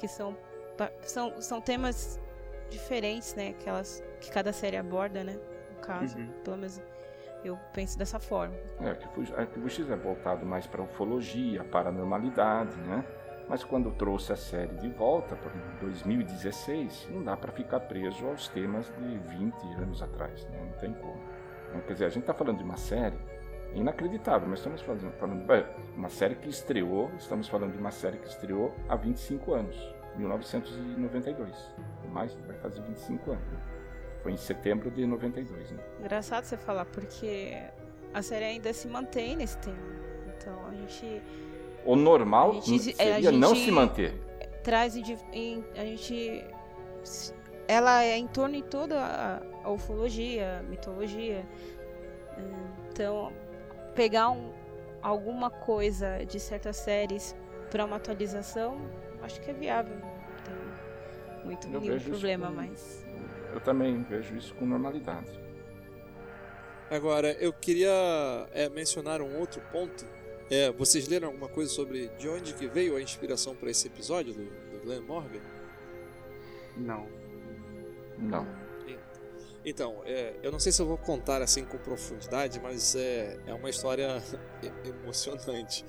que 0.00 0.08
são, 0.08 0.34
são, 1.02 1.40
são 1.42 1.60
temas 1.60 2.18
diferentes, 2.70 3.34
né, 3.34 3.52
que, 3.52 3.68
elas, 3.68 4.02
que 4.18 4.30
cada 4.30 4.50
série 4.50 4.78
aborda, 4.78 5.22
né, 5.22 5.38
no 5.70 5.80
caso, 5.80 6.16
uhum. 6.16 6.32
pelo 6.42 6.56
menos 6.56 6.80
eu 7.44 7.58
penso 7.74 7.98
dessa 7.98 8.18
forma. 8.18 8.54
É, 8.80 8.90
Arquivo 8.90 9.68
X 9.68 9.90
é 9.90 9.96
voltado 9.96 10.46
mais 10.46 10.66
para 10.66 10.82
ufologia, 10.82 11.64
paranormalidade, 11.64 12.76
né? 12.80 13.04
Mas 13.48 13.64
quando 13.64 13.90
trouxe 13.90 14.32
a 14.32 14.36
série 14.36 14.74
de 14.76 14.88
volta 14.90 15.34
para 15.34 15.50
2016, 15.80 17.08
não 17.10 17.24
dá 17.24 17.36
para 17.36 17.50
ficar 17.50 17.80
preso 17.80 18.26
aos 18.26 18.46
temas 18.48 18.92
de 18.96 19.18
20 19.18 19.54
anos 19.82 20.02
atrás, 20.02 20.44
né? 20.46 20.60
não 20.70 20.78
tem 20.78 20.94
como. 20.94 21.20
Quer 21.86 21.92
dizer, 21.94 22.04
a 22.04 22.08
gente 22.10 22.22
está 22.22 22.34
falando 22.34 22.58
de 22.58 22.64
uma 22.64 22.76
série 22.76 23.18
inacreditável, 23.74 24.48
mas 24.48 24.58
estamos 24.58 24.80
falando, 24.82 25.12
falando 25.12 25.46
de 25.46 25.96
uma 25.96 26.08
série 26.08 26.34
que 26.34 26.48
estreou, 26.48 27.10
estamos 27.18 27.48
falando 27.48 27.72
de 27.72 27.78
uma 27.78 27.90
série 27.90 28.18
que 28.18 28.28
estreou 28.28 28.74
há 28.88 28.96
25 28.96 29.54
anos, 29.54 29.76
1992. 30.16 31.54
Mais, 32.12 32.34
vai 32.46 32.56
fazer 32.56 32.82
25 32.82 33.30
anos. 33.30 33.44
Foi 34.22 34.32
em 34.32 34.36
setembro 34.36 34.90
de 34.90 35.06
92. 35.06 35.70
Né? 35.70 35.82
Engraçado 36.00 36.44
você 36.44 36.56
falar, 36.56 36.84
porque 36.86 37.56
a 38.12 38.22
série 38.22 38.44
ainda 38.44 38.72
se 38.72 38.88
mantém 38.88 39.36
nesse 39.36 39.56
tema. 39.58 39.78
Então 40.36 40.66
a 40.66 40.74
gente 40.74 41.22
o 41.84 41.96
normal 41.96 42.60
gente, 42.60 42.90
é, 42.98 43.14
seria 43.14 43.32
não 43.32 43.54
se 43.54 43.70
manter. 43.70 44.14
Traz 44.62 44.94
em, 45.32 45.64
a 45.76 45.84
gente 45.84 46.44
ela 47.66 48.02
é 48.02 48.18
em 48.18 48.26
torno 48.26 48.56
de 48.56 48.62
toda 48.62 48.98
a, 48.98 49.40
a 49.64 49.70
ufologia, 49.70 50.58
a 50.58 50.62
mitologia. 50.64 51.46
Então, 52.90 53.32
pegar 54.00 54.30
um, 54.30 54.50
alguma 55.02 55.50
coisa 55.50 56.24
de 56.24 56.40
certas 56.40 56.76
séries 56.76 57.36
para 57.70 57.84
uma 57.84 57.96
atualização, 57.96 58.80
acho 59.22 59.38
que 59.42 59.50
é 59.50 59.52
viável. 59.52 59.94
Não 59.94 60.14
tem 60.42 61.44
muito 61.44 61.68
eu 61.68 61.80
nenhum 61.82 62.00
problema, 62.00 62.46
com, 62.46 62.54
mas. 62.54 63.06
Eu 63.52 63.60
também 63.60 64.02
vejo 64.04 64.34
isso 64.38 64.54
com 64.54 64.64
normalidade. 64.64 65.38
Agora, 66.90 67.32
eu 67.32 67.52
queria 67.52 67.90
é, 68.54 68.70
mencionar 68.70 69.20
um 69.20 69.38
outro 69.38 69.60
ponto 69.70 70.06
é, 70.50 70.72
vocês 70.72 71.06
leram 71.06 71.28
alguma 71.28 71.48
coisa 71.48 71.70
sobre 71.70 72.08
de 72.18 72.26
onde 72.26 72.54
que 72.54 72.66
veio 72.66 72.96
a 72.96 73.02
inspiração 73.02 73.54
para 73.54 73.70
esse 73.70 73.86
episódio 73.86 74.32
do, 74.32 74.44
do 74.44 74.80
Glenn 74.82 75.02
Morgan? 75.02 75.42
Não. 76.76 77.06
Não. 78.18 78.59
Então, 79.64 80.02
é, 80.06 80.34
eu 80.42 80.50
não 80.50 80.58
sei 80.58 80.72
se 80.72 80.80
eu 80.80 80.86
vou 80.86 80.96
contar 80.96 81.42
assim 81.42 81.64
com 81.64 81.76
profundidade, 81.78 82.58
mas 82.60 82.94
é, 82.94 83.38
é 83.46 83.54
uma 83.54 83.68
história 83.68 84.22
emocionante. 84.84 85.84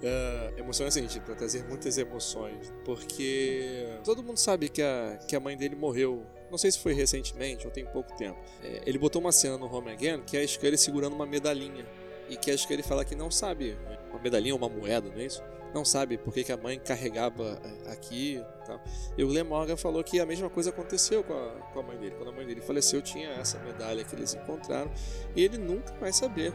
É, 0.00 0.54
emocionante 0.56 1.00
assim, 1.00 1.20
para 1.20 1.34
trazer 1.34 1.64
muitas 1.64 1.98
emoções, 1.98 2.72
porque 2.84 3.98
todo 4.04 4.22
mundo 4.22 4.38
sabe 4.38 4.68
que 4.68 4.80
a, 4.80 5.18
que 5.26 5.34
a 5.34 5.40
mãe 5.40 5.56
dele 5.56 5.74
morreu. 5.74 6.24
Não 6.48 6.56
sei 6.56 6.70
se 6.70 6.78
foi 6.78 6.94
recentemente 6.94 7.66
ou 7.66 7.72
tem 7.72 7.84
pouco 7.84 8.16
tempo. 8.16 8.38
É, 8.62 8.80
ele 8.86 8.96
botou 8.96 9.20
uma 9.20 9.32
cena 9.32 9.58
no 9.58 9.66
Home 9.66 9.90
Again 9.90 10.22
que 10.22 10.36
é 10.36 10.40
a 10.40 10.46
Scully 10.46 10.78
segurando 10.78 11.14
uma 11.14 11.26
medalhinha 11.26 11.84
e 12.28 12.36
que 12.36 12.54
que 12.56 12.72
ele 12.72 12.82
fala 12.82 13.04
que 13.04 13.16
não 13.16 13.30
sabe 13.30 13.76
uma 14.10 14.20
medalhinha 14.20 14.54
ou 14.54 14.58
uma 14.58 14.68
moeda, 14.68 15.08
não 15.08 15.18
é 15.18 15.24
isso? 15.24 15.42
Não 15.74 15.84
sabe 15.84 16.16
por 16.16 16.32
que, 16.32 16.44
que 16.44 16.52
a 16.52 16.56
mãe 16.56 16.78
carregava 16.78 17.60
eh, 17.62 17.92
aqui 17.92 18.42
tal. 18.66 18.80
E 19.16 19.24
o 19.24 19.28
Glenn 19.28 19.44
Morgan 19.44 19.76
falou 19.76 20.02
que 20.04 20.20
a 20.20 20.26
mesma 20.26 20.48
coisa 20.48 20.70
aconteceu 20.70 21.24
com 21.24 21.32
a, 21.32 21.50
com 21.72 21.80
a 21.80 21.82
mãe 21.82 21.96
dele. 21.98 22.14
Quando 22.16 22.28
a 22.28 22.32
mãe 22.32 22.46
dele 22.46 22.60
faleceu, 22.60 23.02
tinha 23.02 23.30
essa 23.30 23.58
medalha 23.60 24.04
que 24.04 24.14
eles 24.14 24.34
encontraram 24.34 24.90
e 25.34 25.44
ele 25.44 25.58
nunca 25.58 25.92
vai 25.94 26.12
saber 26.12 26.52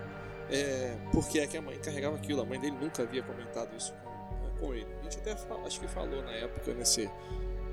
é, 0.49 0.95
por 1.11 1.27
que 1.27 1.39
é 1.39 1.47
que 1.47 1.57
a 1.57 1.61
mãe 1.61 1.77
carregava 1.79 2.15
aquilo. 2.15 2.41
A 2.41 2.45
mãe 2.45 2.59
dele 2.59 2.77
nunca 2.79 3.03
havia 3.03 3.23
comentado 3.23 3.75
isso 3.75 3.93
com, 4.03 4.59
com 4.59 4.73
ele. 4.73 4.87
A 4.99 5.03
gente 5.03 5.17
até 5.17 5.35
fala, 5.35 5.65
acho 5.65 5.79
que 5.79 5.87
falou 5.87 6.21
na 6.23 6.31
época, 6.31 6.73
nesse 6.73 7.09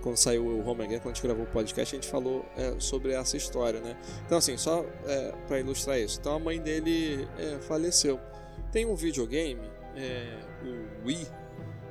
quando 0.01 0.17
saiu 0.17 0.47
o 0.47 0.67
Home 0.67 0.83
Again, 0.85 0.99
quando 0.99 1.13
a 1.13 1.15
gente 1.15 1.23
gravou 1.23 1.45
o 1.45 1.49
podcast, 1.49 1.95
a 1.95 2.01
gente 2.01 2.11
falou 2.11 2.45
é, 2.57 2.75
sobre 2.79 3.13
essa 3.13 3.37
história, 3.37 3.81
né? 3.81 3.97
Então, 4.25 4.39
assim, 4.39 4.57
só 4.57 4.85
é, 5.05 5.33
para 5.47 5.61
ilustrar 5.61 5.99
isso. 5.99 6.19
Então, 6.19 6.37
a 6.37 6.39
mãe 6.39 6.59
dele 6.59 7.29
é, 7.39 7.59
faleceu. 7.61 8.19
Tem 8.73 8.87
um 8.87 8.95
videogame, 8.95 9.71
é, 9.95 10.39
o 10.65 11.07
Wii, 11.07 11.27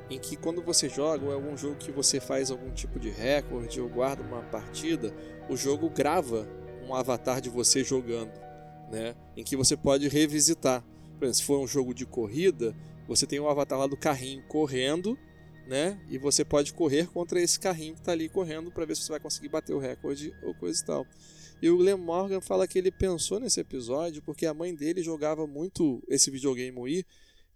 em 0.09 0.19
que 0.19 0.35
quando 0.35 0.61
você 0.61 0.89
joga, 0.89 1.25
ou 1.25 1.31
é 1.31 1.35
algum 1.35 1.55
jogo 1.55 1.75
que 1.75 1.91
você 1.91 2.19
faz 2.19 2.49
algum 2.51 2.71
tipo 2.71 2.99
de 2.99 3.09
recorde 3.09 3.79
ou 3.79 3.87
guarda 3.87 4.23
uma 4.23 4.41
partida, 4.43 5.13
o 5.49 5.55
jogo 5.55 5.89
grava 5.89 6.47
um 6.87 6.93
avatar 6.93 7.41
de 7.41 7.49
você 7.49 7.83
jogando, 7.83 8.31
né? 8.91 9.15
Em 9.37 9.43
que 9.43 9.55
você 9.55 9.77
pode 9.77 10.07
revisitar. 10.07 10.83
Por 11.17 11.25
exemplo, 11.25 11.35
se 11.35 11.43
for 11.43 11.59
um 11.59 11.67
jogo 11.67 11.93
de 11.93 12.05
corrida, 12.05 12.75
você 13.07 13.27
tem 13.27 13.39
um 13.39 13.47
avatar 13.47 13.77
lá 13.77 13.87
do 13.87 13.97
carrinho 13.97 14.43
correndo 14.47 15.17
né? 15.69 16.01
E 16.09 16.17
você 16.17 16.43
pode 16.43 16.73
correr 16.73 17.07
contra 17.07 17.39
esse 17.39 17.59
carrinho 17.59 17.93
que 17.93 17.99
está 17.99 18.11
ali 18.11 18.27
correndo 18.27 18.71
para 18.71 18.85
ver 18.85 18.95
se 18.95 19.03
você 19.03 19.11
vai 19.11 19.19
conseguir 19.19 19.49
bater 19.49 19.73
o 19.73 19.77
recorde 19.77 20.33
ou 20.41 20.53
coisa 20.55 20.81
e 20.81 20.85
tal. 20.85 21.05
E 21.61 21.69
o 21.69 21.77
Glenn 21.77 21.97
Morgan 21.97 22.41
fala 22.41 22.67
que 22.67 22.79
ele 22.79 22.89
pensou 22.89 23.39
nesse 23.39 23.59
episódio 23.59 24.23
porque 24.23 24.47
a 24.47 24.53
mãe 24.53 24.73
dele 24.73 25.03
jogava 25.03 25.45
muito 25.45 26.01
esse 26.09 26.31
videogame 26.31 26.77
Wii 26.77 27.05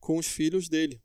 com 0.03 0.17
os 0.17 0.27
filhos 0.27 0.67
dele. 0.67 1.01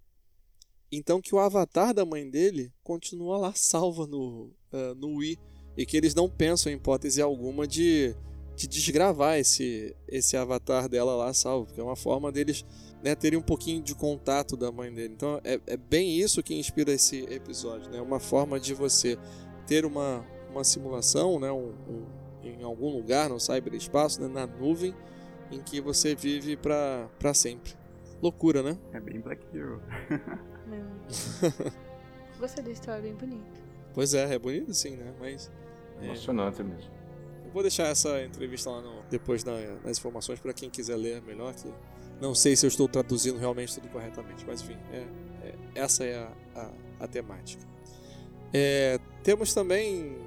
Então 0.90 1.20
que 1.20 1.34
o 1.34 1.38
avatar 1.38 1.94
da 1.94 2.04
mãe 2.04 2.28
dele 2.28 2.72
continua 2.82 3.38
lá 3.38 3.52
salva 3.54 4.06
no, 4.06 4.52
uh, 4.72 4.94
no 4.96 5.16
Wii 5.18 5.38
e 5.76 5.86
que 5.86 5.96
eles 5.96 6.14
não 6.14 6.28
pensam 6.28 6.72
em 6.72 6.74
hipótese 6.74 7.22
alguma 7.22 7.66
de, 7.66 8.12
de 8.56 8.66
desgravar 8.66 9.38
esse, 9.38 9.94
esse 10.08 10.36
avatar 10.36 10.88
dela 10.88 11.14
lá 11.14 11.32
salvo, 11.32 11.66
porque 11.66 11.80
é 11.80 11.84
uma 11.84 11.94
forma 11.94 12.32
deles 12.32 12.64
né, 13.00 13.14
terem 13.14 13.38
um 13.38 13.42
pouquinho 13.42 13.80
de 13.80 13.94
contato 13.94 14.56
da 14.56 14.72
mãe 14.72 14.92
dele. 14.92 15.14
Então 15.14 15.40
é, 15.44 15.60
é 15.66 15.76
bem 15.76 16.18
isso 16.18 16.42
que 16.42 16.54
inspira 16.54 16.92
esse 16.92 17.20
episódio, 17.30 17.88
né? 17.90 18.00
Uma 18.00 18.18
forma 18.18 18.58
de 18.58 18.74
você 18.74 19.16
ter 19.64 19.84
uma, 19.84 20.26
uma 20.50 20.64
simulação, 20.64 21.38
né, 21.38 21.52
um, 21.52 21.72
um, 21.88 22.06
em 22.42 22.64
algum 22.64 22.90
lugar 22.90 23.28
no 23.28 23.38
cyberespaço, 23.38 24.20
né, 24.20 24.26
na 24.26 24.46
nuvem, 24.46 24.92
em 25.52 25.62
que 25.62 25.80
você 25.80 26.16
vive 26.16 26.56
para 26.56 27.34
sempre. 27.34 27.78
Loucura, 28.20 28.62
né? 28.62 28.78
É 28.92 29.00
bem 29.00 29.20
Black 29.20 29.44
Hero. 29.54 29.80
Gostei 32.38 32.64
da 32.64 32.70
história, 32.70 33.02
bem 33.02 33.14
bonita. 33.14 33.60
Pois 33.94 34.14
é, 34.14 34.34
é 34.34 34.38
bonito 34.38 34.72
sim, 34.74 34.96
né? 34.96 35.14
Mas. 35.20 35.50
É... 36.00 36.06
Emocionante 36.06 36.62
mesmo. 36.62 36.90
Eu 37.44 37.52
vou 37.52 37.62
deixar 37.62 37.86
essa 37.88 38.22
entrevista 38.22 38.70
lá 38.70 38.82
no, 38.82 39.02
depois 39.10 39.42
na, 39.42 39.52
nas 39.84 39.98
informações 39.98 40.38
para 40.38 40.52
quem 40.52 40.68
quiser 40.68 40.96
ler 40.96 41.22
melhor. 41.22 41.54
Que 41.54 41.72
não 42.20 42.34
sei 42.34 42.54
se 42.54 42.66
eu 42.66 42.68
estou 42.68 42.88
traduzindo 42.88 43.38
realmente 43.38 43.74
tudo 43.74 43.88
corretamente, 43.88 44.44
mas 44.46 44.60
enfim, 44.60 44.76
é, 44.92 45.06
é, 45.42 45.54
essa 45.74 46.04
é 46.04 46.18
a, 46.18 46.32
a, 46.54 46.70
a 47.04 47.08
temática. 47.08 47.64
É, 48.52 48.98
temos 49.22 49.54
também, 49.54 50.18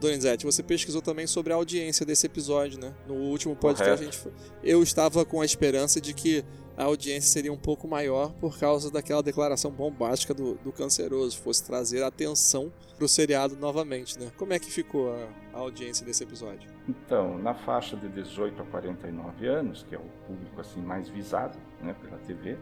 Donizete, 0.00 0.44
você 0.44 0.62
pesquisou 0.62 1.00
também 1.02 1.26
sobre 1.26 1.52
a 1.52 1.56
audiência 1.56 2.04
desse 2.04 2.26
episódio, 2.26 2.78
né? 2.78 2.94
No 3.06 3.14
último 3.14 3.56
podcast, 3.56 4.04
gente, 4.04 4.18
eu 4.62 4.82
estava 4.82 5.24
com 5.24 5.40
a 5.40 5.44
esperança 5.44 6.00
de 6.00 6.12
que 6.12 6.44
a 6.78 6.84
audiência 6.84 7.32
seria 7.32 7.52
um 7.52 7.58
pouco 7.58 7.88
maior 7.88 8.32
por 8.34 8.56
causa 8.56 8.88
daquela 8.88 9.20
declaração 9.20 9.68
bombástica 9.68 10.32
do, 10.32 10.54
do 10.58 10.70
canceroso, 10.70 11.36
fosse 11.36 11.64
trazer 11.64 12.04
atenção 12.04 12.72
para 12.96 13.04
o 13.04 13.08
seriado 13.08 13.56
novamente, 13.56 14.16
né? 14.16 14.30
Como 14.36 14.52
é 14.52 14.60
que 14.60 14.70
ficou 14.70 15.12
a, 15.12 15.28
a, 15.54 15.58
audiência 15.58 16.06
desse 16.06 16.22
episódio? 16.22 16.70
Então, 16.88 17.36
na 17.36 17.52
faixa 17.52 17.96
de 17.96 18.08
18 18.08 18.62
a 18.62 18.64
49 18.64 19.46
anos, 19.48 19.84
que 19.88 19.96
é 19.96 19.98
o 19.98 20.08
público 20.24 20.60
assim 20.60 20.80
mais 20.80 21.08
visado 21.08 21.58
né, 21.82 21.96
pela 22.00 22.16
TV, 22.18 22.56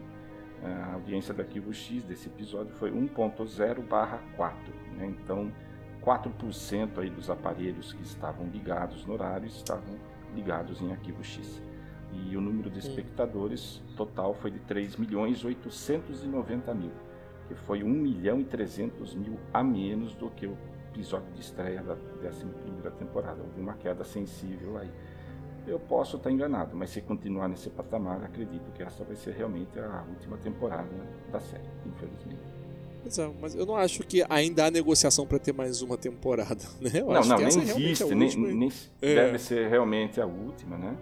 a 0.63 0.93
audiência 0.93 1.31
da 1.31 1.43
Arquivo 1.43 1.71
X 1.71 2.03
desse 2.03 2.27
episódio 2.27 2.73
foi 2.73 2.89
1.0/4, 2.89 4.53
né? 4.97 5.05
Então, 5.05 5.53
4% 6.03 6.97
aí 6.97 7.11
dos 7.11 7.29
aparelhos 7.29 7.93
que 7.93 8.01
estavam 8.01 8.47
ligados 8.47 9.05
no 9.05 9.13
horário 9.13 9.45
estavam 9.45 9.95
ligados 10.33 10.81
em 10.81 10.91
Arquivo 10.91 11.23
X 11.23 11.61
e 12.25 12.35
o 12.35 12.41
número 12.41 12.69
de 12.69 12.79
espectadores 12.79 13.81
total 13.95 14.33
foi 14.33 14.51
de 14.51 14.59
3 14.59 14.95
milhões 14.95 15.43
890 15.43 16.73
mil, 16.73 16.91
que 17.47 17.55
foi 17.55 17.83
1 17.83 17.87
milhão 17.87 18.39
e 18.39 18.43
300 18.43 19.13
mil 19.13 19.37
a 19.53 19.63
menos 19.63 20.13
do 20.15 20.29
que 20.29 20.47
o 20.47 20.57
episódio 20.93 21.31
de 21.33 21.41
estreia 21.41 21.81
da 21.83 21.93
11 21.93 22.45
temporada. 22.97 23.41
Houve 23.41 23.61
uma 23.61 23.73
queda 23.73 24.03
sensível 24.03 24.77
aí. 24.77 24.89
Eu 25.67 25.79
posso 25.79 26.15
estar 26.17 26.31
enganado, 26.31 26.75
mas 26.75 26.89
se 26.89 27.01
continuar 27.01 27.49
nesse 27.49 27.69
patamar, 27.69 28.23
acredito 28.23 28.71
que 28.71 28.81
essa 28.81 29.03
vai 29.03 29.15
ser 29.15 29.33
realmente 29.33 29.77
a 29.77 30.03
última 30.09 30.37
temporada 30.37 30.89
da 31.31 31.39
série, 31.39 31.67
infelizmente. 31.85 32.57
É, 33.17 33.31
mas 33.39 33.55
eu 33.55 33.65
não 33.65 33.75
acho 33.75 34.03
que 34.03 34.23
ainda 34.29 34.65
há 34.65 34.71
negociação 34.71 35.25
para 35.25 35.39
ter 35.39 35.53
mais 35.53 35.81
uma 35.81 35.97
temporada, 35.97 36.63
né? 36.79 36.91
Eu 36.93 37.07
não, 37.07 37.21
não, 37.21 37.37
nem 37.37 37.47
existe, 37.47 38.15
nem, 38.15 38.35
nem 38.35 38.71
é. 39.01 39.15
deve 39.15 39.39
ser 39.39 39.69
realmente 39.69 40.19
a 40.19 40.25
última, 40.25 40.77
né? 40.77 40.97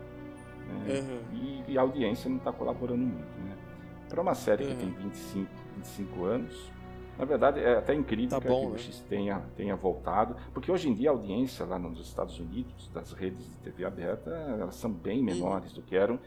Né? 0.67 0.99
Uhum. 0.99 1.19
E, 1.67 1.71
e, 1.73 1.77
a 1.77 1.81
audiência 1.81 2.29
não 2.29 2.37
está 2.37 2.51
colaborando 2.51 3.05
muito. 3.05 3.39
Né? 3.39 3.57
Para 4.09 4.21
uma 4.21 4.35
série 4.35 4.63
uhum. 4.65 4.69
que 4.71 4.75
tem 4.77 4.91
25, 4.91 5.51
25 5.77 6.23
anos, 6.25 6.71
Na 7.17 7.23
verdade, 7.23 7.59
é 7.61 7.77
até 7.77 7.93
incrível 7.93 8.29
Tá 8.37 8.41
que 8.41 8.47
bom, 8.49 8.67
a 8.67 8.71
né? 8.71 8.77
X 8.77 8.99
tenha, 9.07 9.39
tenha 9.55 9.73
voltado, 9.75 10.35
porque 10.53 10.69
hoje 10.71 10.89
em 10.89 10.93
dia 10.93 11.09
a 11.09 11.13
audiência 11.13 11.65
lá 11.65 11.79
nos 11.79 11.99
Estados 12.05 12.37
Unidos, 12.39 12.89
das 12.93 13.13
redes 13.13 13.49
de 13.49 13.55
TV 13.57 13.85
aberta, 13.85 14.29
elas 14.31 14.75
são 14.75 14.91
bem 14.91 15.23
menores 15.23 15.71
do 15.71 15.81
que 15.81 15.95
eram 15.95 16.19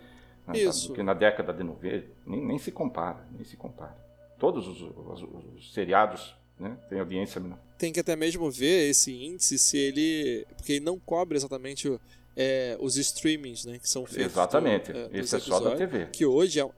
né, 0.47 0.57
Isso. 0.59 0.89
do 0.89 0.95
que 0.95 1.03
na 1.03 1.13
década 1.13 1.53
de 1.53 1.63
90. 1.63 2.07
Nem, 2.25 2.43
nem 2.43 2.59
se 2.59 2.73
compara, 2.73 3.27
nem 3.33 3.45
se 3.45 3.55
compara. 3.55 3.95
Todos 4.39 4.67
os, 4.67 4.81
os- 4.81 5.23
os 5.57 5.75
seriados 5.75 6.35
né, 6.59 6.75
têm 6.89 7.01
audiência 7.01 7.39
menor. 7.39 7.59
Tem 7.77 7.93
que 7.93 8.01
até 8.01 8.17
mesmo 8.17 8.51
ver 8.51 8.89
esse 8.89 9.13
índice 9.13 9.59
se 9.59 9.77
ele. 9.77 10.47
Porque 10.57 10.73
ele 10.73 10.85
não 10.87 10.99
cobre 10.99 11.37
exatamente 11.37 11.87
o- 11.87 12.01
é, 12.41 12.77
os 12.81 12.97
streamings, 12.97 13.65
né? 13.65 13.79
Que 13.79 13.89
são 13.89 14.07
feitos. 14.07 14.33
Exatamente. 14.33 14.93
do- 14.93 15.11
Esse 15.13 15.35
é 15.37 15.39
só 15.41 15.59
da 15.59 15.75
TV. 15.75 16.07
Que 16.13 16.25
hoje 16.25 16.61
é, 16.61 16.69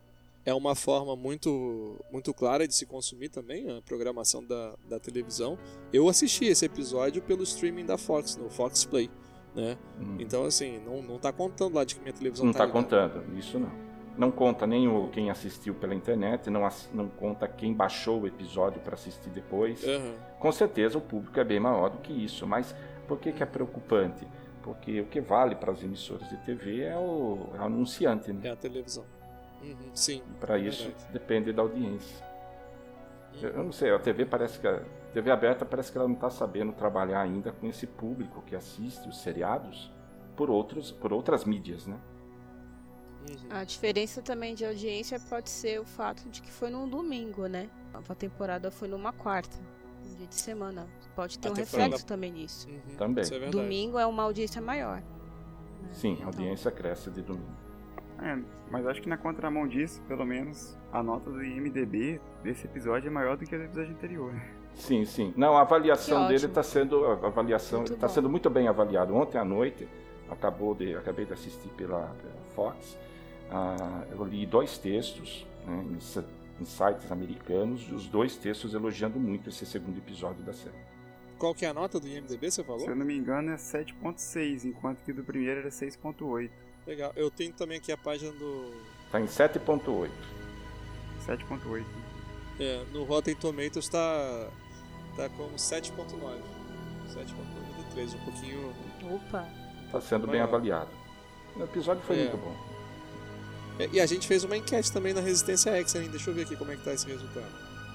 é 0.46 0.54
uma 0.54 0.74
forma 0.74 1.14
muito, 1.14 1.96
muito 2.10 2.32
clara 2.32 2.66
de 2.66 2.74
se 2.74 2.86
consumir 2.86 3.28
também 3.28 3.70
a 3.70 3.82
programação 3.82 4.42
da, 4.42 4.74
da 4.88 4.98
televisão. 4.98 5.58
Eu 5.92 6.08
assisti 6.08 6.46
esse 6.46 6.64
episódio 6.64 7.20
pelo 7.20 7.42
streaming 7.42 7.84
da 7.84 7.98
Fox, 7.98 8.36
no 8.36 8.48
Fox 8.48 8.84
Play. 8.86 9.10
Né? 9.54 9.76
Hum. 10.00 10.16
Então, 10.18 10.44
assim, 10.44 10.80
não, 10.86 11.02
não 11.02 11.18
tá 11.18 11.30
contando 11.32 11.74
lá 11.74 11.84
de 11.84 11.96
que 11.96 12.00
minha 12.00 12.12
televisão 12.14 12.46
Não 12.46 12.52
tá 12.54 12.64
está 12.64 12.78
ligada. 12.78 13.10
contando, 13.20 13.38
isso 13.38 13.58
não. 13.58 13.90
Não 14.16 14.30
conta 14.30 14.66
nem 14.66 14.86
o, 14.88 15.08
quem 15.08 15.30
assistiu 15.30 15.74
pela 15.74 15.94
internet, 15.94 16.48
não, 16.50 16.66
não 16.94 17.08
conta 17.08 17.46
quem 17.48 17.72
baixou 17.74 18.22
o 18.22 18.26
episódio 18.26 18.80
para 18.80 18.94
assistir 18.94 19.28
depois. 19.30 19.82
Aham. 19.84 20.14
Com 20.38 20.52
certeza 20.52 20.98
o 20.98 21.00
público 21.00 21.38
é 21.40 21.44
bem 21.44 21.58
maior 21.60 21.90
do 21.90 21.98
que 21.98 22.12
isso, 22.12 22.46
mas 22.46 22.74
por 23.08 23.18
que, 23.18 23.32
que 23.32 23.42
é 23.42 23.46
preocupante? 23.46 24.26
Porque 24.70 25.00
o 25.00 25.06
que 25.06 25.20
vale 25.20 25.56
para 25.56 25.72
as 25.72 25.82
emissoras 25.82 26.28
de 26.28 26.36
TV 26.38 26.82
é 26.82 26.96
o, 26.96 27.50
é 27.54 27.58
o 27.58 27.62
anunciante, 27.64 28.32
né? 28.32 28.40
É 28.44 28.50
a 28.50 28.56
televisão. 28.56 29.04
Uhum, 29.60 29.90
sim. 29.92 30.22
Para 30.38 30.58
é 30.58 30.62
isso 30.62 30.84
verdade. 30.84 31.12
depende 31.12 31.52
da 31.52 31.62
audiência. 31.62 32.24
Eu 33.42 33.50
eu 33.50 33.64
não 33.64 33.72
sei, 33.72 33.90
a 33.90 33.98
TV 33.98 34.24
parece 34.24 34.60
que 34.60 34.68
a 34.68 34.80
TV 35.12 35.30
aberta 35.30 35.64
parece 35.64 35.90
que 35.90 35.98
ela 35.98 36.06
não 36.06 36.14
está 36.14 36.30
sabendo 36.30 36.72
trabalhar 36.72 37.20
ainda 37.20 37.50
com 37.50 37.66
esse 37.66 37.84
público 37.84 38.42
que 38.42 38.54
assiste 38.54 39.08
os 39.08 39.20
seriados 39.20 39.92
por 40.36 40.48
outros 40.48 40.92
por 40.92 41.12
outras 41.12 41.44
mídias, 41.44 41.86
né? 41.86 41.98
Uhum. 43.28 43.48
A 43.50 43.64
diferença 43.64 44.22
também 44.22 44.54
de 44.54 44.64
audiência 44.64 45.18
pode 45.18 45.50
ser 45.50 45.80
o 45.80 45.84
fato 45.84 46.28
de 46.28 46.40
que 46.40 46.50
foi 46.50 46.70
num 46.70 46.88
domingo, 46.88 47.48
né? 47.48 47.68
A 47.92 48.14
temporada 48.14 48.70
foi 48.70 48.86
numa 48.86 49.12
quarta, 49.12 49.58
um 50.04 50.14
dia 50.16 50.26
de 50.26 50.34
semana. 50.34 50.86
Pode 51.16 51.38
ter 51.38 51.48
A 51.48 51.50
um 51.50 51.54
temporada- 51.54 51.82
reflexo 51.82 52.06
também 52.06 52.32
nisso. 52.32 52.68
Uhum, 52.68 52.96
Também. 52.96 53.22
Isso 53.22 53.34
é. 53.34 53.50
Domingo 53.50 53.98
é 53.98 54.06
uma 54.06 54.22
audiência 54.22 54.60
maior. 54.60 55.02
Sim, 55.92 56.10
a 56.10 56.14
Então, 56.14 56.26
audiência 56.26 56.70
cresce 56.70 57.10
de 57.10 57.22
domingo. 57.22 57.46
É, 58.22 58.38
mas 58.70 58.86
acho 58.86 59.00
que 59.00 59.08
na 59.08 59.16
contramão 59.16 59.66
disso, 59.66 60.00
pelo 60.06 60.24
menos, 60.26 60.76
a 60.92 61.02
nota 61.02 61.30
do 61.30 61.42
IMDB 61.42 62.20
desse 62.44 62.66
episódio 62.66 63.08
é 63.08 63.10
maior 63.10 63.36
do 63.36 63.44
que 63.46 63.54
a 63.54 63.58
do 63.58 63.64
episódio 63.64 63.92
anterior. 63.92 64.32
Sim, 64.74 65.04
sim. 65.04 65.32
Não, 65.36 65.56
a 65.56 65.62
avaliação 65.62 66.28
dele 66.28 66.46
está 66.46 66.62
sendo 66.62 67.04
a 67.06 67.12
avaliação 67.26 67.80
Muito 67.80 67.94
está 67.94 68.08
sendo 68.08 68.28
muito 68.28 68.48
bem 68.50 68.68
avaliado. 68.68 69.14
Ontem 69.16 69.38
à 69.38 69.44
noite 69.44 69.88
acabou 70.30 70.74
de 70.74 70.94
acabei 70.94 71.24
de 71.24 71.32
assistir 71.32 71.68
pela, 71.70 72.14
pela 72.22 72.34
Fox. 72.54 72.96
ah, 73.50 74.04
eu 74.12 74.22
li 74.24 74.46
dois 74.46 74.78
textos 74.78 75.46
né, 75.66 75.84
em, 76.60 76.64
si- 76.64 76.72
em 76.82 76.92
sites 76.92 77.10
americanos, 77.10 77.90
os 77.90 78.06
dois 78.06 78.36
textos 78.36 78.74
elogiando 78.74 79.18
muito 79.18 79.48
esse 79.48 79.64
segundo 79.66 79.98
episódio 79.98 80.42
da 80.44 80.52
série. 80.52 80.76
Qual 81.38 81.54
que 81.54 81.64
é 81.64 81.68
a 81.68 81.74
nota 81.74 81.98
do 81.98 82.06
IMDB, 82.06 82.50
você 82.50 82.62
falou? 82.62 82.80
Se 82.80 82.88
eu 82.88 82.94
não 82.96 83.06
me 83.06 83.16
engano 83.16 83.50
é 83.50 83.56
7.6, 83.56 84.64
enquanto 84.66 85.02
que 85.02 85.12
do 85.12 85.24
primeiro 85.24 85.60
era 85.60 85.68
6.8. 85.70 86.50
Legal. 86.86 87.12
Eu 87.16 87.30
tenho 87.30 87.52
também 87.52 87.78
aqui 87.78 87.90
a 87.92 87.96
página 87.96 88.30
do. 88.32 88.72
Está 89.06 89.20
em 89.20 89.24
7.8. 89.26 90.10
7.8. 91.26 91.84
É, 92.58 92.84
no 92.92 93.04
Rotten 93.04 93.34
Tomatoes 93.34 93.88
tá. 93.88 94.50
tá 95.16 95.28
com 95.30 95.48
7.9. 95.54 96.40
7.93, 97.08 98.14
um 98.14 98.24
pouquinho. 98.24 98.72
Opa, 99.14 99.48
Está 99.86 100.00
sendo 100.00 100.26
bem 100.26 100.40
avaliado. 100.40 100.90
O 101.56 101.62
episódio 101.64 102.02
foi 102.04 102.16
É. 102.16 102.22
muito 102.24 102.36
bom. 102.36 102.54
É, 103.82 103.88
E 103.92 104.00
a 104.00 104.06
gente 104.06 104.26
fez 104.26 104.44
uma 104.44 104.56
enquete 104.56 104.90
também 104.92 105.12
na 105.12 105.20
Resistência 105.20 105.72
X, 105.76 105.94
hein? 105.94 106.08
Deixa 106.10 106.30
eu 106.30 106.34
ver 106.34 106.42
aqui 106.42 106.56
como 106.56 106.72
é 106.72 106.76
que 106.76 106.82
tá 106.82 106.92
esse 106.92 107.06
resultado. 107.06 107.46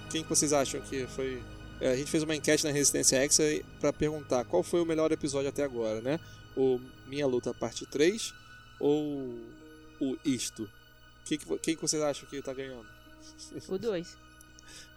Quem 0.09 0.23
que 0.23 0.29
vocês 0.29 0.53
acham 0.53 0.79
que 0.81 1.05
foi. 1.07 1.41
É, 1.81 1.89
a 1.91 1.95
gente 1.95 2.09
fez 2.09 2.23
uma 2.23 2.35
enquete 2.35 2.63
na 2.63 2.71
Resistência 2.71 3.17
X 3.19 3.39
aí 3.39 3.65
pra 3.79 3.91
perguntar 3.91 4.45
qual 4.45 4.63
foi 4.63 4.81
o 4.81 4.85
melhor 4.85 5.11
episódio 5.11 5.49
até 5.49 5.63
agora, 5.63 5.99
né? 6.01 6.19
O 6.55 6.79
Minha 7.07 7.27
Luta 7.27 7.53
Parte 7.53 7.85
3 7.85 8.33
ou 8.79 9.37
o 9.99 10.17
Isto? 10.23 10.69
Quem 11.25 11.37
que, 11.37 11.57
quem 11.59 11.75
que 11.75 11.81
vocês 11.81 12.01
acham 12.01 12.27
que 12.29 12.41
tá 12.41 12.53
ganhando? 12.53 12.85
o 13.67 13.77
2. 13.77 14.17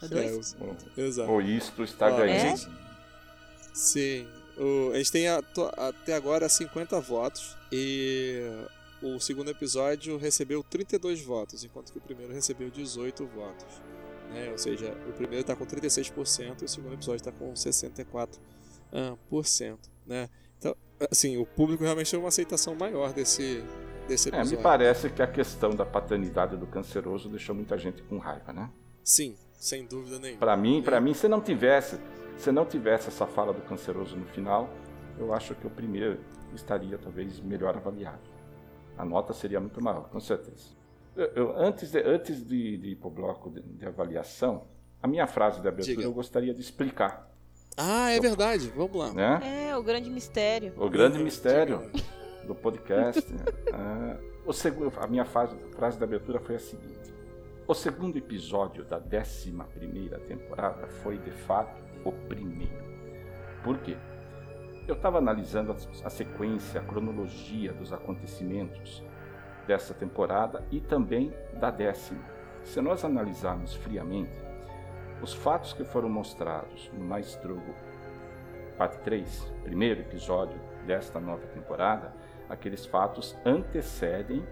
O 0.00 0.04
É, 0.04 0.08
2? 0.08 0.56
o- 0.60 0.64
Ou- 0.64 0.76
Exato. 0.96 1.30
Ou 1.30 1.40
isto 1.42 1.82
está 1.82 2.06
Ó, 2.06 2.16
ganhando. 2.16 2.46
É? 2.46 2.56
gente- 2.56 2.68
Sim. 3.74 4.28
O- 4.56 4.92
a 4.92 4.98
gente 4.98 5.10
tem 5.10 5.28
ato- 5.28 5.70
até 5.76 6.14
agora 6.14 6.48
50 6.48 7.00
votos 7.00 7.56
e 7.72 8.42
o 9.02 9.18
segundo 9.20 9.50
episódio 9.50 10.16
recebeu 10.16 10.62
32 10.62 11.22
votos, 11.22 11.64
enquanto 11.64 11.92
que 11.92 11.98
o 11.98 12.00
primeiro 12.00 12.32
recebeu 12.32 12.70
18 12.70 13.26
votos. 13.26 13.82
né? 14.30 14.50
Ou 14.50 14.58
seja, 14.58 14.92
o 15.08 15.12
primeiro 15.12 15.40
está 15.42 15.56
com 15.56 15.64
36% 15.64 16.62
e 16.62 16.64
o 16.64 16.68
segundo 16.68 16.94
episódio 16.94 17.16
está 17.20 17.32
com 17.32 17.52
64%. 17.52 18.38
ah, 18.92 19.76
né? 20.06 20.28
Então, 20.58 20.76
assim, 21.10 21.36
o 21.36 21.46
público 21.46 21.82
realmente 21.84 22.10
tem 22.10 22.18
uma 22.18 22.28
aceitação 22.28 22.74
maior 22.74 23.12
desse, 23.12 23.62
desse 24.06 24.28
É, 24.28 24.32
episódio. 24.34 24.56
me 24.58 24.62
parece 24.62 25.10
que 25.10 25.22
a 25.22 25.26
questão 25.26 25.70
da 25.70 25.86
paternidade 25.86 26.56
do 26.56 26.66
canceroso 26.66 27.28
deixou 27.28 27.54
muita 27.54 27.78
gente 27.78 28.02
com 28.02 28.18
raiva, 28.18 28.52
né? 28.52 28.70
Sim, 29.04 29.36
sem 29.58 29.86
dúvida 29.86 30.18
nenhuma. 30.18 30.40
Para 30.40 30.56
mim, 30.56 30.82
para 30.82 31.00
mim, 31.00 31.14
se 31.14 31.28
não 31.28 31.40
tivesse, 31.40 31.98
se 32.36 32.50
não 32.52 32.66
tivesse 32.66 33.08
essa 33.08 33.26
fala 33.26 33.52
do 33.52 33.62
canceroso 33.62 34.16
no 34.16 34.26
final, 34.26 34.68
eu 35.18 35.32
acho 35.32 35.54
que 35.54 35.66
o 35.66 35.70
primeiro 35.70 36.18
estaria 36.54 36.98
talvez 36.98 37.40
melhor 37.40 37.76
avaliado. 37.76 38.37
A 38.98 39.04
nota 39.04 39.32
seria 39.32 39.60
muito 39.60 39.82
maior, 39.82 40.08
com 40.10 40.20
certeza. 40.20 40.76
Eu- 41.16 41.26
eu- 41.34 41.56
antes 41.56 41.90
de, 41.92 42.00
antes 42.00 42.44
de, 42.46 42.76
de 42.78 42.88
ir 42.90 42.96
para 42.96 43.08
o 43.08 43.10
bloco 43.10 43.50
de, 43.50 43.62
de 43.62 43.86
avaliação, 43.86 44.64
a 45.02 45.06
minha 45.06 45.26
frase 45.26 45.60
de 45.60 45.68
abertura 45.68 45.96
Diga. 45.96 46.02
eu 46.08 46.12
gostaria 46.12 46.52
de 46.52 46.60
explicar, 46.60 47.30
Ah, 47.76 48.10
é 48.10 48.18
verdade. 48.20 48.72
Vamos 48.76 48.96
lá. 48.96 49.12
né? 49.12 49.68
É, 49.70 49.76
o 49.76 49.82
grande 49.82 50.10
mistério. 50.10 50.72
O 50.76 50.90
grande 50.90 51.18
Uhum, 51.18 51.24
mistério 51.24 51.90
do 52.44 52.54
podcast. 52.54 53.24
né? 53.32 53.44
Ah, 53.72 54.16
o 54.44 54.52
segundo, 54.52 54.92
a 54.98 55.06
minha 55.06 55.24
frase, 55.24 55.56
frase 55.76 55.96
da 55.98 56.04
abertura 56.04 56.40
foi 56.40 56.56
a 56.56 56.58
seguinte: 56.58 57.12
O 57.68 57.74
segundo 57.74 58.16
episódio 58.18 58.84
da 58.84 58.98
11 58.98 59.52
primeira 59.74 60.18
temporada 60.20 60.88
foi 60.88 61.18
de 61.18 61.30
fato 61.30 61.80
o 62.04 62.10
primeiro. 62.10 62.88
Por 63.62 63.78
quê? 63.78 63.96
Eu 64.88 64.94
estava 64.94 65.18
analisando 65.18 65.76
a, 66.02 66.08
sequência, 66.08 66.80
a 66.80 66.82
cronologia 66.82 67.74
dos 67.74 67.92
acontecimentos 67.92 69.04
dessa 69.66 69.92
temporada 69.92 70.64
e 70.70 70.80
também 70.80 71.30
da 71.60 71.70
décima. 71.70 72.24
Se 72.64 72.80
nós 72.80 73.04
analisarmos 73.04 73.74
friamente, 73.74 74.32
os 75.20 75.34
fatos 75.34 75.74
que 75.74 75.84
foram 75.84 76.08
mostrados 76.08 76.90
no 76.94 77.04
Maestrogo 77.04 77.74
parte 78.78 78.96
3, 79.00 79.52
primeiro 79.62 80.00
episódio 80.00 80.58
desta 80.86 81.20
nova 81.20 81.46
temporada, 81.48 82.14
aqueles 82.48 82.86
fatos 82.86 83.36
antecedem 83.44 84.42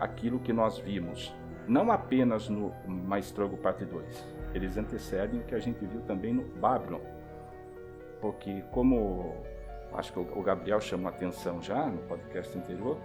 aquilo 0.00 0.40
que 0.40 0.54
nós 0.54 0.78
vimos, 0.78 1.34
não 1.68 1.92
apenas 1.92 2.48
no 2.48 2.72
Maestrogo 2.86 3.58
parte 3.58 3.84
2, 3.84 4.26
eles 4.54 4.78
antecedem 4.78 5.40
o 5.40 5.44
que 5.44 5.54
a 5.54 5.60
gente 5.60 5.84
viu 5.84 6.00
também 6.00 6.32
no 6.32 6.44
Babylon. 6.44 7.00
Porque 8.22 8.62
como 8.70 9.51
acho 9.94 10.12
que 10.12 10.18
o 10.18 10.42
Gabriel 10.42 10.80
chamou 10.80 11.08
atenção 11.08 11.60
já 11.62 11.86
no 11.86 11.98
podcast 12.02 12.56
anterior, 12.56 12.96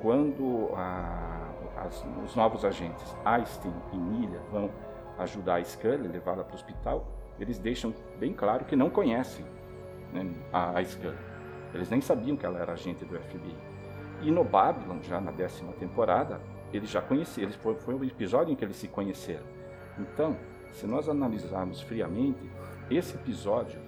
quando 0.00 0.70
a- 0.74 1.48
as- 1.76 2.04
os 2.24 2.34
novos 2.36 2.64
agentes 2.64 3.04
Einstein 3.24 3.72
e 3.92 3.96
Miller 3.96 4.40
vão 4.50 4.70
ajudar 5.18 5.56
a 5.56 5.64
Scully, 5.64 6.08
levá-la 6.08 6.42
para 6.44 6.52
o 6.52 6.54
hospital, 6.56 7.06
eles 7.38 7.58
deixam 7.58 7.94
bem 8.18 8.32
claro 8.32 8.64
que 8.64 8.74
não 8.76 8.88
conhecem 8.90 9.44
né, 10.12 10.26
a, 10.52 10.78
a 10.78 10.84
Scully. 10.84 11.16
Eles 11.74 11.88
nem 11.90 12.00
sabiam 12.00 12.36
que 12.36 12.44
ela 12.44 12.58
era 12.58 12.72
agente 12.72 13.04
do 13.04 13.16
FBI. 13.18 13.56
E 14.22 14.30
no 14.30 14.42
Babylon, 14.44 14.98
já 15.02 15.20
na 15.20 15.30
décima 15.30 15.72
temporada, 15.74 16.40
eles 16.72 16.90
já 16.90 17.00
conheciam, 17.00 17.44
eles, 17.44 17.56
foi, 17.56 17.74
foi 17.76 17.94
o 17.94 18.04
episódio 18.04 18.52
em 18.52 18.56
que 18.56 18.64
eles 18.64 18.76
se 18.76 18.88
conheceram. 18.88 19.44
Então, 19.98 20.36
se 20.72 20.86
nós 20.86 21.08
analisarmos 21.08 21.80
friamente, 21.80 22.38
esse 22.90 23.14
episódio, 23.14 23.80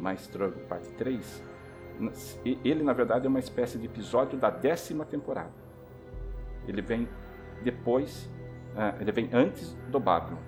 Maestro 0.00 0.52
parte 0.68 0.88
3, 0.90 1.16
n- 1.16 1.22
e- 1.36 1.47
ele 2.44 2.82
na 2.82 2.92
verdade 2.92 3.26
é 3.26 3.28
uma 3.28 3.38
espécie 3.38 3.78
de 3.78 3.86
episódio 3.86 4.38
da 4.38 4.50
décima 4.50 5.04
temporada. 5.04 5.52
Ele 6.66 6.80
vem 6.80 7.08
depois, 7.62 8.28
ah, 8.76 8.94
ele 9.00 9.10
vem 9.10 9.30
antes 9.32 9.74
do 9.90 9.98
Babylon, 9.98 10.38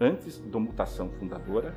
antes 0.00 0.38
do 0.38 0.60
Mutação 0.60 1.08
Fundadora 1.10 1.74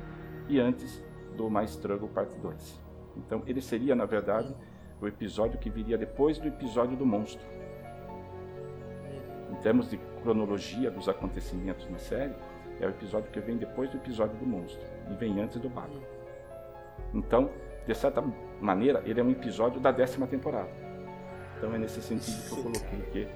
e 0.48 0.60
antes 0.60 1.02
do 1.36 1.50
Maestro 1.50 2.08
parte 2.08 2.36
2. 2.38 2.80
Então 3.16 3.42
ele 3.46 3.60
seria 3.60 3.94
na 3.94 4.04
verdade 4.04 4.54
o 5.00 5.06
episódio 5.06 5.58
que 5.58 5.68
viria 5.68 5.98
depois 5.98 6.38
do 6.38 6.46
episódio 6.46 6.96
do 6.96 7.04
monstro. 7.04 7.44
Em 9.50 9.54
termos 9.56 9.90
de 9.90 9.98
cronologia 10.22 10.90
dos 10.90 11.08
acontecimentos 11.08 11.88
na 11.90 11.98
série, 11.98 12.34
é 12.80 12.86
o 12.86 12.90
episódio 12.90 13.30
que 13.30 13.40
vem 13.40 13.56
depois 13.56 13.90
do 13.90 13.96
episódio 13.96 14.36
do 14.38 14.46
monstro 14.46 14.86
e 15.10 15.14
vem 15.14 15.40
antes 15.40 15.60
do 15.60 15.68
Baco. 15.68 16.00
Então, 17.12 17.50
de 17.86 17.94
certa 17.94 18.22
maneira, 18.60 19.02
ele 19.04 19.20
é 19.20 19.22
um 19.22 19.30
episódio 19.30 19.80
da 19.80 19.90
décima 19.90 20.26
temporada. 20.26 20.68
Então 21.58 21.74
é 21.74 21.78
nesse 21.78 22.00
sentido 22.02 22.42
que 22.48 22.52
eu 22.52 22.62
coloquei 22.62 23.00
que 23.12 23.28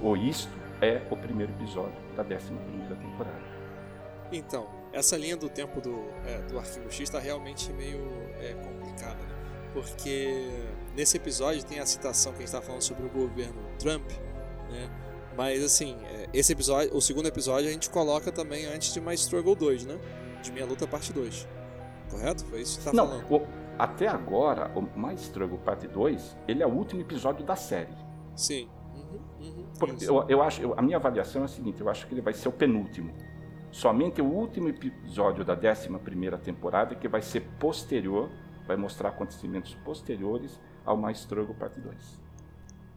o 0.00 0.16
Isto 0.16 0.50
é 0.80 1.00
o 1.10 1.16
primeiro 1.16 1.52
episódio 1.52 1.94
da 2.16 2.22
décima 2.22 2.58
primeira 2.60 2.94
temporada. 2.96 3.52
Então, 4.32 4.66
essa 4.92 5.16
linha 5.16 5.36
do 5.36 5.48
tempo 5.48 5.80
do, 5.80 6.04
é, 6.26 6.38
do 6.48 6.58
Arquivo 6.58 6.90
X 6.90 7.00
está 7.00 7.18
realmente 7.18 7.72
meio 7.72 8.00
é, 8.40 8.54
complicada, 8.54 9.14
né? 9.16 9.34
Porque 9.72 10.50
nesse 10.96 11.16
episódio 11.16 11.64
tem 11.64 11.78
a 11.78 11.86
citação 11.86 12.32
que 12.32 12.38
a 12.38 12.40
gente 12.40 12.48
está 12.48 12.60
falando 12.60 12.82
sobre 12.82 13.06
o 13.06 13.08
governo 13.10 13.60
Trump, 13.78 14.10
né? 14.70 14.90
Mas 15.36 15.62
assim, 15.64 15.96
é, 16.04 16.28
esse 16.32 16.52
episódio, 16.52 16.94
o 16.94 17.00
segundo 17.00 17.26
episódio 17.26 17.68
a 17.68 17.72
gente 17.72 17.88
coloca 17.88 18.30
também 18.32 18.66
antes 18.66 18.92
de 18.92 19.00
My 19.00 19.14
Struggle 19.14 19.54
2, 19.54 19.84
né? 19.86 19.98
De 20.42 20.52
Minha 20.52 20.66
Luta 20.66 20.86
Parte 20.86 21.12
2. 21.12 21.46
Correto? 22.10 22.44
Foi 22.46 22.60
isso 22.60 22.78
que 22.78 22.84
você 22.84 22.90
tá 22.90 22.96
Não, 22.96 23.08
falando. 23.08 23.32
o- 23.32 23.61
até 23.78 24.08
agora, 24.08 24.70
o 24.76 24.82
My 24.98 25.14
Struggle 25.14 25.58
Parte 25.58 25.88
2, 25.88 26.36
ele 26.46 26.62
é 26.62 26.66
o 26.66 26.70
último 26.70 27.00
episódio 27.00 27.44
da 27.44 27.56
série. 27.56 27.94
Sim. 28.36 28.68
Uhum, 28.94 29.20
uhum, 29.40 29.66
Porque 29.78 30.04
eu, 30.04 30.24
eu 30.28 30.42
acho, 30.42 30.60
eu- 30.62 30.74
a 30.78 30.82
minha 30.82 30.96
avaliação 30.96 31.42
é 31.42 31.44
a 31.46 31.48
seguinte, 31.48 31.80
eu 31.80 31.88
acho 31.88 32.06
que 32.06 32.14
ele 32.14 32.20
vai 32.20 32.32
ser 32.32 32.48
o 32.48 32.52
penúltimo. 32.52 33.12
Somente 33.70 34.20
o 34.20 34.26
último 34.26 34.68
episódio 34.68 35.44
da 35.44 35.54
11 35.54 35.88
primeira 35.98 36.36
temporada 36.38 36.94
que 36.94 37.08
vai 37.08 37.22
ser 37.22 37.40
posterior, 37.58 38.30
vai 38.66 38.76
mostrar 38.76 39.08
acontecimentos 39.08 39.74
posteriores 39.76 40.60
ao 40.84 40.96
My 40.96 41.12
Struggle 41.12 41.54
Parte 41.54 41.80
2. 41.80 42.20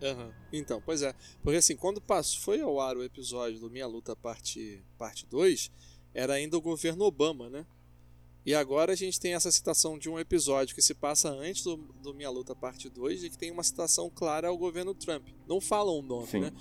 Aham. 0.03 0.31
Então, 0.51 0.81
pois 0.85 1.01
é. 1.01 1.13
Porque 1.41 1.57
assim, 1.57 1.75
quando 1.75 2.01
passou, 2.01 2.41
foi 2.41 2.61
ao 2.61 2.79
ar 2.79 2.97
o 2.97 3.03
episódio 3.03 3.59
do 3.59 3.69
Minha 3.69 3.87
Luta 3.87 4.15
parte, 4.15 4.83
parte 4.97 5.25
2, 5.25 5.71
era 6.13 6.33
ainda 6.33 6.57
o 6.57 6.61
governo 6.61 7.05
Obama, 7.05 7.49
né? 7.49 7.65
E 8.45 8.53
agora 8.53 8.93
a 8.93 8.95
gente 8.95 9.19
tem 9.19 9.33
essa 9.33 9.51
citação 9.51 9.97
de 9.97 10.07
um 10.09 10.19
episódio 10.19 10.75
que 10.75 10.81
se 10.81 10.93
passa 10.93 11.29
antes 11.29 11.63
do, 11.63 11.77
do 12.01 12.13
Minha 12.13 12.29
Luta 12.29 12.55
parte 12.55 12.89
2 12.89 13.23
e 13.23 13.29
que 13.29 13.37
tem 13.37 13.51
uma 13.51 13.63
citação 13.63 14.09
clara 14.13 14.47
ao 14.49 14.57
governo 14.57 14.93
Trump. 14.93 15.27
Não 15.47 15.59
falam 15.59 15.97
o 15.99 16.01
nome, 16.03 16.27
Sim. 16.27 16.39
né? 16.41 16.51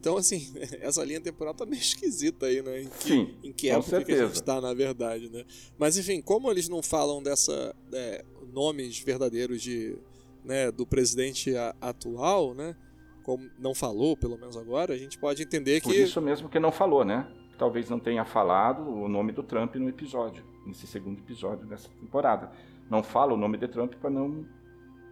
Então, 0.00 0.16
assim, 0.16 0.52
essa 0.80 1.04
linha 1.04 1.20
temporal 1.20 1.52
tá 1.54 1.66
meio 1.66 1.80
esquisita 1.80 2.46
aí, 2.46 2.62
né? 2.62 2.82
Em 2.82 2.88
que, 2.88 3.08
Sim, 3.08 3.34
em 3.42 3.52
que 3.52 3.68
com 3.70 3.76
época 3.76 4.04
que 4.04 4.12
a 4.12 4.24
gente 4.26 4.34
está, 4.34 4.60
na 4.60 4.72
verdade, 4.72 5.28
né? 5.28 5.44
Mas, 5.78 5.98
enfim, 5.98 6.22
como 6.22 6.50
eles 6.50 6.68
não 6.68 6.82
falam 6.82 7.22
dessa 7.22 7.74
é, 7.92 8.24
nomes 8.52 8.98
verdadeiros 9.00 9.60
de, 9.60 9.98
né, 10.42 10.70
do 10.70 10.86
presidente 10.86 11.54
a- 11.56 11.74
atual, 11.80 12.54
né? 12.54 12.74
Como 13.22 13.50
não 13.58 13.74
falou, 13.74 14.16
pelo 14.16 14.38
menos 14.38 14.56
agora, 14.56 14.92
a 14.94 14.98
gente 14.98 15.18
pode 15.18 15.42
entender 15.42 15.82
Por 15.82 15.92
que 15.92 15.98
isso 15.98 16.20
mesmo 16.20 16.48
que 16.48 16.58
não 16.60 16.70
falou, 16.72 17.04
né? 17.04 17.26
Talvez 17.58 17.88
não 17.88 17.98
tenha 17.98 18.24
falado 18.24 18.82
o 18.82 19.08
nome 19.08 19.32
do 19.32 19.42
Trump 19.42 19.74
no 19.76 19.88
episódio, 19.88 20.44
nesse 20.66 20.86
segundo 20.86 21.18
episódio 21.20 21.66
dessa 21.66 21.88
temporada. 22.00 22.50
Não 22.90 23.02
fala 23.02 23.32
o 23.34 23.36
nome 23.36 23.56
de 23.58 23.68
Trump 23.68 23.94
para 23.94 24.10
não, 24.10 24.46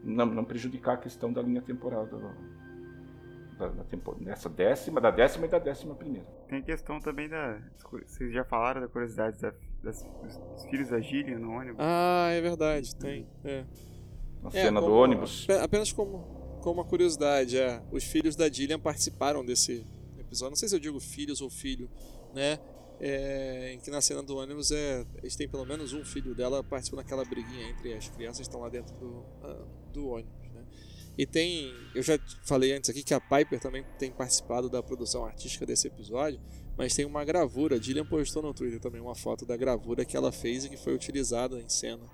não 0.02 0.26
não 0.26 0.44
prejudicar 0.44 0.94
a 0.94 0.98
questão 0.98 1.32
da 1.32 1.40
linha 1.42 1.62
temporal 1.62 2.06
do, 2.06 2.18
da, 3.58 3.68
da 3.68 3.84
tempo- 3.84 4.14
dessa 4.16 4.48
décima, 4.48 5.00
da 5.00 5.10
décima 5.10 5.46
e 5.46 5.48
da 5.48 5.58
décima 5.58 5.94
primeira. 5.94 6.26
Tem 6.48 6.58
a 6.58 6.62
questão 6.62 7.00
também 7.00 7.28
da. 7.28 7.58
Vocês 8.06 8.32
já 8.32 8.44
falaram 8.44 8.80
da 8.80 8.88
curiosidade 8.88 9.38
da- 9.40 9.54
das- 9.82 10.02
dos, 10.22 10.36
dos 10.36 10.64
filhos 10.66 10.88
da 10.88 11.00
Gillian 11.00 11.38
no 11.38 11.50
ônibus? 11.52 11.76
Ah, 11.78 12.28
é 12.30 12.40
verdade, 12.40 12.94
tem. 12.96 13.26
É. 13.44 13.64
Na 14.42 14.48
É, 14.48 14.52
cena 14.64 14.80
do 14.80 14.86
como- 14.86 14.98
ônibus. 14.98 15.46
ape- 15.48 15.60
Apenas 15.64 15.92
como, 15.92 16.58
como 16.60 16.80
uma 16.80 16.84
curiosidade, 16.88 17.56
é, 17.58 17.82
os 17.92 18.04
filhos 18.04 18.34
da 18.36 18.48
Dillian 18.48 18.78
participaram 18.80 19.44
desse 19.44 19.86
episódio. 20.18 20.50
Não 20.50 20.56
sei 20.56 20.68
se 20.68 20.74
eu 20.74 20.80
digo 20.80 20.98
filhos 20.98 21.40
ou 21.40 21.48
filho, 21.48 21.88
né? 22.34 22.58
É, 23.04 23.72
em 23.72 23.80
que 23.80 23.90
na 23.90 24.00
cena 24.00 24.22
do 24.22 24.36
ônibus 24.36 24.70
é, 24.70 25.04
eles 25.18 25.34
têm 25.34 25.48
pelo 25.48 25.66
menos 25.66 25.92
um 25.92 26.04
filho 26.04 26.36
dela 26.36 26.62
participando 26.62 27.02
daquela 27.02 27.24
briguinha 27.24 27.70
entre 27.70 27.92
as 27.94 28.08
crianças 28.08 28.38
que 28.38 28.42
estão 28.42 28.60
lá 28.60 28.68
dentro 28.68 28.94
do, 28.94 29.24
ah, 29.42 29.64
do 29.92 30.06
ônibus, 30.06 30.52
né? 30.54 30.64
E 31.18 31.26
tem, 31.26 31.74
eu 31.96 32.02
já 32.02 32.16
falei 32.44 32.72
antes 32.72 32.88
aqui 32.88 33.02
que 33.02 33.12
a 33.12 33.20
Piper 33.20 33.58
também 33.58 33.84
tem 33.98 34.12
participado 34.12 34.70
da 34.70 34.80
produção 34.80 35.24
artística 35.24 35.66
desse 35.66 35.88
episódio, 35.88 36.40
mas 36.78 36.94
tem 36.94 37.04
uma 37.04 37.24
gravura, 37.24 37.74
a 37.74 37.78
Dillian 37.78 38.06
postou 38.06 38.40
no 38.40 38.54
Twitter 38.54 38.78
também 38.78 39.00
uma 39.00 39.16
foto 39.16 39.44
da 39.44 39.56
gravura 39.56 40.04
que 40.04 40.16
ela 40.16 40.30
fez 40.30 40.64
e 40.64 40.68
que 40.68 40.76
foi 40.76 40.94
utilizada 40.94 41.60
em 41.60 41.68
cena 41.68 42.08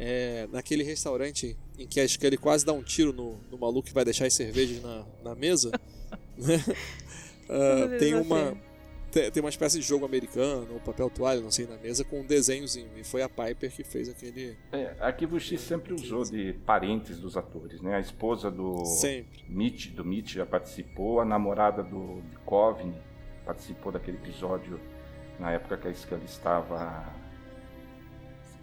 é, 0.00 0.48
naquele 0.50 0.82
restaurante 0.82 1.56
em 1.78 1.86
que 1.86 2.00
a 2.00 2.08
Scully 2.08 2.36
quase 2.36 2.64
dá 2.64 2.72
um 2.72 2.82
tiro 2.82 3.12
no, 3.12 3.38
no 3.50 3.58
maluco 3.58 3.86
que 3.86 3.94
vai 3.94 4.04
deixar 4.04 4.26
as 4.26 4.34
cervejas 4.34 4.82
na, 4.82 5.06
na 5.22 5.34
mesa, 5.34 5.70
né? 6.36 6.64
Deus, 7.48 7.98
tem 7.98 8.14
uma. 8.14 8.56
Tem, 9.30 9.40
uma 9.42 9.48
espécie 9.50 9.78
de 9.78 9.84
jogo 9.86 10.04
americano, 10.04 10.66
ou 10.74 10.80
papel 10.80 11.08
toalha, 11.10 11.40
não 11.40 11.50
sei, 11.50 11.66
na 11.66 11.76
mesa 11.76 12.04
com 12.04 12.20
um 12.20 12.26
desenhozinho. 12.26 12.88
E 12.96 13.04
foi 13.04 13.22
a 13.22 13.28
Piper 13.28 13.70
que 13.70 13.84
fez 13.84 14.08
aquele. 14.08 14.56
É, 14.72 14.94
Arquivo 15.00 15.38
X 15.38 15.60
sempre 15.60 15.92
usou 15.92 16.24
de 16.24 16.52
parentes 16.66 17.18
dos 17.18 17.36
atores, 17.36 17.80
né? 17.80 17.96
A 17.96 18.00
esposa 18.00 18.50
do 18.50 18.84
Sempre. 18.84 19.44
Mitch, 19.48 19.88
do 19.90 20.04
Mitch 20.04 20.32
já 20.34 20.46
participou, 20.46 21.20
a 21.20 21.24
namorada 21.24 21.82
do 21.82 22.22
de 22.30 22.36
Coveney 22.44 22.94
participou 23.44 23.92
daquele 23.92 24.16
episódio 24.18 24.80
na 25.38 25.50
época 25.52 25.76
que 25.76 25.88
a 25.88 25.94
Scully 25.94 26.24
estava 26.24 27.12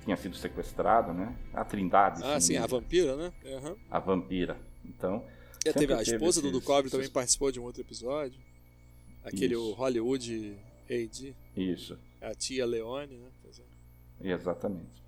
tinha 0.04 0.16
sido 0.16 0.36
sequestrada, 0.36 1.14
né? 1.14 1.36
A 1.54 1.64
Trindade, 1.64 2.22
Ah, 2.24 2.40
sim, 2.40 2.58
a 2.58 2.66
vampira, 2.66 3.16
né? 3.16 3.34
Aham. 3.46 3.76
a 3.92 4.00
vampira. 4.00 4.58
Então, 4.86 5.24
E 5.66 5.74
teve 5.74 5.94
a 5.94 5.98
Sempre 5.98 6.06
teve 6.06 6.16
esposa 6.16 6.42
do 6.42 6.52
Duchovny 6.52 6.90
também 6.90 7.10
participou 7.10 7.52
de 7.52 7.60
um 7.60 7.64
outro 7.64 7.82
episódio. 7.82 8.40
Aquele 9.24 9.54
Isso. 9.54 9.74
Hollywood 9.74 10.58
AD, 10.90 11.36
isso, 11.56 11.98
a 12.22 12.34
tia 12.34 12.66
Leone, 12.66 13.18
né? 13.18 13.30
É. 14.22 14.32
exatamente. 14.32 15.00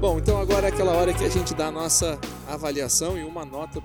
Bom, 0.00 0.18
então 0.18 0.40
agora 0.40 0.66
é 0.66 0.70
aquela 0.70 0.92
hora 0.92 1.12
que 1.12 1.22
a 1.22 1.28
gente 1.28 1.54
dá 1.54 1.66
a 1.66 1.70
nossa 1.70 2.18
avaliação 2.48 3.18
e 3.18 3.22
uma 3.22 3.44
nota 3.44 3.82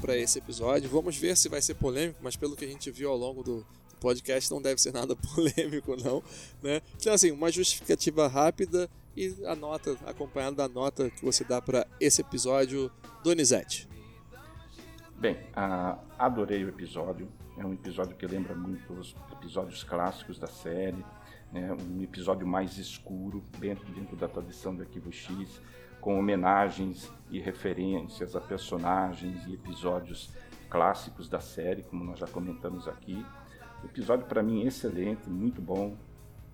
para 0.00 0.16
esse 0.16 0.38
episódio. 0.38 0.88
Vamos 0.90 1.16
ver 1.16 1.36
se 1.36 1.48
vai 1.48 1.62
ser 1.62 1.74
polêmico, 1.74 2.20
mas 2.22 2.36
pelo 2.36 2.56
que 2.56 2.64
a 2.64 2.68
gente 2.68 2.90
viu 2.90 3.10
ao 3.10 3.16
longo 3.16 3.42
do, 3.42 3.66
podcast, 4.04 4.50
não 4.50 4.60
deve 4.60 4.78
ser 4.80 4.92
nada 4.92 5.16
polêmico, 5.34 5.96
não. 5.96 6.22
Né? 6.62 6.82
Então, 6.96 7.14
assim, 7.14 7.30
uma 7.30 7.50
justificativa 7.50 8.28
rápida 8.28 8.86
e 9.16 9.34
a 9.46 9.56
nota, 9.56 9.96
acompanhada 10.04 10.56
da 10.56 10.68
nota 10.68 11.08
que 11.08 11.24
você 11.24 11.42
dá 11.42 11.62
para 11.62 11.86
esse 11.98 12.20
episódio, 12.20 12.90
Donizete. 13.22 13.88
Bem, 15.16 15.38
ah, 15.54 15.98
adorei 16.18 16.62
o 16.64 16.68
episódio. 16.68 17.26
É 17.56 17.64
um 17.64 17.72
episódio 17.72 18.14
que 18.14 18.26
lembra 18.26 18.54
muito 18.54 18.92
os 18.92 19.16
episódios 19.32 19.82
clássicos 19.82 20.38
da 20.38 20.48
série. 20.48 21.02
Né? 21.50 21.72
Um 21.72 22.02
episódio 22.02 22.46
mais 22.46 22.76
escuro, 22.76 23.42
dentro, 23.58 23.86
dentro 23.94 24.16
da 24.16 24.28
tradição 24.28 24.74
do 24.74 24.82
Arquivo 24.82 25.10
X, 25.10 25.62
com 26.04 26.18
homenagens 26.18 27.10
e 27.30 27.40
referências 27.40 28.36
a 28.36 28.40
personagens 28.40 29.46
e 29.46 29.54
episódios 29.54 30.28
clássicos 30.68 31.30
da 31.30 31.40
série, 31.40 31.82
como 31.82 32.04
nós 32.04 32.18
já 32.18 32.26
comentamos 32.26 32.86
aqui. 32.86 33.24
O 33.82 33.86
episódio, 33.86 34.26
para 34.26 34.42
mim, 34.42 34.66
excelente, 34.66 35.30
muito 35.30 35.62
bom. 35.62 35.96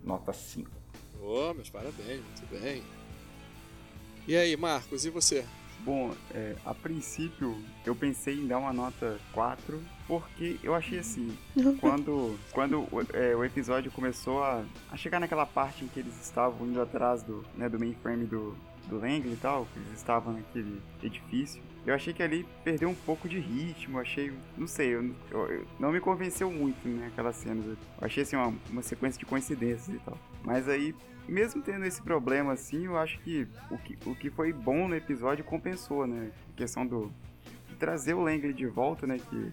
Nota 0.01 0.31
5. 0.31 0.71
Oh, 1.21 1.53
meus 1.53 1.69
parabéns, 1.69 2.21
muito 2.23 2.47
bem. 2.49 2.81
E 4.25 4.37
aí, 4.37 4.55
Marcos, 4.55 5.03
e 5.03 5.09
você? 5.09 5.45
Bom, 5.81 6.15
é, 6.33 6.55
a 6.65 6.73
princípio 6.73 7.61
eu 7.85 7.93
pensei 7.93 8.35
em 8.39 8.47
dar 8.47 8.57
uma 8.57 8.71
nota 8.71 9.19
4, 9.33 9.83
porque 10.07 10.59
eu 10.63 10.73
achei 10.73 10.99
assim, 10.99 11.37
quando, 11.81 12.39
quando 12.53 12.83
o- 12.83 13.05
é, 13.13 13.35
o 13.35 13.43
episódio 13.43 13.91
começou 13.91 14.41
a, 14.45 14.63
a 14.89 14.95
chegar 14.95 15.19
naquela 15.19 15.45
parte 15.45 15.83
em 15.83 15.89
que 15.89 15.99
eles 15.99 16.17
estavam 16.21 16.65
indo 16.67 16.81
atrás 16.81 17.21
do, 17.21 17.43
né, 17.57 17.67
do 17.67 17.77
mainframe 17.77 18.25
do, 18.25 18.55
do 18.87 18.95
Langley 18.95 19.33
e 19.33 19.37
tal, 19.41 19.65
que 19.73 19.79
eles 19.79 19.91
estavam 19.93 20.33
naquele 20.33 20.81
edifício, 21.01 21.61
eu 21.85 21.93
achei 21.95 22.13
que 22.13 22.21
ali 22.21 22.45
perdeu 22.63 22.89
um 22.89 22.95
pouco 22.95 23.27
de 23.27 23.39
ritmo, 23.39 23.99
achei, 23.99 24.31
não 24.57 24.67
sei, 24.67 24.89
eu, 24.93 25.03
eu- 25.31 25.47
eu- 25.47 25.67
não 25.79 25.91
me 25.91 25.99
convenceu 25.99 26.51
muito, 26.51 26.87
né, 26.87 27.07
aquelas 27.07 27.35
cenas. 27.37 27.65
Eu 27.65 27.77
achei 27.99 28.23
assim 28.23 28.35
uma, 28.35 28.53
uma 28.69 28.81
sequência 28.83 29.17
de 29.19 29.25
coincidências 29.25 29.89
e 29.95 29.99
tal. 29.99 30.17
Mas 30.43 30.67
aí 30.69 30.93
mesmo 31.27 31.61
tendo 31.61 31.85
esse 31.85 32.01
problema 32.01 32.51
assim, 32.53 32.85
eu 32.85 32.97
acho 32.97 33.19
que 33.21 33.47
o 33.69 33.77
que, 33.77 33.97
o 34.05 34.15
que 34.15 34.29
foi 34.29 34.51
bom 34.51 34.87
no 34.87 34.95
episódio 34.95 35.43
compensou, 35.45 36.05
né? 36.05 36.31
A 36.53 36.57
questão 36.57 36.85
do 36.85 37.11
trazer 37.79 38.13
o 38.13 38.21
Langley 38.21 38.53
de 38.53 38.65
volta, 38.67 39.07
né? 39.07 39.17
Que 39.29 39.51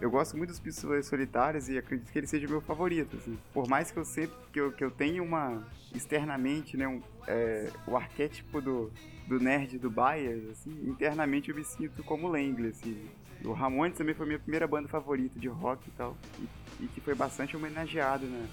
eu 0.00 0.10
gosto 0.10 0.36
muito 0.36 0.50
dos 0.50 0.60
Pistoleiros 0.60 1.06
Solitários 1.06 1.68
e 1.68 1.78
acredito 1.78 2.10
que 2.10 2.18
ele 2.18 2.26
seja 2.26 2.46
meu 2.46 2.60
favorito, 2.60 3.16
assim. 3.16 3.38
Por 3.52 3.68
mais 3.68 3.90
que 3.90 3.98
eu 3.98 4.04
sempre 4.04 4.36
que 4.52 4.60
eu, 4.60 4.72
que 4.72 4.84
eu 4.84 4.90
tenha 4.90 5.22
uma 5.22 5.66
externamente, 5.94 6.76
né, 6.76 6.86
um, 6.86 7.02
é, 7.26 7.70
o 7.86 7.96
arquétipo 7.96 8.60
do, 8.60 8.92
do 9.26 9.40
nerd 9.40 9.78
do 9.78 9.90
Byers, 9.90 10.48
assim, 10.50 10.70
internamente 10.88 11.50
eu 11.50 11.56
me 11.56 11.64
sinto 11.64 12.02
como 12.04 12.28
Langley, 12.28 12.70
assim. 12.70 13.08
O 13.44 13.52
Ramones 13.52 13.96
também 13.96 14.14
foi 14.14 14.26
minha 14.26 14.38
primeira 14.38 14.66
banda 14.66 14.88
favorita 14.88 15.38
de 15.38 15.48
rock 15.48 15.88
e 15.88 15.92
tal, 15.92 16.16
e, 16.38 16.84
e 16.84 16.88
que 16.88 17.00
foi 17.00 17.14
bastante 17.14 17.56
homenageado, 17.56 18.26
né? 18.26 18.48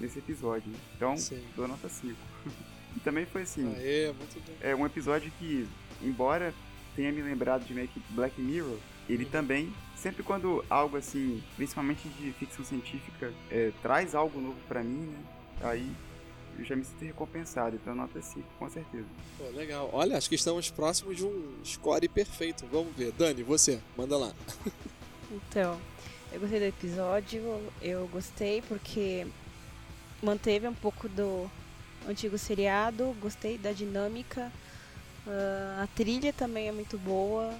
nesse 0.00 0.18
episódio. 0.18 0.72
Então, 0.96 1.16
Sim. 1.16 1.42
dou 1.56 1.68
nota 1.68 1.88
5. 1.88 2.14
e 2.96 3.00
também 3.00 3.26
foi 3.26 3.42
assim, 3.42 3.74
Aê, 3.76 4.12
é 4.60 4.74
um 4.74 4.86
episódio 4.86 5.30
que, 5.38 5.66
embora 6.02 6.54
tenha 6.94 7.12
me 7.12 7.22
lembrado 7.22 7.64
de 7.64 7.74
Black 8.10 8.40
Mirror, 8.40 8.76
ele 9.08 9.24
também, 9.24 9.72
sempre 10.02 10.22
quando 10.22 10.64
algo 10.70 10.96
assim, 10.96 11.42
principalmente 11.56 12.08
de 12.08 12.32
ficção 12.32 12.64
científica, 12.64 13.32
é, 13.50 13.72
traz 13.82 14.14
algo 14.14 14.40
novo 14.40 14.58
pra 14.68 14.82
mim, 14.82 15.06
né? 15.06 15.18
Aí 15.62 15.90
eu 16.58 16.64
já 16.64 16.74
me 16.74 16.84
sinto 16.84 17.04
recompensado, 17.04 17.76
então 17.76 17.94
nota 17.94 18.20
5, 18.20 18.46
com 18.58 18.68
certeza. 18.68 19.06
Pô, 19.36 19.44
legal. 19.56 19.90
Olha, 19.92 20.16
acho 20.16 20.28
que 20.28 20.34
estamos 20.34 20.70
próximos 20.70 21.16
de 21.16 21.24
um 21.24 21.54
score 21.64 22.08
perfeito. 22.08 22.66
Vamos 22.70 22.94
ver. 22.96 23.12
Dani, 23.12 23.42
você, 23.42 23.80
manda 23.96 24.16
lá. 24.16 24.32
Então, 25.30 25.78
eu 26.32 26.40
gostei 26.40 26.58
do 26.58 26.64
episódio, 26.64 27.60
eu 27.82 28.08
gostei 28.08 28.62
porque 28.62 29.26
manteve 30.22 30.66
um 30.66 30.72
pouco 30.72 31.06
do 31.06 31.50
antigo 32.08 32.38
seriado, 32.38 33.14
gostei 33.20 33.58
da 33.58 33.72
dinâmica, 33.72 34.50
ah, 35.26 35.82
a 35.82 35.86
trilha 35.88 36.32
também 36.32 36.66
é 36.66 36.72
muito 36.72 36.96
boa, 36.96 37.54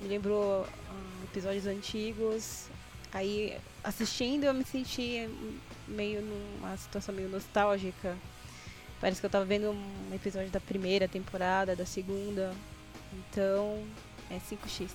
me 0.00 0.08
lembrou 0.08 0.64
ah, 0.64 1.24
episódios 1.24 1.66
antigos. 1.66 2.66
Aí, 3.12 3.56
assistindo, 3.82 4.44
eu 4.44 4.54
me 4.54 4.64
senti 4.64 5.28
meio 5.86 6.20
numa 6.20 6.76
situação 6.76 7.14
meio 7.14 7.28
nostálgica. 7.28 8.16
Parece 9.00 9.20
que 9.20 9.26
eu 9.26 9.30
tava 9.30 9.44
vendo 9.44 9.70
um 9.70 10.14
episódio 10.14 10.50
da 10.50 10.60
primeira 10.60 11.08
temporada, 11.08 11.74
da 11.74 11.86
segunda. 11.86 12.52
Então, 13.12 13.82
é 14.30 14.38
5x. 14.38 14.90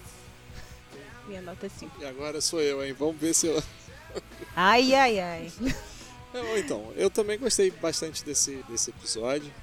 Minha 1.28 1.42
nota 1.42 1.66
é 1.66 1.70
5. 1.70 2.02
E 2.02 2.06
agora 2.06 2.42
sou 2.42 2.62
eu, 2.62 2.84
hein? 2.86 2.94
Vamos 2.94 3.18
ver 3.18 3.34
se 3.34 3.48
eu. 3.48 3.64
Ai, 4.56 4.94
ai, 4.94 5.20
ai. 5.20 5.52
Então, 6.58 6.92
eu 6.96 7.12
também 7.12 7.38
gostei 7.38 7.70
bastante 7.70 8.26
desse, 8.26 8.56
desse 8.68 8.90
episódio. 8.90 9.54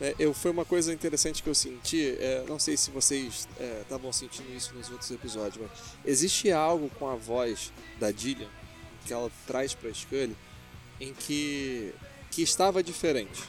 É, 0.00 0.14
eu, 0.18 0.34
foi 0.34 0.50
uma 0.50 0.64
coisa 0.64 0.92
interessante 0.92 1.42
que 1.42 1.48
eu 1.48 1.54
senti, 1.54 2.16
é, 2.18 2.44
não 2.48 2.58
sei 2.58 2.76
se 2.76 2.90
vocês 2.90 3.48
estavam 3.82 4.12
sentindo 4.12 4.52
isso 4.54 4.74
nos 4.74 4.90
outros 4.90 5.10
episódios, 5.10 5.56
mas 5.62 5.70
existe 6.04 6.50
algo 6.50 6.90
com 6.98 7.08
a 7.08 7.14
voz 7.14 7.72
da 8.00 8.10
Dillian 8.10 8.48
que 9.04 9.12
ela 9.12 9.30
traz 9.46 9.74
para 9.74 9.92
Scully 9.92 10.36
em 11.00 11.12
que, 11.12 11.92
que 12.30 12.42
estava 12.42 12.82
diferente. 12.82 13.42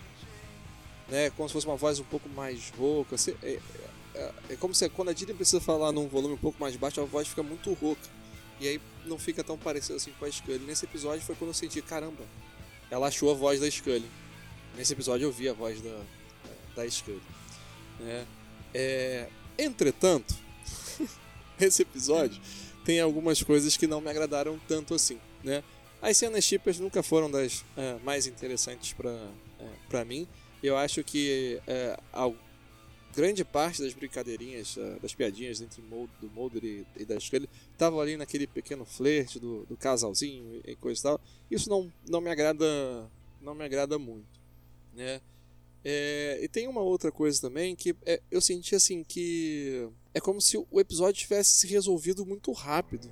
Né? 1.07 1.29
Como 1.31 1.47
se 1.47 1.53
fosse 1.53 1.65
uma 1.65 1.75
voz 1.75 1.99
um 1.99 2.03
pouco 2.03 2.27
mais 2.29 2.71
rouca. 2.77 3.15
assim, 3.15 3.35
é, 3.41 3.59
é, 4.13 4.31
é 4.51 4.55
como 4.55 4.73
se 4.73 4.87
quando 4.89 5.09
a 5.09 5.13
Dillian 5.13 5.35
precisa 5.35 5.61
falar 5.61 5.91
num 5.91 6.07
volume 6.07 6.33
um 6.33 6.37
pouco 6.37 6.59
mais 6.59 6.75
baixo, 6.75 7.01
a 7.01 7.05
voz 7.05 7.27
fica 7.27 7.43
muito 7.43 7.73
rouca. 7.73 8.07
E 8.59 8.67
aí 8.67 8.81
não 9.05 9.19
fica 9.19 9.43
tão 9.43 9.57
parecido 9.57 9.95
assim 9.95 10.11
com 10.17 10.25
a 10.25 10.31
Scully. 10.31 10.59
Nesse 10.59 10.85
episódio 10.85 11.21
foi 11.21 11.35
quando 11.35 11.49
eu 11.49 11.53
senti, 11.53 11.81
caramba, 11.81 12.23
ela 12.89 13.07
achou 13.07 13.31
a 13.31 13.33
voz 13.33 13.59
da 13.59 13.69
Scully. 13.69 14.09
Nesse 14.75 14.93
episódio 14.93 15.25
eu 15.25 15.31
vi 15.31 15.47
a 15.47 15.53
voz 15.53 15.81
da, 15.81 16.01
da 16.75 16.89
Scully. 16.89 17.21
Né? 17.99 18.25
É, 18.73 19.29
entretanto, 19.57 20.35
esse 21.59 21.81
episódio 21.81 22.41
tem 22.83 22.99
algumas 22.99 23.41
coisas 23.41 23.75
que 23.77 23.87
não 23.87 24.01
me 24.01 24.09
agradaram 24.09 24.59
tanto 24.67 24.93
assim. 24.93 25.19
Né? 25.43 25.63
As 26.01 26.17
cenas 26.17 26.43
chipas 26.43 26.79
nunca 26.79 27.01
foram 27.01 27.29
das 27.31 27.65
é, 27.75 27.97
mais 28.03 28.27
interessantes 28.27 28.93
para 28.93 29.99
é, 29.99 30.05
mim. 30.05 30.27
Eu 30.61 30.77
acho 30.77 31.03
que 31.03 31.59
é, 31.65 31.97
a 32.13 32.31
grande 33.15 33.45
parte 33.45 33.81
das 33.81 33.93
brincadeirinhas, 33.93 34.77
é, 34.77 34.99
das 34.99 35.15
piadinhas 35.15 35.61
entre 35.61 35.81
Mulder, 35.81 36.15
do 36.19 36.29
Mulder 36.29 36.63
e, 36.63 36.85
e 36.97 37.05
da 37.05 37.19
Scully 37.19 37.49
estavam 37.71 37.99
ali 37.99 38.17
naquele 38.17 38.45
pequeno 38.45 38.85
flerte 38.85 39.39
do, 39.39 39.65
do 39.65 39.77
casalzinho 39.77 40.61
e 40.65 40.75
coisa 40.75 40.99
e 40.99 41.03
tal. 41.03 41.21
Isso 41.49 41.69
não, 41.69 41.91
não 42.07 42.19
me 42.19 42.29
agrada 42.29 42.65
não 43.45 43.53
me 43.53 43.63
agrada 43.63 43.99
muito, 43.99 44.39
né? 44.93 45.21
É, 45.87 46.39
e 46.41 46.47
tem 46.47 46.67
uma 46.67 46.81
outra 46.81 47.11
coisa 47.11 47.39
também 47.39 47.75
que 47.75 47.95
é, 48.07 48.19
eu 48.31 48.41
senti 48.41 48.73
assim 48.73 49.03
que 49.03 49.87
é 50.15 50.19
como 50.19 50.41
se 50.41 50.57
o 50.57 50.79
episódio 50.79 51.21
tivesse 51.21 51.51
se 51.51 51.67
resolvido 51.67 52.25
muito 52.25 52.51
rápido, 52.51 53.07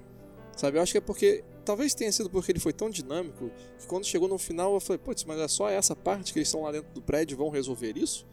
sabe? 0.57 0.79
Eu 0.79 0.81
acho 0.81 0.91
que 0.91 0.97
é 0.97 1.01
porque 1.01 1.43
talvez 1.63 1.93
tenha 1.93 2.11
sido 2.11 2.31
porque 2.31 2.51
ele 2.51 2.59
foi 2.59 2.73
tão 2.73 2.89
dinâmico 2.89 3.51
que 3.77 3.85
quando 3.85 4.07
chegou 4.07 4.27
no 4.27 4.39
final 4.39 4.73
eu 4.73 4.79
falei, 4.79 4.97
putz, 4.97 5.23
mas 5.23 5.39
é 5.39 5.47
só 5.47 5.69
essa 5.69 5.95
parte 5.95 6.33
que 6.33 6.39
eles 6.39 6.47
estão 6.47 6.63
lá 6.63 6.71
dentro 6.71 6.91
do 6.95 7.01
prédio 7.01 7.37
vão 7.37 7.49
resolver 7.49 7.95
isso, 7.95 8.25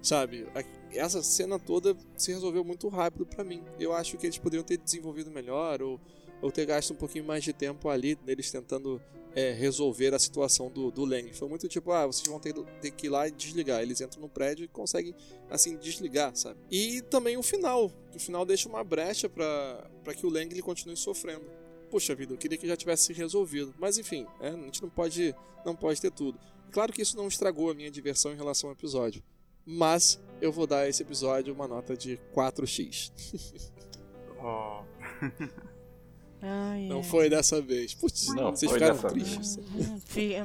sabe? 0.00 0.46
Essa 0.92 1.20
cena 1.20 1.58
toda 1.58 1.96
se 2.16 2.32
resolveu 2.32 2.62
muito 2.62 2.88
rápido 2.88 3.26
para 3.26 3.42
mim. 3.42 3.64
Eu 3.80 3.92
acho 3.92 4.16
que 4.16 4.26
eles 4.26 4.38
poderiam 4.38 4.64
ter 4.64 4.76
desenvolvido 4.76 5.28
melhor 5.28 5.82
ou, 5.82 6.00
ou 6.42 6.50
ter 6.50 6.66
gasto 6.66 6.92
um 6.92 6.96
pouquinho 6.96 7.24
mais 7.24 7.42
de 7.44 7.52
tempo 7.52 7.88
ali 7.88 8.18
neles 8.26 8.50
tentando 8.50 9.00
é, 9.34 9.52
resolver 9.52 10.14
a 10.14 10.18
situação 10.18 10.70
do, 10.70 10.90
do 10.90 11.04
Lang. 11.04 11.32
Foi 11.32 11.48
muito 11.48 11.68
tipo, 11.68 11.92
ah, 11.92 12.06
vocês 12.06 12.26
vão 12.26 12.38
ter, 12.38 12.52
ter, 12.80 12.90
que 12.90 13.06
ir 13.06 13.10
lá 13.10 13.28
e 13.28 13.30
desligar. 13.30 13.80
Eles 13.80 14.00
entram 14.00 14.20
no 14.20 14.28
prédio 14.28 14.64
e 14.64 14.68
conseguem, 14.68 15.14
assim, 15.48 15.76
desligar, 15.76 16.34
sabe? 16.36 16.58
E 16.70 17.00
também 17.02 17.36
o 17.36 17.42
final. 17.42 17.90
O 18.14 18.18
final 18.18 18.44
deixa 18.44 18.68
uma 18.68 18.84
brecha 18.84 19.28
para 19.28 20.14
que 20.14 20.26
o 20.26 20.30
Lang 20.30 20.52
ele 20.52 20.62
continue 20.62 20.96
sofrendo. 20.96 21.44
Puxa 21.90 22.14
vida, 22.14 22.32
eu 22.32 22.38
queria 22.38 22.58
que 22.58 22.66
já 22.66 22.76
tivesse 22.76 23.04
se 23.04 23.12
resolvido. 23.12 23.74
Mas 23.78 23.98
enfim, 23.98 24.26
é, 24.40 24.48
a 24.48 24.56
gente 24.56 24.82
não 24.82 24.90
pode, 24.90 25.34
não 25.64 25.76
pode 25.76 26.00
ter 26.00 26.10
tudo. 26.10 26.38
Claro 26.70 26.92
que 26.92 27.02
isso 27.02 27.16
não 27.16 27.28
estragou 27.28 27.70
a 27.70 27.74
minha 27.74 27.90
diversão 27.90 28.32
em 28.32 28.36
relação 28.36 28.70
ao 28.70 28.74
episódio. 28.74 29.22
Mas 29.64 30.20
eu 30.40 30.50
vou 30.50 30.66
dar 30.66 30.80
a 30.80 30.88
esse 30.88 31.02
episódio 31.02 31.54
uma 31.54 31.68
nota 31.68 31.96
de 31.96 32.18
4x. 32.34 33.12
Oh. 34.42 34.82
Ai, 36.42 36.86
Não 36.88 37.02
foi 37.04 37.30
dessa 37.30 37.62
vez. 37.62 37.94
Putz, 37.94 38.26
Não, 38.34 38.50
vocês 38.50 38.70
ficaram 38.70 38.98
tristes. 38.98 39.58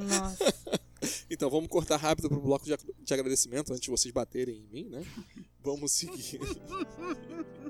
Nossa. 0.10 0.46
Então, 1.30 1.48
vamos 1.48 1.70
cortar 1.70 1.98
rápido 1.98 2.28
pro 2.28 2.42
bloco 2.42 2.66
de 2.66 3.14
agradecimento 3.14 3.70
antes 3.72 3.82
de 3.82 3.90
vocês 3.92 4.12
baterem 4.12 4.56
em 4.56 4.74
mim, 4.74 4.90
né? 4.90 5.06
Vamos 5.64 5.92
seguir. 5.92 6.40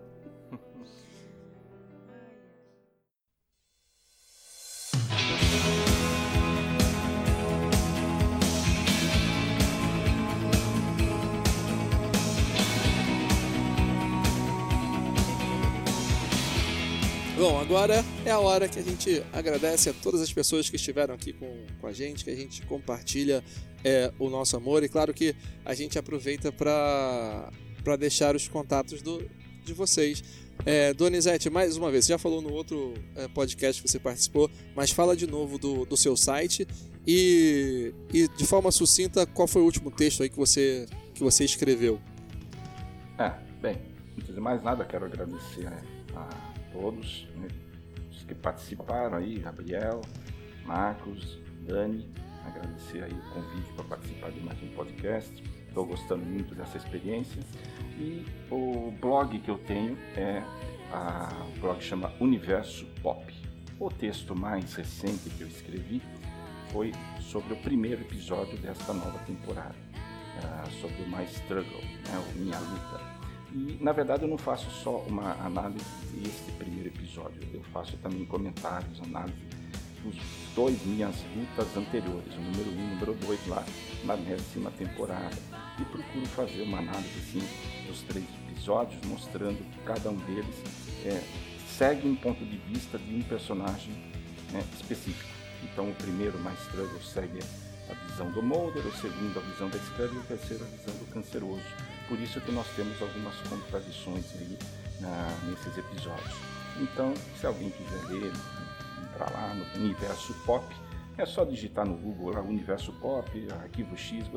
Bom, 17.38 17.59
agora 17.59 18.03
é 18.26 18.31
a 18.31 18.39
hora 18.39 18.68
que 18.68 18.80
a 18.80 18.81
gente 18.81 19.23
agradece 19.31 19.91
a 19.91 19.93
todas 19.93 20.22
as 20.22 20.34
pessoas 20.34 20.72
que 20.72 20.76
estiveram 20.76 21.14
aqui 21.14 21.34
com, 21.34 21.68
com 21.80 21.85
a 21.85 21.93
gente, 21.93 22.23
que 22.23 22.31
a 22.31 22.35
gente 22.35 22.65
compartilha 22.65 23.43
é, 23.84 24.11
o 24.18 24.27
nosso 24.27 24.57
amor 24.57 24.84
e 24.84 24.89
claro 24.89 25.14
que 25.14 25.35
a 25.64 25.76
gente 25.76 25.99
aproveita 25.99 26.51
para 26.51 27.51
deixar 27.99 28.35
os 28.35 28.47
contatos 28.47 29.03
do, 29.03 29.23
de 29.64 29.72
vocês. 29.72 30.23
É, 30.65 30.95
Donizete, 30.95 31.47
mais 31.47 31.77
uma 31.77 31.91
vez, 31.91 32.05
você 32.05 32.14
já 32.14 32.18
falou 32.18 32.41
no 32.41 32.51
outro 32.51 32.95
é, 33.15 33.27
podcast 33.27 33.84
que 33.84 33.88
você 33.88 33.99
participou, 33.99 34.49
mas 34.76 34.89
fala 34.89 35.15
de 35.15 35.27
novo 35.27 35.59
do, 35.59 35.85
do 35.85 35.95
seu 35.95 36.18
site 36.18 36.68
e, 37.05 37.93
e 38.11 38.27
de 38.30 38.47
forma 38.47 38.72
sucinta 38.72 39.27
qual 39.27 39.47
foi 39.47 39.61
o 39.61 39.65
último 39.65 39.91
texto 39.91 40.23
aí 40.23 40.30
que 40.30 40.38
você, 40.38 40.88
que 41.14 41.22
você 41.22 41.45
escreveu. 41.45 42.01
É, 43.19 43.31
bem, 43.61 43.77
antes 44.18 44.34
de 44.34 44.41
mais 44.41 44.64
nada, 44.64 44.84
quero 44.85 45.05
agradecer 45.05 45.69
né, 45.69 45.84
a 46.15 46.56
todos 46.79 47.27
né, 47.35 47.47
os 48.11 48.23
que 48.23 48.35
participaram 48.35 49.17
aí, 49.17 49.39
Gabriel, 49.39 50.01
Marcos, 50.65 51.39
Dani, 51.61 52.07
agradecer 52.45 53.03
aí 53.03 53.11
o 53.11 53.33
convite 53.33 53.73
para 53.73 53.83
participar 53.85 54.31
de 54.31 54.39
mais 54.41 54.61
um 54.61 54.67
podcast. 54.69 55.43
Estou 55.67 55.85
gostando 55.85 56.25
muito 56.25 56.55
dessa 56.55 56.77
experiência. 56.77 57.41
E 57.97 58.25
o 58.51 58.91
blog 59.01 59.37
que 59.39 59.49
eu 59.49 59.57
tenho 59.57 59.97
é 60.15 60.43
a, 60.91 61.29
o 61.55 61.59
blog 61.59 61.81
chama 61.81 62.13
Universo 62.19 62.85
Pop. 63.01 63.33
O 63.79 63.89
texto 63.89 64.35
mais 64.35 64.73
recente 64.75 65.29
que 65.31 65.41
eu 65.41 65.47
escrevi 65.47 66.01
foi 66.71 66.91
sobre 67.19 67.53
o 67.53 67.57
primeiro 67.57 68.01
episódio 68.01 68.57
desta 68.57 68.93
nova 68.93 69.19
temporada, 69.19 69.75
sobre 70.81 71.01
o 71.03 71.07
My 71.07 71.23
Struggle, 71.25 71.81
né, 71.81 72.33
Minha 72.35 72.59
Luta. 72.59 73.16
E 73.53 73.78
na 73.82 73.91
verdade 73.91 74.24
eu 74.24 74.30
não 74.30 74.38
faço 74.38 74.69
só 74.69 74.98
uma 75.07 75.34
análise 75.45 75.86
deste 76.14 76.52
primeiro 76.53 76.90
episódio, 76.90 77.41
eu 77.53 77.64
faço 77.72 77.95
também 77.98 78.26
comentários, 78.26 79.02
análise 79.02 79.38
dos 80.03 80.15
dois 80.56 80.86
minhas 80.86 81.15
lutas 81.36 81.76
anteriores, 81.76 82.34
o 82.36 82.41
número 82.41 82.69
1 82.69 82.74
um, 82.74 82.80
e 82.80 82.84
o 82.84 82.88
número 82.90 83.14
2 83.14 83.48
lá 83.48 83.65
na 84.03 84.15
décima 84.15 84.72
temporada. 84.72 85.36
E 85.80 85.86
procuro 85.86 86.26
fazer 86.28 86.64
uma 86.64 86.80
análise 86.80 87.19
assim 87.19 87.88
dos 87.88 88.02
três 88.02 88.26
episódios, 88.49 88.99
mostrando 89.06 89.57
que 89.57 89.80
cada 89.86 90.10
um 90.10 90.18
deles 90.18 90.56
é, 91.06 91.22
segue 91.68 92.07
um 92.07 92.15
ponto 92.15 92.44
de 92.44 92.57
vista 92.57 92.98
de 92.98 93.15
um 93.15 93.22
personagem 93.22 93.94
né, 94.52 94.64
específico. 94.74 95.30
Então 95.64 95.90
o 95.90 95.95
primeiro, 95.95 96.40
mais 96.40 96.60
Struggle, 96.61 97.02
segue 97.02 97.40
a 97.90 97.94
visão 98.10 98.32
do 98.32 98.41
Mulder, 98.41 98.86
o 98.86 98.91
segundo 98.94 99.38
a 99.38 99.41
visão 99.41 99.69
da 99.69 99.78
Scully 99.78 100.15
e 100.15 100.18
o 100.18 100.24
terceiro 100.24 100.64
a 100.64 100.68
visão 100.68 100.95
do 100.95 101.06
canceroso. 101.14 101.61
Por 102.07 102.19
isso 102.19 102.39
que 102.41 102.51
nós 102.51 102.67
temos 102.75 103.01
algumas 103.01 103.35
contradições 103.49 104.25
aí 104.35 104.57
na, 105.01 105.27
nesses 105.49 105.77
episódios. 105.77 106.35
Então, 106.79 107.13
se 107.39 107.45
alguém 107.45 107.69
quiser 107.69 108.05
ler, 108.07 108.31
entrar 109.03 109.31
lá 109.31 109.53
no 109.53 109.84
universo 109.84 110.34
pop, 110.45 110.65
É 111.17 111.25
só 111.25 111.43
digitar 111.43 111.84
no 111.84 111.97
Google 111.97 112.34
lá 112.34 112.41
Universo 112.41 112.93
Pop, 112.93 113.27
Arquivo 113.63 113.97
X, 113.97 114.27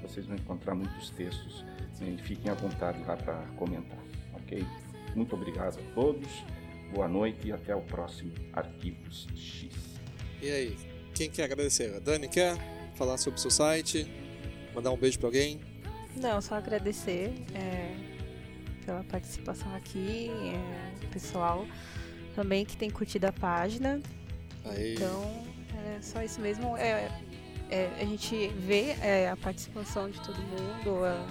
vocês 0.00 0.24
vão 0.24 0.36
encontrar 0.36 0.74
muitos 0.74 1.10
textos. 1.10 1.62
Né? 2.00 2.16
E 2.16 2.22
fiquem 2.22 2.50
à 2.50 2.54
vontade 2.54 2.98
lá 3.04 3.14
para 3.14 3.34
comentar, 3.58 3.98
ok? 4.32 4.64
Muito 5.14 5.34
obrigado 5.34 5.78
a 5.78 5.94
todos, 5.94 6.28
boa 6.94 7.06
noite 7.06 7.48
e 7.48 7.52
até 7.52 7.76
o 7.76 7.82
próximo 7.82 8.32
Arquivos 8.54 9.28
X. 9.36 9.70
E 10.40 10.50
aí, 10.50 10.76
quem 11.14 11.28
quer 11.28 11.44
agradecer? 11.44 11.94
A 11.94 11.98
Dani 11.98 12.26
quer 12.26 12.56
falar 12.94 13.18
sobre 13.18 13.38
o 13.38 13.42
seu 13.42 13.50
site? 13.50 14.10
Mandar 14.74 14.92
um 14.92 14.96
beijo 14.96 15.18
para 15.18 15.28
alguém? 15.28 15.69
Não, 16.16 16.40
só 16.40 16.56
agradecer 16.56 17.32
é, 17.54 17.94
pela 18.84 19.04
participação 19.04 19.74
aqui, 19.74 20.30
é, 20.30 21.06
pessoal 21.12 21.66
também 22.34 22.64
que 22.64 22.76
tem 22.76 22.90
curtido 22.90 23.26
a 23.26 23.32
página. 23.32 24.00
Aí. 24.64 24.94
Então, 24.94 25.44
é 25.74 26.00
só 26.00 26.22
isso 26.22 26.40
mesmo. 26.40 26.76
É, 26.76 27.10
é, 27.70 27.90
a 28.00 28.04
gente 28.04 28.48
vê 28.48 28.96
é, 29.00 29.30
a 29.30 29.36
participação 29.36 30.10
de 30.10 30.20
todo 30.20 30.36
mundo, 30.38 31.04
é, 31.04 31.26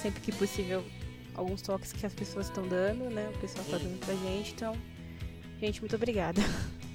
sempre 0.00 0.20
que 0.20 0.32
possível, 0.32 0.84
alguns 1.34 1.62
toques 1.62 1.92
que 1.92 2.04
as 2.04 2.14
pessoas 2.14 2.46
estão 2.46 2.66
dando, 2.66 3.10
né? 3.10 3.30
O 3.34 3.38
pessoal 3.38 3.64
está 3.64 3.78
dando 3.78 3.98
pra 3.98 4.14
gente. 4.14 4.52
Então, 4.52 4.76
gente, 5.60 5.80
muito 5.80 5.96
obrigada. 5.96 6.40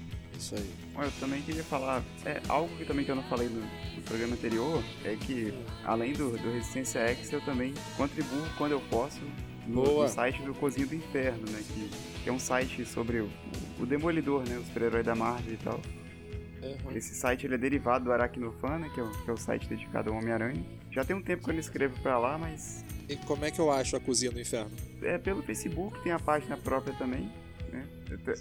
Isso 0.41 0.55
aí. 0.55 0.73
Eu 0.97 1.11
também 1.19 1.41
queria 1.43 1.63
falar, 1.63 2.03
é, 2.25 2.41
algo 2.49 2.75
que 2.75 2.83
também 2.83 3.05
que 3.05 3.11
eu 3.11 3.15
não 3.15 3.23
falei 3.23 3.47
no, 3.47 3.61
no 3.61 4.01
programa 4.03 4.33
anterior, 4.33 4.83
é 5.05 5.15
que 5.15 5.53
além 5.85 6.13
do, 6.13 6.31
do 6.31 6.51
Resistência 6.51 6.99
X, 7.09 7.31
eu 7.31 7.41
também 7.41 7.75
contribuo 7.95 8.43
quando 8.57 8.71
eu 8.71 8.81
posso 8.89 9.21
no, 9.67 10.01
no, 10.01 10.07
site 10.09 10.41
do 10.41 10.53
Cozinho 10.55 10.87
do 10.87 10.95
Inferno, 10.95 11.49
né? 11.49 11.61
Que, 11.67 11.89
que 12.23 12.29
é 12.29 12.33
um 12.33 12.39
site 12.39 12.83
sobre 12.85 13.19
o, 13.19 13.29
o 13.79 13.85
Demolidor, 13.85 14.43
né? 14.49 14.57
O 14.57 14.65
super-herói 14.65 15.03
da 15.03 15.13
Marvel 15.13 15.53
e 15.53 15.57
tal. 15.57 15.79
Uhum. 16.63 16.95
Esse 16.95 17.13
site 17.13 17.45
ele 17.45 17.55
é 17.55 17.57
derivado 17.57 18.05
do 18.05 18.11
Aracnofan, 18.11 18.79
né? 18.79 18.91
Que 18.93 18.99
é, 18.99 19.03
o, 19.03 19.11
que 19.11 19.29
é 19.29 19.33
o 19.33 19.37
site 19.37 19.67
dedicado 19.67 20.09
ao 20.09 20.17
Homem-Aranha. 20.17 20.63
Já 20.89 21.05
tem 21.05 21.15
um 21.15 21.21
tempo 21.21 21.43
que 21.43 21.49
eu 21.51 21.53
não 21.53 21.61
escrevo 21.61 21.99
pra 22.01 22.17
lá, 22.17 22.37
mas... 22.37 22.83
E 23.07 23.15
como 23.15 23.45
é 23.45 23.51
que 23.51 23.59
eu 23.59 23.71
acho 23.71 23.95
a 23.95 23.99
Cozinha 23.99 24.31
do 24.31 24.39
Inferno? 24.39 24.71
É 25.03 25.17
pelo 25.17 25.43
Facebook, 25.43 26.01
tem 26.01 26.11
a 26.11 26.19
página 26.19 26.57
própria 26.57 26.93
também. 26.95 27.29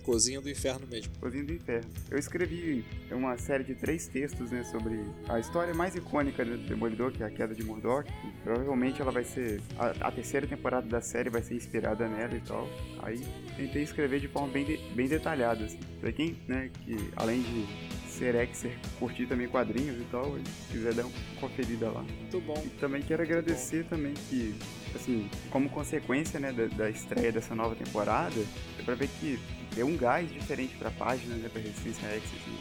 Cozinha 0.02 0.40
do 0.40 0.48
Inferno 0.48 0.86
mesmo. 0.86 1.12
Cozinha 1.20 1.44
do 1.44 1.52
Inferno. 1.52 1.88
Eu 2.10 2.18
escrevi 2.18 2.84
uma 3.10 3.36
série 3.36 3.64
de 3.64 3.74
três 3.74 4.06
textos 4.06 4.50
né, 4.50 4.64
sobre 4.64 5.00
a 5.28 5.38
história 5.38 5.74
mais 5.74 5.94
icônica 5.94 6.44
do 6.44 6.58
Demolidor, 6.58 7.12
que 7.12 7.22
é 7.22 7.26
a 7.26 7.30
queda 7.30 7.54
de 7.54 7.64
Murdoch. 7.64 8.10
provavelmente 8.42 9.00
ela 9.00 9.10
vai 9.10 9.24
ser. 9.24 9.60
A, 9.78 10.08
a, 10.08 10.12
terceira 10.12 10.46
temporada 10.46 10.86
da 10.86 11.00
série 11.00 11.30
vai 11.30 11.42
ser 11.42 11.54
inspirada 11.54 12.08
nela 12.08 12.34
e 12.34 12.40
tal. 12.40 12.68
Aí 13.02 13.20
tentei 13.56 13.82
escrever 13.82 14.20
de 14.20 14.28
forma 14.28 14.48
bem, 14.48 14.64
de, 14.64 14.76
bem 14.94 15.08
detalhada. 15.08 15.64
Assim. 15.64 15.78
Pra 16.00 16.12
quem, 16.12 16.36
né, 16.48 16.70
que 16.84 16.96
além 17.16 17.42
de 17.42 18.00
ser 18.20 18.34
Exer, 18.34 18.76
curtir 18.98 19.26
também 19.26 19.48
quadrinhos 19.48 19.98
e 19.98 20.04
tal, 20.10 20.36
quiser 20.70 20.92
dar 20.92 21.04
uma 21.06 21.12
conferida 21.40 21.90
lá. 21.90 22.02
Muito 22.02 22.40
bom. 22.40 22.62
E 22.66 22.68
também 22.78 23.00
quero 23.00 23.22
agradecer 23.22 23.84
também 23.86 24.12
que, 24.28 24.54
assim, 24.94 25.30
como 25.50 25.70
consequência, 25.70 26.38
né, 26.38 26.52
da, 26.52 26.66
da 26.66 26.90
estreia 26.90 27.32
dessa 27.32 27.54
nova 27.54 27.74
temporada, 27.74 28.38
é 28.78 28.82
pra 28.82 28.94
ver 28.94 29.08
que 29.20 29.38
deu 29.74 29.86
um 29.86 29.96
gás 29.96 30.30
diferente 30.30 30.74
pra 30.76 30.90
página, 30.90 31.34
né, 31.36 31.48
pra 31.48 31.60
Resistência 31.60 32.08
X, 32.08 32.24
assim. 32.24 32.58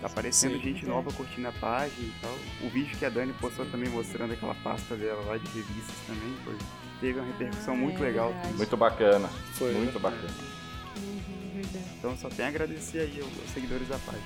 Tá 0.00 0.08
aparecendo 0.08 0.56
Sim, 0.56 0.62
gente 0.62 0.84
é. 0.84 0.88
nova 0.88 1.10
curtindo 1.12 1.48
a 1.48 1.52
página 1.52 2.06
e 2.06 2.12
tal. 2.20 2.34
O 2.62 2.70
vídeo 2.70 2.96
que 2.98 3.04
a 3.04 3.08
Dani 3.08 3.32
postou 3.34 3.64
também 3.66 3.88
mostrando 3.88 4.32
aquela 4.32 4.54
pasta 4.56 4.94
dela 4.94 5.22
lá 5.24 5.38
de 5.38 5.46
revistas 5.46 5.96
também, 6.06 6.36
foi, 6.44 6.58
teve 7.00 7.18
uma 7.18 7.26
repercussão 7.26 7.74
ah, 7.74 7.78
muito 7.78 8.02
é 8.02 8.06
legal. 8.06 8.32
Também. 8.32 8.56
Muito 8.56 8.76
bacana. 8.76 9.28
Foi 9.54 9.72
muito 9.72 9.98
bacana. 9.98 10.34
Uhum, 10.98 11.62
então 11.98 12.16
só 12.16 12.28
tem 12.28 12.44
a 12.44 12.48
agradecer 12.48 13.00
aí 13.00 13.20
aos 13.20 13.52
seguidores 13.52 13.88
da 13.88 13.98
página. 13.98 14.24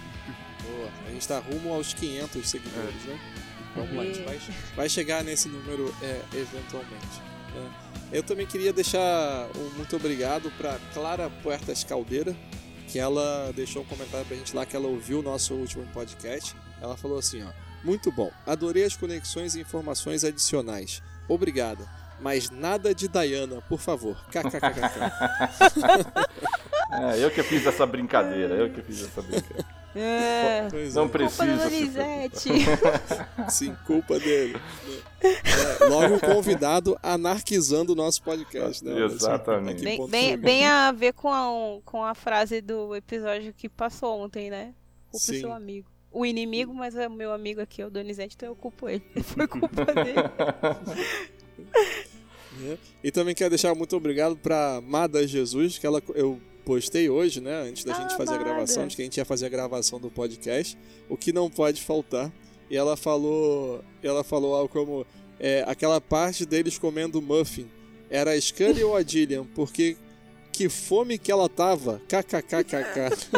Boa. 0.63 0.91
A 1.07 1.11
gente 1.11 1.27
tá 1.27 1.39
rumo 1.39 1.73
aos 1.73 1.95
500 1.95 2.49
seguidores, 2.49 3.07
é. 3.07 3.11
né? 3.11 3.21
Vamos 3.77 3.95
lá, 3.95 4.03
a 4.03 4.07
gente 4.07 4.23
vai, 4.23 4.41
vai 4.75 4.89
chegar 4.89 5.23
nesse 5.23 5.49
número 5.49 5.95
é, 6.03 6.21
eventualmente. 6.35 7.23
É. 7.55 7.80
Eu 8.13 8.23
também 8.23 8.47
queria 8.47 8.73
deixar 8.73 9.49
um 9.57 9.77
muito 9.77 9.95
obrigado 9.95 10.51
para 10.59 10.79
Clara 10.93 11.31
Puertas 11.43 11.85
Caldeira, 11.85 12.37
que 12.89 12.99
ela 12.99 13.53
deixou 13.55 13.83
um 13.83 13.85
comentário 13.85 14.27
pra 14.27 14.37
gente 14.37 14.55
lá 14.55 14.67
que 14.67 14.75
ela 14.75 14.89
ouviu 14.89 15.21
o 15.21 15.23
nosso 15.23 15.55
último 15.55 15.87
podcast. 15.93 16.57
Ela 16.83 16.97
falou 16.97 17.19
assim, 17.19 17.43
ó: 17.43 17.49
"Muito 17.85 18.11
bom. 18.11 18.31
Adorei 18.45 18.85
as 18.85 18.97
conexões 18.97 19.55
e 19.55 19.61
informações 19.61 20.25
adicionais. 20.25 21.03
Obrigada. 21.29 21.87
Mas 22.21 22.51
nada 22.51 22.95
de 22.95 23.09
Diana, 23.09 23.63
por 23.63 23.81
favor. 23.81 24.17
KKKK. 24.27 25.01
é, 27.15 27.25
eu 27.25 27.31
que 27.31 27.43
fiz 27.43 27.65
essa 27.65 27.87
brincadeira, 27.87 28.55
eu 28.55 28.71
que 28.71 28.83
fiz 28.83 29.05
essa 29.05 29.23
brincadeira. 29.23 29.80
É, 29.95 30.69
não 30.95 31.09
precisa. 31.09 31.47
Culpa 31.47 31.65
do 31.65 31.71
Donizete. 31.71 32.49
Sim, 33.51 33.77
culpa 33.87 34.19
dele. 34.21 34.57
É, 35.21 35.85
logo 35.87 36.17
o 36.17 36.21
convidado 36.21 36.97
anarquizando 37.03 37.93
o 37.93 37.97
nosso 37.97 38.23
podcast, 38.23 38.85
né? 38.85 39.05
Exatamente. 39.05 39.83
Bem, 39.83 40.07
bem, 40.09 40.37
bem, 40.37 40.67
a 40.67 40.93
ver 40.93 41.13
com 41.13 41.29
a, 41.29 41.81
com 41.85 42.05
a 42.05 42.15
frase 42.15 42.61
do 42.61 42.95
episódio 42.95 43.53
que 43.53 43.69
passou 43.69 44.21
ontem, 44.21 44.49
né? 44.49 44.75
Culpa 45.11 45.27
Sim. 45.27 45.41
seu 45.41 45.53
amigo. 45.53 45.89
O 46.13 46.25
inimigo, 46.25 46.73
mas 46.75 46.97
é 46.97 47.07
o 47.07 47.11
meu 47.11 47.33
amigo 47.33 47.61
aqui, 47.61 47.83
é 47.83 47.87
o 47.87 47.91
Donizete, 47.91 48.35
então 48.37 48.49
eu 48.49 48.57
culpo 48.57 48.89
ele. 48.89 49.03
Foi 49.23 49.47
culpa 49.47 49.85
dele. 49.87 50.15
É. 52.63 52.77
E 53.03 53.11
também 53.11 53.35
quero 53.35 53.51
deixar 53.51 53.75
muito 53.75 53.97
obrigado 53.97 54.37
para 54.37 54.83
Mada 54.83 55.27
Jesus, 55.27 55.79
que 55.79 55.87
ela, 55.87 56.03
eu 56.15 56.39
postei 56.71 57.11
hoje, 57.11 57.41
né? 57.41 57.63
Antes 57.69 57.83
da 57.83 57.97
ah, 57.97 58.01
gente 58.01 58.17
fazer 58.17 58.35
a 58.35 58.39
gravação, 58.39 58.87
de 58.87 58.95
que 58.95 59.03
a 59.03 59.05
gente 59.05 59.17
ia 59.17 59.25
fazer 59.25 59.47
a 59.47 59.49
gravação 59.49 59.99
do 59.99 60.09
podcast. 60.09 60.79
O 61.09 61.17
que 61.17 61.33
não 61.33 61.51
pode 61.51 61.83
faltar. 61.83 62.33
E 62.71 62.77
ela 62.77 62.97
falou. 62.97 63.85
Ela 64.01 64.23
falou 64.23 64.55
algo 64.55 64.69
como. 64.69 65.05
É, 65.41 65.65
aquela 65.67 66.01
parte 66.01 66.47
deles 66.47 66.79
comendo 66.79 67.21
muffin. 67.21 67.69
Era 68.09 68.33
a 68.33 68.41
Scully 68.41 68.85
ou 68.85 68.95
a 68.95 69.03
Dillian? 69.03 69.45
Porque 69.53 69.97
que 70.53 70.69
fome 70.69 71.19
que 71.19 71.33
ela 71.33 71.49
tava. 71.49 72.01
KKKKK. 72.07 73.33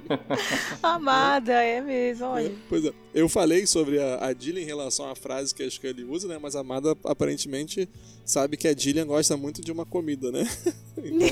Amada, 0.82 1.52
é 1.52 1.82
mesmo, 1.82 2.24
olha. 2.26 2.46
É, 2.46 2.52
pois 2.66 2.84
é. 2.86 2.92
Eu 3.12 3.28
falei 3.28 3.66
sobre 3.66 4.00
a, 4.00 4.28
a 4.28 4.32
Dillian 4.32 4.62
em 4.62 4.66
relação 4.66 5.10
à 5.10 5.14
frase 5.14 5.54
que 5.54 5.62
a 5.62 5.70
Scully 5.70 6.04
usa, 6.04 6.28
né? 6.28 6.38
Mas 6.40 6.56
a 6.56 6.60
Amada 6.60 6.96
aparentemente 7.04 7.86
sabe 8.24 8.56
que 8.56 8.68
a 8.68 8.72
Dillian 8.72 9.06
gosta 9.06 9.36
muito 9.36 9.60
de 9.60 9.70
uma 9.70 9.84
comida, 9.84 10.32
né? 10.32 10.48
então... 10.96 11.28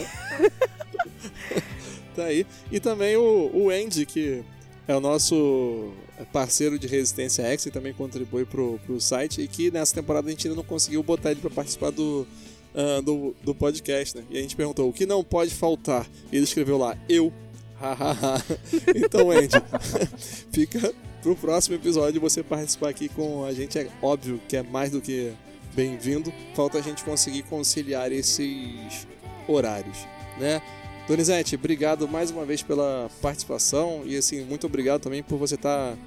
tá 2.15 2.25
aí. 2.25 2.47
E 2.71 2.81
também 2.81 3.17
o, 3.17 3.51
o 3.55 3.71
Andy, 3.71 4.07
que 4.07 4.43
é 4.87 4.95
o 4.95 5.01
nosso 5.01 5.93
parceiro 6.33 6.79
de 6.79 6.87
Resistência 6.87 7.45
X 7.45 7.67
e 7.67 7.71
também 7.71 7.93
contribui 7.93 8.45
pro, 8.45 8.79
pro 8.85 9.01
site 9.01 9.41
e 9.41 9.49
que 9.49 9.71
nessa 9.71 9.95
temporada 9.95 10.27
a 10.27 10.31
gente 10.31 10.47
ainda 10.47 10.57
não 10.57 10.65
conseguiu 10.65 11.03
botar 11.03 11.31
ele 11.31 11.41
para 11.41 11.51
participar 11.51 11.91
do, 11.91 12.27
uh, 12.75 13.03
do, 13.03 13.35
do 13.43 13.55
podcast, 13.55 14.17
né? 14.17 14.25
E 14.31 14.39
a 14.39 14.43
gente 14.43 14.57
perguntou 14.57 14.89
o 14.89 14.93
que 14.93 15.07
não 15.07 15.25
pode 15.25 15.55
faltar. 15.55 16.07
E 16.31 16.37
ele 16.37 16.45
escreveu 16.45 16.79
lá, 16.79 16.97
eu. 17.09 17.33
então, 18.95 19.31
Andy, 19.31 19.61
fica 20.53 20.95
pro 21.21 21.35
próximo 21.35 21.77
episódio 21.77 22.21
você 22.21 22.43
participar 22.43 22.91
aqui 22.91 23.09
com 23.09 23.45
a 23.45 23.53
gente. 23.53 23.79
É 23.79 23.89
óbvio 24.01 24.41
que 24.49 24.57
é 24.57 24.63
mais 24.63 24.91
do 24.91 25.01
que 25.01 25.33
bem-vindo. 25.75 26.33
Falta 26.55 26.79
a 26.79 26.83
gente 26.83 27.03
conseguir 27.03 27.43
conciliar 27.45 28.13
esses 28.13 29.07
horários, 29.49 29.99
né? 30.39 30.63
Donizete, 31.07 31.57
obrigado 31.57 32.07
mais 32.07 32.31
uma 32.31 32.45
vez 32.45 32.63
pela 32.63 33.11
participação 33.21 34.03
e 34.07 34.17
assim, 34.17 34.45
muito 34.45 34.67
obrigado 34.67 35.01
também 35.01 35.23
por 35.23 35.37
você 35.37 35.57
estar 35.57 35.93
tá... 35.93 35.99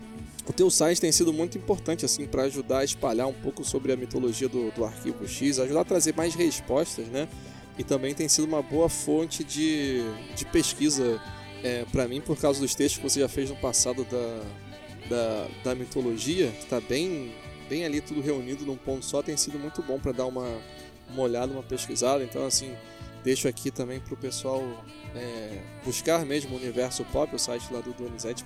O 0.47 0.53
teu 0.53 0.69
site 0.69 1.01
tem 1.01 1.11
sido 1.11 1.33
muito 1.33 1.57
importante 1.57 2.05
assim 2.05 2.25
para 2.25 2.43
ajudar 2.43 2.79
a 2.79 2.83
espalhar 2.83 3.27
um 3.27 3.33
pouco 3.33 3.63
sobre 3.63 3.91
a 3.91 3.97
mitologia 3.97 4.47
do, 4.47 4.71
do 4.71 4.85
Arquivo 4.85 5.27
X, 5.27 5.59
ajudar 5.59 5.81
a 5.81 5.85
trazer 5.85 6.15
mais 6.15 6.33
respostas, 6.35 7.07
né? 7.07 7.27
E 7.77 7.83
também 7.83 8.13
tem 8.13 8.29
sido 8.29 8.45
uma 8.45 8.61
boa 8.61 8.87
fonte 8.87 9.43
de, 9.43 10.01
de 10.35 10.45
pesquisa 10.45 11.21
é, 11.63 11.83
para 11.91 12.07
mim 12.07 12.21
por 12.21 12.37
causa 12.37 12.61
dos 12.61 12.73
textos 12.73 13.01
que 13.01 13.09
você 13.09 13.19
já 13.19 13.27
fez 13.27 13.49
no 13.49 13.55
passado 13.57 14.05
da, 14.05 14.41
da, 15.09 15.47
da 15.63 15.75
mitologia, 15.75 16.51
que 16.51 16.63
está 16.63 16.79
bem, 16.79 17.33
bem 17.67 17.83
ali 17.83 17.99
tudo 17.99 18.21
reunido 18.21 18.65
num 18.65 18.77
ponto 18.77 19.03
só, 19.03 19.21
tem 19.21 19.35
sido 19.35 19.59
muito 19.59 19.81
bom 19.81 19.99
para 19.99 20.11
dar 20.11 20.25
uma, 20.25 20.47
uma 21.09 21.23
olhada, 21.23 21.51
uma 21.51 21.63
pesquisada. 21.63 22.23
Então, 22.23 22.45
assim, 22.45 22.71
deixo 23.25 23.47
aqui 23.47 23.71
também 23.71 23.99
para 23.99 24.13
o 24.13 24.17
pessoal 24.17 24.61
é, 25.15 25.57
buscar 25.83 26.23
mesmo 26.23 26.55
o 26.55 26.59
Universo 26.59 27.03
Pop, 27.05 27.35
o 27.35 27.39
site 27.39 27.73
lá 27.73 27.81
do 27.81 27.91
Donizete, 27.91 28.45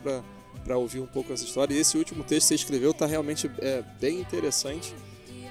para 0.63 0.77
ouvir 0.77 1.01
um 1.01 1.05
pouco 1.05 1.33
essa 1.33 1.43
história. 1.43 1.73
E 1.73 1.77
esse 1.77 1.97
último 1.97 2.23
texto 2.23 2.43
que 2.43 2.47
você 2.47 2.55
escreveu 2.55 2.91
está 2.91 3.05
realmente 3.05 3.51
é, 3.59 3.83
bem 3.99 4.21
interessante. 4.21 4.95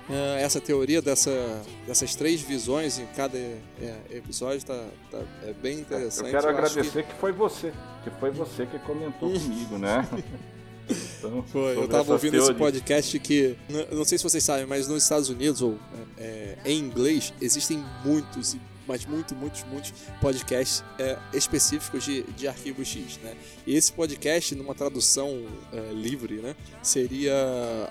É, 0.09 0.43
essa 0.43 0.59
teoria 0.59 1.03
dessa, 1.03 1.63
dessas 1.87 2.15
três 2.15 2.41
visões 2.41 2.99
em 2.99 3.05
cada 3.15 3.37
é, 3.37 3.61
episódio 4.11 4.65
tá, 4.65 4.87
tá, 5.11 5.19
é 5.43 5.53
bem 5.53 5.81
interessante. 5.81 6.29
Eu 6.29 6.41
quero 6.41 6.47
Eu 6.47 6.57
agradecer 6.57 7.03
que... 7.03 7.13
que... 7.13 7.21
foi 7.21 7.31
você, 7.31 7.71
que 8.03 8.11
foi 8.19 8.31
você 8.31 8.65
que 8.65 8.79
comentou 8.79 9.31
comigo, 9.31 9.79
né? 9.79 10.09
Então, 11.19 11.45
foi, 11.49 11.77
eu 11.77 11.85
estava 11.85 12.15
ouvindo 12.15 12.39
esse 12.39 12.55
podcast 12.55 13.19
que, 13.19 13.59
não 13.93 14.07
sei 14.07 14.17
se 14.17 14.25
vocês 14.25 14.43
sabem, 14.43 14.65
mas 14.65 14.89
nos 14.89 15.03
Estados 15.03 15.29
Unidos, 15.29 15.61
ou 15.61 15.79
é, 16.17 16.57
em 16.65 16.79
inglês, 16.79 17.31
existem 17.43 17.85
muitos 18.03 18.55
e 18.55 18.61
mas 18.89 19.05
muito, 19.05 19.37
muitos, 19.37 19.63
muitos 19.65 19.93
podcasts 20.19 20.83
é, 20.99 21.19
específicos 21.35 22.03
de, 22.03 22.23
de 22.23 22.49
Arquivo 22.49 22.83
X, 22.83 23.19
né? 23.23 23.37
E 23.67 23.77
esse 23.77 23.93
podcast, 23.93 24.55
numa 24.55 24.75
tradução 24.75 25.45
é, 25.71 25.93
livre, 25.93 26.37
né, 26.37 26.57
seria 26.83 27.35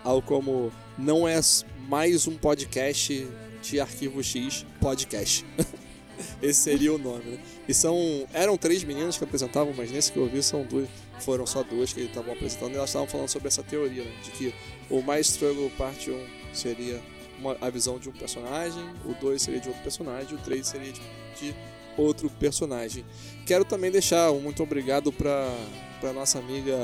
algo 0.04 0.28
como 0.28 0.72
não 0.98 1.28
é 1.28 1.40
mais 1.88 2.28
um 2.28 2.36
podcast 2.36 3.28
de 3.62 3.80
Arquivo 3.80 4.24
X 4.24 4.66
podcast. 4.82 5.46
esse 6.42 6.62
seria 6.62 6.92
o 6.92 6.98
nome, 6.98 7.24
né? 7.24 7.40
E 7.68 7.74
são 7.74 8.28
eram 8.34 8.58
três 8.58 8.84
meninas 8.84 9.18
que 9.18 9.24
apresentavam, 9.24 9.74
mas 9.78 9.92
nesse 9.92 10.12
que 10.12 10.18
eu 10.18 10.28
vi 10.28 10.42
são 10.42 10.64
duas, 10.64 10.90
foram 11.20 11.46
só 11.46 11.62
duas 11.62 11.94
que 11.94 12.02
estavam 12.02 12.34
apresentando 12.34 12.74
e 12.74 12.78
elas 12.78 12.90
estavam 12.90 13.08
falando 13.08 13.30
sobre 13.30 13.48
essa 13.50 13.62
teoria, 13.62 14.04
né, 14.04 14.12
de 14.24 14.32
que 14.32 14.56
o 14.90 15.02
mais 15.02 15.28
Struggle 15.28 15.70
parte 15.78 16.10
1 16.10 16.28
seria 16.54 17.00
uma, 17.38 17.58
a 17.62 17.70
visão 17.70 18.00
de 18.00 18.10
um 18.10 18.14
personagem, 18.14 18.84
o 19.06 19.14
2 19.14 19.42
seria 19.42 19.60
de 19.60 19.68
outro 19.68 19.84
personagem, 19.84 20.36
o 20.36 20.38
3 20.38 20.66
seria 20.66 20.92
de, 20.92 21.02
de 21.40 21.56
outro 21.98 22.30
personagem. 22.30 23.06
Quero 23.46 23.66
também 23.66 23.92
deixar 23.92 24.32
um 24.32 24.40
muito 24.40 24.62
obrigado 24.64 25.12
para 25.12 25.52
para 26.00 26.14
nossa 26.14 26.40
amiga 26.40 26.78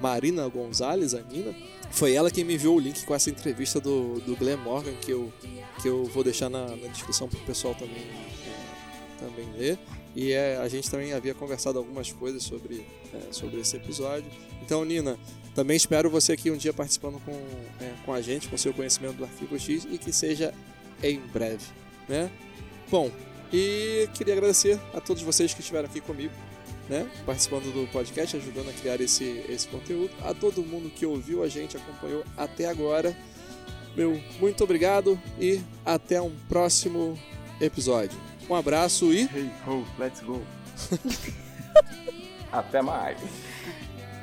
Marina 0.00 0.48
Gonzalez, 0.48 1.14
a 1.14 1.20
Nina. 1.22 1.54
Foi 1.90 2.12
ela 2.12 2.30
quem 2.30 2.44
me 2.44 2.54
enviou 2.54 2.76
o 2.76 2.80
link 2.80 3.04
com 3.04 3.14
essa 3.14 3.30
entrevista 3.30 3.80
do, 3.80 4.20
do 4.20 4.36
Glenn 4.36 4.58
Morgan, 4.58 4.92
que 5.00 5.10
eu, 5.10 5.32
que 5.82 5.88
eu 5.88 6.04
vou 6.04 6.22
deixar 6.22 6.48
na, 6.48 6.64
na 6.76 6.88
descrição 6.88 7.28
para 7.28 7.38
o 7.38 7.42
pessoal 7.42 7.74
também, 7.74 7.96
é, 7.98 9.24
também 9.24 9.48
ler. 9.58 9.78
E 10.14 10.32
é, 10.32 10.56
a 10.56 10.68
gente 10.68 10.90
também 10.90 11.12
havia 11.12 11.34
conversado 11.34 11.78
algumas 11.78 12.12
coisas 12.12 12.42
sobre, 12.42 12.86
é, 13.12 13.32
sobre 13.32 13.60
esse 13.60 13.76
episódio. 13.76 14.30
Então, 14.62 14.84
Nina, 14.84 15.18
também 15.60 15.76
espero 15.76 16.08
você 16.08 16.32
aqui 16.32 16.50
um 16.50 16.56
dia 16.56 16.72
participando 16.72 17.20
com, 17.22 17.32
é, 17.82 17.92
com 18.06 18.14
a 18.14 18.22
gente, 18.22 18.48
com 18.48 18.56
seu 18.56 18.72
conhecimento 18.72 19.16
do 19.16 19.24
Arquivo 19.24 19.58
X 19.58 19.86
e 19.90 19.98
que 19.98 20.10
seja 20.10 20.54
em 21.02 21.20
breve, 21.20 21.66
né? 22.08 22.30
Bom, 22.90 23.10
e 23.52 24.08
queria 24.14 24.32
agradecer 24.32 24.80
a 24.94 25.02
todos 25.02 25.22
vocês 25.22 25.52
que 25.52 25.60
estiveram 25.60 25.86
aqui 25.86 26.00
comigo, 26.00 26.32
né? 26.88 27.06
Participando 27.26 27.70
do 27.74 27.86
podcast, 27.92 28.38
ajudando 28.38 28.70
a 28.70 28.72
criar 28.72 29.02
esse, 29.02 29.44
esse 29.50 29.68
conteúdo. 29.68 30.10
A 30.22 30.32
todo 30.32 30.62
mundo 30.62 30.88
que 30.88 31.04
ouviu 31.04 31.42
a 31.42 31.48
gente, 31.48 31.76
acompanhou 31.76 32.24
até 32.38 32.64
agora. 32.64 33.14
Meu 33.94 34.18
muito 34.40 34.64
obrigado 34.64 35.20
e 35.38 35.60
até 35.84 36.22
um 36.22 36.34
próximo 36.48 37.18
episódio. 37.60 38.18
Um 38.48 38.54
abraço 38.54 39.12
e. 39.12 39.24
Hey 39.24 39.50
ho, 39.66 39.84
let's 39.98 40.20
go. 40.20 40.40
Até 42.50 42.82
mais. 42.82 43.20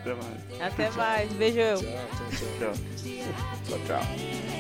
Até 0.08 0.16
mais. 0.16 0.62
Até 0.62 0.90
mais. 0.92 1.34
Beijão. 1.34 1.78
Tchau, 1.78 1.90
tchau, 1.90 2.48
tchau. 2.60 2.74
Tchau. 3.68 3.80
Tchau, 3.86 4.57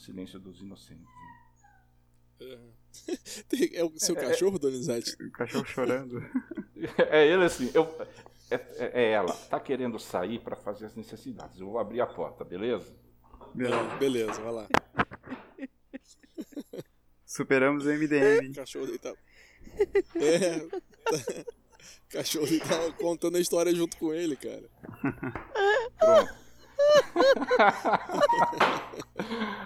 Silêncio 0.00 0.38
dos 0.38 0.60
Inocentes. 0.60 1.06
Tem- 3.48 3.70
É 3.74 3.84
o 3.84 3.92
seu 3.98 4.14
cachorro, 4.16 4.58
Donizete? 4.58 5.14
O 5.22 5.30
cachorro 5.32 5.64
chorando. 5.66 6.20
É 7.10 7.26
ele 7.26 7.44
assim, 7.44 7.70
eu, 7.74 7.84
é, 8.50 8.54
é- 8.54 8.90
é 9.02 9.10
ela, 9.12 9.34
tá 9.34 9.60
querendo 9.60 9.98
sair 9.98 10.38
para 10.38 10.56
fazer 10.56 10.86
as 10.86 10.96
necessidades. 10.96 11.60
Eu 11.60 11.66
vou 11.66 11.78
abrir 11.78 12.00
a 12.00 12.06
porta, 12.06 12.42
beleza? 12.42 12.90
Não, 13.54 13.98
beleza, 13.98 14.40
vai 14.40 14.50
lá. 14.52 14.66
Superamos 17.26 17.84
o 17.84 17.88
MDM. 17.90 18.52
Cachorro 18.56 18.86
deitado. 18.86 19.18
É. 20.16 20.66
Cachorro 22.08 22.46
deitado 22.46 22.94
contando 22.94 23.36
a 23.36 23.40
história 23.40 23.74
junto 23.74 23.96
com 23.98 24.12
ele, 24.14 24.36
cara. 24.36 24.64
Pronto. 25.98 26.34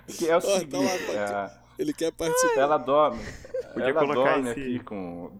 Que 0.06 0.28
é 0.28 0.36
o 0.36 0.40
tá 0.40 0.46
seguinte, 0.58 0.76
lá, 1.12 1.12
tá 1.14 1.54
é, 1.78 1.82
Ele 1.82 1.92
quer 1.92 2.12
participar. 2.12 2.60
ela 2.60 2.76
dorme. 2.78 3.22
Podia 3.72 3.88
ela 3.90 4.00
colocar 4.00 4.34
dorme 4.34 4.50
esse- 4.50 4.60
aqui 4.60 4.78
com. 4.80 5.32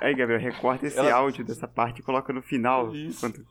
Aí, 0.00 0.14
Gabriel, 0.14 0.40
recorta 0.40 0.86
esse 0.86 0.98
Ela- 0.98 1.12
áudio 1.14 1.44
dessa 1.44 1.68
parte 1.68 2.00
e 2.00 2.02
coloca 2.02 2.32
no 2.32 2.40
final. 2.42 2.94
Isso. 2.94 3.20
Quando 3.20 3.44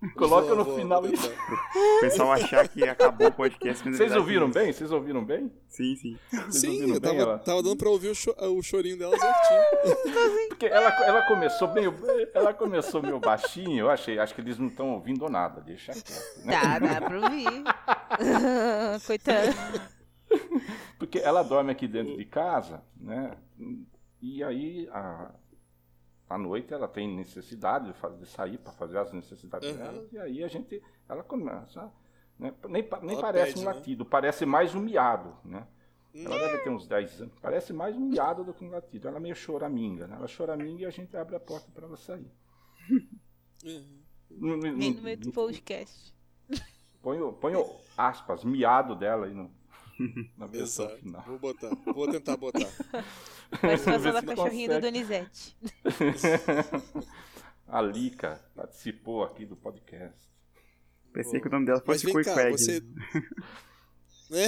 Coloca 0.16 0.54
no 0.54 0.64
final 0.76 1.04
isso. 1.06 1.28
o 1.98 2.00
pessoal 2.00 2.32
achar 2.32 2.66
que 2.68 2.82
acabou 2.84 3.28
o 3.28 3.32
podcast. 3.32 3.86
Vocês 3.90 4.10
dá 4.12 4.18
ouviram 4.18 4.50
bem? 4.50 4.72
Vocês 4.72 4.90
ouviram 4.90 5.22
bem? 5.24 5.52
Sim, 5.68 5.94
sim. 5.96 6.18
Vocês 6.30 6.54
Sim, 6.54 6.68
ouviram 6.70 6.94
eu 6.94 7.00
tava, 7.00 7.38
tava 7.40 7.62
dando 7.62 7.76
pra 7.76 7.90
ouvir 7.90 8.08
o, 8.08 8.14
cho- 8.14 8.34
o 8.38 8.62
chorinho 8.62 8.96
dela 8.98 9.14
certinho. 9.18 10.48
Porque 10.48 10.66
ela, 10.66 10.88
ela 11.04 11.22
começou 11.26 11.68
meio. 11.72 11.94
Ela 12.34 12.54
começou 12.54 13.02
meio 13.02 13.20
baixinho, 13.20 13.78
eu 13.80 13.90
achei. 13.90 14.18
Acho 14.18 14.34
que 14.34 14.40
eles 14.40 14.58
não 14.58 14.68
estão 14.68 14.90
ouvindo 14.94 15.28
nada, 15.28 15.60
deixa 15.60 15.92
quieto. 15.92 16.44
Né? 16.44 16.52
Tá, 16.60 16.78
dá 16.78 17.00
pra 17.00 17.16
ouvir. 17.20 17.64
Coitado. 19.06 19.54
Porque 20.98 21.18
ela 21.18 21.42
dorme 21.42 21.72
aqui 21.72 21.86
dentro 21.88 22.16
de 22.16 22.24
casa, 22.24 22.82
né? 22.96 23.32
E 24.22 24.42
aí 24.44 24.88
a, 24.92 25.30
à 26.30 26.38
noite 26.38 26.72
ela 26.72 26.88
tem 26.88 27.14
necessidade 27.14 27.86
de, 27.88 27.92
fazer, 27.92 28.16
de 28.18 28.26
sair 28.26 28.56
para 28.58 28.72
fazer 28.72 28.96
as 28.98 29.12
necessidades 29.12 29.68
Uhum. 29.68 29.76
dela, 29.76 30.06
e 30.12 30.18
aí 30.18 30.44
a 30.44 30.48
gente. 30.48 30.82
Ela 31.08 31.22
começa. 31.22 31.92
Né? 32.38 32.54
Nem, 32.68 32.88
nem 33.02 33.12
Ela 33.14 33.20
parece 33.20 33.52
pede, 33.54 33.60
um 33.60 33.68
né? 33.68 33.72
latido, 33.74 34.04
parece 34.06 34.46
mais 34.46 34.74
um 34.74 34.80
miado, 34.80 35.36
né? 35.44 35.66
Ela 36.14 36.38
deve 36.38 36.58
ter 36.64 36.70
uns 36.70 36.86
10 36.88 37.20
anos. 37.20 37.34
Parece 37.40 37.72
mais 37.72 37.94
um 37.96 38.00
miado 38.00 38.42
do 38.42 38.52
que 38.54 38.64
um 38.64 38.70
latido. 38.70 39.06
Ela 39.06 39.18
é 39.18 39.20
meio 39.20 39.34
choraminga, 39.36 40.06
né? 40.08 40.16
Ela 40.16 40.26
choraminga 40.26 40.82
e 40.82 40.86
a 40.86 40.90
gente 40.90 41.16
abre 41.16 41.36
a 41.36 41.40
porta 41.40 41.70
para 41.72 41.86
ela 41.86 41.96
sair. 41.96 42.30
Uhum. 43.64 44.00
No- 44.30 44.56
no- 44.56 44.62
Vem 44.62 44.94
no 44.94 45.02
meio 45.02 45.16
do 45.18 45.32
podcast. 45.32 46.14
Põe, 47.02 47.20
o- 47.20 47.32
põe 47.32 47.54
o 47.56 47.80
aspas, 47.96 48.44
miado 48.44 48.94
dela 48.96 49.26
aí 49.26 49.34
no, 49.34 49.50
na 50.36 50.46
versão 50.46 50.86
Exato. 50.86 51.00
final. 51.02 51.22
Vou 51.22 51.38
botar. 51.38 51.70
Vou 51.92 52.10
tentar 52.10 52.36
botar. 52.36 52.60
Participação 53.50 54.12
da 54.12 54.22
cachorrinha 54.22 54.68
do 54.68 54.74
consegue. 54.74 54.92
Donizete. 54.92 55.56
A 57.66 57.80
Lica 57.80 58.40
participou 58.54 59.22
aqui 59.22 59.44
do 59.44 59.56
podcast. 59.56 60.28
Pensei 61.12 61.40
que 61.40 61.48
o 61.48 61.50
nome 61.50 61.66
dela 61.66 61.80
fosse 61.80 62.06
Quick 62.06 62.24
você. 62.50 62.82
Né? 64.30 64.46